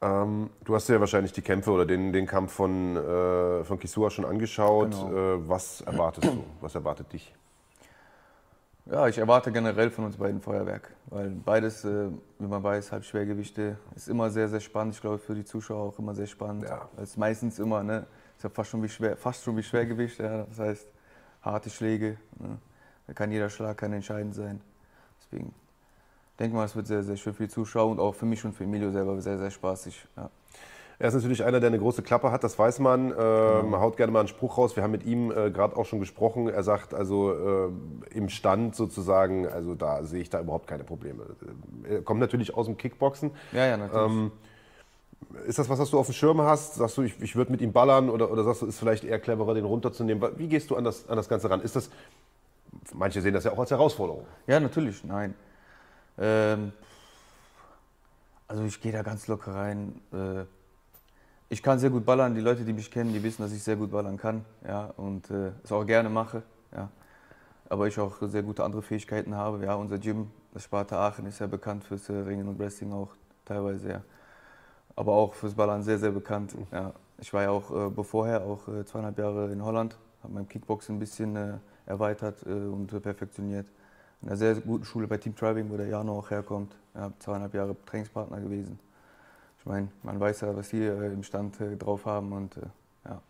Ähm, 0.02 0.50
du 0.64 0.76
hast 0.76 0.88
ja 0.88 1.00
wahrscheinlich 1.00 1.34
die 1.34 1.42
Kämpfe 1.42 1.72
oder 1.72 1.86
den, 1.86 2.14
den 2.14 2.26
Kampf 2.26 2.54
von, 2.54 2.96
äh, 2.96 3.64
von 3.66 3.80
Kisua 3.80 4.10
schon 4.10 4.26
angeschaut. 4.26 4.92
Genau. 4.92 5.36
Äh, 5.36 5.50
was 5.50 5.82
erwartest 5.82 6.28
du? 6.28 6.44
Was 6.62 6.76
erwartet 6.76 7.12
dich? 7.12 7.36
Ja, 8.86 9.08
ich 9.08 9.20
erwarte 9.20 9.52
generell 9.52 9.92
von 9.92 10.06
uns 10.06 10.18
beiden 10.18 10.42
Feuerwerk, 10.42 10.96
weil 11.08 11.30
beides, 11.30 11.86
äh, 11.86 12.08
wie 12.40 12.48
man 12.48 12.64
weiß, 12.64 12.92
Halbschwergewichte 12.92 13.78
ist 13.96 14.08
immer 14.08 14.32
sehr, 14.32 14.50
sehr 14.50 14.62
spannend. 14.62 14.96
Ich 14.96 15.02
glaube, 15.02 15.20
für 15.20 15.36
die 15.36 15.46
Zuschauer 15.46 15.90
auch 15.90 16.00
immer 16.00 16.16
sehr 16.16 16.26
spannend. 16.26 16.64
Ja. 16.64 16.90
Weil 16.96 17.04
es 17.04 17.16
meistens 17.16 17.60
immer, 17.60 17.84
ne, 17.84 18.08
ist 18.36 18.44
ja 18.44 18.50
fast 18.50 18.72
schon 18.72 18.82
wie, 18.82 18.90
schwer, 18.90 19.16
fast 19.16 19.44
schon 19.44 19.56
wie 19.58 19.64
Schwergewicht. 19.64 20.18
Ja, 20.20 20.44
das 20.46 20.58
heißt, 20.58 20.88
harte 21.44 21.70
Schläge. 21.70 22.18
Ne, 22.40 22.58
da 23.06 23.14
kann 23.14 23.32
jeder 23.32 23.50
Schlag 23.50 23.78
kann 23.78 23.94
entscheidend 23.94 24.34
sein. 24.34 24.60
Deswegen 25.20 25.54
denke 26.40 26.56
mal, 26.56 26.66
es 26.66 26.76
wird 26.76 26.88
sehr, 26.88 27.04
sehr 27.04 27.18
schön 27.18 27.34
für 27.34 27.44
die 27.44 27.50
Zuschauer 27.50 27.92
und 27.92 28.00
auch 28.00 28.16
für 28.16 28.26
mich 28.26 28.44
und 28.46 28.54
für 28.54 28.64
Emilio 28.64 28.92
selber 28.92 29.20
sehr, 29.22 29.38
sehr 29.38 29.52
spaßig. 29.52 30.06
Ja. 30.16 30.30
Er 31.02 31.08
ist 31.08 31.14
natürlich 31.14 31.46
einer, 31.46 31.62
der 31.62 31.68
eine 31.68 31.80
große 31.80 32.02
Klappe 32.02 32.30
hat, 32.30 32.44
das 32.44 32.60
weiß 32.60 32.80
man. 32.80 33.14
Ähm, 33.18 33.80
Haut 33.80 33.96
gerne 33.96 34.12
mal 34.12 34.20
einen 34.20 34.28
Spruch 34.28 34.58
raus. 34.58 34.76
Wir 34.76 34.84
haben 34.84 34.92
mit 34.92 35.06
ihm 35.06 35.32
äh, 35.32 35.50
gerade 35.50 35.78
auch 35.78 35.86
schon 35.86 36.02
gesprochen. 36.02 36.50
Er 36.50 36.62
sagt 36.62 36.94
also 36.94 37.32
äh, 37.32 37.70
im 38.14 38.28
Stand 38.28 38.76
sozusagen, 38.76 39.48
also 39.48 39.76
da 39.76 40.04
sehe 40.04 40.22
ich 40.22 40.30
da 40.30 40.42
überhaupt 40.42 40.68
keine 40.68 40.84
Probleme. 40.84 41.24
Er 41.90 42.02
kommt 42.02 42.20
natürlich 42.20 42.54
aus 42.54 42.66
dem 42.66 42.76
Kickboxen. 42.76 43.32
Ja, 43.54 43.66
ja, 43.66 43.78
natürlich. 43.78 44.12
Ähm, 44.12 44.32
ist 45.46 45.58
das 45.58 45.70
was, 45.70 45.80
was 45.80 45.90
du 45.90 46.00
auf 46.00 46.08
dem 46.08 46.14
Schirm 46.14 46.42
hast? 46.42 46.76
Sagst 46.76 46.98
du, 46.98 47.04
ich, 47.04 47.22
ich 47.22 47.36
würde 47.38 47.52
mit 47.52 47.62
ihm 47.62 47.72
ballern 47.72 48.10
oder, 48.10 48.30
oder 48.30 48.44
sagst 48.44 48.62
du, 48.62 48.66
ist 48.66 48.78
vielleicht 48.78 49.06
eher 49.06 49.20
cleverer, 49.20 49.54
den 49.54 49.66
runterzunehmen? 49.66 50.22
Wie 50.36 50.50
gehst 50.50 50.70
du 50.70 50.76
an 50.76 50.84
das, 50.84 51.08
an 51.08 51.16
das 51.16 51.30
Ganze 51.30 51.50
ran? 51.50 51.62
Ist 51.62 51.78
das, 51.78 51.90
manche 52.94 53.22
sehen 53.22 53.34
das 53.34 53.46
ja 53.46 53.54
auch 53.54 53.60
als 53.60 53.72
Herausforderung. 53.72 54.26
Ja, 54.48 54.60
natürlich, 54.60 55.02
nein. 55.06 55.34
Ähm, 56.20 56.72
also 58.48 58.64
ich 58.64 58.82
gehe 58.82 58.92
da 58.92 59.02
ganz 59.04 59.28
locker 59.28 59.56
rein. 59.56 60.02
Äh, 60.12 60.46
ich 61.50 61.64
kann 61.64 61.80
sehr 61.80 61.90
gut 61.90 62.06
ballern. 62.06 62.36
Die 62.36 62.42
Leute, 62.42 62.64
die 62.64 62.74
mich 62.74 62.92
kennen, 62.92 63.14
die 63.14 63.24
wissen, 63.24 63.42
dass 63.42 63.52
ich 63.52 63.64
sehr 63.64 63.76
gut 63.76 63.92
ballern 63.92 64.18
kann. 64.18 64.46
Ja, 64.68 64.86
und 64.98 65.30
äh, 65.32 65.52
es 65.64 65.72
auch 65.72 65.86
gerne 65.86 66.10
mache. 66.10 66.44
Ja. 66.76 66.90
Aber 67.70 67.88
ich 67.88 68.00
auch 68.00 68.18
sehr 68.22 68.44
gute 68.44 68.64
andere 68.64 68.82
Fähigkeiten 68.82 69.36
habe. 69.36 69.64
Ja, 69.64 69.76
unser 69.76 69.98
Gym, 70.00 70.32
das 70.54 70.64
Sparta 70.64 71.08
Aachen, 71.08 71.26
ist 71.26 71.40
ja 71.40 71.48
bekannt 71.48 71.84
fürs 71.84 72.10
äh, 72.10 72.14
Ringen 72.14 72.48
und 72.48 72.60
Wrestling 72.60 72.92
auch 72.92 73.10
teilweise. 73.46 73.90
Ja. 73.90 74.02
Aber 74.96 75.14
auch 75.14 75.34
fürs 75.34 75.54
Ballern 75.54 75.84
sehr, 75.84 76.00
sehr 76.00 76.12
bekannt. 76.12 76.56
Ja. 76.72 76.94
Ich 77.20 77.34
war 77.34 77.44
ja 77.44 77.50
auch 77.52 77.72
äh, 77.72 77.90
bevorher 77.90 78.44
auch 78.44 78.68
äh, 78.68 78.86
zweieinhalb 78.86 79.18
Jahre 79.20 79.52
in 79.52 79.64
Holland, 79.64 79.98
habe 80.24 80.34
mein 80.34 80.48
Kickboxen 80.48 80.96
ein 80.96 81.00
bisschen 81.00 81.36
äh, 81.36 81.58
erweitert 81.86 82.46
äh, 82.46 82.50
und 82.50 82.88
perfektioniert. 83.02 83.68
In 84.22 84.28
einer 84.28 84.38
sehr 84.38 84.56
guten 84.56 84.84
Schule 84.84 85.08
bei 85.08 85.18
Team 85.18 85.34
Driving, 85.36 85.70
wo 85.70 85.78
der 85.78 85.88
Jano 85.88 86.20
auch 86.20 86.30
herkommt. 86.30 86.76
Ja, 86.96 87.12
zweieinhalb 87.20 87.54
Jahre 87.54 87.76
Trainingspartner 87.86 88.42
gewesen. 88.42 88.78
Ich 89.60 89.66
meine, 89.66 89.88
man 90.04 90.20
weiß 90.20 90.42
ja, 90.42 90.56
was 90.56 90.70
die 90.70 90.82
äh, 90.84 91.14
im 91.14 91.24
Stand 91.24 91.60
äh, 91.62 91.76
drauf 91.78 92.06
haben. 92.06 92.34
Und, 92.34 92.58
äh, 92.58 92.62
ja. 93.06 93.22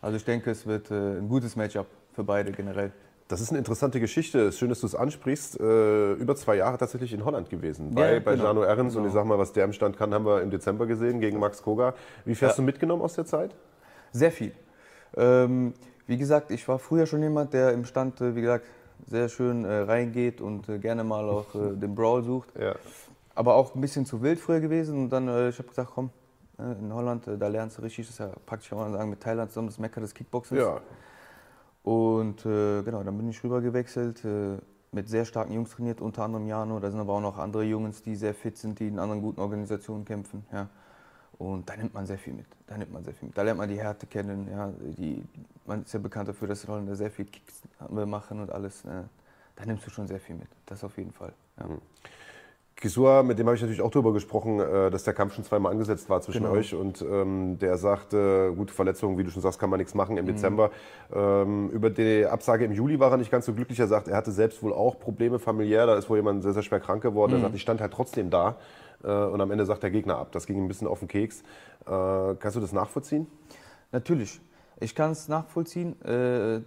Also 0.00 0.16
ich 0.16 0.24
denke, 0.24 0.50
es 0.50 0.66
wird 0.66 0.90
äh, 0.90 1.18
ein 1.18 1.28
gutes 1.28 1.56
Matchup 1.56 1.86
für 2.12 2.24
beide 2.24 2.52
generell. 2.52 2.92
Das 3.28 3.42
ist 3.42 3.50
eine 3.50 3.58
interessante 3.58 4.00
Geschichte. 4.00 4.40
Es 4.40 4.54
ist 4.54 4.58
schön, 4.58 4.70
dass 4.70 4.80
du 4.80 4.86
es 4.86 4.94
ansprichst. 4.94 5.60
Äh, 5.60 6.12
über 6.14 6.34
zwei 6.34 6.56
Jahre 6.56 6.78
tatsächlich 6.78 7.12
in 7.12 7.26
Holland 7.26 7.50
gewesen. 7.50 7.94
Bei, 7.94 8.14
Ja, 8.14 8.20
bei 8.20 8.32
genau. 8.32 8.44
Jano 8.46 8.64
Ehrens. 8.64 8.94
Und 8.96 9.02
Genau. 9.02 9.08
ich 9.08 9.12
sag 9.14 9.26
mal, 9.26 9.38
was 9.38 9.52
der 9.52 9.64
im 9.66 9.74
Stand 9.74 9.98
kann, 9.98 10.14
haben 10.14 10.24
wir 10.24 10.40
im 10.40 10.50
Dezember 10.50 10.86
gesehen 10.86 11.20
gegen 11.20 11.38
Max 11.38 11.62
Koga. 11.62 11.94
Wie 12.24 12.34
viel 12.34 12.48
hast 12.48 12.56
du 12.58 12.62
mitgenommen 12.62 13.02
aus 13.02 13.14
der 13.14 13.26
Zeit? 13.26 13.54
Sehr 14.12 14.32
viel. 14.32 14.52
Ähm, 15.14 15.74
wie 16.06 16.16
gesagt, 16.16 16.50
ich 16.50 16.66
war 16.68 16.78
früher 16.78 17.04
schon 17.04 17.22
jemand, 17.22 17.52
der 17.52 17.72
im 17.74 17.84
Stand, 17.84 18.18
äh, 18.22 18.34
wie 18.34 18.40
gesagt, 18.40 18.64
sehr 19.08 19.28
schön 19.28 19.64
äh, 19.64 19.80
reingeht 19.80 20.40
und 20.40 20.68
äh, 20.68 20.78
gerne 20.78 21.04
mal 21.04 21.28
auch 21.28 21.54
äh, 21.54 21.76
den 21.76 21.94
Brawl 21.94 22.22
sucht. 22.22 22.48
Ja. 22.58 22.74
aber 23.34 23.54
auch 23.54 23.74
ein 23.74 23.80
bisschen 23.80 24.04
zu 24.04 24.20
wild 24.22 24.40
früher 24.40 24.60
gewesen. 24.60 25.04
Und 25.04 25.10
dann, 25.10 25.28
äh, 25.28 25.48
ich 25.48 25.58
habe 25.58 25.68
gesagt, 25.68 25.92
komm, 25.94 26.10
äh, 26.58 26.72
in 26.72 26.92
Holland, 26.92 27.26
äh, 27.26 27.38
da 27.38 27.48
lernst 27.48 27.78
du 27.78 27.82
richtig, 27.82 28.06
das 28.06 28.14
ist 28.14 28.18
ja 28.18 28.30
praktisch, 28.46 28.68
kann 28.70 28.78
man 28.78 28.92
sagen, 28.92 29.10
mit 29.10 29.20
Thailand 29.20 29.50
zusammen 29.50 29.68
das 29.68 29.78
Mecker 29.78 30.00
des 30.00 30.14
Kickboxens. 30.14 30.60
ja. 30.60 30.80
Und 31.84 32.44
äh, 32.44 32.82
genau, 32.82 33.02
dann 33.02 33.16
bin 33.16 33.28
ich 33.30 33.42
rüber 33.42 33.62
gewechselt, 33.62 34.22
mit 34.92 35.08
sehr 35.08 35.24
starken 35.24 35.52
Jungs 35.52 35.70
trainiert, 35.70 36.00
unter 36.02 36.22
anderem 36.22 36.46
Jano. 36.46 36.80
Da 36.80 36.90
sind 36.90 37.00
aber 37.00 37.14
auch 37.14 37.20
noch 37.20 37.38
andere 37.38 37.62
Jungs, 37.64 38.02
die 38.02 38.14
sehr 38.14 38.34
fit 38.34 38.58
sind, 38.58 38.78
die 38.80 38.88
in 38.88 38.98
anderen 38.98 39.22
guten 39.22 39.40
Organisationen 39.40 40.04
kämpfen. 40.04 40.44
Ja. 40.52 40.68
Und 41.38 41.68
da 41.68 41.76
nimmt 41.76 41.94
man 41.94 42.04
sehr 42.06 42.18
viel 42.18 42.32
mit. 42.34 42.46
Da 42.66 42.76
nimmt 42.76 42.92
man 42.92 43.04
sehr 43.04 43.14
viel 43.14 43.28
mit. 43.28 43.38
Da 43.38 43.42
lernt 43.42 43.58
man 43.58 43.68
die 43.68 43.78
Härte 43.78 44.06
kennen. 44.06 44.48
Ja. 44.50 44.72
Die, 44.98 45.22
man 45.66 45.82
ist 45.82 45.92
ja 45.94 46.00
bekannt 46.00 46.28
dafür, 46.28 46.48
dass 46.48 46.66
Holländer 46.66 46.96
sehr 46.96 47.10
viel 47.10 47.26
Kicks 47.26 47.62
machen 47.88 48.40
und 48.40 48.50
alles. 48.50 48.84
Äh, 48.84 48.88
da 49.56 49.64
nimmst 49.64 49.86
du 49.86 49.90
schon 49.90 50.06
sehr 50.08 50.18
viel 50.20 50.34
mit. 50.36 50.48
Das 50.66 50.82
auf 50.82 50.96
jeden 50.98 51.12
Fall. 51.12 51.32
Ja. 51.58 51.66
Kisua, 52.74 53.24
mit 53.24 53.40
dem 53.40 53.46
habe 53.46 53.56
ich 53.56 53.60
natürlich 53.60 53.82
auch 53.82 53.90
darüber 53.90 54.12
gesprochen, 54.12 54.60
äh, 54.60 54.88
dass 54.90 55.02
der 55.02 55.12
Kampf 55.12 55.34
schon 55.34 55.42
zweimal 55.42 55.72
angesetzt 55.72 56.08
war 56.08 56.20
zwischen 56.20 56.42
Genau. 56.44 56.54
euch. 56.54 56.74
Und 56.74 57.02
ähm, 57.02 57.58
der 57.58 57.76
sagte, 57.76 58.52
gute 58.56 58.72
Verletzungen, 58.72 59.18
wie 59.18 59.24
du 59.24 59.30
schon 59.30 59.42
sagst, 59.42 59.58
kann 59.58 59.68
man 59.68 59.78
nichts 59.78 59.94
machen 59.94 60.16
im 60.16 60.24
Mhm. 60.24 60.28
Dezember. 60.28 60.70
Ähm, 61.12 61.70
über 61.70 61.90
die 61.90 62.24
Absage 62.26 62.64
im 62.64 62.72
Juli 62.72 63.00
war 63.00 63.10
er 63.10 63.16
nicht 63.16 63.32
ganz 63.32 63.46
so 63.46 63.52
glücklich. 63.52 63.80
Er 63.80 63.88
sagt, 63.88 64.06
er 64.06 64.16
hatte 64.16 64.30
selbst 64.30 64.62
wohl 64.62 64.72
auch 64.72 64.98
Probleme 64.98 65.40
familiär. 65.40 65.86
Da 65.86 65.96
ist 65.96 66.08
wohl 66.08 66.18
jemand 66.18 66.42
sehr, 66.44 66.52
sehr 66.52 66.62
schwer 66.62 66.78
krank 66.78 67.02
geworden. 67.02 67.32
Mhm. 67.32 67.38
Er 67.38 67.42
sagt, 67.42 67.54
ich 67.56 67.62
stand 67.62 67.80
halt 67.80 67.92
trotzdem 67.92 68.30
da. 68.30 68.54
Äh, 69.02 69.08
und 69.08 69.40
am 69.40 69.50
Ende 69.50 69.64
sagt 69.66 69.82
der 69.82 69.90
Gegner 69.90 70.16
ab. 70.16 70.32
Das 70.32 70.46
ging 70.46 70.62
ein 70.62 70.68
bisschen 70.68 70.86
auf 70.86 71.00
den 71.00 71.08
Keks. 71.08 71.42
Äh, 71.86 72.34
kannst 72.38 72.56
du 72.56 72.60
das 72.60 72.72
nachvollziehen? 72.72 73.26
Natürlich. 73.92 74.40
Ich 74.80 74.94
kann 74.94 75.10
es 75.10 75.28
nachvollziehen, 75.28 76.00
äh, 76.02 76.60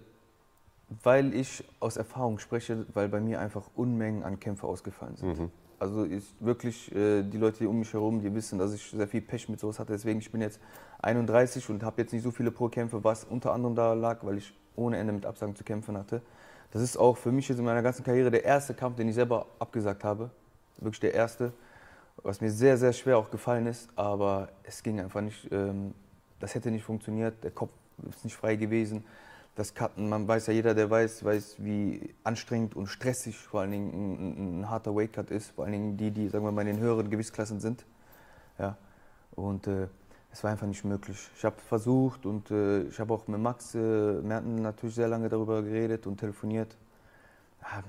weil 1.02 1.34
ich 1.34 1.64
aus 1.80 1.96
Erfahrung 1.96 2.38
spreche, 2.38 2.84
weil 2.92 3.08
bei 3.08 3.20
mir 3.20 3.40
einfach 3.40 3.62
Unmengen 3.74 4.22
an 4.22 4.38
Kämpfe 4.38 4.66
ausgefallen 4.66 5.16
sind. 5.16 5.50
Also 5.78 6.04
ich 6.04 6.22
wirklich, 6.38 6.92
die 6.94 7.38
Leute 7.38 7.68
um 7.68 7.80
mich 7.80 7.92
herum, 7.92 8.20
die 8.20 8.32
wissen, 8.32 8.56
dass 8.56 8.72
ich 8.72 8.88
sehr 8.88 9.08
viel 9.08 9.20
Pech 9.20 9.48
mit 9.48 9.58
sowas 9.58 9.80
hatte. 9.80 9.92
Deswegen, 9.92 10.20
ich 10.20 10.30
bin 10.30 10.40
jetzt 10.40 10.60
31 11.00 11.68
und 11.70 11.82
habe 11.82 12.02
jetzt 12.02 12.12
nicht 12.12 12.22
so 12.22 12.30
viele 12.30 12.52
Pro-Kämpfe, 12.52 13.02
was 13.02 13.24
unter 13.24 13.52
anderem 13.52 13.74
da 13.74 13.92
lag, 13.94 14.18
weil 14.22 14.36
ich 14.36 14.54
ohne 14.76 14.98
Ende 14.98 15.12
mit 15.12 15.26
Absagen 15.26 15.56
zu 15.56 15.64
kämpfen 15.64 15.96
hatte. 15.96 16.22
Das 16.70 16.82
ist 16.82 16.96
auch 16.96 17.16
für 17.16 17.32
mich 17.32 17.48
jetzt 17.48 17.58
in 17.58 17.64
meiner 17.64 17.82
ganzen 17.82 18.04
Karriere 18.04 18.30
der 18.30 18.44
erste 18.44 18.74
Kampf, 18.74 18.96
den 18.96 19.08
ich 19.08 19.14
selber 19.14 19.46
abgesagt 19.58 20.04
habe. 20.04 20.30
Wirklich 20.78 21.00
der 21.00 21.14
erste. 21.14 21.52
Was 22.16 22.40
mir 22.40 22.50
sehr, 22.50 22.76
sehr 22.76 22.92
schwer 22.92 23.18
auch 23.18 23.30
gefallen 23.30 23.66
ist, 23.66 23.88
aber 23.96 24.48
es 24.62 24.82
ging 24.82 25.00
einfach 25.00 25.20
nicht. 25.20 25.50
Ähm, 25.50 25.94
das 26.38 26.54
hätte 26.54 26.70
nicht 26.70 26.84
funktioniert, 26.84 27.42
der 27.44 27.52
Kopf 27.52 27.70
ist 28.08 28.24
nicht 28.24 28.36
frei 28.36 28.56
gewesen. 28.56 29.04
Das 29.54 29.74
Cutten, 29.74 30.08
man 30.08 30.26
weiß 30.26 30.46
ja, 30.46 30.52
jeder, 30.52 30.74
der 30.74 30.90
weiß, 30.90 31.24
weiß, 31.24 31.56
wie 31.58 32.14
anstrengend 32.24 32.74
und 32.74 32.86
stressig 32.86 33.36
vor 33.36 33.60
allen 33.60 33.70
Dingen 33.70 33.92
ein, 33.92 34.16
ein, 34.16 34.60
ein 34.60 34.70
harter 34.70 34.94
Weightcut 34.96 35.30
ist. 35.30 35.50
Vor 35.50 35.64
allen 35.64 35.72
Dingen 35.72 35.96
die, 35.96 36.10
die, 36.10 36.28
sagen 36.28 36.44
wir 36.44 36.52
mal, 36.52 36.62
in 36.62 36.76
den 36.76 36.78
höheren 36.78 37.10
Gewichtsklassen 37.10 37.60
sind. 37.60 37.84
Ja. 38.58 38.76
Und 39.34 39.66
äh, 39.66 39.88
es 40.32 40.42
war 40.42 40.50
einfach 40.50 40.66
nicht 40.66 40.84
möglich. 40.84 41.18
Ich 41.36 41.44
habe 41.44 41.56
versucht 41.60 42.24
und 42.24 42.50
äh, 42.50 42.84
ich 42.84 42.98
habe 42.98 43.12
auch 43.12 43.28
mit 43.28 43.40
Max 43.40 43.74
äh, 43.74 43.78
Merten 43.78 44.56
natürlich 44.56 44.94
sehr 44.94 45.08
lange 45.08 45.28
darüber 45.28 45.62
geredet 45.62 46.06
und 46.06 46.18
telefoniert. 46.18 46.74
Ja, 47.60 47.82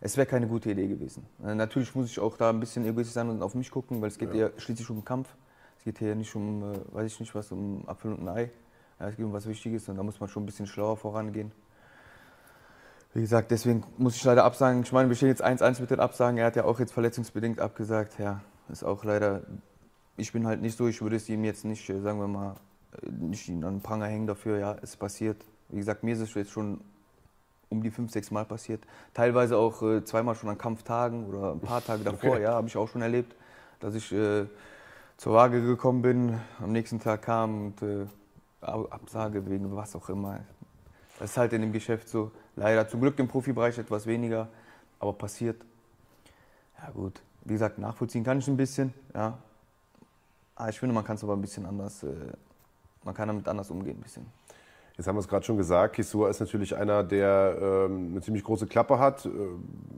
es 0.00 0.16
wäre 0.16 0.26
keine 0.26 0.46
gute 0.46 0.70
Idee 0.70 0.88
gewesen. 0.88 1.26
Äh, 1.44 1.54
natürlich 1.54 1.94
muss 1.94 2.10
ich 2.10 2.18
auch 2.18 2.36
da 2.36 2.50
ein 2.50 2.60
bisschen 2.60 2.84
egoistisch 2.84 3.14
sein 3.14 3.28
und 3.30 3.42
auf 3.42 3.54
mich 3.54 3.70
gucken, 3.70 4.00
weil 4.00 4.08
es 4.08 4.18
geht 4.18 4.34
ja, 4.34 4.50
schließlich 4.56 4.88
um 4.90 5.04
Kampf. 5.04 5.28
Es 5.78 5.84
geht 5.84 5.98
hier 5.98 6.14
nicht 6.14 6.34
um, 6.34 6.62
äh, 6.62 6.76
weiß 6.92 7.12
ich 7.12 7.20
nicht 7.20 7.34
was, 7.34 7.50
um 7.52 7.88
Apfel 7.88 8.12
und 8.12 8.20
ein 8.20 8.28
Ei. 8.28 8.50
Ja, 9.00 9.08
es 9.08 9.16
geht 9.16 9.24
um 9.24 9.32
was 9.32 9.46
Wichtiges 9.46 9.88
und 9.88 9.96
da 9.96 10.02
muss 10.02 10.20
man 10.20 10.28
schon 10.28 10.42
ein 10.42 10.46
bisschen 10.46 10.66
schlauer 10.66 10.96
vorangehen. 10.96 11.52
Wie 13.14 13.22
gesagt, 13.22 13.50
deswegen 13.50 13.84
muss 13.96 14.16
ich 14.16 14.24
leider 14.24 14.44
absagen. 14.44 14.82
Ich 14.82 14.92
meine, 14.92 15.08
wir 15.08 15.16
stehen 15.16 15.28
jetzt 15.28 15.42
1-1 15.42 15.80
mit 15.80 15.90
den 15.90 16.00
Absagen. 16.00 16.36
Er 16.36 16.46
hat 16.46 16.56
ja 16.56 16.64
auch 16.64 16.78
jetzt 16.78 16.92
verletzungsbedingt 16.92 17.60
abgesagt. 17.60 18.18
Ja, 18.18 18.42
ist 18.68 18.84
auch 18.84 19.04
leider. 19.04 19.42
Ich 20.18 20.32
bin 20.32 20.46
halt 20.46 20.60
nicht 20.60 20.76
so, 20.76 20.86
ich 20.86 21.00
würde 21.00 21.16
es 21.16 21.28
ihm 21.28 21.44
jetzt 21.44 21.64
nicht, 21.64 21.88
äh, 21.88 22.00
sagen 22.00 22.20
wir 22.20 22.28
mal, 22.28 22.56
nicht 23.10 23.48
ihn 23.48 23.64
an 23.64 23.76
den 23.76 23.80
Pranger 23.80 24.06
hängen 24.06 24.26
dafür. 24.26 24.58
Ja, 24.58 24.76
es 24.82 24.96
passiert. 24.96 25.42
Wie 25.70 25.76
gesagt, 25.76 26.04
mir 26.04 26.14
ist 26.14 26.20
es 26.20 26.34
jetzt 26.34 26.50
schon 26.50 26.80
um 27.68 27.82
die 27.82 27.90
fünf, 27.90 28.12
sechs 28.12 28.30
Mal 28.30 28.44
passiert. 28.44 28.82
Teilweise 29.14 29.56
auch 29.56 29.82
äh, 29.82 30.04
zweimal 30.04 30.34
schon 30.34 30.48
an 30.48 30.58
Kampftagen 30.58 31.26
oder 31.26 31.52
ein 31.52 31.60
paar 31.60 31.82
Tage 31.84 32.04
davor, 32.04 32.34
Okay. 32.34 32.42
ja, 32.42 32.54
habe 32.54 32.68
ich 32.68 32.76
auch 32.76 32.88
schon 32.88 33.02
erlebt, 33.02 33.34
dass 33.80 33.94
ich 33.94 34.12
äh, 34.12 34.46
zur 35.16 35.34
Waage 35.34 35.62
gekommen 35.64 36.02
bin, 36.02 36.38
am 36.60 36.72
nächsten 36.72 37.00
Tag 37.00 37.22
kam 37.22 37.66
und 37.66 37.82
äh, 37.82 38.06
Ab- 38.60 38.88
Absage 38.90 39.48
wegen 39.48 39.74
was 39.76 39.94
auch 39.94 40.08
immer. 40.08 40.40
Das 41.18 41.30
ist 41.30 41.36
halt 41.36 41.52
in 41.52 41.62
dem 41.62 41.72
Geschäft 41.72 42.08
so. 42.08 42.30
Leider 42.56 42.88
zum 42.88 43.00
Glück 43.00 43.18
im 43.18 43.28
Profibereich 43.28 43.78
etwas 43.78 44.06
weniger, 44.06 44.48
aber 44.98 45.12
passiert. 45.12 45.60
Ja 46.82 46.90
gut, 46.90 47.20
wie 47.44 47.52
gesagt, 47.54 47.78
nachvollziehen 47.78 48.24
kann 48.24 48.38
ich 48.38 48.48
ein 48.48 48.56
bisschen, 48.56 48.92
ja. 49.14 49.38
Aber 50.54 50.68
ich 50.68 50.78
finde, 50.78 50.94
man 50.94 51.04
kann 51.04 51.16
es 51.16 51.22
aber 51.22 51.34
ein 51.34 51.40
bisschen 51.40 51.66
anders, 51.66 52.02
äh, 52.02 52.14
man 53.04 53.14
kann 53.14 53.28
damit 53.28 53.46
anders 53.46 53.70
umgehen 53.70 53.98
ein 53.98 54.02
bisschen. 54.02 54.26
Jetzt 54.96 55.06
haben 55.08 55.16
wir 55.16 55.20
es 55.20 55.28
gerade 55.28 55.44
schon 55.44 55.58
gesagt, 55.58 55.96
Kisua 55.96 56.30
ist 56.30 56.40
natürlich 56.40 56.74
einer, 56.74 57.04
der 57.04 57.56
ähm, 57.60 58.08
eine 58.12 58.22
ziemlich 58.22 58.42
große 58.44 58.66
Klappe 58.66 58.98
hat, 58.98 59.26
äh, 59.26 59.28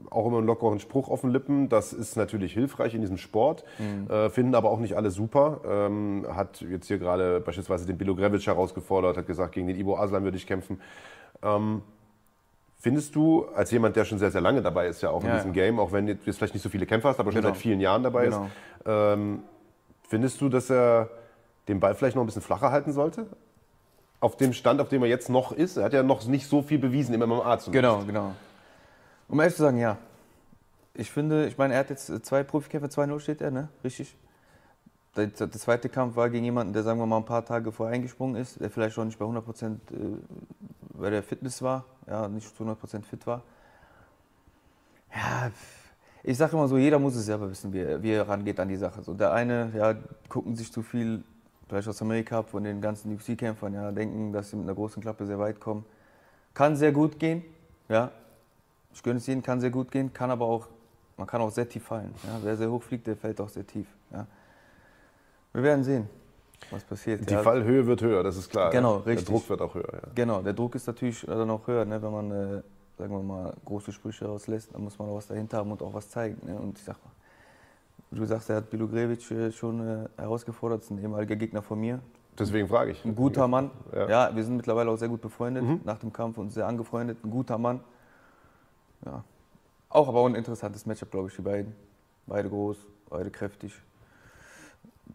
auch 0.09 0.25
immer 0.27 0.39
einen 0.39 0.47
lockeren 0.47 0.79
Spruch 0.79 1.07
auf 1.07 1.21
den 1.21 1.29
Lippen. 1.29 1.69
Das 1.69 1.93
ist 1.93 2.17
natürlich 2.17 2.51
hilfreich 2.53 2.93
in 2.95 2.99
diesem 3.01 3.17
Sport, 3.17 3.63
äh, 4.09 4.29
finden 4.29 4.55
aber 4.55 4.69
auch 4.69 4.79
nicht 4.79 4.97
alle 4.97 5.09
super. 5.11 5.61
Ähm, 5.65 6.25
hat 6.29 6.59
jetzt 6.61 6.87
hier 6.87 6.97
gerade 6.97 7.39
beispielsweise 7.39 7.85
den 7.85 7.97
Bilo 7.97 8.13
Grevic 8.13 8.45
herausgefordert, 8.45 9.15
hat 9.15 9.25
gesagt, 9.25 9.53
gegen 9.53 9.67
den 9.67 9.77
Ivo 9.79 9.95
Aslan 9.95 10.23
würde 10.25 10.35
ich 10.35 10.45
kämpfen. 10.45 10.81
Ähm, 11.41 11.81
findest 12.77 13.15
du, 13.15 13.45
als 13.55 13.71
jemand, 13.71 13.95
der 13.95 14.03
schon 14.03 14.19
sehr, 14.19 14.31
sehr 14.31 14.41
lange 14.41 14.61
dabei 14.61 14.87
ist, 14.87 15.01
ja 15.01 15.11
auch 15.11 15.21
in 15.23 15.29
Ja, 15.29 15.35
diesem 15.35 15.53
ja. 15.53 15.63
Game, 15.63 15.79
auch 15.79 15.93
wenn 15.93 16.07
du 16.07 16.11
jetzt 16.11 16.37
vielleicht 16.37 16.53
nicht 16.55 16.63
so 16.63 16.69
viele 16.69 16.85
Kämpfer 16.85 17.07
hast, 17.09 17.21
aber 17.21 17.31
schon 17.31 17.41
Genau. 17.41 17.53
seit 17.53 17.61
vielen 17.61 17.79
Jahren 17.79 18.03
dabei 18.03 18.25
Genau. 18.25 18.43
ist, 18.45 18.51
ähm, 18.85 19.43
findest 20.09 20.41
du, 20.41 20.49
dass 20.49 20.69
er 20.69 21.09
den 21.69 21.79
Ball 21.79 21.95
vielleicht 21.95 22.17
noch 22.17 22.23
ein 22.23 22.25
bisschen 22.25 22.41
flacher 22.41 22.71
halten 22.71 22.91
sollte? 22.91 23.27
Auf 24.19 24.37
dem 24.37 24.53
Stand, 24.53 24.81
auf 24.81 24.89
dem 24.89 25.03
er 25.03 25.09
jetzt 25.09 25.29
noch 25.29 25.51
ist. 25.51 25.77
Er 25.77 25.85
hat 25.85 25.93
ja 25.93 26.03
noch 26.03 26.25
nicht 26.25 26.47
so 26.47 26.61
viel 26.61 26.79
bewiesen 26.79 27.13
im 27.13 27.21
MMA 27.21 27.59
zumindest. 27.59 27.71
Genau, 27.71 28.03
genau. 28.05 28.35
Um 29.27 29.39
ehrlich 29.39 29.55
zu 29.55 29.61
sagen, 29.61 29.77
ja. 29.77 29.97
Ich 30.93 31.11
finde, 31.11 31.47
ich 31.47 31.57
meine, 31.57 31.75
er 31.75 31.81
hat 31.81 31.89
jetzt 31.89 32.09
äh, 32.09 32.21
zwei 32.21 32.43
Profikämpfe, 32.43 32.89
2-0 32.89 33.19
steht 33.19 33.41
er, 33.41 33.51
ne? 33.51 33.69
Richtig. 33.83 34.15
Der, 35.15 35.27
der 35.27 35.51
zweite 35.51 35.89
Kampf 35.89 36.15
war 36.15 36.29
gegen 36.29 36.43
jemanden, 36.43 36.73
der, 36.73 36.83
sagen 36.83 36.99
wir 36.99 37.05
mal, 37.05 37.17
ein 37.17 37.25
paar 37.25 37.45
Tage 37.45 37.71
vorher 37.71 37.95
eingesprungen 37.95 38.35
ist, 38.35 38.59
der 38.59 38.69
vielleicht 38.69 38.95
schon 38.95 39.07
nicht 39.07 39.17
bei 39.17 39.25
100 39.25 39.43
Prozent 39.45 39.81
äh, 39.91 39.95
bei 40.93 41.09
der 41.09 41.23
Fitness 41.23 41.61
war, 41.61 41.85
ja, 42.07 42.27
nicht 42.27 42.47
zu 42.47 42.63
100 42.63 42.79
Prozent 42.79 43.05
fit 43.05 43.25
war. 43.25 43.41
Ja, 45.13 45.51
ich 46.23 46.37
sage 46.37 46.53
immer 46.53 46.67
so, 46.67 46.77
jeder 46.77 46.99
muss 46.99 47.15
es 47.15 47.25
selber 47.25 47.49
wissen, 47.49 47.73
wie 47.73 48.03
wie 48.03 48.11
er 48.11 48.27
rangeht 48.27 48.59
an 48.59 48.67
die 48.67 48.75
Sache. 48.75 49.01
So, 49.01 49.13
der 49.13 49.31
eine, 49.31 49.71
ja, 49.75 49.95
gucken 50.27 50.55
sich 50.55 50.71
zu 50.71 50.83
viel, 50.83 51.23
vielleicht 51.69 51.87
aus 51.87 52.01
Amerika, 52.01 52.41
von 52.43 52.63
den 52.63 52.81
ganzen 52.81 53.13
UFC-Kämpfern, 53.15 53.73
ja, 53.73 53.91
denken, 53.91 54.33
dass 54.33 54.49
sie 54.49 54.55
mit 54.55 54.65
einer 54.65 54.75
großen 54.75 55.01
Klappe 55.01 55.25
sehr 55.25 55.39
weit 55.39 55.59
kommen. 55.59 55.85
Kann 56.53 56.75
sehr 56.75 56.91
gut 56.91 57.19
gehen, 57.19 57.43
ja. 57.87 58.11
Ich 58.91 59.03
gönne 59.03 59.17
es 59.17 59.27
ihnen, 59.27 59.43
kann 59.43 59.61
sehr 59.61 59.69
gut 59.69 59.91
gehen, 59.91 60.11
kann 60.11 60.31
aber 60.31 60.45
auch, 60.45 60.67
man 61.15 61.27
kann 61.27 61.41
auch 61.41 61.51
sehr 61.51 61.69
tief 61.69 61.83
fallen. 61.83 62.13
Ja. 62.23 62.39
Wer 62.41 62.57
sehr 62.57 62.71
hoch 62.71 62.81
fliegt, 62.81 63.05
der 63.05 63.15
fällt 63.15 63.39
auch 63.39 63.49
sehr 63.49 63.65
tief. 63.65 63.85
Ja. 64.11 64.25
Wir 65.53 65.63
werden 65.63 65.83
sehen, 65.83 66.09
was 66.71 66.83
passiert. 66.83 67.29
Die 67.29 67.33
ja. 67.33 67.43
Fallhöhe 67.43 67.85
wird 67.85 68.01
höher, 68.01 68.23
das 68.23 68.35
ist 68.35 68.49
klar. 68.49 68.71
Genau, 68.71 68.97
ja. 68.97 69.03
richtig. 69.03 69.27
Der 69.27 69.35
Druck 69.35 69.49
wird 69.49 69.61
auch 69.61 69.75
höher. 69.75 69.93
Ja. 69.93 70.09
Genau, 70.15 70.41
der 70.41 70.53
Druck 70.53 70.73
ist 70.73 70.87
natürlich 70.87 71.21
dann 71.21 71.49
auch 71.51 71.67
höher, 71.67 71.85
ne? 71.85 72.01
wenn 72.01 72.11
man, 72.11 72.31
äh, 72.31 72.61
sagen 72.97 73.11
wir 73.11 73.21
mal, 73.21 73.53
große 73.63 73.91
Sprüche 73.91 74.25
rauslässt, 74.25 74.73
dann 74.73 74.83
muss 74.83 74.97
man 74.97 75.07
auch 75.07 75.17
was 75.17 75.27
dahinter 75.27 75.57
haben 75.57 75.71
und 75.71 75.83
auch 75.83 75.93
was 75.93 76.09
zeigen. 76.09 76.41
Ne? 76.45 76.55
Und 76.55 76.79
ich 76.79 76.83
sag 76.83 76.95
mal, 77.05 77.11
du 78.11 78.25
sagst, 78.25 78.49
er 78.49 78.57
hat 78.57 78.69
Bilogrevic 78.69 79.29
äh, 79.31 79.51
schon 79.51 79.79
äh, 79.87 80.09
herausgefordert, 80.17 80.81
ist 80.81 80.91
ein 80.91 80.99
ehemaliger 80.99 81.35
Gegner 81.35 81.61
von 81.61 81.79
mir. 81.79 81.99
Deswegen 82.37 82.67
frage 82.67 82.91
ich. 82.91 83.03
Ein 83.03 83.15
guter 83.15 83.47
Mann. 83.47 83.69
Ja. 83.93 84.09
Ja. 84.09 84.35
wir 84.35 84.43
sind 84.43 84.55
mittlerweile 84.55 84.89
auch 84.89 84.95
sehr 84.95 85.09
gut 85.09 85.21
befreundet 85.21 85.85
nach 85.85 85.99
dem 85.99 86.13
Kampf 86.13 86.37
und 86.37 86.51
sehr 86.51 86.67
angefreundet. 86.67 87.17
Ein 87.23 87.31
guter 87.31 87.57
Mann. 87.57 87.81
Ja. 89.05 89.23
Auch 89.89 90.07
aber 90.07 90.19
auch 90.19 90.25
ein 90.25 90.35
interessantes 90.35 90.85
Matchup, 90.85 91.11
glaube 91.11 91.27
ich, 91.27 91.35
die 91.35 91.41
beiden. 91.41 91.75
Beide 92.27 92.49
groß, 92.49 92.77
beide 93.09 93.29
kräftig. 93.29 93.73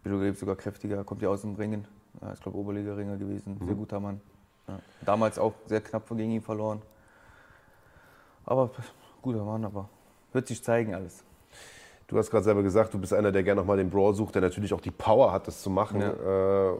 Bilogrevic 0.02 0.36
sogar 0.36 0.56
kräftiger, 0.56 1.02
kommt 1.04 1.22
ja 1.22 1.28
aus 1.30 1.40
dem 1.42 1.54
Ringen. 1.54 1.86
Ja, 2.20 2.32
ich 2.34 2.40
glaube, 2.40 2.58
Oberliga-Ringer 2.58 3.16
gewesen. 3.16 3.58
Sehr 3.64 3.74
guter 3.74 4.00
Mann. 4.00 4.20
Ja. 4.68 4.78
Damals 5.04 5.38
auch 5.38 5.54
sehr 5.66 5.80
knapp 5.80 6.08
gegen 6.08 6.30
ihn 6.30 6.42
verloren. 6.42 6.82
Aber 8.44 8.70
guter 9.22 9.44
Mann, 9.44 9.64
aber 9.64 9.88
wird 10.32 10.46
sich 10.48 10.62
zeigen 10.62 10.94
alles. 10.94 11.24
Du 12.06 12.18
hast 12.18 12.30
gerade 12.30 12.44
selber 12.44 12.62
gesagt, 12.62 12.92
du 12.92 12.98
bist 12.98 13.14
einer, 13.14 13.32
der 13.32 13.42
gerne 13.42 13.60
nochmal 13.60 13.78
den 13.78 13.90
Brawl 13.90 14.14
sucht, 14.14 14.34
der 14.34 14.42
natürlich 14.42 14.74
auch 14.74 14.80
die 14.80 14.90
Power 14.90 15.32
hat, 15.32 15.48
das 15.48 15.62
zu 15.62 15.70
machen. 15.70 16.02
Äh, 16.02 16.04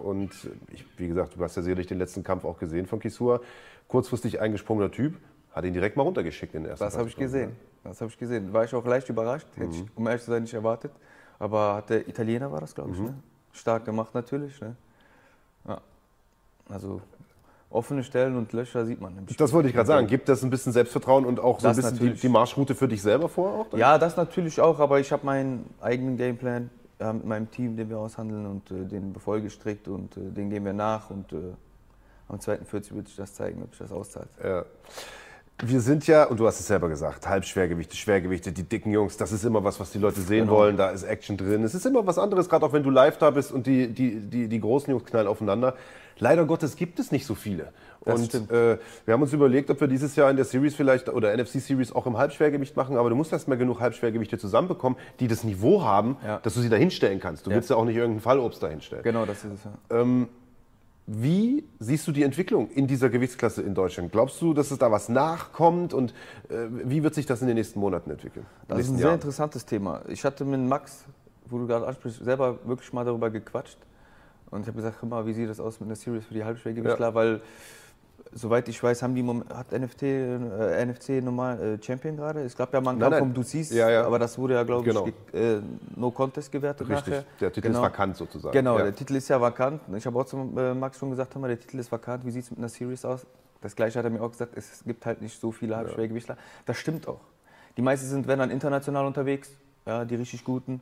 und 0.03 0.31
ich, 0.71 0.85
wie 0.99 1.09
gesagt, 1.09 1.37
du 1.37 1.43
hast 1.43 1.57
ja 1.57 1.63
sicherlich 1.63 1.87
den 1.87 1.99
letzten 1.99 2.23
Kampf 2.23 2.45
auch 2.45 2.59
gesehen 2.59 2.87
von 2.87 3.01
Kisua. 3.01 3.41
Kurzfristig 3.89 4.41
eingesprungener 4.41 4.91
Typ, 4.91 5.15
hat 5.53 5.65
ihn 5.65 5.73
direkt 5.73 5.97
mal 5.97 6.03
runtergeschickt 6.03 6.55
in 6.55 6.63
der 6.65 6.73
ersten 6.73 6.85
Das 6.85 6.99
habe 6.99 7.09
ich 7.09 7.17
gesehen. 7.17 7.57
Das 7.85 8.01
habe 8.01 8.11
ich 8.11 8.19
gesehen. 8.19 8.53
War 8.53 8.65
ich 8.65 8.75
auch 8.75 8.85
leicht 8.85 9.09
überrascht. 9.09 9.47
Hätte 9.57 9.75
ich, 9.75 9.85
um 9.95 10.07
ehrlich 10.07 10.23
zu 10.23 10.31
sein, 10.31 10.43
nicht 10.43 10.55
erwartet. 10.55 10.93
Aber 11.39 11.77
hat 11.77 11.91
der 11.91 12.09
Italiener 12.09 12.51
war 12.51 12.61
das, 12.61 12.75
glaube 12.75 12.93
ich. 12.93 12.99
Ne? 12.99 13.15
Stark 13.53 13.85
gemacht 13.85 14.15
natürlich. 14.15 14.61
Ne? 14.61 14.75
Ja. 15.69 15.81
Also 16.69 17.01
offene 17.75 18.05
Stellen 18.05 18.37
und 18.37 18.53
Löcher 18.53 18.87
sieht 18.87 19.01
man. 19.01 19.19
Das 19.37 19.53
wollte 19.53 19.69
ich 19.69 19.75
gerade 19.75 19.87
sagen. 19.87 20.07
Gibt 20.07 20.29
das 20.29 20.43
ein 20.43 20.51
bisschen 20.51 20.73
Selbstvertrauen 20.73 21.25
und 21.27 21.41
auch 21.41 21.61
so 21.61 21.69
ein 21.69 21.77
Das 21.77 21.91
bisschen 21.93 22.15
die, 22.15 22.21
die 22.21 22.29
Marschroute 22.29 22.75
für 22.75 22.89
dich 22.89 23.03
selber 23.03 23.29
vor? 23.29 23.61
Auch 23.61 23.67
dann? 23.71 23.81
Ja, 23.81 23.99
das 23.99 24.17
natürlich 24.17 24.61
auch, 24.61 24.79
aber 24.79 25.01
ich 25.01 25.11
habe 25.13 25.27
meinen 25.27 25.69
eigenen 25.81 26.17
Gameplan 26.17 26.71
äh, 27.01 27.13
mit 27.13 27.25
meinem 27.27 27.51
Team, 27.51 27.77
den 27.77 27.91
wir 27.91 27.99
aushandeln 27.99 28.47
und 28.47 28.71
äh, 28.71 28.85
den 28.85 29.13
befolge 29.13 29.51
strikt 29.51 29.89
und 29.89 30.17
äh, 30.17 30.21
den 30.31 30.51
gehen 30.51 30.65
wir 30.65 30.73
nach 30.73 31.11
und 31.11 31.33
äh, 31.33 31.37
am 32.29 32.39
2.40 32.39 32.95
wird 32.95 33.09
sich 33.09 33.17
das 33.17 33.35
zeigen, 33.35 33.63
ob 33.63 33.71
sich 33.71 33.81
das 33.81 33.93
auszahlt. 33.93 34.29
Ja. 34.43 34.65
Wir 35.63 35.81
sind 35.81 36.07
ja, 36.09 36.25
und 36.25 36.41
du 36.41 36.47
hast 36.49 36.59
es 36.59 36.67
selber 36.67 36.89
gesagt, 36.89 37.29
Halbschwergewichte, 37.29 37.95
Schwergewichte, 37.97 38.51
die 38.51 38.65
dicken 38.65 38.91
Jungs, 38.93 39.17
das 39.17 39.31
ist 39.31 39.45
immer 39.45 39.63
was, 39.63 39.79
was 39.79 39.93
die 39.93 39.99
Leute 39.99 40.21
sehen 40.21 40.47
Genau. 40.47 40.59
wollen, 40.59 40.77
da 40.77 40.91
ist 40.91 41.05
Action 41.05 41.37
drin. 41.37 41.63
Es 41.63 41.75
ist 41.75 41.87
immer 41.87 42.05
was 42.07 42.19
anderes, 42.19 42.49
gerade 42.49 42.67
auch 42.67 42.73
wenn 42.73 42.83
du 42.83 42.91
live 42.91 43.19
da 43.19 43.31
bist 43.31 43.53
und 43.53 43.67
die, 43.67 43.89
die, 43.89 44.19
die, 44.21 44.49
die 44.49 44.61
großen 44.61 44.91
Jungs 44.91 45.05
knallen 45.05 45.29
aufeinander. 45.29 45.75
Leider 46.19 46.45
Gottes 46.45 46.77
gibt 46.77 46.99
es 46.99 47.11
nicht 47.13 47.27
so 47.27 47.35
viele. 47.35 47.73
Das 48.05 48.21
und 48.21 48.51
äh, 48.51 48.79
wir 49.07 49.15
haben 49.15 49.23
uns 49.23 49.33
überlegt, 49.33 49.71
ob 49.71 49.81
wir 49.81 49.89
dieses 49.89 50.15
Jahr 50.17 50.31
in 50.31 50.37
der 50.37 50.45
Series 50.45 50.75
vielleicht 50.75 51.09
oder 51.09 51.35
NFC 51.37 51.61
Series 51.61 51.91
auch 51.93 52.07
im 52.07 52.19
Halbschwergewicht 52.19 52.77
machen, 52.77 52.97
aber 52.99 53.09
du 53.09 53.17
musst 53.17 53.33
erst 53.33 53.49
mal 53.49 53.57
genug 53.57 53.81
Halbschwergewichte 53.81 54.37
zusammenbekommen, 54.39 54.99
die 55.21 55.27
das 55.29 55.43
Niveau 55.45 55.83
haben, 55.83 56.17
Ja. 56.25 56.39
dass 56.39 56.55
du 56.55 56.61
sie 56.61 56.69
da 56.69 56.77
hinstellen 56.77 57.19
kannst. 57.21 57.47
Du 57.47 57.51
Ja. 57.51 57.57
willst 57.57 57.71
ja 57.71 57.77
auch 57.77 57.85
nicht 57.85 57.97
irgendeinen 57.97 58.21
Fallobst 58.21 58.63
da 58.63 58.69
hinstellen. 58.69 59.03
Genau, 59.03 59.25
das 59.25 59.45
ist 59.45 59.53
es. 59.55 59.65
Ja. 59.91 60.05
Wie 61.07 61.65
siehst 61.81 62.07
du 62.09 62.13
die 62.13 62.23
Entwicklung 62.23 62.71
in 62.71 62.87
dieser 62.87 63.11
Gewichtsklasse 63.11 63.61
in 63.61 63.75
Deutschland? 63.75 64.11
Glaubst 64.11 64.41
du, 64.41 64.55
dass 64.55 64.71
es 64.71 64.79
da 64.79 64.91
was 64.91 65.11
nachkommt 65.11 65.93
und 65.93 66.13
äh, 66.49 66.55
wie 66.71 67.03
wird 67.03 67.15
sich 67.15 67.27
das 67.27 67.43
in 67.43 67.47
den 67.47 67.57
nächsten 67.57 67.79
Monaten 67.79 68.11
entwickeln? 68.11 68.47
Das 68.47 68.63
ist 68.65 68.71
ein 68.71 68.77
nächsten 68.79 68.97
sehr 68.97 69.07
Jahren? 69.09 69.15
interessantes 69.17 69.67
Thema. 69.67 70.01
Ich 70.09 70.25
hatte 70.25 70.47
mit 70.47 70.61
Max, 70.63 71.05
wo 71.51 71.59
du 71.59 71.67
gerade 71.67 71.87
ansprichst, 71.87 72.25
selber 72.25 72.59
wirklich 72.65 72.91
mal 72.95 73.05
darüber 73.05 73.29
gequatscht. 73.29 73.77
Und 74.55 74.63
ich 74.63 74.69
habe 74.69 74.77
gesagt, 74.77 74.97
guck 75.01 75.11
mal, 75.11 75.27
wie 75.27 75.33
sieht 75.33 75.49
das 75.49 75.59
aus 75.61 75.81
mit 75.81 75.89
einer 75.89 75.97
Series 75.97 76.25
für 76.25 76.35
die 76.35 76.45
Halbschwergewichtler? 76.45 77.09
Ja. 77.09 77.15
Weil, 77.15 77.41
soweit 78.33 78.69
ich 78.69 78.81
weiß, 78.81 79.03
haben 79.03 79.15
die 79.15 79.25
hat 79.53 79.73
NFT, 79.73 80.03
äh, 80.03 80.87
NFC 80.87 81.23
normal 81.23 81.61
äh, 81.61 81.83
Champion 81.83 82.17
gerade. 82.17 82.41
Es 82.43 82.57
gab 82.57 82.73
ja 82.73 82.81
mal 82.81 82.93
einen 82.93 83.01
Kampf 83.01 83.21
um 83.21 83.35
Ducis, 83.35 83.71
Ja, 83.71 83.91
ja. 83.91 84.07
aber 84.07 84.19
das 84.21 84.39
wurde 84.39 84.55
ja, 84.55 84.63
glaube 84.63 84.85
Genau. 84.85 85.09
ich, 85.09 85.35
äh, 85.39 85.61
No 85.97 86.11
Contest 86.13 86.53
gewertet 86.53 86.89
Richtig, 86.89 87.07
nachher. 87.15 87.25
der 87.41 87.53
Titel 87.53 87.67
Genau. 87.67 87.81
ist 87.81 87.85
vakant 87.85 88.17
sozusagen. 88.17 88.53
Genau, 88.53 88.79
ja. 88.79 88.85
der 88.85 88.95
Titel 88.95 89.17
ist 89.17 89.29
ja 89.29 89.41
vakant. 89.41 89.81
Ich 89.97 90.07
habe 90.07 90.19
auch 90.19 90.25
zu 90.27 90.37
äh, 90.57 90.73
Max 90.73 90.99
schon 90.99 91.11
gesagt, 91.11 91.35
mal, 91.37 91.49
der 91.49 91.59
Titel 91.59 91.79
ist 91.81 91.91
vakant, 91.91 92.25
wie 92.25 92.31
sieht 92.31 92.45
es 92.45 92.51
mit 92.51 92.59
einer 92.61 92.69
Series 92.69 93.05
aus? 93.05 93.27
Das 93.61 93.75
gleiche 93.75 93.99
hat 93.99 94.05
er 94.05 94.11
mir 94.11 94.23
auch 94.23 94.31
gesagt, 94.31 94.53
es 94.57 94.85
gibt 94.85 95.05
halt 95.05 95.21
nicht 95.21 95.41
so 95.41 95.51
viele 95.51 95.77
Halbschwergewichtler. 95.77 96.37
Das 96.67 96.77
stimmt 96.77 97.09
auch. 97.09 97.21
Die 97.77 97.83
meisten 97.83 98.07
sind, 98.07 98.29
wenn 98.29 98.39
dann 98.39 98.51
international 98.51 99.05
unterwegs, 99.07 99.51
ja, 99.87 100.05
die 100.05 100.15
richtig 100.15 100.45
guten. 100.45 100.81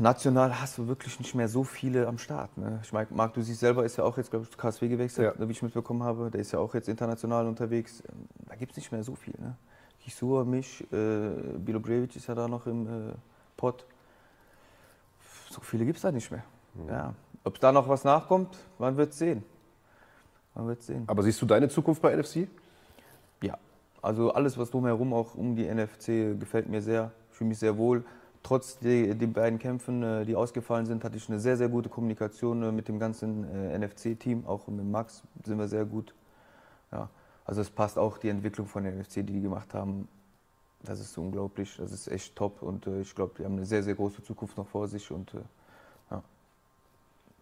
National 0.00 0.60
hast 0.60 0.78
du 0.78 0.88
wirklich 0.88 1.18
nicht 1.18 1.34
mehr 1.34 1.48
so 1.48 1.64
viele 1.64 2.06
am 2.06 2.18
Start. 2.18 2.56
Ne? 2.56 2.80
Ich 2.82 2.92
meine, 2.92 3.08
Marc, 3.10 3.34
du 3.34 3.42
siehst 3.42 3.60
selber, 3.60 3.84
ist 3.84 3.96
ja 3.96 4.04
auch 4.04 4.16
jetzt, 4.16 4.30
glaube 4.30 4.44
ich, 4.44 4.50
zu 4.50 4.56
KSW 4.56 4.88
gewechselt, 4.88 5.34
Ja. 5.38 5.48
wie 5.48 5.52
ich 5.52 5.62
mitbekommen 5.62 6.02
habe. 6.02 6.30
Der 6.30 6.40
ist 6.40 6.52
ja 6.52 6.58
auch 6.58 6.74
jetzt 6.74 6.88
international 6.88 7.46
unterwegs. 7.46 8.02
Da 8.48 8.54
gibt 8.56 8.72
es 8.72 8.76
nicht 8.78 8.92
mehr 8.92 9.02
so 9.04 9.14
viel. 9.14 9.34
Ne? 9.38 9.56
Kisua, 10.02 10.44
mich, 10.44 10.82
äh, 10.92 11.30
Bilo 11.58 11.80
Brevic 11.80 12.16
ist 12.16 12.26
ja 12.28 12.34
da 12.34 12.48
noch 12.48 12.66
im 12.66 12.86
äh, 12.86 13.12
Pott. 13.56 13.84
So 15.50 15.60
viele 15.60 15.84
gibt 15.84 15.96
es 15.96 16.02
da 16.02 16.12
nicht 16.12 16.30
mehr. 16.30 16.44
Ja. 16.88 17.14
Ob 17.44 17.58
da 17.60 17.72
noch 17.72 17.88
was 17.88 18.04
nachkommt, 18.04 18.56
man 18.78 18.96
wird 18.96 19.12
sehen. 19.12 19.44
Man 20.54 20.66
wird 20.68 20.82
sehen. 20.82 21.04
Aber 21.06 21.22
siehst 21.22 21.40
du 21.42 21.46
deine 21.46 21.68
Zukunft 21.68 22.00
bei 22.02 22.14
NFC? 22.14 22.48
Ja, 23.42 23.58
also 24.02 24.32
alles, 24.32 24.56
was 24.58 24.70
drumherum 24.70 25.12
auch 25.12 25.34
um 25.34 25.54
die 25.56 25.66
NFC 25.66 26.38
gefällt 26.38 26.68
mir 26.68 26.82
sehr. 26.82 27.10
Ich 27.30 27.36
fühle 27.36 27.48
mich 27.48 27.58
sehr 27.58 27.76
wohl. 27.76 28.04
Trotz 28.42 28.78
den 28.78 29.32
beiden 29.32 29.58
Kämpfen, 29.58 30.02
äh, 30.02 30.24
die 30.24 30.36
ausgefallen 30.36 30.86
sind, 30.86 31.04
hatte 31.04 31.16
ich 31.16 31.28
eine 31.28 31.40
sehr, 31.40 31.56
sehr 31.56 31.68
gute 31.68 31.88
Kommunikation 31.88 32.62
äh, 32.62 32.72
mit 32.72 32.88
dem 32.88 32.98
ganzen 32.98 33.44
äh, 33.44 33.78
NFC-Team. 33.78 34.46
Auch 34.46 34.66
mit 34.68 34.84
Max 34.84 35.22
sind 35.44 35.58
wir 35.58 35.68
sehr 35.68 35.84
gut. 35.84 36.14
Ja, 36.92 37.10
also 37.44 37.60
es 37.60 37.70
passt 37.70 37.98
auch 37.98 38.18
die 38.18 38.28
Entwicklung 38.28 38.66
von 38.66 38.84
der 38.84 38.92
NFC, 38.92 39.14
die 39.16 39.24
die 39.24 39.42
gemacht 39.42 39.74
haben. 39.74 40.08
Das 40.82 41.00
ist 41.00 41.18
unglaublich, 41.18 41.76
das 41.76 41.90
ist 41.90 42.06
echt 42.06 42.36
top 42.36 42.62
und 42.62 42.86
ich 42.86 43.12
glaube, 43.14 43.34
die 43.36 43.44
haben 43.44 43.56
eine 43.56 43.66
sehr, 43.66 43.82
sehr 43.82 43.96
große 43.96 44.22
Zukunft 44.22 44.56
noch 44.56 44.68
vor 44.68 44.86
sich 44.86 45.10
und. 45.10 45.32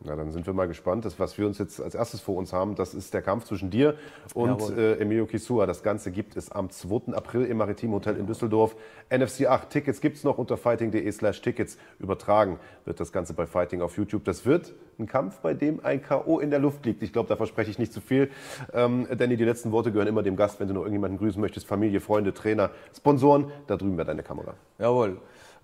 Na, 0.05 0.15
dann 0.15 0.31
sind 0.31 0.47
wir 0.47 0.53
mal 0.53 0.69
gespannt. 0.69 1.07
Das, 1.07 1.19
was 1.19 1.39
wir 1.39 1.47
uns 1.47 1.57
jetzt 1.59 1.81
als 1.81 1.95
erstes 1.95 2.21
vor 2.21 2.37
uns 2.37 2.53
haben, 2.53 2.75
das 2.75 2.93
ist 2.93 3.15
der 3.15 3.23
Kampf 3.23 3.45
zwischen 3.45 3.71
dir 3.71 3.97
und 4.35 4.77
äh, 4.77 4.97
Emilio 4.99 5.25
Kisua. 5.25 5.65
Das 5.65 5.83
Ganze 5.83 6.11
gibt 6.11 6.37
es 6.37 6.53
am 6.53 6.69
2. 6.69 7.15
April 7.15 7.47
im 7.47 7.57
Maritim 7.57 7.93
Hotel 7.93 8.17
in 8.17 8.27
Düsseldorf. 8.27 8.77
NFC 9.11 9.47
8 9.47 9.71
Tickets 9.71 10.03
gibt 10.03 10.19
es 10.19 10.25
noch 10.25 10.37
unter 10.37 10.59
fighting.de 10.59 11.11
slash 11.11 11.41
Tickets. 11.41 11.79
Übertragen 11.99 12.59
wird 12.85 13.01
das 13.01 13.11
Ganze 13.11 13.33
bei 13.33 13.47
Fighting 13.47 13.81
auf 13.81 13.97
YouTube. 13.97 14.25
Das 14.25 14.45
wird 14.45 14.75
ein 14.99 15.07
Kampf, 15.07 15.39
bei 15.39 15.55
dem 15.55 15.83
ein 15.83 16.03
K.O. 16.03 16.41
in 16.41 16.51
der 16.51 16.59
Luft 16.59 16.85
liegt. 16.85 17.03
Ich 17.03 17.15
glaube, 17.15 17.31
da 17.31 17.37
verspreche 17.37 17.71
ich 17.71 17.79
nicht 17.79 17.93
zu 17.93 18.03
viel. 18.03 18.31
Ähm, 18.75 19.09
Danny, 19.17 19.39
die 19.39 19.45
letzten 19.45 19.73
Worte 19.73 19.93
gehören 19.93 20.09
immer 20.09 20.23
dem 20.23 20.37
Gast, 20.37 20.61
wenn 20.61 20.69
du 20.69 20.75
noch 20.75 20.83
irgendjemanden 20.83 21.19
grüßen 21.19 21.41
möchtest. 21.41 21.67
Familie, 21.67 22.01
Freunde, 22.01 22.35
Trainer, 22.35 22.71
Sponsoren. 22.95 23.51
Da 23.67 23.77
drüben 23.77 23.97
wäre 23.97 24.07
deine 24.07 24.23
Kamera. 24.23 24.55
Jawohl. 24.79 25.17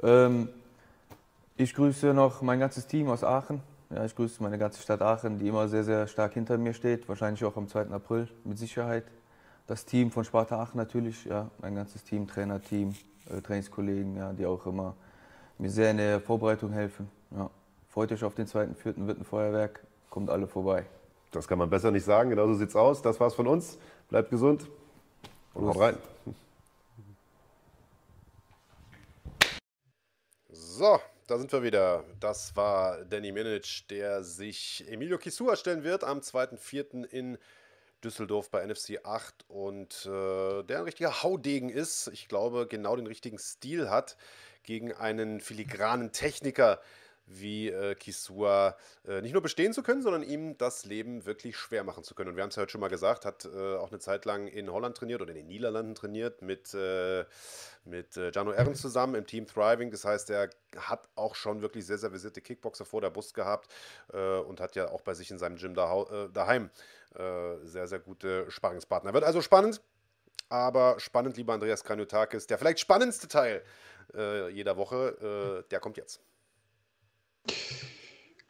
Ähm, 0.03 0.49
ich 1.59 1.75
grüße 1.75 2.15
noch 2.15 2.41
mein 2.41 2.61
ganzes 2.61 2.87
Team 2.87 3.09
aus 3.09 3.23
Aachen 3.23 3.61
ja, 3.95 4.05
ich 4.05 4.15
grüße 4.15 4.43
meine 4.43 4.59
ganze 4.59 4.81
Stadt 4.81 5.03
Aachen, 5.03 5.39
die 5.39 5.49
immer 5.49 5.69
sehr, 5.69 5.85
sehr 5.85 6.07
stark 6.07 6.35
hinter 6.35 6.59
mir 6.59 6.75
steht. 6.75 7.09
Wahrscheinlich 7.09 7.45
auch 7.45 7.57
am 7.57 7.69
2. 7.69 7.91
April 7.91 8.29
mit 8.45 8.59
Sicherheit. 8.59 9.05
Das 9.67 9.85
Team 9.85 10.11
von 10.11 10.25
Sparta 10.25 10.61
Aachen 10.61 10.79
natürlich, 10.79 11.25
ja, 11.25 11.51
mein 11.61 11.75
ganzes 11.75 12.03
Team, 12.03 12.27
Trainerteam, 12.27 12.95
äh, 13.31 13.41
Trainingskollegen, 13.41 14.17
ja, 14.17 14.33
die 14.33 14.47
auch 14.47 14.67
immer 14.67 14.95
mir 15.59 15.71
sehr 15.71 15.91
in 15.91 15.99
der 15.99 16.21
Vorbereitung 16.21 16.73
helfen. 16.73 17.09
Ja. 17.31 17.51
Freut 17.89 18.11
euch 18.11 18.25
auf 18.25 18.35
den 18.35 18.47
2.4. 18.47 19.07
wird 19.07 19.21
ein 19.21 19.25
Feuerwerk, 19.25 19.85
kommt 20.11 20.31
alle 20.31 20.47
vorbei. 20.47 20.87
Das 21.31 21.47
kann 21.47 21.59
man 21.59 21.71
besser 21.71 21.91
nicht 21.91 22.05
sagen, 22.05 22.31
genau 22.31 22.47
so 22.47 22.55
sieht's 22.55 22.77
aus. 22.77 23.03
Das 23.03 23.21
war's 23.21 23.35
von 23.35 23.47
uns. 23.47 23.79
Bleibt 24.09 24.31
gesund 24.31 24.67
und 25.55 25.67
haut 25.67 25.79
rein. 25.79 25.97
So, 30.51 30.99
da 31.27 31.39
sind 31.39 31.53
wir 31.53 31.63
wieder. 31.63 32.05
Das 32.21 32.57
war 32.57 33.05
Danny 33.05 33.33
Minic, 33.33 33.89
der 33.89 34.23
sich 34.25 34.85
Emilio 34.89 35.19
Kisua 35.19 35.57
stellen 35.57 35.85
wird 35.85 36.05
am 36.05 36.21
2.4. 36.21 37.05
in 37.05 37.39
Düsseldorf 38.03 38.51
bei 38.51 38.67
NFC 38.67 39.01
8 39.05 39.49
und 39.49 40.07
äh, 40.07 40.63
der 40.65 40.79
ein 40.79 40.85
richtiger 40.85 41.23
Haudegen 41.23 41.69
ist. 41.69 42.09
Ich 42.09 42.29
glaube, 42.29 42.67
genau 42.67 42.97
den 42.97 43.07
richtigen 43.07 43.39
Stil 43.39 43.91
hat 43.91 44.17
gegen 44.65 44.93
einen 44.93 45.41
filigranen 45.41 46.13
Techniker 46.13 46.81
wie 47.27 47.69
äh, 47.69 47.95
Kisua 47.95 48.77
äh, 49.07 49.21
nicht 49.21 49.33
nur 49.33 49.43
bestehen 49.43 49.73
zu 49.73 49.83
können, 49.83 50.03
sondern 50.03 50.23
ihm 50.23 50.57
das 50.59 50.85
Leben 50.85 51.25
wirklich 51.25 51.57
schwer 51.57 51.85
machen 51.85 52.05
zu 52.05 52.15
können. 52.15 52.31
Und 52.31 52.37
wir 52.37 52.43
haben 52.43 52.51
es 52.51 52.57
ja 52.57 52.63
heute 52.63 52.73
schon 52.73 52.81
mal 52.81 52.89
gesagt, 52.89 53.25
hat 53.25 53.45
äh, 53.45 53.77
auch 53.77 53.91
eine 53.91 53.99
Zeit 53.99 54.25
lang 54.25 54.47
in 54.49 54.71
Holland 54.71 54.97
trainiert 54.97 55.23
oder 55.23 55.31
in 55.31 55.37
den 55.37 55.47
Niederlanden 55.47 55.95
trainiert 55.95 56.43
mit, 56.43 56.75
äh, 56.75 57.25
mit 57.85 58.17
äh, 58.17 58.31
Jano 58.33 58.53
Ehren 58.53 58.75
zusammen 58.75 59.15
im 59.15 59.27
Team 59.27 59.47
Thriving. 59.47 59.91
Das 59.91 60.05
heißt, 60.05 60.31
er 60.31 60.51
hat 60.77 61.09
auch 61.15 61.35
schon 61.35 61.63
wirklich 61.63 61.87
sehr, 61.87 61.99
sehr 61.99 62.13
visierte 62.13 62.41
Kickboxer 62.41 62.85
vor 62.85 63.01
der 63.01 63.11
Brust 63.11 63.35
gehabt 63.35 63.73
äh, 64.13 64.39
und 64.39 64.61
hat 64.61 64.77
ja 64.77 64.91
auch 64.91 65.03
bei 65.03 65.15
sich 65.15 65.31
in 65.31 65.39
seinem 65.39 65.57
Gym 65.57 65.75
da, 65.75 66.29
daheim 66.33 66.71
sehr, 67.15 67.87
sehr 67.87 67.99
gute 67.99 68.51
Sparringspartner. 68.51 69.13
Wird 69.13 69.25
also 69.25 69.43
spannend. 69.43 69.83
Aber 70.49 70.99
spannend, 70.99 71.37
lieber 71.37 71.53
Andreas 71.53 71.85
Kranjotakis, 71.85 72.47
der 72.47 72.57
vielleicht 72.57 72.81
spannendste 72.81 73.29
Teil 73.29 73.63
jeder 74.51 74.79
Woche, 74.79 75.63
der 75.71 75.81
kommt 75.81 75.99
jetzt. 75.99 76.23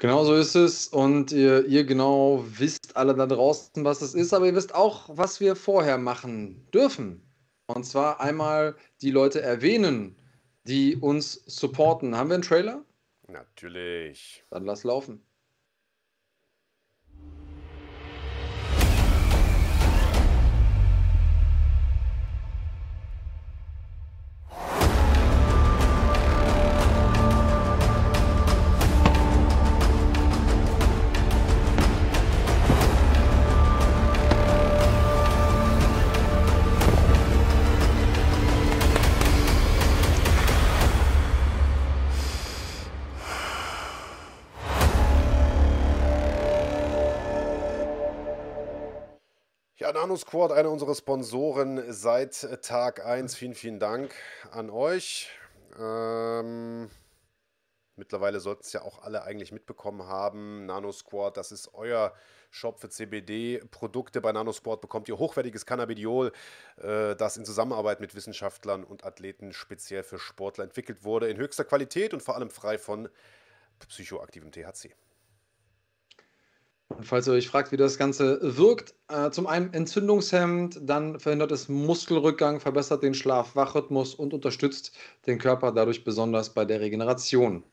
Genau 0.03 0.25
so 0.25 0.35
ist 0.35 0.57
es. 0.57 0.89
Und 0.89 1.31
ihr, 1.31 1.65
ihr 1.67 1.85
genau 1.85 2.45
wisst 2.49 2.97
alle 2.97 3.15
da 3.15 3.27
draußen, 3.27 3.85
was 3.85 4.03
es 4.03 4.15
ist, 4.15 4.35
aber 4.35 4.47
ihr 4.47 4.55
wisst 4.57 4.75
auch, 4.75 5.09
was 5.09 5.39
wir 5.39 5.55
vorher 5.55 5.97
machen 5.97 6.69
dürfen. 6.73 7.23
Und 7.69 7.85
zwar 7.85 8.21
einmal 8.21 8.75
die 9.01 9.13
Leute 9.13 9.41
erwähnen, 9.41 10.17
die 10.65 10.97
uns 10.97 11.35
supporten. 11.47 12.17
Haben 12.17 12.31
wir 12.31 12.35
einen 12.35 12.43
Trailer? 12.43 12.85
Natürlich. 13.29 14.45
Dann 14.51 14.65
lass 14.65 14.83
laufen. 14.83 15.25
Nano 50.03 50.17
Squad, 50.17 50.51
einer 50.51 50.69
unserer 50.69 50.97
Sponsoren 50.97 51.81
seit 51.93 52.61
Tag 52.63 53.07
1. 53.07 53.37
Vielen, 53.37 53.55
vielen 53.55 53.79
Dank 53.79 54.13
an 54.51 54.69
euch. 54.69 55.31
Ähm, 55.79 56.91
mittlerweile 57.95 58.41
sollten 58.41 58.63
es 58.65 58.73
ja 58.73 58.83
auch 58.83 59.05
alle 59.05 59.23
eigentlich 59.23 59.53
mitbekommen 59.53 60.09
haben. 60.09 60.67
Nano 60.67 60.91
Squad, 60.91 61.37
das 61.37 61.53
ist 61.53 61.73
euer 61.75 62.13
Shop 62.51 62.81
für 62.81 62.89
CBD-Produkte. 62.89 64.21
Bei 64.21 64.33
Nano 64.33 64.51
Squad 64.51 64.81
bekommt 64.81 65.09
ihr 65.09 65.19
hochwertiges 65.19 65.67
Cannabidiol, 65.67 66.33
äh, 66.79 67.15
das 67.15 67.37
in 67.37 67.45
Zusammenarbeit 67.45 68.01
mit 68.01 68.17
Wissenschaftlern 68.17 68.83
und 68.83 69.05
Athleten 69.05 69.53
speziell 69.53 70.03
für 70.03 70.19
Sportler 70.19 70.65
entwickelt 70.65 71.05
wurde, 71.05 71.29
in 71.29 71.37
höchster 71.37 71.65
Qualität 71.65 72.13
und 72.13 72.25
vor 72.25 72.35
allem 72.35 72.51
frei 72.51 72.77
von 72.77 73.09
psychoaktivem 73.87 74.51
THC. 74.51 74.97
Und 76.97 77.07
falls 77.07 77.27
ihr 77.27 77.33
euch 77.33 77.49
fragt, 77.49 77.73
wie 77.73 77.77
das 77.77 77.99
Ganze 77.99 78.39
wirkt, 78.43 78.95
äh, 79.09 79.31
zum 79.31 79.47
einen 79.47 79.73
Entzündungshemd, 79.73 80.81
dann 80.83 81.19
verhindert 81.19 81.53
es 81.53 81.69
Muskelrückgang, 81.69 82.61
verbessert 82.61 83.03
den 83.03 83.15
Schlaf-Wach-Rhythmus 83.15 84.15
und 84.15 84.35
unterstützt 84.35 84.97
den 85.27 85.39
Körper 85.39 85.73
dadurch 85.73 86.05
besonders 86.05 86.51
bei 86.51 86.65
der 86.65 86.81
Regeneration. 86.81 87.65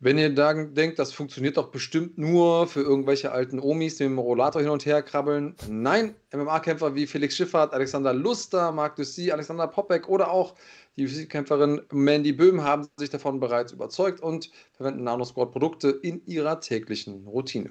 Wenn 0.00 0.18
ihr 0.18 0.34
da 0.34 0.52
denkt, 0.52 0.98
das 0.98 1.12
funktioniert 1.12 1.56
doch 1.56 1.70
bestimmt 1.70 2.18
nur 2.18 2.66
für 2.66 2.82
irgendwelche 2.82 3.32
alten 3.32 3.58
Omis, 3.58 3.96
die 3.96 4.04
dem 4.04 4.18
Rollator 4.18 4.60
hin 4.60 4.70
und 4.70 4.84
her 4.84 5.02
krabbeln. 5.02 5.56
Nein, 5.66 6.14
MMA-Kämpfer 6.30 6.94
wie 6.94 7.06
Felix 7.06 7.36
Schiffert, 7.36 7.72
Alexander 7.72 8.12
Luster, 8.12 8.70
Marc 8.70 8.96
Dussy, 8.96 9.30
Alexander 9.30 9.66
Popek 9.66 10.06
oder 10.08 10.30
auch 10.30 10.54
die 10.96 11.06
Physikkämpferin 11.06 11.80
Mandy 11.90 12.32
Böhm 12.32 12.62
haben 12.62 12.86
sich 12.98 13.08
davon 13.08 13.40
bereits 13.40 13.72
überzeugt 13.72 14.20
und 14.20 14.50
verwenden 14.72 15.04
Nanosquad-Produkte 15.04 15.88
in 15.88 16.24
ihrer 16.26 16.60
täglichen 16.60 17.26
Routine. 17.26 17.70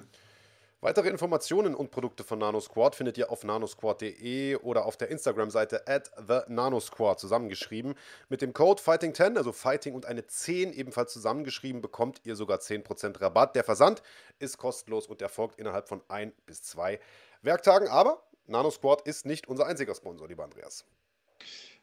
Weitere 0.84 1.08
Informationen 1.08 1.74
und 1.74 1.90
Produkte 1.90 2.24
von 2.24 2.40
NanoSquad 2.40 2.94
findet 2.94 3.16
ihr 3.16 3.32
auf 3.32 3.42
nanosquad.de 3.42 4.56
oder 4.56 4.84
auf 4.84 4.98
der 4.98 5.08
Instagram-Seite 5.08 5.88
at 5.88 6.10
the 6.28 6.40
nanosquad 6.48 7.18
zusammengeschrieben. 7.18 7.94
Mit 8.28 8.42
dem 8.42 8.52
Code 8.52 8.82
Fighting10, 8.82 9.38
also 9.38 9.52
Fighting 9.52 9.94
und 9.94 10.04
eine 10.04 10.26
10 10.26 10.74
ebenfalls 10.74 11.14
zusammengeschrieben, 11.14 11.80
bekommt 11.80 12.20
ihr 12.24 12.36
sogar 12.36 12.58
10% 12.58 13.18
Rabatt. 13.18 13.56
Der 13.56 13.64
Versand 13.64 14.02
ist 14.40 14.58
kostenlos 14.58 15.06
und 15.06 15.22
erfolgt 15.22 15.58
innerhalb 15.58 15.88
von 15.88 16.02
ein 16.08 16.34
bis 16.44 16.62
zwei 16.62 17.00
Werktagen. 17.40 17.88
Aber 17.88 18.22
NanoSquad 18.46 19.08
ist 19.08 19.24
nicht 19.24 19.48
unser 19.48 19.64
einziger 19.64 19.94
Sponsor, 19.94 20.28
lieber 20.28 20.44
Andreas. 20.44 20.84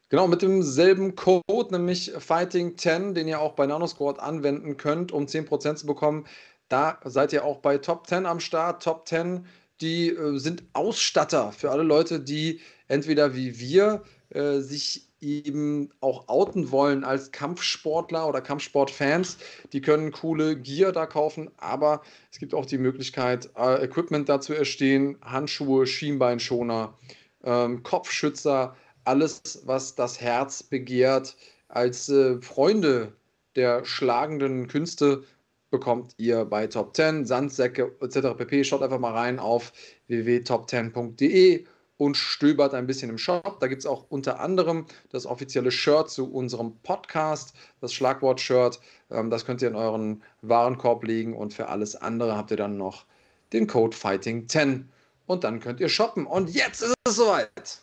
Genau, 0.10 0.28
mit 0.28 0.42
demselben 0.42 1.16
Code, 1.16 1.72
nämlich 1.72 2.14
Fighting10, 2.14 3.14
den 3.14 3.30
ihr 3.30 3.40
auch 3.40 3.54
bei 3.54 3.66
NanoSquad 3.66 4.20
anwenden 4.20 4.76
könnt, 4.76 5.14
um 5.14 5.26
10% 5.26 5.76
zu 5.76 5.86
bekommen, 5.86 6.28
da 6.72 7.00
seid 7.04 7.34
ihr 7.34 7.44
auch 7.44 7.58
bei 7.60 7.78
Top 7.78 8.08
10 8.08 8.26
am 8.26 8.40
Start. 8.40 8.84
Top 8.84 9.08
10, 9.08 9.46
die 9.82 10.10
äh, 10.10 10.38
sind 10.38 10.64
Ausstatter 10.74 11.52
für 11.52 11.72
alle 11.72 11.84
Leute, 11.84 12.20
die 12.20 12.62
entweder 12.88 13.36
wie 13.36 13.60
wir 13.60 14.04
äh, 14.30 14.60
sich 14.60 15.08
eben 15.20 15.90
auch 16.02 16.28
outen 16.28 16.72
wollen 16.72 17.04
als 17.04 17.32
Kampfsportler 17.32 18.28
oder 18.28 18.42
Kampfsportfans. 18.42 19.38
Die 19.72 19.82
können 19.82 20.12
coole 20.12 20.58
Gear 20.58 20.92
da 20.92 21.06
kaufen, 21.06 21.52
aber 21.58 22.02
es 22.32 22.40
gibt 22.40 22.54
auch 22.54 22.66
die 22.66 22.80
Möglichkeit, 22.80 23.50
äh, 23.56 23.84
Equipment 23.84 24.30
dazu 24.30 24.54
erstehen, 24.54 25.18
Handschuhe, 25.22 25.86
Schienbeinschoner, 25.86 26.98
ähm, 27.44 27.84
Kopfschützer, 27.84 28.76
alles, 29.04 29.62
was 29.66 29.96
das 29.96 30.22
Herz 30.22 30.64
begehrt, 30.64 31.36
als 31.68 32.10
äh, 32.10 32.42
Freunde 32.42 33.14
der 33.56 33.86
schlagenden 33.86 34.68
Künste 34.68 35.24
bekommt 35.72 36.14
ihr 36.18 36.46
bei 36.46 36.68
Top 36.68 36.96
10, 36.96 37.26
Sandsäcke 37.26 37.96
etc. 38.02 38.38
pp. 38.38 38.64
Schaut 38.64 38.84
einfach 38.84 39.00
mal 39.00 39.14
rein 39.14 39.40
auf 39.40 39.74
www.top10.de 40.08 41.66
und 41.98 42.18
stöbert 42.18 42.74
ein 42.74 42.88
bisschen 42.88 43.10
im 43.10 43.18
Shop. 43.18 43.60
Da 43.60 43.68
gibt 43.68 43.82
es 43.82 43.86
auch 43.86 44.06
unter 44.10 44.40
anderem 44.40 44.86
das 45.12 45.26
offizielle 45.26 45.72
Shirt 45.72 46.10
zu 46.10 46.32
unserem 46.32 46.76
Podcast, 46.84 47.54
das 47.80 47.94
Schlagwort-Shirt. 47.94 48.80
Ähm, 49.10 49.30
das 49.30 49.46
könnt 49.46 49.62
ihr 49.62 49.70
in 49.70 49.76
euren 49.76 50.24
Warenkorb 50.42 51.04
legen 51.04 51.36
und 51.36 51.54
für 51.54 51.70
alles 51.70 51.96
andere 51.96 52.36
habt 52.36 52.52
ihr 52.52 52.58
dann 52.58 52.78
noch 52.78 53.06
den 53.54 53.68
Code 53.68 53.96
Fighting10 53.96 54.86
und 55.26 55.44
dann 55.44 55.60
könnt 55.60 55.80
ihr 55.80 55.90
shoppen. 55.90 56.26
Und 56.26 56.50
jetzt 56.50 56.82
ist 56.82 56.94
es 57.08 57.16
soweit. 57.16 57.82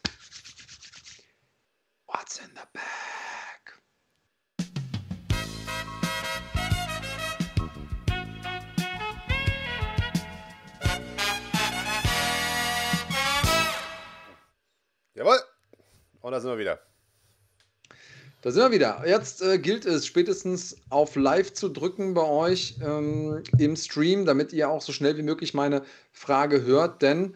What's 2.07 2.39
in 2.39 2.51
the 2.55 2.63
bag? 2.73 3.08
Und 16.21 16.33
da 16.33 16.41
sind 16.41 16.51
wir 16.51 16.59
wieder. 16.59 16.81
Da 18.43 18.53
sind 18.53 18.63
wir 18.63 18.71
wieder. 18.71 19.03
Jetzt 19.05 19.43
äh, 19.43 19.59
gilt 19.59 19.85
es 19.85 20.07
spätestens 20.07 20.77
auf 20.91 21.17
Live 21.17 21.55
zu 21.55 21.69
drücken 21.69 22.15
bei 22.15 22.23
euch 22.23 22.77
ähm, 22.81 23.43
im 23.59 23.75
Stream, 23.75 24.27
damit 24.27 24.53
ihr 24.53 24.69
auch 24.69 24.81
so 24.81 24.93
schnell 24.93 25.17
wie 25.17 25.23
möglich 25.23 25.55
meine 25.55 25.83
Frage 26.13 26.63
hört, 26.63 27.03
denn 27.03 27.35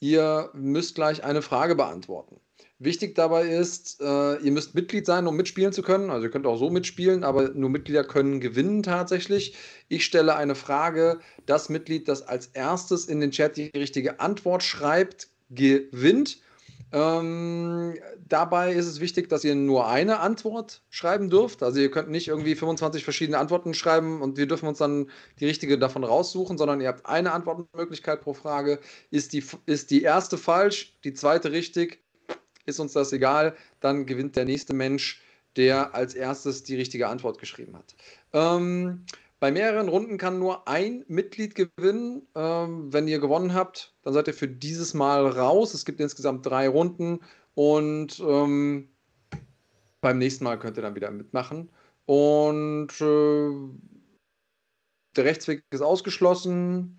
ihr 0.00 0.48
müsst 0.54 0.94
gleich 0.94 1.22
eine 1.22 1.42
Frage 1.42 1.74
beantworten. 1.74 2.40
Wichtig 2.78 3.14
dabei 3.14 3.48
ist, 3.48 4.00
äh, 4.00 4.36
ihr 4.36 4.52
müsst 4.52 4.74
Mitglied 4.74 5.04
sein, 5.04 5.26
um 5.26 5.36
mitspielen 5.36 5.72
zu 5.72 5.82
können. 5.82 6.10
Also 6.10 6.26
ihr 6.26 6.30
könnt 6.30 6.46
auch 6.46 6.56
so 6.58 6.70
mitspielen, 6.70 7.24
aber 7.24 7.50
nur 7.50 7.68
Mitglieder 7.68 8.04
können 8.04 8.40
gewinnen 8.40 8.82
tatsächlich. 8.82 9.54
Ich 9.88 10.04
stelle 10.04 10.36
eine 10.36 10.54
Frage. 10.54 11.18
Das 11.44 11.68
Mitglied, 11.68 12.08
das 12.08 12.22
als 12.22 12.46
erstes 12.46 13.06
in 13.06 13.20
den 13.20 13.32
Chat 13.32 13.56
die 13.56 13.66
richtige 13.76 14.20
Antwort 14.20 14.62
schreibt, 14.62 15.28
gewinnt. 15.50 16.38
Ähm, 16.90 17.98
dabei 18.26 18.72
ist 18.72 18.86
es 18.86 19.00
wichtig, 19.00 19.28
dass 19.28 19.44
ihr 19.44 19.54
nur 19.54 19.88
eine 19.88 20.20
Antwort 20.20 20.82
schreiben 20.88 21.28
dürft. 21.28 21.62
Also 21.62 21.80
ihr 21.80 21.90
könnt 21.90 22.08
nicht 22.08 22.28
irgendwie 22.28 22.54
25 22.54 23.04
verschiedene 23.04 23.38
Antworten 23.38 23.74
schreiben 23.74 24.22
und 24.22 24.38
wir 24.38 24.46
dürfen 24.46 24.68
uns 24.68 24.78
dann 24.78 25.10
die 25.38 25.46
richtige 25.46 25.78
davon 25.78 26.04
raussuchen, 26.04 26.56
sondern 26.56 26.80
ihr 26.80 26.88
habt 26.88 27.04
eine 27.06 27.32
Antwortmöglichkeit 27.32 28.22
pro 28.22 28.32
Frage. 28.32 28.80
Ist 29.10 29.32
die, 29.34 29.44
ist 29.66 29.90
die 29.90 30.02
erste 30.02 30.38
falsch, 30.38 30.96
die 31.04 31.12
zweite 31.12 31.52
richtig, 31.52 32.02
ist 32.64 32.80
uns 32.80 32.92
das 32.94 33.12
egal. 33.12 33.54
Dann 33.80 34.06
gewinnt 34.06 34.36
der 34.36 34.46
nächste 34.46 34.74
Mensch, 34.74 35.22
der 35.56 35.94
als 35.94 36.14
erstes 36.14 36.62
die 36.62 36.76
richtige 36.76 37.08
Antwort 37.08 37.38
geschrieben 37.38 37.76
hat. 37.76 37.94
Ähm, 38.32 39.04
bei 39.40 39.52
mehreren 39.52 39.88
Runden 39.88 40.18
kann 40.18 40.38
nur 40.38 40.66
ein 40.66 41.04
Mitglied 41.08 41.54
gewinnen. 41.54 42.26
Ähm, 42.34 42.92
wenn 42.92 43.06
ihr 43.08 43.20
gewonnen 43.20 43.54
habt, 43.54 43.94
dann 44.02 44.12
seid 44.12 44.26
ihr 44.26 44.34
für 44.34 44.48
dieses 44.48 44.94
Mal 44.94 45.26
raus. 45.26 45.74
Es 45.74 45.84
gibt 45.84 46.00
insgesamt 46.00 46.44
drei 46.44 46.68
Runden 46.68 47.20
und 47.54 48.18
ähm, 48.20 48.88
beim 50.00 50.18
nächsten 50.18 50.44
Mal 50.44 50.58
könnt 50.58 50.76
ihr 50.76 50.82
dann 50.82 50.94
wieder 50.94 51.10
mitmachen. 51.10 51.70
Und 52.06 53.00
äh, 53.00 53.50
der 55.16 55.24
Rechtsweg 55.24 55.62
ist 55.70 55.82
ausgeschlossen. 55.82 56.98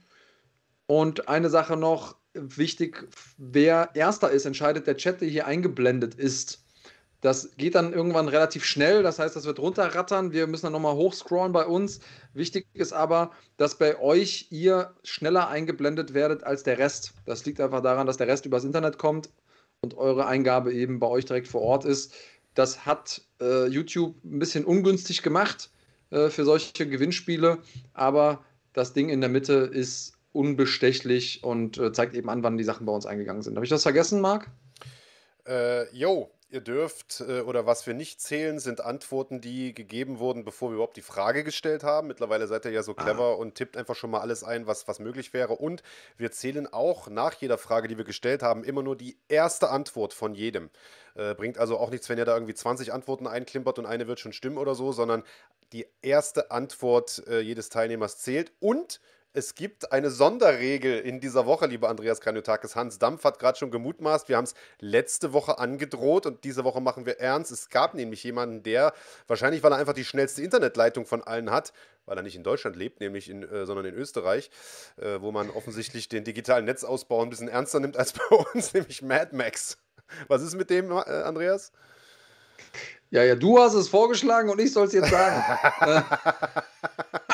Und 0.87 1.27
eine 1.27 1.49
Sache 1.49 1.77
noch, 1.77 2.15
wichtig, 2.33 3.07
wer 3.37 3.91
erster 3.95 4.31
ist, 4.31 4.45
entscheidet 4.45 4.87
der 4.87 4.97
Chat, 4.97 5.21
der 5.21 5.27
hier 5.27 5.45
eingeblendet 5.45 6.15
ist. 6.15 6.65
Das 7.21 7.51
geht 7.57 7.75
dann 7.75 7.91
irgendwann 7.91 8.29
relativ 8.29 8.63
schnell, 8.63 9.03
das 9.03 9.19
heißt, 9.19 9.35
das 9.35 9.45
wird 9.45 9.59
runterrattern. 9.59 10.31
Wir 10.31 10.47
müssen 10.47 10.67
dann 10.67 10.73
nochmal 10.73 10.95
hochscrollen 10.95 11.51
bei 11.51 11.65
uns. 11.65 11.99
Wichtig 12.33 12.67
ist 12.73 12.93
aber, 12.93 13.31
dass 13.57 13.77
bei 13.77 13.99
euch 13.99 14.47
ihr 14.51 14.93
schneller 15.03 15.49
eingeblendet 15.49 16.13
werdet 16.13 16.43
als 16.43 16.63
der 16.63 16.77
Rest. 16.77 17.13
Das 17.25 17.45
liegt 17.45 17.59
einfach 17.59 17.81
daran, 17.81 18.07
dass 18.07 18.17
der 18.17 18.27
Rest 18.27 18.45
übers 18.45 18.63
Internet 18.63 18.97
kommt 18.97 19.29
und 19.81 19.97
eure 19.97 20.27
Eingabe 20.27 20.73
eben 20.73 20.99
bei 20.99 21.07
euch 21.07 21.25
direkt 21.25 21.49
vor 21.49 21.61
Ort 21.61 21.83
ist. 21.83 22.13
Das 22.53 22.85
hat 22.85 23.21
äh, 23.41 23.67
YouTube 23.67 24.15
ein 24.23 24.39
bisschen 24.39 24.63
ungünstig 24.63 25.21
gemacht 25.21 25.69
äh, 26.11 26.29
für 26.29 26.45
solche 26.45 26.87
Gewinnspiele, 26.87 27.59
aber 27.93 28.43
das 28.73 28.93
Ding 28.93 29.09
in 29.09 29.19
der 29.19 29.29
Mitte 29.29 29.53
ist 29.53 30.13
unbestechlich 30.31 31.43
und 31.43 31.77
äh, 31.77 31.91
zeigt 31.91 32.13
eben 32.15 32.29
an, 32.29 32.43
wann 32.43 32.57
die 32.57 32.63
Sachen 32.63 32.85
bei 32.85 32.93
uns 32.93 33.05
eingegangen 33.05 33.41
sind. 33.41 33.55
Habe 33.55 33.65
ich 33.65 33.69
das 33.69 33.83
vergessen, 33.83 34.21
Marc? 34.21 34.49
Äh, 35.47 35.93
jo, 35.95 36.31
ihr 36.49 36.61
dürft 36.61 37.21
äh, 37.21 37.41
oder 37.41 37.65
was 37.65 37.85
wir 37.85 37.93
nicht 37.93 38.21
zählen, 38.21 38.59
sind 38.59 38.81
Antworten, 38.81 39.41
die 39.41 39.73
gegeben 39.73 40.19
wurden, 40.19 40.43
bevor 40.43 40.69
wir 40.69 40.75
überhaupt 40.75 40.97
die 40.97 41.01
Frage 41.01 41.43
gestellt 41.43 41.83
haben. 41.83 42.07
Mittlerweile 42.07 42.47
seid 42.47 42.65
ihr 42.65 42.71
ja 42.71 42.83
so 42.83 42.93
clever 42.93 43.23
ah. 43.23 43.33
und 43.33 43.55
tippt 43.55 43.77
einfach 43.77 43.95
schon 43.95 44.09
mal 44.09 44.21
alles 44.21 44.43
ein, 44.43 44.67
was, 44.67 44.87
was 44.87 44.99
möglich 44.99 45.33
wäre. 45.33 45.53
Und 45.53 45.83
wir 46.17 46.31
zählen 46.31 46.71
auch 46.71 47.07
nach 47.07 47.33
jeder 47.33 47.57
Frage, 47.57 47.87
die 47.87 47.97
wir 47.97 48.05
gestellt 48.05 48.41
haben, 48.41 48.63
immer 48.63 48.81
nur 48.81 48.95
die 48.95 49.17
erste 49.27 49.69
Antwort 49.69 50.13
von 50.13 50.33
jedem. 50.33 50.69
Äh, 51.15 51.35
bringt 51.35 51.57
also 51.57 51.77
auch 51.77 51.91
nichts, 51.91 52.09
wenn 52.09 52.17
ihr 52.17 52.25
da 52.25 52.33
irgendwie 52.33 52.55
20 52.55 52.93
Antworten 52.93 53.27
einklimpert 53.27 53.77
und 53.77 53.85
eine 53.85 54.07
wird 54.07 54.19
schon 54.19 54.33
stimmen 54.33 54.57
oder 54.57 54.75
so, 54.75 54.91
sondern 54.91 55.23
die 55.71 55.85
erste 56.01 56.49
Antwort 56.49 57.23
äh, 57.27 57.41
jedes 57.41 57.69
Teilnehmers 57.69 58.17
zählt. 58.19 58.51
Und 58.59 58.99
es 59.33 59.53
gibt 59.53 59.91
eine 59.91 60.09
Sonderregel 60.09 60.99
in 60.99 61.19
dieser 61.19 61.45
Woche, 61.45 61.67
lieber 61.67 61.89
Andreas 61.89 62.19
Kranjotakis. 62.19 62.75
Hans 62.75 62.97
Dampf 62.97 63.23
hat 63.23 63.37
gerade 63.37 63.57
schon 63.57 63.69
gemutmaßt. 63.69 64.27
Wir 64.27 64.37
haben 64.37 64.45
es 64.45 64.55
letzte 64.79 65.33
Woche 65.33 65.59
angedroht 65.59 66.25
und 66.25 66.43
diese 66.43 66.63
Woche 66.63 66.81
machen 66.81 67.05
wir 67.05 67.19
ernst. 67.19 67.51
Es 67.51 67.69
gab 67.69 67.93
nämlich 67.93 68.23
jemanden, 68.23 68.63
der, 68.63 68.93
wahrscheinlich 69.27 69.61
weil 69.61 69.71
er 69.71 69.77
einfach 69.77 69.93
die 69.93 70.05
schnellste 70.05 70.41
Internetleitung 70.41 71.05
von 71.05 71.23
allen 71.23 71.51
hat, 71.51 71.73
weil 72.05 72.17
er 72.17 72.23
nicht 72.23 72.35
in 72.35 72.43
Deutschland 72.43 72.75
lebt, 72.75 73.01
nämlich 73.01 73.29
in, 73.29 73.43
äh, 73.43 73.67
sondern 73.67 73.85
in 73.85 73.93
Österreich, 73.93 74.49
äh, 74.97 75.21
wo 75.21 75.31
man 75.31 75.51
offensichtlich 75.51 76.09
den 76.09 76.23
digitalen 76.23 76.65
Netzausbau 76.65 77.21
ein 77.21 77.29
bisschen 77.29 77.49
ernster 77.49 77.79
nimmt 77.79 77.97
als 77.97 78.13
bei 78.29 78.35
uns, 78.35 78.73
nämlich 78.73 79.03
Mad 79.03 79.35
Max. 79.35 79.77
Was 80.27 80.41
ist 80.41 80.55
mit 80.55 80.71
dem, 80.71 80.89
äh, 80.89 80.95
Andreas? 80.95 81.71
Ja, 83.11 83.23
ja, 83.23 83.35
du 83.35 83.59
hast 83.59 83.75
es 83.75 83.87
vorgeschlagen 83.89 84.49
und 84.49 84.59
ich 84.59 84.73
soll 84.73 84.87
es 84.87 84.93
jetzt 84.93 85.11
sagen. 85.11 85.43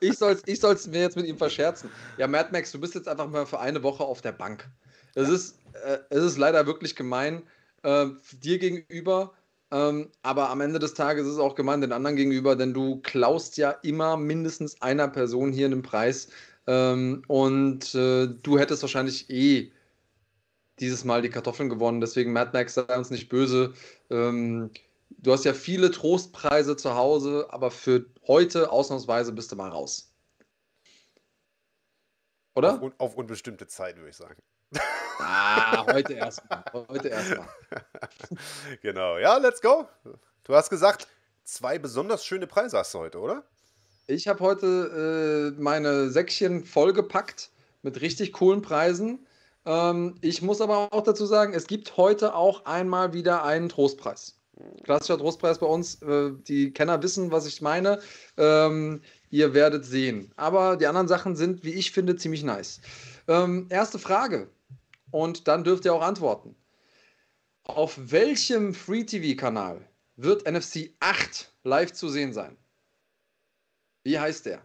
ich 0.00 0.18
soll 0.18 0.32
es 0.32 0.42
ich 0.46 0.60
soll's 0.60 0.86
mir 0.86 1.00
jetzt 1.00 1.16
mit 1.16 1.26
ihm 1.26 1.38
verscherzen. 1.38 1.90
Ja, 2.18 2.26
Mad 2.26 2.50
Max, 2.52 2.72
du 2.72 2.80
bist 2.80 2.94
jetzt 2.94 3.08
einfach 3.08 3.28
mal 3.28 3.46
für 3.46 3.60
eine 3.60 3.82
Woche 3.82 4.04
auf 4.04 4.20
der 4.20 4.32
Bank. 4.32 4.68
Es, 5.14 5.28
ja. 5.28 5.34
ist, 5.34 5.58
äh, 5.84 5.98
es 6.10 6.22
ist 6.22 6.38
leider 6.38 6.66
wirklich 6.66 6.96
gemein 6.96 7.42
äh, 7.82 8.06
dir 8.42 8.58
gegenüber, 8.58 9.32
ähm, 9.70 10.10
aber 10.22 10.50
am 10.50 10.60
Ende 10.60 10.78
des 10.78 10.94
Tages 10.94 11.26
ist 11.26 11.34
es 11.34 11.38
auch 11.38 11.54
gemein 11.54 11.80
den 11.80 11.92
anderen 11.92 12.16
gegenüber, 12.16 12.56
denn 12.56 12.74
du 12.74 13.00
klaust 13.02 13.56
ja 13.56 13.70
immer 13.82 14.16
mindestens 14.16 14.80
einer 14.82 15.08
Person 15.08 15.52
hier 15.52 15.66
einen 15.66 15.82
Preis 15.82 16.28
ähm, 16.66 17.22
und 17.28 17.94
äh, 17.94 18.26
du 18.26 18.58
hättest 18.58 18.82
wahrscheinlich 18.82 19.28
eh 19.30 19.72
dieses 20.80 21.04
Mal 21.04 21.22
die 21.22 21.30
Kartoffeln 21.30 21.68
gewonnen. 21.68 22.00
Deswegen, 22.00 22.32
Mad 22.32 22.50
Max, 22.52 22.74
sei 22.74 22.96
uns 22.96 23.10
nicht 23.10 23.28
böse. 23.28 23.74
Ähm, 24.10 24.70
du 25.10 25.32
hast 25.32 25.44
ja 25.44 25.54
viele 25.54 25.90
Trostpreise 25.90 26.76
zu 26.76 26.94
Hause, 26.94 27.46
aber 27.50 27.70
für 27.70 28.06
heute 28.26 28.70
ausnahmsweise 28.70 29.32
bist 29.32 29.52
du 29.52 29.56
mal 29.56 29.70
raus. 29.70 30.12
Oder? 32.54 32.74
Auf, 32.74 32.82
un 32.82 32.94
auf 32.98 33.16
unbestimmte 33.16 33.66
Zeit, 33.66 33.96
würde 33.96 34.10
ich 34.10 34.16
sagen. 34.16 34.40
Ah, 35.18 35.84
heute 35.92 36.14
erstmal. 36.14 36.64
Heute 36.88 37.08
erstmal. 37.08 37.48
genau. 38.82 39.18
Ja, 39.18 39.36
let's 39.38 39.60
go. 39.60 39.88
Du 40.44 40.54
hast 40.54 40.70
gesagt, 40.70 41.08
zwei 41.44 41.78
besonders 41.78 42.24
schöne 42.24 42.46
Preise 42.46 42.78
hast 42.78 42.94
du 42.94 42.98
heute, 42.98 43.18
oder? 43.18 43.44
Ich 44.06 44.28
habe 44.28 44.40
heute 44.40 45.54
äh, 45.56 45.60
meine 45.60 46.10
Säckchen 46.10 46.64
vollgepackt 46.64 47.50
mit 47.82 48.00
richtig 48.00 48.32
coolen 48.34 48.62
Preisen. 48.62 49.26
Ähm, 49.64 50.16
ich 50.20 50.42
muss 50.42 50.60
aber 50.60 50.92
auch 50.92 51.02
dazu 51.02 51.26
sagen, 51.26 51.54
es 51.54 51.66
gibt 51.66 51.96
heute 51.96 52.34
auch 52.34 52.66
einmal 52.66 53.14
wieder 53.14 53.44
einen 53.44 53.68
Trostpreis. 53.68 54.38
Klassischer 54.84 55.18
Trostpreis 55.18 55.58
bei 55.58 55.66
uns. 55.66 56.00
Äh, 56.02 56.32
die 56.46 56.72
Kenner 56.72 57.02
wissen, 57.02 57.30
was 57.30 57.46
ich 57.46 57.60
meine. 57.60 58.00
Ähm, 58.36 59.02
ihr 59.30 59.54
werdet 59.54 59.84
sehen. 59.84 60.32
Aber 60.36 60.76
die 60.76 60.86
anderen 60.86 61.08
Sachen 61.08 61.36
sind, 61.36 61.64
wie 61.64 61.72
ich 61.72 61.90
finde, 61.90 62.16
ziemlich 62.16 62.44
nice. 62.44 62.80
Ähm, 63.26 63.66
erste 63.70 63.98
Frage. 63.98 64.48
Und 65.10 65.48
dann 65.48 65.64
dürft 65.64 65.84
ihr 65.84 65.94
auch 65.94 66.02
antworten. 66.02 66.54
Auf 67.64 67.98
welchem 67.98 68.74
Free-TV-Kanal 68.74 69.88
wird 70.16 70.48
NFC 70.48 70.90
8 71.00 71.50
live 71.64 71.92
zu 71.92 72.08
sehen 72.08 72.32
sein? 72.32 72.56
Wie 74.02 74.18
heißt 74.18 74.46
der? 74.46 74.62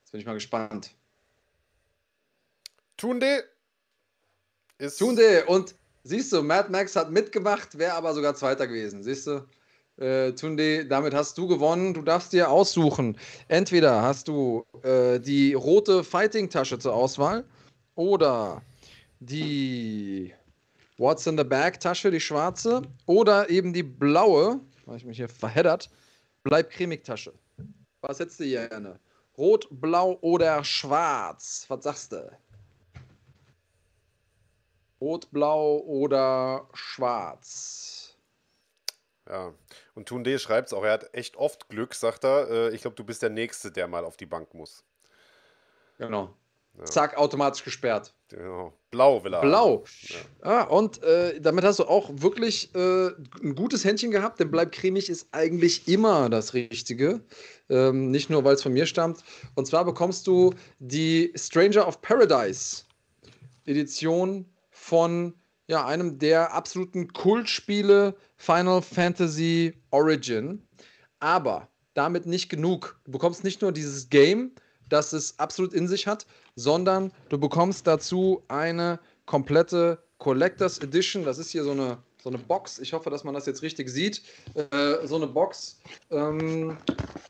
Jetzt 0.00 0.10
bin 0.10 0.20
ich 0.20 0.26
mal 0.26 0.34
gespannt. 0.34 0.90
Tunde 2.96 3.44
ist. 4.78 4.98
Tunde 4.98 5.46
und 5.46 5.74
Siehst 6.06 6.32
du, 6.32 6.40
Mad 6.40 6.70
Max 6.70 6.94
hat 6.94 7.10
mitgemacht, 7.10 7.76
wäre 7.78 7.94
aber 7.94 8.14
sogar 8.14 8.36
Zweiter 8.36 8.68
gewesen. 8.68 9.02
Siehst 9.02 9.26
du? 9.26 9.44
Äh, 9.96 10.32
Tunde, 10.34 10.86
damit 10.86 11.12
hast 11.14 11.36
du 11.36 11.48
gewonnen. 11.48 11.94
Du 11.94 12.02
darfst 12.02 12.32
dir 12.32 12.48
aussuchen. 12.48 13.18
Entweder 13.48 14.02
hast 14.02 14.28
du 14.28 14.64
äh, 14.84 15.18
die 15.18 15.54
rote 15.54 16.04
Fighting-Tasche 16.04 16.78
zur 16.78 16.94
Auswahl 16.94 17.44
oder 17.96 18.62
die 19.18 20.32
What's 20.96 21.26
in 21.26 21.36
the 21.36 21.42
Bag-Tasche, 21.42 22.12
die 22.12 22.20
schwarze, 22.20 22.82
oder 23.06 23.50
eben 23.50 23.72
die 23.72 23.82
blaue, 23.82 24.60
weil 24.84 24.98
ich 24.98 25.04
mich 25.04 25.16
hier 25.16 25.28
verheddert, 25.28 25.90
Bleib 26.44 26.70
cremig-Tasche. 26.70 27.32
Was 28.02 28.20
hättest 28.20 28.38
du 28.38 28.44
hier 28.44 28.68
gerne? 28.68 29.00
Rot, 29.36 29.66
blau 29.68 30.16
oder 30.20 30.62
schwarz? 30.62 31.64
Was 31.66 31.82
sagst 31.82 32.12
du? 32.12 32.30
Rot, 35.00 35.30
blau 35.30 35.78
oder 35.78 36.68
schwarz. 36.72 38.16
Ja, 39.28 39.52
und 39.94 40.06
Tunde 40.08 40.38
schreibt 40.38 40.68
es 40.68 40.72
auch, 40.72 40.84
er 40.84 40.92
hat 40.92 41.14
echt 41.14 41.36
oft 41.36 41.68
Glück, 41.68 41.94
sagt 41.94 42.24
er. 42.24 42.48
Äh, 42.48 42.74
ich 42.74 42.82
glaube, 42.82 42.96
du 42.96 43.04
bist 43.04 43.22
der 43.22 43.30
Nächste, 43.30 43.70
der 43.72 43.88
mal 43.88 44.04
auf 44.04 44.16
die 44.16 44.26
Bank 44.26 44.54
muss. 44.54 44.84
Genau. 45.98 46.34
Ja. 46.78 46.84
Zack, 46.84 47.16
automatisch 47.16 47.64
gesperrt. 47.64 48.14
Genau. 48.28 48.72
Blau 48.90 49.24
will 49.24 49.32
er. 49.32 49.40
Blau. 49.40 49.84
Ja. 50.02 50.16
Ah, 50.42 50.62
und 50.64 51.02
äh, 51.02 51.40
damit 51.40 51.64
hast 51.64 51.78
du 51.78 51.84
auch 51.84 52.10
wirklich 52.12 52.74
äh, 52.74 53.08
ein 53.42 53.54
gutes 53.54 53.84
Händchen 53.84 54.10
gehabt, 54.10 54.40
denn 54.40 54.50
Bleib 54.50 54.72
cremig 54.72 55.08
ist 55.08 55.28
eigentlich 55.32 55.88
immer 55.88 56.28
das 56.28 56.54
Richtige. 56.54 57.20
Ähm, 57.70 58.10
nicht 58.10 58.28
nur, 58.28 58.44
weil 58.44 58.54
es 58.54 58.62
von 58.62 58.72
mir 58.72 58.86
stammt. 58.86 59.22
Und 59.54 59.66
zwar 59.66 59.84
bekommst 59.84 60.26
du 60.26 60.54
die 60.78 61.32
Stranger 61.34 61.88
of 61.88 62.02
Paradise 62.02 62.84
Edition 63.64 64.44
von 64.86 65.34
ja, 65.66 65.84
einem 65.84 66.20
der 66.20 66.54
absoluten 66.54 67.12
Kultspiele 67.12 68.14
Final 68.36 68.80
Fantasy 68.80 69.74
Origin. 69.90 70.62
Aber 71.18 71.68
damit 71.94 72.26
nicht 72.26 72.48
genug. 72.48 73.00
Du 73.04 73.10
bekommst 73.10 73.42
nicht 73.42 73.62
nur 73.62 73.72
dieses 73.72 74.10
Game, 74.10 74.52
das 74.88 75.12
es 75.12 75.40
absolut 75.40 75.72
in 75.72 75.88
sich 75.88 76.06
hat, 76.06 76.24
sondern 76.54 77.12
du 77.30 77.38
bekommst 77.38 77.88
dazu 77.88 78.44
eine 78.46 79.00
komplette 79.24 80.04
Collectors 80.18 80.78
Edition. 80.78 81.24
Das 81.24 81.38
ist 81.38 81.50
hier 81.50 81.64
so 81.64 81.72
eine, 81.72 81.98
so 82.26 82.30
eine 82.30 82.38
Box. 82.38 82.80
Ich 82.80 82.92
hoffe, 82.92 83.08
dass 83.08 83.22
man 83.22 83.34
das 83.34 83.46
jetzt 83.46 83.62
richtig 83.62 83.88
sieht. 83.88 84.20
Äh, 84.54 85.06
so 85.06 85.14
eine 85.14 85.28
Box. 85.28 85.78
Ähm, 86.10 86.76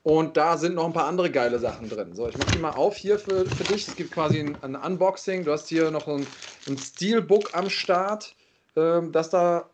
und 0.05 0.39
da 0.39 0.57
sind 0.57 0.75
noch 0.75 0.87
ein 0.87 0.95
paar 0.95 1.07
andere 1.07 1.31
geile 1.31 1.59
Sachen 1.59 1.91
drin. 1.91 2.15
So, 2.15 2.27
ich 2.29 2.39
mache 2.39 2.53
die 2.53 2.59
mal 2.59 2.71
auf 2.71 2.97
hier 2.97 3.19
für, 3.19 3.45
für 3.45 3.65
dich. 3.65 3.87
Es 3.87 3.95
gibt 3.95 4.13
quasi 4.13 4.41
ein, 4.41 4.57
ein 4.63 4.75
Unboxing. 4.75 5.45
Du 5.45 5.53
hast 5.53 5.69
hier 5.69 5.91
noch 5.91 6.09
ein, 6.09 6.27
ein 6.67 6.79
Steelbook 6.79 7.55
am 7.55 7.69
Start, 7.69 8.35
ähm, 8.75 9.13
das 9.13 9.29
da 9.29 9.69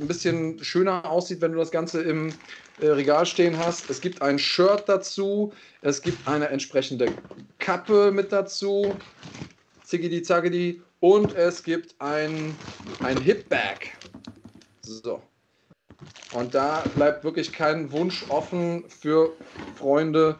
ein 0.00 0.08
bisschen 0.08 0.62
schöner 0.62 1.08
aussieht, 1.08 1.40
wenn 1.40 1.52
du 1.52 1.58
das 1.58 1.70
Ganze 1.70 2.02
im 2.02 2.34
äh, 2.80 2.88
Regal 2.88 3.26
stehen 3.26 3.56
hast. 3.56 3.88
Es 3.88 4.00
gibt 4.00 4.20
ein 4.22 4.40
Shirt 4.40 4.88
dazu. 4.88 5.52
Es 5.82 6.02
gibt 6.02 6.26
eine 6.26 6.48
entsprechende 6.48 7.12
Kappe 7.60 8.10
mit 8.10 8.32
dazu. 8.32 8.96
Ziggidi 9.84 10.20
Zaggidi. 10.20 10.82
Und 10.98 11.32
es 11.36 11.62
gibt 11.62 11.94
ein, 12.00 12.56
ein 12.98 13.20
Hip-Bag. 13.20 13.92
So. 14.88 15.22
Und 16.32 16.54
da 16.54 16.82
bleibt 16.94 17.22
wirklich 17.24 17.52
kein 17.52 17.92
Wunsch 17.92 18.24
offen 18.30 18.84
für 18.88 19.34
Freunde 19.76 20.38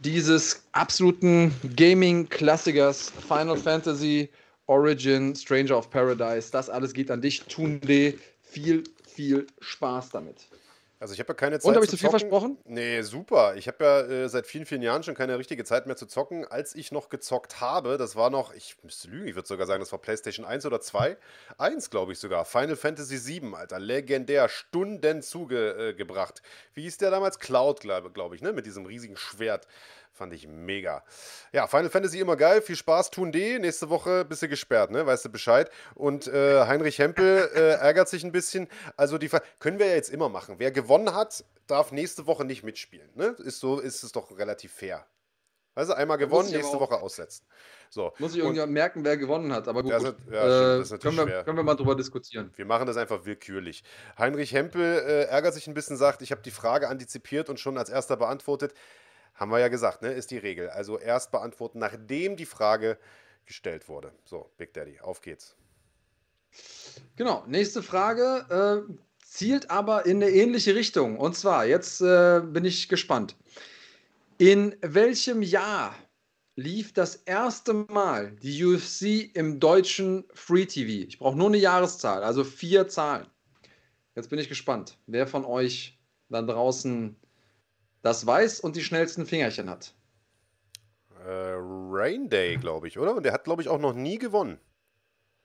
dieses 0.00 0.62
absoluten 0.72 1.52
Gaming-Klassikers 1.76 3.10
Final 3.26 3.56
Fantasy 3.56 4.28
Origin, 4.66 5.34
Stranger 5.34 5.78
of 5.78 5.90
Paradise. 5.90 6.50
Das 6.50 6.68
alles 6.68 6.92
geht 6.92 7.10
an 7.10 7.20
dich, 7.20 7.42
Tunde. 7.42 8.14
Viel, 8.42 8.84
viel 9.06 9.46
Spaß 9.60 10.10
damit. 10.10 10.48
Also 11.02 11.14
ich 11.14 11.18
habe 11.18 11.30
ja 11.30 11.34
keine 11.34 11.58
Zeit. 11.58 11.68
Und 11.68 11.74
habe 11.74 11.84
ich 11.84 11.90
zu 11.90 11.96
viel 11.96 12.10
versprochen? 12.10 12.58
Nee, 12.64 13.02
super. 13.02 13.56
Ich 13.56 13.66
habe 13.66 13.84
ja 13.84 14.00
äh, 14.02 14.28
seit 14.28 14.46
vielen, 14.46 14.66
vielen 14.66 14.82
Jahren 14.82 15.02
schon 15.02 15.16
keine 15.16 15.36
richtige 15.36 15.64
Zeit 15.64 15.86
mehr 15.88 15.96
zu 15.96 16.06
zocken. 16.06 16.46
Als 16.46 16.76
ich 16.76 16.92
noch 16.92 17.08
gezockt 17.08 17.60
habe, 17.60 17.98
das 17.98 18.14
war 18.14 18.30
noch, 18.30 18.54
ich 18.54 18.76
müsste 18.84 19.08
lügen, 19.08 19.26
ich 19.26 19.34
würde 19.34 19.48
sogar 19.48 19.66
sagen, 19.66 19.80
das 19.80 19.90
war 19.90 19.98
PlayStation 19.98 20.46
1 20.46 20.64
oder 20.64 20.80
2. 20.80 21.16
1, 21.58 21.90
glaube 21.90 22.12
ich 22.12 22.20
sogar. 22.20 22.44
Final 22.44 22.76
Fantasy 22.76 23.18
7, 23.18 23.52
Alter. 23.52 23.80
Legendär. 23.80 24.48
Stunden 24.48 25.22
zugebracht. 25.22 26.38
Äh, 26.38 26.76
Wie 26.76 26.82
hieß 26.82 26.98
der 26.98 27.10
damals? 27.10 27.40
Cloud, 27.40 27.80
glaube 27.80 28.12
glaub 28.12 28.32
ich, 28.32 28.40
ne? 28.40 28.52
Mit 28.52 28.64
diesem 28.64 28.86
riesigen 28.86 29.16
Schwert. 29.16 29.66
Fand 30.12 30.34
ich 30.34 30.46
mega. 30.46 31.02
Ja, 31.52 31.66
Final 31.66 31.88
Fantasy 31.88 32.20
immer 32.20 32.36
geil. 32.36 32.60
Viel 32.60 32.76
Spaß, 32.76 33.10
tun 33.10 33.32
D. 33.32 33.58
Nächste 33.58 33.88
Woche 33.88 34.26
bist 34.26 34.42
du 34.42 34.48
gesperrt, 34.48 34.90
ne? 34.90 35.06
Weißt 35.06 35.24
du 35.24 35.30
Bescheid. 35.30 35.70
Und 35.94 36.26
äh, 36.26 36.66
Heinrich 36.66 36.98
Hempel 36.98 37.50
äh, 37.54 37.80
ärgert 37.80 38.10
sich 38.10 38.22
ein 38.22 38.32
bisschen. 38.32 38.68
Also 38.96 39.16
die 39.16 39.30
können 39.58 39.78
wir 39.78 39.86
ja 39.86 39.94
jetzt 39.94 40.10
immer 40.10 40.28
machen. 40.28 40.56
Wer 40.58 40.70
gewonnen 40.70 41.14
hat, 41.14 41.44
darf 41.66 41.92
nächste 41.92 42.26
Woche 42.26 42.44
nicht 42.44 42.62
mitspielen. 42.62 43.08
Ne? 43.14 43.36
Ist 43.38 43.60
so, 43.60 43.80
ist 43.80 44.02
es 44.02 44.12
doch 44.12 44.36
relativ 44.36 44.72
fair. 44.72 45.06
Also 45.74 45.94
einmal 45.94 46.18
gewonnen, 46.18 46.50
nächste 46.50 46.78
Woche 46.78 47.00
aussetzen. 47.00 47.46
So. 47.88 48.12
Muss 48.18 48.34
ich 48.34 48.40
irgendwie 48.40 48.66
merken, 48.66 49.04
wer 49.04 49.16
gewonnen 49.16 49.52
hat. 49.52 49.68
Aber 49.68 49.82
gut, 49.82 49.92
das 49.92 50.02
ist, 50.02 50.14
ja, 50.30 50.80
äh, 50.80 50.98
können, 50.98 51.16
wir, 51.16 51.42
können, 51.44 51.56
wir, 51.56 51.62
mal 51.62 51.74
drüber 51.74 51.94
diskutieren. 51.94 52.50
Wir 52.56 52.66
machen 52.66 52.86
das 52.86 52.98
einfach 52.98 53.24
willkürlich. 53.24 53.82
Heinrich 54.18 54.52
Hempel 54.52 54.82
äh, 54.82 55.24
ärgert 55.24 55.54
sich 55.54 55.66
ein 55.68 55.74
bisschen, 55.74 55.96
sagt, 55.96 56.20
ich 56.20 56.30
habe 56.30 56.42
die 56.42 56.50
Frage 56.50 56.88
antizipiert 56.88 57.48
und 57.48 57.58
schon 57.58 57.78
als 57.78 57.88
erster 57.88 58.18
beantwortet. 58.18 58.74
Haben 59.34 59.50
wir 59.50 59.58
ja 59.58 59.68
gesagt, 59.68 60.02
ne? 60.02 60.12
Ist 60.12 60.30
die 60.30 60.38
Regel. 60.38 60.70
Also 60.70 60.98
erst 60.98 61.30
beantworten, 61.30 61.78
nachdem 61.78 62.36
die 62.36 62.46
Frage 62.46 62.98
gestellt 63.46 63.88
wurde. 63.88 64.12
So, 64.24 64.50
Big 64.56 64.72
Daddy, 64.74 65.00
auf 65.00 65.20
geht's. 65.20 65.56
Genau, 67.16 67.44
nächste 67.46 67.82
Frage 67.82 68.86
äh, 68.88 68.92
zielt 69.24 69.70
aber 69.70 70.06
in 70.06 70.22
eine 70.22 70.30
ähnliche 70.30 70.74
Richtung. 70.74 71.18
Und 71.18 71.36
zwar, 71.36 71.64
jetzt 71.64 72.00
äh, 72.00 72.40
bin 72.44 72.64
ich 72.64 72.88
gespannt. 72.88 73.36
In 74.38 74.76
welchem 74.82 75.42
Jahr 75.42 75.94
lief 76.56 76.92
das 76.92 77.16
erste 77.16 77.72
Mal 77.74 78.32
die 78.42 78.64
UFC 78.64 79.34
im 79.34 79.60
deutschen 79.60 80.24
Free 80.34 80.66
TV? 80.66 81.06
Ich 81.08 81.18
brauche 81.18 81.36
nur 81.36 81.48
eine 81.48 81.58
Jahreszahl, 81.58 82.22
also 82.22 82.44
vier 82.44 82.88
Zahlen. 82.88 83.26
Jetzt 84.14 84.28
bin 84.28 84.38
ich 84.38 84.48
gespannt, 84.48 84.98
wer 85.06 85.26
von 85.26 85.44
euch 85.44 85.98
da 86.28 86.42
draußen 86.42 87.16
das 88.02 88.26
weiß 88.26 88.60
und 88.60 88.76
die 88.76 88.82
schnellsten 88.82 89.26
Fingerchen 89.26 89.70
hat. 89.70 89.94
Äh, 91.24 91.54
Rain 91.56 92.28
Day, 92.28 92.56
glaube 92.56 92.88
ich, 92.88 92.98
oder? 92.98 93.14
Und 93.14 93.22
der 93.22 93.32
hat, 93.32 93.44
glaube 93.44 93.62
ich, 93.62 93.68
auch 93.68 93.78
noch 93.78 93.94
nie 93.94 94.18
gewonnen. 94.18 94.58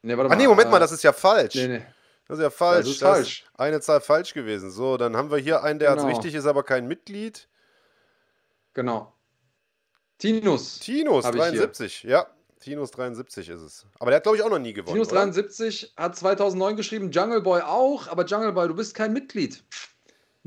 Nee, 0.01 0.17
warte 0.17 0.29
mal. 0.29 0.35
Ah, 0.35 0.38
nee, 0.38 0.47
Moment 0.47 0.71
mal, 0.71 0.79
das 0.79 0.91
ist 0.91 1.03
ja 1.03 1.13
falsch. 1.13 1.55
Nee, 1.55 1.67
nee. 1.67 1.85
Das 2.27 2.39
ist 2.39 2.43
ja 2.43 2.49
falsch. 2.49 2.85
Das 2.85 2.88
ist 2.89 3.01
das 3.01 3.09
falsch. 3.09 3.41
Ist 3.43 3.59
eine 3.59 3.79
Zahl 3.79 4.01
falsch 4.01 4.34
gewesen. 4.34 4.71
So, 4.71 4.97
dann 4.97 5.15
haben 5.15 5.31
wir 5.31 5.38
hier 5.38 5.63
einen, 5.63 5.79
der 5.79 5.95
genau. 5.95 6.07
richtig 6.07 6.34
ist, 6.34 6.45
aber 6.45 6.63
kein 6.63 6.88
Mitglied. 6.88 7.47
Genau. 8.73 9.13
Tinus. 10.17 10.79
Tinus, 10.79 11.25
73, 11.25 12.03
ja. 12.03 12.27
Tinus 12.59 12.89
73 12.89 13.49
ist 13.49 13.61
es. 13.61 13.85
Aber 13.99 14.09
der 14.09 14.17
hat, 14.17 14.23
glaube 14.23 14.38
ich, 14.38 14.43
auch 14.43 14.49
noch 14.49 14.59
nie 14.59 14.73
gewonnen. 14.73 14.95
Tinus 14.95 15.09
73 15.09 15.93
oder? 15.93 16.03
hat 16.03 16.15
2009 16.17 16.75
geschrieben, 16.75 17.11
Jungle 17.11 17.41
Boy 17.41 17.61
auch, 17.61 18.07
aber 18.07 18.25
Jungle 18.25 18.51
Boy, 18.51 18.67
du 18.67 18.75
bist 18.75 18.95
kein 18.95 19.13
Mitglied 19.13 19.63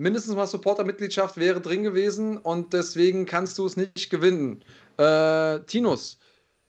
mindestens 0.01 0.35
mal 0.35 0.47
Supporter-Mitgliedschaft 0.47 1.37
wäre 1.37 1.61
drin 1.61 1.83
gewesen 1.83 2.39
und 2.39 2.73
deswegen 2.73 3.27
kannst 3.27 3.59
du 3.59 3.67
es 3.67 3.77
nicht 3.77 4.09
gewinnen. 4.09 4.65
Äh, 4.97 5.61
Tinus, 5.61 6.19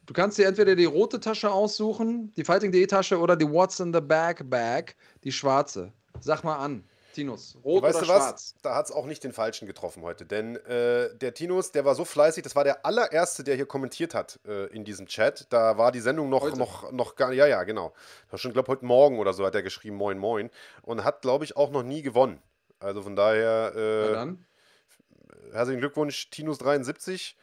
du 0.05 0.13
kannst 0.13 0.37
dir 0.37 0.47
entweder 0.47 0.75
die 0.75 0.85
rote 0.85 1.19
Tasche 1.19 1.49
aussuchen, 1.49 2.33
die 2.35 2.43
Fighting.de 2.43 2.85
Tasche 2.87 3.17
oder 3.17 3.37
die 3.37 3.49
What's 3.49 3.79
in 3.79 3.93
the 3.93 4.01
Bag 4.01 4.49
Bag, 4.49 4.95
die 5.23 5.31
schwarze. 5.31 5.93
Sag 6.19 6.43
mal 6.43 6.57
an. 6.57 6.83
Tinus, 7.13 7.57
rot 7.63 7.83
weißt 7.83 7.97
oder 7.97 8.05
du 8.05 8.05
schwarz? 8.05 8.53
Was? 8.55 8.61
Da 8.61 8.75
hat 8.75 8.85
es 8.85 8.91
auch 8.91 9.05
nicht 9.05 9.23
den 9.23 9.33
Falschen 9.33 9.65
getroffen 9.65 10.03
heute. 10.03 10.25
Denn 10.25 10.55
äh, 10.57 11.15
der 11.15 11.33
Tinus, 11.33 11.71
der 11.71 11.83
war 11.83 11.95
so 11.95 12.05
fleißig, 12.05 12.43
das 12.43 12.55
war 12.55 12.63
der 12.63 12.85
allererste, 12.85 13.43
der 13.43 13.55
hier 13.55 13.65
kommentiert 13.65 14.13
hat 14.13 14.39
äh, 14.45 14.67
in 14.67 14.85
diesem 14.85 15.07
Chat. 15.07 15.47
Da 15.49 15.77
war 15.77 15.91
die 15.91 15.99
Sendung 15.99 16.29
noch, 16.29 16.55
noch, 16.55 16.91
noch 16.91 17.15
gar 17.15 17.33
ja, 17.33 17.47
ja, 17.47 17.63
genau. 17.63 17.93
Das 18.29 18.39
schon, 18.39 18.53
glaube 18.53 18.69
heute 18.69 18.85
Morgen 18.85 19.19
oder 19.19 19.33
so 19.33 19.45
hat 19.45 19.55
er 19.55 19.63
geschrieben, 19.63 19.97
moin, 19.97 20.17
moin. 20.17 20.49
Und 20.83 21.03
hat, 21.03 21.21
glaube 21.21 21.43
ich, 21.43 21.57
auch 21.57 21.71
noch 21.71 21.83
nie 21.83 22.01
gewonnen. 22.01 22.41
Also 22.81 23.03
von 23.03 23.15
daher, 23.15 23.75
äh, 23.75 25.53
herzlichen 25.53 25.79
Glückwunsch, 25.79 26.29
Tinus73. 26.33 27.35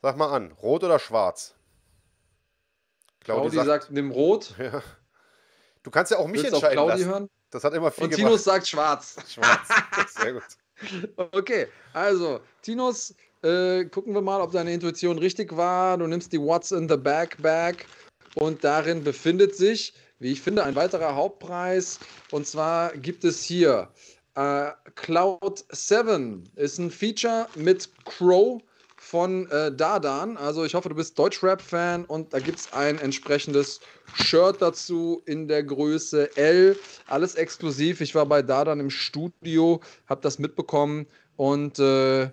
Sag 0.00 0.16
mal 0.16 0.32
an, 0.34 0.52
rot 0.52 0.82
oder 0.82 0.98
schwarz? 0.98 1.54
Claudi, 3.20 3.50
Claudi 3.50 3.56
sagt, 3.56 3.82
sagt, 3.82 3.92
nimm 3.92 4.10
rot. 4.10 4.54
Ja. 4.58 4.82
Du 5.82 5.90
kannst 5.90 6.10
ja 6.10 6.18
auch 6.18 6.26
mich 6.26 6.42
Willst 6.42 6.54
entscheiden 6.54 6.78
auch 6.78 6.86
Claudi 6.86 7.02
lassen. 7.02 7.12
hören? 7.12 7.30
Das 7.50 7.64
hat 7.64 7.72
immer 7.72 7.90
viel 7.90 8.04
Und 8.04 8.14
Tinus 8.14 8.44
sagt 8.44 8.66
schwarz. 8.66 9.16
Schwarz, 9.28 9.68
sehr 10.20 10.34
gut. 10.34 10.42
Okay, 11.32 11.66
also 11.92 12.40
Tinus, 12.62 13.14
äh, 13.42 13.84
gucken 13.86 14.14
wir 14.14 14.20
mal, 14.20 14.40
ob 14.40 14.52
deine 14.52 14.72
Intuition 14.72 15.18
richtig 15.18 15.56
war. 15.56 15.98
Du 15.98 16.06
nimmst 16.06 16.32
die 16.32 16.40
What's 16.40 16.70
in 16.70 16.88
the 16.88 16.96
Bag 16.96 17.36
Bag 17.42 17.86
und 18.36 18.62
darin 18.62 19.02
befindet 19.02 19.56
sich, 19.56 19.92
wie 20.20 20.30
ich 20.32 20.40
finde, 20.40 20.62
ein 20.62 20.76
weiterer 20.76 21.16
Hauptpreis. 21.16 21.98
Und 22.30 22.46
zwar 22.46 22.92
gibt 22.96 23.24
es 23.24 23.42
hier 23.42 23.88
Uh, 24.38 24.70
Cloud 24.94 25.64
7 25.72 26.48
ist 26.54 26.78
ein 26.78 26.92
Feature 26.92 27.48
mit 27.56 27.90
Crow 28.04 28.62
von 28.94 29.50
äh, 29.50 29.72
Dardan. 29.72 30.36
Also 30.36 30.64
ich 30.64 30.76
hoffe, 30.76 30.90
du 30.90 30.94
bist 30.94 31.18
Deutschrap-Fan 31.18 32.04
und 32.04 32.32
da 32.32 32.38
gibt 32.38 32.60
es 32.60 32.72
ein 32.72 33.00
entsprechendes 33.00 33.80
Shirt 34.14 34.62
dazu 34.62 35.22
in 35.26 35.48
der 35.48 35.64
Größe 35.64 36.36
L. 36.36 36.78
Alles 37.08 37.34
exklusiv. 37.34 38.00
Ich 38.00 38.14
war 38.14 38.26
bei 38.26 38.42
Dardan 38.42 38.78
im 38.78 38.90
Studio, 38.90 39.80
habe 40.06 40.20
das 40.20 40.38
mitbekommen 40.38 41.08
und 41.34 41.80
äh, 41.80 42.30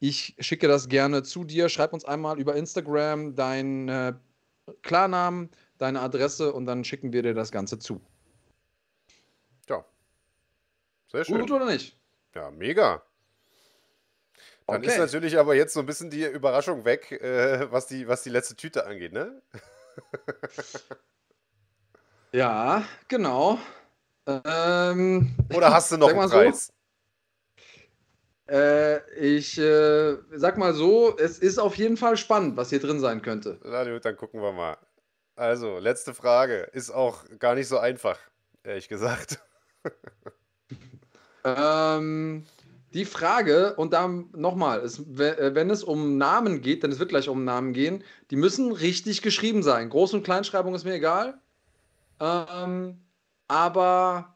ich 0.00 0.34
schicke 0.40 0.68
das 0.68 0.90
gerne 0.90 1.22
zu 1.22 1.44
dir. 1.44 1.70
Schreib 1.70 1.94
uns 1.94 2.04
einmal 2.04 2.38
über 2.38 2.56
Instagram 2.56 3.34
deinen 3.34 3.88
äh, 3.88 4.12
Klarnamen, 4.82 5.48
deine 5.78 6.00
Adresse 6.00 6.52
und 6.52 6.66
dann 6.66 6.84
schicken 6.84 7.14
wir 7.14 7.22
dir 7.22 7.32
das 7.32 7.50
Ganze 7.50 7.78
zu. 7.78 8.02
Sehr 11.10 11.24
schön. 11.24 11.40
Gut 11.40 11.50
oder 11.50 11.66
nicht? 11.66 11.98
Ja, 12.34 12.50
mega. 12.50 13.02
Dann 14.66 14.76
okay. 14.76 14.88
ist 14.88 14.98
natürlich 14.98 15.38
aber 15.38 15.54
jetzt 15.54 15.72
so 15.72 15.80
ein 15.80 15.86
bisschen 15.86 16.10
die 16.10 16.24
Überraschung 16.24 16.84
weg, 16.84 17.10
äh, 17.12 17.72
was, 17.72 17.86
die, 17.86 18.06
was 18.06 18.22
die 18.22 18.28
letzte 18.28 18.54
Tüte 18.54 18.84
angeht, 18.84 19.14
ne? 19.14 19.40
ja, 22.32 22.84
genau. 23.08 23.58
Ähm, 24.26 25.34
Oder 25.54 25.72
hast 25.72 25.90
du 25.90 25.96
noch 25.96 26.08
einen 26.14 26.28
Preis? 26.28 26.66
So, 26.66 28.54
äh, 28.54 28.98
ich 29.18 29.58
äh, 29.58 30.16
sag 30.32 30.58
mal 30.58 30.74
so, 30.74 31.16
es 31.16 31.38
ist 31.38 31.58
auf 31.58 31.76
jeden 31.76 31.96
Fall 31.96 32.18
spannend, 32.18 32.58
was 32.58 32.68
hier 32.68 32.80
drin 32.80 33.00
sein 33.00 33.22
könnte. 33.22 33.58
Na 33.64 33.84
gut, 33.84 34.04
dann 34.04 34.16
gucken 34.16 34.42
wir 34.42 34.52
mal. 34.52 34.76
Also, 35.34 35.78
letzte 35.78 36.12
Frage. 36.12 36.68
Ist 36.72 36.90
auch 36.90 37.24
gar 37.38 37.54
nicht 37.54 37.68
so 37.68 37.78
einfach, 37.78 38.18
ehrlich 38.64 38.88
gesagt. 38.88 39.38
Ähm, 41.56 42.44
die 42.94 43.04
Frage, 43.04 43.74
und 43.74 43.92
dann 43.92 44.30
nochmal, 44.34 44.84
äh, 44.84 45.54
wenn 45.54 45.70
es 45.70 45.84
um 45.84 46.16
Namen 46.16 46.62
geht, 46.62 46.82
denn 46.82 46.90
es 46.90 46.98
wird 46.98 47.10
gleich 47.10 47.28
um 47.28 47.44
Namen 47.44 47.72
gehen, 47.72 48.02
die 48.30 48.36
müssen 48.36 48.72
richtig 48.72 49.22
geschrieben 49.22 49.62
sein. 49.62 49.90
Groß- 49.90 50.14
und 50.14 50.24
Kleinschreibung 50.24 50.74
ist 50.74 50.84
mir 50.84 50.94
egal. 50.94 51.38
Ähm, 52.20 52.98
aber 53.46 54.34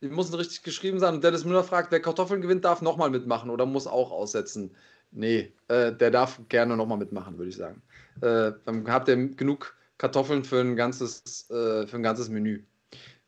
die 0.00 0.08
müssen 0.08 0.34
richtig 0.34 0.62
geschrieben 0.62 0.98
sein. 0.98 1.14
Und 1.14 1.24
Dennis 1.24 1.44
Müller 1.44 1.64
fragt, 1.64 1.90
wer 1.92 2.00
Kartoffeln 2.00 2.40
gewinnt, 2.40 2.64
darf 2.64 2.82
nochmal 2.82 3.10
mitmachen 3.10 3.50
oder 3.50 3.66
muss 3.66 3.86
auch 3.86 4.10
aussetzen. 4.10 4.74
Nee, 5.10 5.52
äh, 5.68 5.92
der 5.92 6.10
darf 6.10 6.40
gerne 6.48 6.76
nochmal 6.76 6.98
mitmachen, 6.98 7.38
würde 7.38 7.50
ich 7.50 7.56
sagen. 7.56 7.82
Äh, 8.20 8.52
dann 8.64 8.90
habt 8.90 9.08
ihr 9.08 9.16
genug 9.16 9.76
Kartoffeln 9.96 10.44
für 10.44 10.60
ein 10.60 10.76
ganzes, 10.76 11.48
äh, 11.50 11.86
für 11.86 11.96
ein 11.96 12.02
ganzes 12.02 12.28
Menü. 12.28 12.62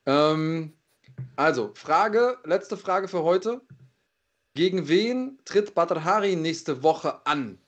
Ähm, 0.07 0.73
also, 1.37 1.73
Frage, 1.75 2.39
letzte 2.45 2.77
Frage 2.77 3.09
für 3.09 3.23
heute. 3.23 3.61
Gegen 4.55 4.89
wen 4.89 5.39
tritt 5.45 5.75
Badr 5.75 6.05
Hari 6.05 6.37
nächste 6.37 6.83
Woche 6.83 7.25
an? 7.27 7.59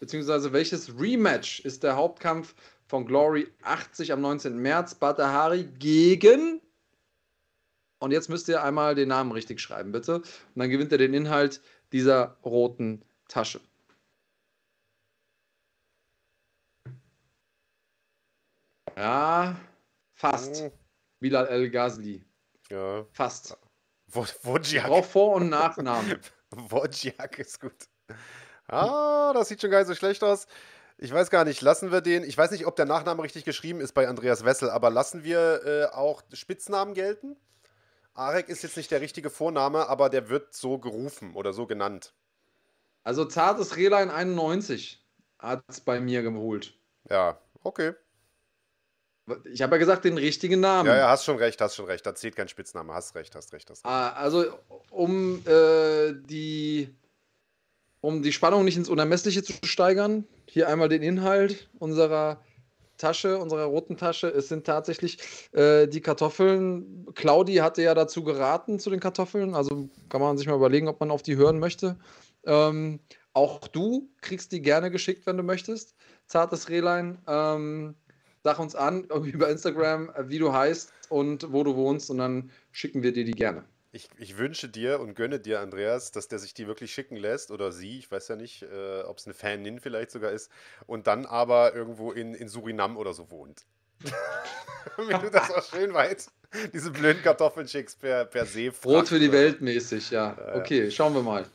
Beziehungsweise 0.00 0.52
welches 0.52 0.98
Rematch 0.98 1.60
ist 1.60 1.82
der 1.82 1.96
Hauptkampf 1.96 2.54
von 2.86 3.06
Glory 3.06 3.48
80 3.62 4.12
am 4.12 4.20
19. 4.20 4.56
März? 4.56 4.94
Badr 4.94 5.28
Hari 5.28 5.64
gegen. 5.78 6.60
Und 7.98 8.10
jetzt 8.10 8.28
müsst 8.28 8.48
ihr 8.48 8.62
einmal 8.62 8.94
den 8.94 9.08
Namen 9.08 9.32
richtig 9.32 9.60
schreiben, 9.60 9.92
bitte. 9.92 10.16
Und 10.16 10.26
dann 10.56 10.70
gewinnt 10.70 10.92
er 10.92 10.98
den 10.98 11.14
Inhalt 11.14 11.60
dieser 11.92 12.36
roten 12.44 13.02
Tasche. 13.28 13.60
Ja, 18.96 19.56
fast. 20.12 20.62
Hm. 20.62 20.70
Bilal 21.20 21.46
El 21.46 21.70
Ghazli. 21.70 22.22
Ja. 22.70 23.04
Fast. 23.12 23.56
Wo- 24.06 24.26
Wojciak. 24.42 24.86
brauche 24.88 25.02
Vor- 25.08 25.34
und 25.36 25.48
Nachnamen. 25.48 26.18
Wojciak 26.50 27.38
ist 27.38 27.60
gut. 27.60 27.74
Ah, 28.68 29.32
das 29.34 29.48
sieht 29.48 29.60
schon 29.60 29.70
gar 29.70 29.78
nicht 29.80 29.88
so 29.88 29.94
schlecht 29.94 30.22
aus. 30.22 30.46
Ich 30.96 31.12
weiß 31.12 31.28
gar 31.30 31.44
nicht, 31.44 31.60
lassen 31.60 31.90
wir 31.90 32.00
den. 32.00 32.22
Ich 32.22 32.38
weiß 32.38 32.50
nicht, 32.52 32.66
ob 32.66 32.76
der 32.76 32.86
Nachname 32.86 33.22
richtig 33.22 33.44
geschrieben 33.44 33.80
ist 33.80 33.92
bei 33.92 34.06
Andreas 34.08 34.44
Wessel, 34.44 34.70
aber 34.70 34.90
lassen 34.90 35.24
wir 35.24 35.64
äh, 35.66 35.94
auch 35.94 36.22
Spitznamen 36.32 36.94
gelten? 36.94 37.36
Arek 38.14 38.48
ist 38.48 38.62
jetzt 38.62 38.76
nicht 38.76 38.92
der 38.92 39.00
richtige 39.00 39.28
Vorname, 39.28 39.88
aber 39.88 40.08
der 40.08 40.28
wird 40.28 40.54
so 40.54 40.78
gerufen 40.78 41.34
oder 41.34 41.52
so 41.52 41.66
genannt. 41.66 42.14
Also 43.02 43.24
zartes 43.24 43.76
Rehlein 43.76 44.08
91 44.10 45.04
hat 45.40 45.64
es 45.66 45.80
bei 45.80 45.98
mir 46.00 46.22
geholt. 46.22 46.78
Ja, 47.10 47.38
okay. 47.64 47.92
Ich 49.50 49.62
habe 49.62 49.76
ja 49.76 49.78
gesagt, 49.78 50.04
den 50.04 50.18
richtigen 50.18 50.60
Namen. 50.60 50.88
Ja, 50.88 50.96
ja, 50.96 51.08
hast 51.08 51.24
schon 51.24 51.36
recht, 51.38 51.60
hast 51.60 51.76
schon 51.76 51.86
recht. 51.86 52.04
Da 52.04 52.14
zählt 52.14 52.36
kein 52.36 52.48
Spitzname. 52.48 52.92
Hast 52.92 53.14
recht, 53.14 53.34
hast 53.34 53.52
recht, 53.52 53.70
hast 53.70 53.84
recht. 53.84 53.92
Ah, 53.92 54.10
Also, 54.10 54.44
um 54.90 55.40
äh, 55.46 56.12
die 56.28 56.94
um 58.00 58.22
die 58.22 58.32
Spannung 58.32 58.66
nicht 58.66 58.76
ins 58.76 58.90
Unermessliche 58.90 59.42
zu 59.42 59.54
steigern, 59.64 60.26
hier 60.46 60.68
einmal 60.68 60.90
den 60.90 61.02
Inhalt 61.02 61.70
unserer 61.78 62.38
Tasche, 62.98 63.38
unserer 63.38 63.64
roten 63.64 63.96
Tasche. 63.96 64.28
Es 64.28 64.48
sind 64.48 64.66
tatsächlich 64.66 65.18
äh, 65.52 65.88
die 65.88 66.02
Kartoffeln. 66.02 67.06
Claudi 67.14 67.54
hatte 67.56 67.82
ja 67.82 67.94
dazu 67.94 68.22
geraten 68.22 68.78
zu 68.78 68.90
den 68.90 69.00
Kartoffeln, 69.00 69.54
also 69.54 69.88
kann 70.10 70.20
man 70.20 70.36
sich 70.36 70.46
mal 70.46 70.54
überlegen, 70.56 70.88
ob 70.88 71.00
man 71.00 71.10
auf 71.10 71.22
die 71.22 71.36
hören 71.36 71.58
möchte. 71.58 71.96
Ähm, 72.44 73.00
auch 73.32 73.66
du 73.68 74.10
kriegst 74.20 74.52
die 74.52 74.60
gerne 74.60 74.90
geschickt, 74.90 75.26
wenn 75.26 75.38
du 75.38 75.42
möchtest. 75.42 75.94
Zartes 76.26 76.68
Rehlein. 76.68 77.18
Ähm, 77.26 77.94
sag 78.44 78.58
uns 78.58 78.76
an 78.76 79.04
über 79.04 79.48
Instagram, 79.48 80.10
äh, 80.10 80.28
wie 80.28 80.38
du 80.38 80.52
heißt 80.52 80.92
und 81.08 81.52
wo 81.52 81.64
du 81.64 81.74
wohnst, 81.74 82.10
und 82.10 82.18
dann 82.18 82.50
schicken 82.70 83.02
wir 83.02 83.12
dir 83.12 83.24
die 83.24 83.32
gerne. 83.32 83.64
Ich, 83.90 84.08
ich 84.18 84.38
wünsche 84.38 84.68
dir 84.68 85.00
und 85.00 85.14
gönne 85.14 85.38
dir, 85.38 85.60
Andreas, 85.60 86.10
dass 86.10 86.28
der 86.28 86.38
sich 86.38 86.52
die 86.52 86.66
wirklich 86.66 86.92
schicken 86.92 87.16
lässt 87.16 87.50
oder 87.50 87.70
sie, 87.72 87.98
ich 87.98 88.10
weiß 88.10 88.28
ja 88.28 88.36
nicht, 88.36 88.62
äh, 88.62 89.02
ob 89.02 89.18
es 89.18 89.26
eine 89.26 89.34
Fanin 89.34 89.80
vielleicht 89.80 90.10
sogar 90.10 90.30
ist, 90.30 90.50
und 90.86 91.06
dann 91.06 91.26
aber 91.26 91.74
irgendwo 91.74 92.12
in, 92.12 92.34
in 92.34 92.48
Surinam 92.48 92.96
oder 92.96 93.14
so 93.14 93.30
wohnt. 93.30 93.64
Wie 94.98 95.12
du 95.12 95.30
das 95.30 95.50
auch 95.50 95.64
schön 95.64 95.94
weißt, 95.94 96.30
diese 96.72 96.90
blöden 96.90 97.22
Kartoffeln 97.22 97.66
schickst 97.66 98.00
per, 98.00 98.26
per 98.26 98.44
See. 98.44 98.70
Brot 98.70 99.08
für 99.08 99.18
die 99.18 99.32
Welt 99.32 99.62
mäßig, 99.62 100.10
ja. 100.10 100.36
Okay, 100.56 100.90
schauen 100.90 101.14
wir 101.14 101.22
mal. 101.22 101.46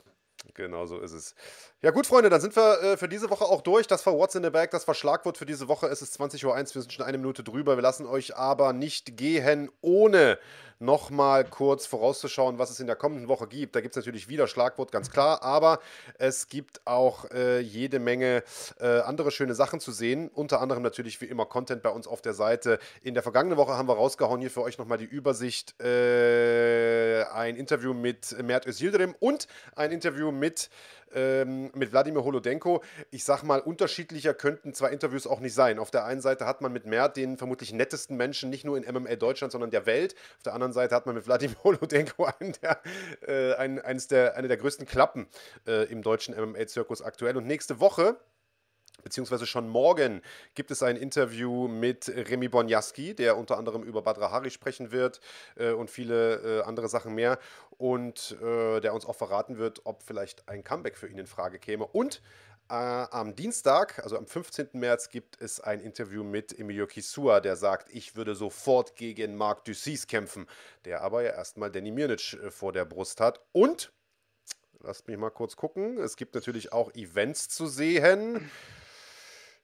Genau 0.53 0.85
so 0.85 0.99
ist 0.99 1.11
es. 1.11 1.35
Ja 1.81 1.91
gut, 1.91 2.07
Freunde, 2.07 2.29
dann 2.29 2.41
sind 2.41 2.55
wir 2.55 2.81
äh, 2.81 2.97
für 2.97 3.07
diese 3.07 3.29
Woche 3.29 3.45
auch 3.45 3.61
durch. 3.61 3.87
Das 3.87 4.05
war 4.05 4.13
What's 4.13 4.35
in 4.35 4.43
the 4.43 4.49
Bag, 4.49 4.71
das 4.71 4.87
war 4.87 4.95
Schlagwort 4.95 5.37
für 5.37 5.45
diese 5.45 5.67
Woche. 5.67 5.87
Es 5.87 6.01
ist 6.01 6.19
20.01 6.19 6.45
Uhr, 6.45 6.55
wir 6.55 6.65
sind 6.65 6.93
schon 6.93 7.05
eine 7.05 7.17
Minute 7.17 7.43
drüber. 7.43 7.77
Wir 7.77 7.81
lassen 7.81 8.05
euch 8.05 8.35
aber 8.35 8.73
nicht 8.73 9.17
gehen, 9.17 9.69
ohne 9.81 10.39
nochmal 10.79 11.43
kurz 11.43 11.85
vorauszuschauen, 11.85 12.57
was 12.57 12.69
es 12.69 12.79
in 12.79 12.87
der 12.87 12.95
kommenden 12.95 13.27
Woche 13.27 13.47
gibt. 13.47 13.75
Da 13.75 13.81
gibt 13.81 13.93
es 13.93 13.97
natürlich 13.97 14.29
wieder 14.29 14.47
Schlagwort, 14.47 14.91
ganz 14.91 15.11
klar, 15.11 15.43
aber 15.43 15.79
es 16.17 16.47
gibt 16.47 16.81
auch 16.85 17.29
äh, 17.31 17.59
jede 17.59 17.99
Menge 17.99 18.43
äh, 18.79 18.99
andere 19.01 19.31
schöne 19.31 19.53
Sachen 19.53 19.79
zu 19.79 19.91
sehen. 19.91 20.29
Unter 20.33 20.61
anderem 20.61 20.81
natürlich 20.81 21.19
wie 21.21 21.25
immer 21.25 21.45
Content 21.45 21.83
bei 21.83 21.89
uns 21.89 22.07
auf 22.07 22.21
der 22.21 22.33
Seite. 22.33 22.79
In 23.03 23.13
der 23.13 23.23
vergangenen 23.23 23.57
Woche 23.57 23.77
haben 23.77 23.87
wir 23.87 23.95
rausgehauen 23.95 24.39
hier 24.39 24.51
für 24.51 24.61
euch 24.61 24.77
nochmal 24.77 24.97
die 24.97 25.05
Übersicht. 25.05 25.79
Äh, 25.81 27.23
ein 27.33 27.55
Interview 27.55 27.93
mit 27.93 28.35
Mert 28.41 28.65
Özildirim 28.65 29.15
und 29.19 29.47
ein 29.75 29.91
Interview 29.91 30.31
mit 30.31 30.69
ähm, 31.13 31.71
mit 31.73 31.91
Wladimir 31.91 32.23
Holodenko. 32.23 32.83
Ich 33.11 33.23
sag 33.23 33.43
mal, 33.43 33.59
unterschiedlicher 33.59 34.33
könnten 34.33 34.73
zwei 34.73 34.89
Interviews 34.89 35.27
auch 35.27 35.39
nicht 35.39 35.53
sein. 35.53 35.79
Auf 35.79 35.91
der 35.91 36.05
einen 36.05 36.21
Seite 36.21 36.45
hat 36.45 36.61
man 36.61 36.71
mit 36.71 36.85
Mert 36.85 37.17
den 37.17 37.37
vermutlich 37.37 37.73
nettesten 37.73 38.17
Menschen, 38.17 38.49
nicht 38.49 38.65
nur 38.65 38.77
in 38.77 38.83
MMA 38.83 39.15
Deutschland, 39.15 39.51
sondern 39.51 39.71
der 39.71 39.85
Welt. 39.85 40.15
Auf 40.37 40.43
der 40.43 40.53
anderen 40.53 40.73
Seite 40.73 40.95
hat 40.95 41.05
man 41.05 41.15
mit 41.15 41.25
Wladimir 41.25 41.57
Holodenko 41.63 42.25
einen 42.25 42.53
der, 42.61 42.81
äh, 43.27 43.53
einen, 43.55 43.79
eines 43.79 44.07
der, 44.07 44.35
eine 44.35 44.47
der 44.47 44.57
größten 44.57 44.85
Klappen 44.85 45.27
äh, 45.67 45.85
im 45.91 46.01
deutschen 46.01 46.35
MMA-Zirkus 46.35 47.01
aktuell. 47.01 47.37
Und 47.37 47.47
nächste 47.47 47.79
Woche 47.79 48.17
beziehungsweise 49.03 49.45
schon 49.45 49.69
morgen 49.69 50.21
gibt 50.55 50.71
es 50.71 50.83
ein 50.83 50.95
Interview 50.95 51.67
mit 51.67 52.07
Remy 52.09 52.49
Bonjaski, 52.49 53.15
der 53.15 53.37
unter 53.37 53.57
anderem 53.57 53.83
über 53.83 54.01
Badra 54.01 54.31
Hari 54.31 54.51
sprechen 54.51 54.91
wird 54.91 55.19
äh, 55.55 55.71
und 55.71 55.89
viele 55.89 56.59
äh, 56.59 56.63
andere 56.63 56.89
Sachen 56.89 57.15
mehr 57.15 57.39
und 57.77 58.37
äh, 58.41 58.79
der 58.79 58.93
uns 58.93 59.05
auch 59.05 59.15
verraten 59.15 59.57
wird, 59.57 59.81
ob 59.85 60.03
vielleicht 60.03 60.47
ein 60.49 60.63
Comeback 60.63 60.97
für 60.97 61.07
ihn 61.07 61.17
in 61.17 61.27
Frage 61.27 61.59
käme. 61.59 61.85
Und 61.85 62.21
äh, 62.69 62.73
am 62.73 63.35
Dienstag, 63.35 63.97
also 64.03 64.15
am 64.15 64.27
15. 64.27 64.69
März, 64.73 65.09
gibt 65.09 65.41
es 65.41 65.59
ein 65.59 65.79
Interview 65.79 66.23
mit 66.23 66.57
Emilio 66.57 66.85
Kisua, 66.85 67.39
der 67.39 67.55
sagt, 67.55 67.89
ich 67.91 68.15
würde 68.15 68.35
sofort 68.35 68.95
gegen 68.95 69.35
Marc 69.35 69.65
Ducis 69.65 70.05
kämpfen, 70.05 70.45
der 70.85 71.01
aber 71.01 71.23
ja 71.23 71.31
erstmal 71.31 71.71
Danny 71.71 71.91
Mirnic 71.91 72.33
äh, 72.33 72.51
vor 72.51 72.71
der 72.71 72.85
Brust 72.85 73.21
hat. 73.21 73.41
Und, 73.53 73.91
lasst 74.81 75.07
mich 75.07 75.17
mal 75.17 75.31
kurz 75.31 75.55
gucken, 75.55 75.97
es 75.97 76.15
gibt 76.15 76.35
natürlich 76.35 76.71
auch 76.71 76.93
Events 76.93 77.49
zu 77.49 77.65
sehen. 77.65 78.51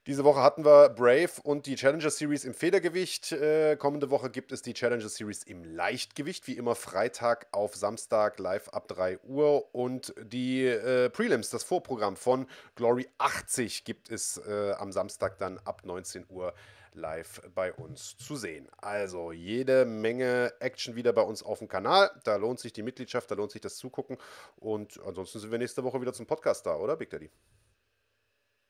Diese 0.08 0.24
Woche 0.24 0.44
hatten 0.44 0.64
wir 0.64 0.90
Brave 0.90 1.32
und 1.42 1.66
die 1.66 1.74
Challenger 1.74 2.12
Series 2.12 2.46
im 2.46 2.54
Federgewicht. 2.54 3.32
Äh, 3.32 3.76
kommende 3.76 4.12
Woche 4.12 4.30
gibt 4.30 4.52
es 4.52 4.62
die 4.62 4.76
Challenger 4.76 5.10
Series 5.10 5.42
im 5.42 5.64
Leichtgewicht, 5.64 6.46
wie 6.46 6.58
immer 6.58 6.76
Freitag 6.76 7.48
auf 7.52 7.76
Samstag 7.76 8.38
live 8.38 8.70
ab 8.70 8.88
3 8.88 9.18
Uhr. 9.22 9.74
Und 9.74 10.14
die 10.22 10.64
äh, 10.68 11.10
Prelims, 11.10 11.50
das 11.50 11.64
Vorprogramm 11.64 12.18
von 12.18 12.46
Glory 12.76 13.08
80, 13.18 13.84
gibt 13.84 14.12
es 14.12 14.38
äh, 14.48 14.74
am 14.78 14.92
Samstag 14.92 15.40
dann 15.40 15.58
ab 15.66 15.82
19 15.84 16.28
Uhr 16.30 16.54
live 16.94 17.42
bei 17.56 17.74
uns 17.74 18.16
zu 18.16 18.36
sehen. 18.36 18.70
Also 18.78 19.32
jede 19.32 19.86
Menge 19.86 20.54
Action 20.60 20.96
wieder 20.96 21.14
bei 21.14 21.24
uns 21.24 21.42
auf 21.42 21.58
dem 21.58 21.68
Kanal. 21.68 22.12
Da 22.26 22.36
lohnt 22.36 22.60
sich 22.60 22.74
die 22.74 22.84
Mitgliedschaft, 22.84 23.32
da 23.32 23.34
lohnt 23.34 23.50
sich 23.50 23.62
das 23.62 23.78
Zugucken. 23.78 24.20
Und 24.58 25.00
ansonsten 25.04 25.40
sind 25.40 25.50
wir 25.50 25.58
nächste 25.58 25.84
Woche 25.84 26.00
wieder 26.00 26.14
zum 26.14 26.28
Podcast 26.28 26.64
da, 26.68 26.76
oder 26.76 26.96
Big 26.96 27.10
Daddy? 27.10 27.32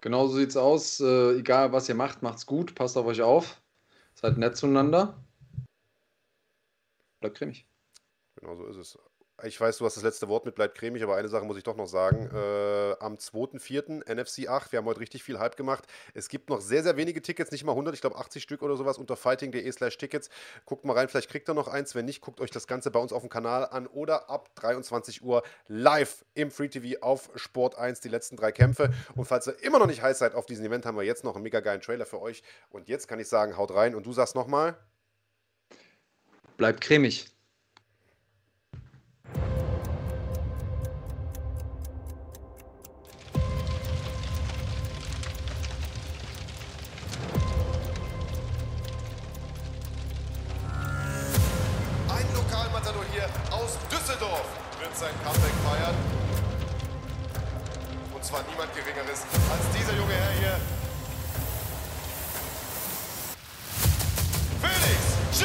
Genau 0.05 0.27
so 0.27 0.37
sieht's 0.37 0.55
aus. 0.55 0.99
Äh, 0.99 1.39
egal, 1.39 1.71
was 1.71 1.89
ihr 1.89 1.95
macht, 1.95 2.21
macht's 2.21 2.45
gut. 2.45 2.75
Passt 2.75 2.95
auf 2.95 3.07
euch 3.07 3.23
auf. 3.23 3.59
Seid 4.13 4.37
nett 4.37 4.55
zueinander. 4.55 5.17
Bleibt 7.21 7.39
cremig. 7.39 7.67
Genau 8.35 8.55
so 8.55 8.67
ist 8.67 8.77
es. 8.77 8.99
Ich 9.43 9.59
weiß, 9.59 9.79
du 9.79 9.85
hast 9.85 9.97
das 9.97 10.03
letzte 10.03 10.29
Wort 10.29 10.45
mit 10.45 10.55
bleibt 10.55 10.77
cremig, 10.77 11.03
aber 11.03 11.17
eine 11.17 11.27
Sache 11.27 11.43
muss 11.43 11.57
ich 11.57 11.63
doch 11.63 11.75
noch 11.75 11.87
sagen. 11.87 12.29
Äh, 12.33 12.95
am 13.01 13.15
2.4. 13.15 14.09
NFC 14.09 14.47
8, 14.47 14.71
wir 14.71 14.79
haben 14.79 14.85
heute 14.85 15.01
richtig 15.01 15.23
viel 15.23 15.39
Hype 15.39 15.57
gemacht. 15.57 15.83
Es 16.13 16.29
gibt 16.29 16.49
noch 16.49 16.61
sehr, 16.61 16.83
sehr 16.83 16.95
wenige 16.95 17.21
Tickets, 17.21 17.51
nicht 17.51 17.65
mal 17.65 17.73
100, 17.73 17.93
ich 17.93 17.99
glaube 17.99 18.15
80 18.15 18.41
Stück 18.41 18.61
oder 18.61 18.77
sowas 18.77 18.97
unter 18.97 19.17
fighting.de 19.17 19.69
slash 19.73 19.97
Tickets. 19.97 20.29
Guckt 20.65 20.85
mal 20.85 20.93
rein, 20.93 21.09
vielleicht 21.09 21.29
kriegt 21.29 21.49
ihr 21.49 21.53
noch 21.53 21.67
eins. 21.67 21.95
Wenn 21.95 22.05
nicht, 22.05 22.21
guckt 22.21 22.39
euch 22.39 22.49
das 22.49 22.65
Ganze 22.65 22.91
bei 22.91 22.99
uns 22.99 23.11
auf 23.11 23.23
dem 23.23 23.29
Kanal 23.29 23.65
an 23.65 23.87
oder 23.87 24.29
ab 24.29 24.55
23 24.55 25.21
Uhr 25.21 25.43
live 25.67 26.23
im 26.33 26.49
Free 26.49 26.69
TV 26.69 27.01
auf 27.01 27.29
Sport 27.35 27.77
1 27.77 27.99
die 27.99 28.09
letzten 28.09 28.37
drei 28.37 28.53
Kämpfe. 28.53 28.93
Und 29.15 29.25
falls 29.25 29.47
ihr 29.47 29.61
immer 29.63 29.79
noch 29.79 29.87
nicht 29.87 30.01
heiß 30.01 30.17
seid 30.17 30.33
auf 30.33 30.45
diesem 30.45 30.65
Event, 30.65 30.85
haben 30.85 30.95
wir 30.95 31.03
jetzt 31.03 31.25
noch 31.25 31.35
einen 31.35 31.43
mega 31.43 31.59
geilen 31.59 31.81
Trailer 31.81 32.05
für 32.05 32.21
euch. 32.21 32.41
Und 32.69 32.87
jetzt 32.87 33.09
kann 33.09 33.19
ich 33.19 33.27
sagen, 33.27 33.57
haut 33.57 33.73
rein. 33.73 33.95
Und 33.95 34.05
du 34.05 34.13
sagst 34.13 34.33
nochmal. 34.33 34.77
Bleibt 36.55 36.79
cremig. 36.79 37.34
Wird 54.95 55.11
sein 55.11 55.23
Comeback 55.25 55.51
feiern. 55.65 55.95
Und 58.13 58.23
zwar 58.23 58.43
niemand 58.49 58.73
Geringeres 58.73 59.23
als 59.51 59.77
dieser 59.77 59.93
junge 59.97 60.13
Herr 60.13 60.31
hier. 60.39 60.57
Felix 64.61 65.35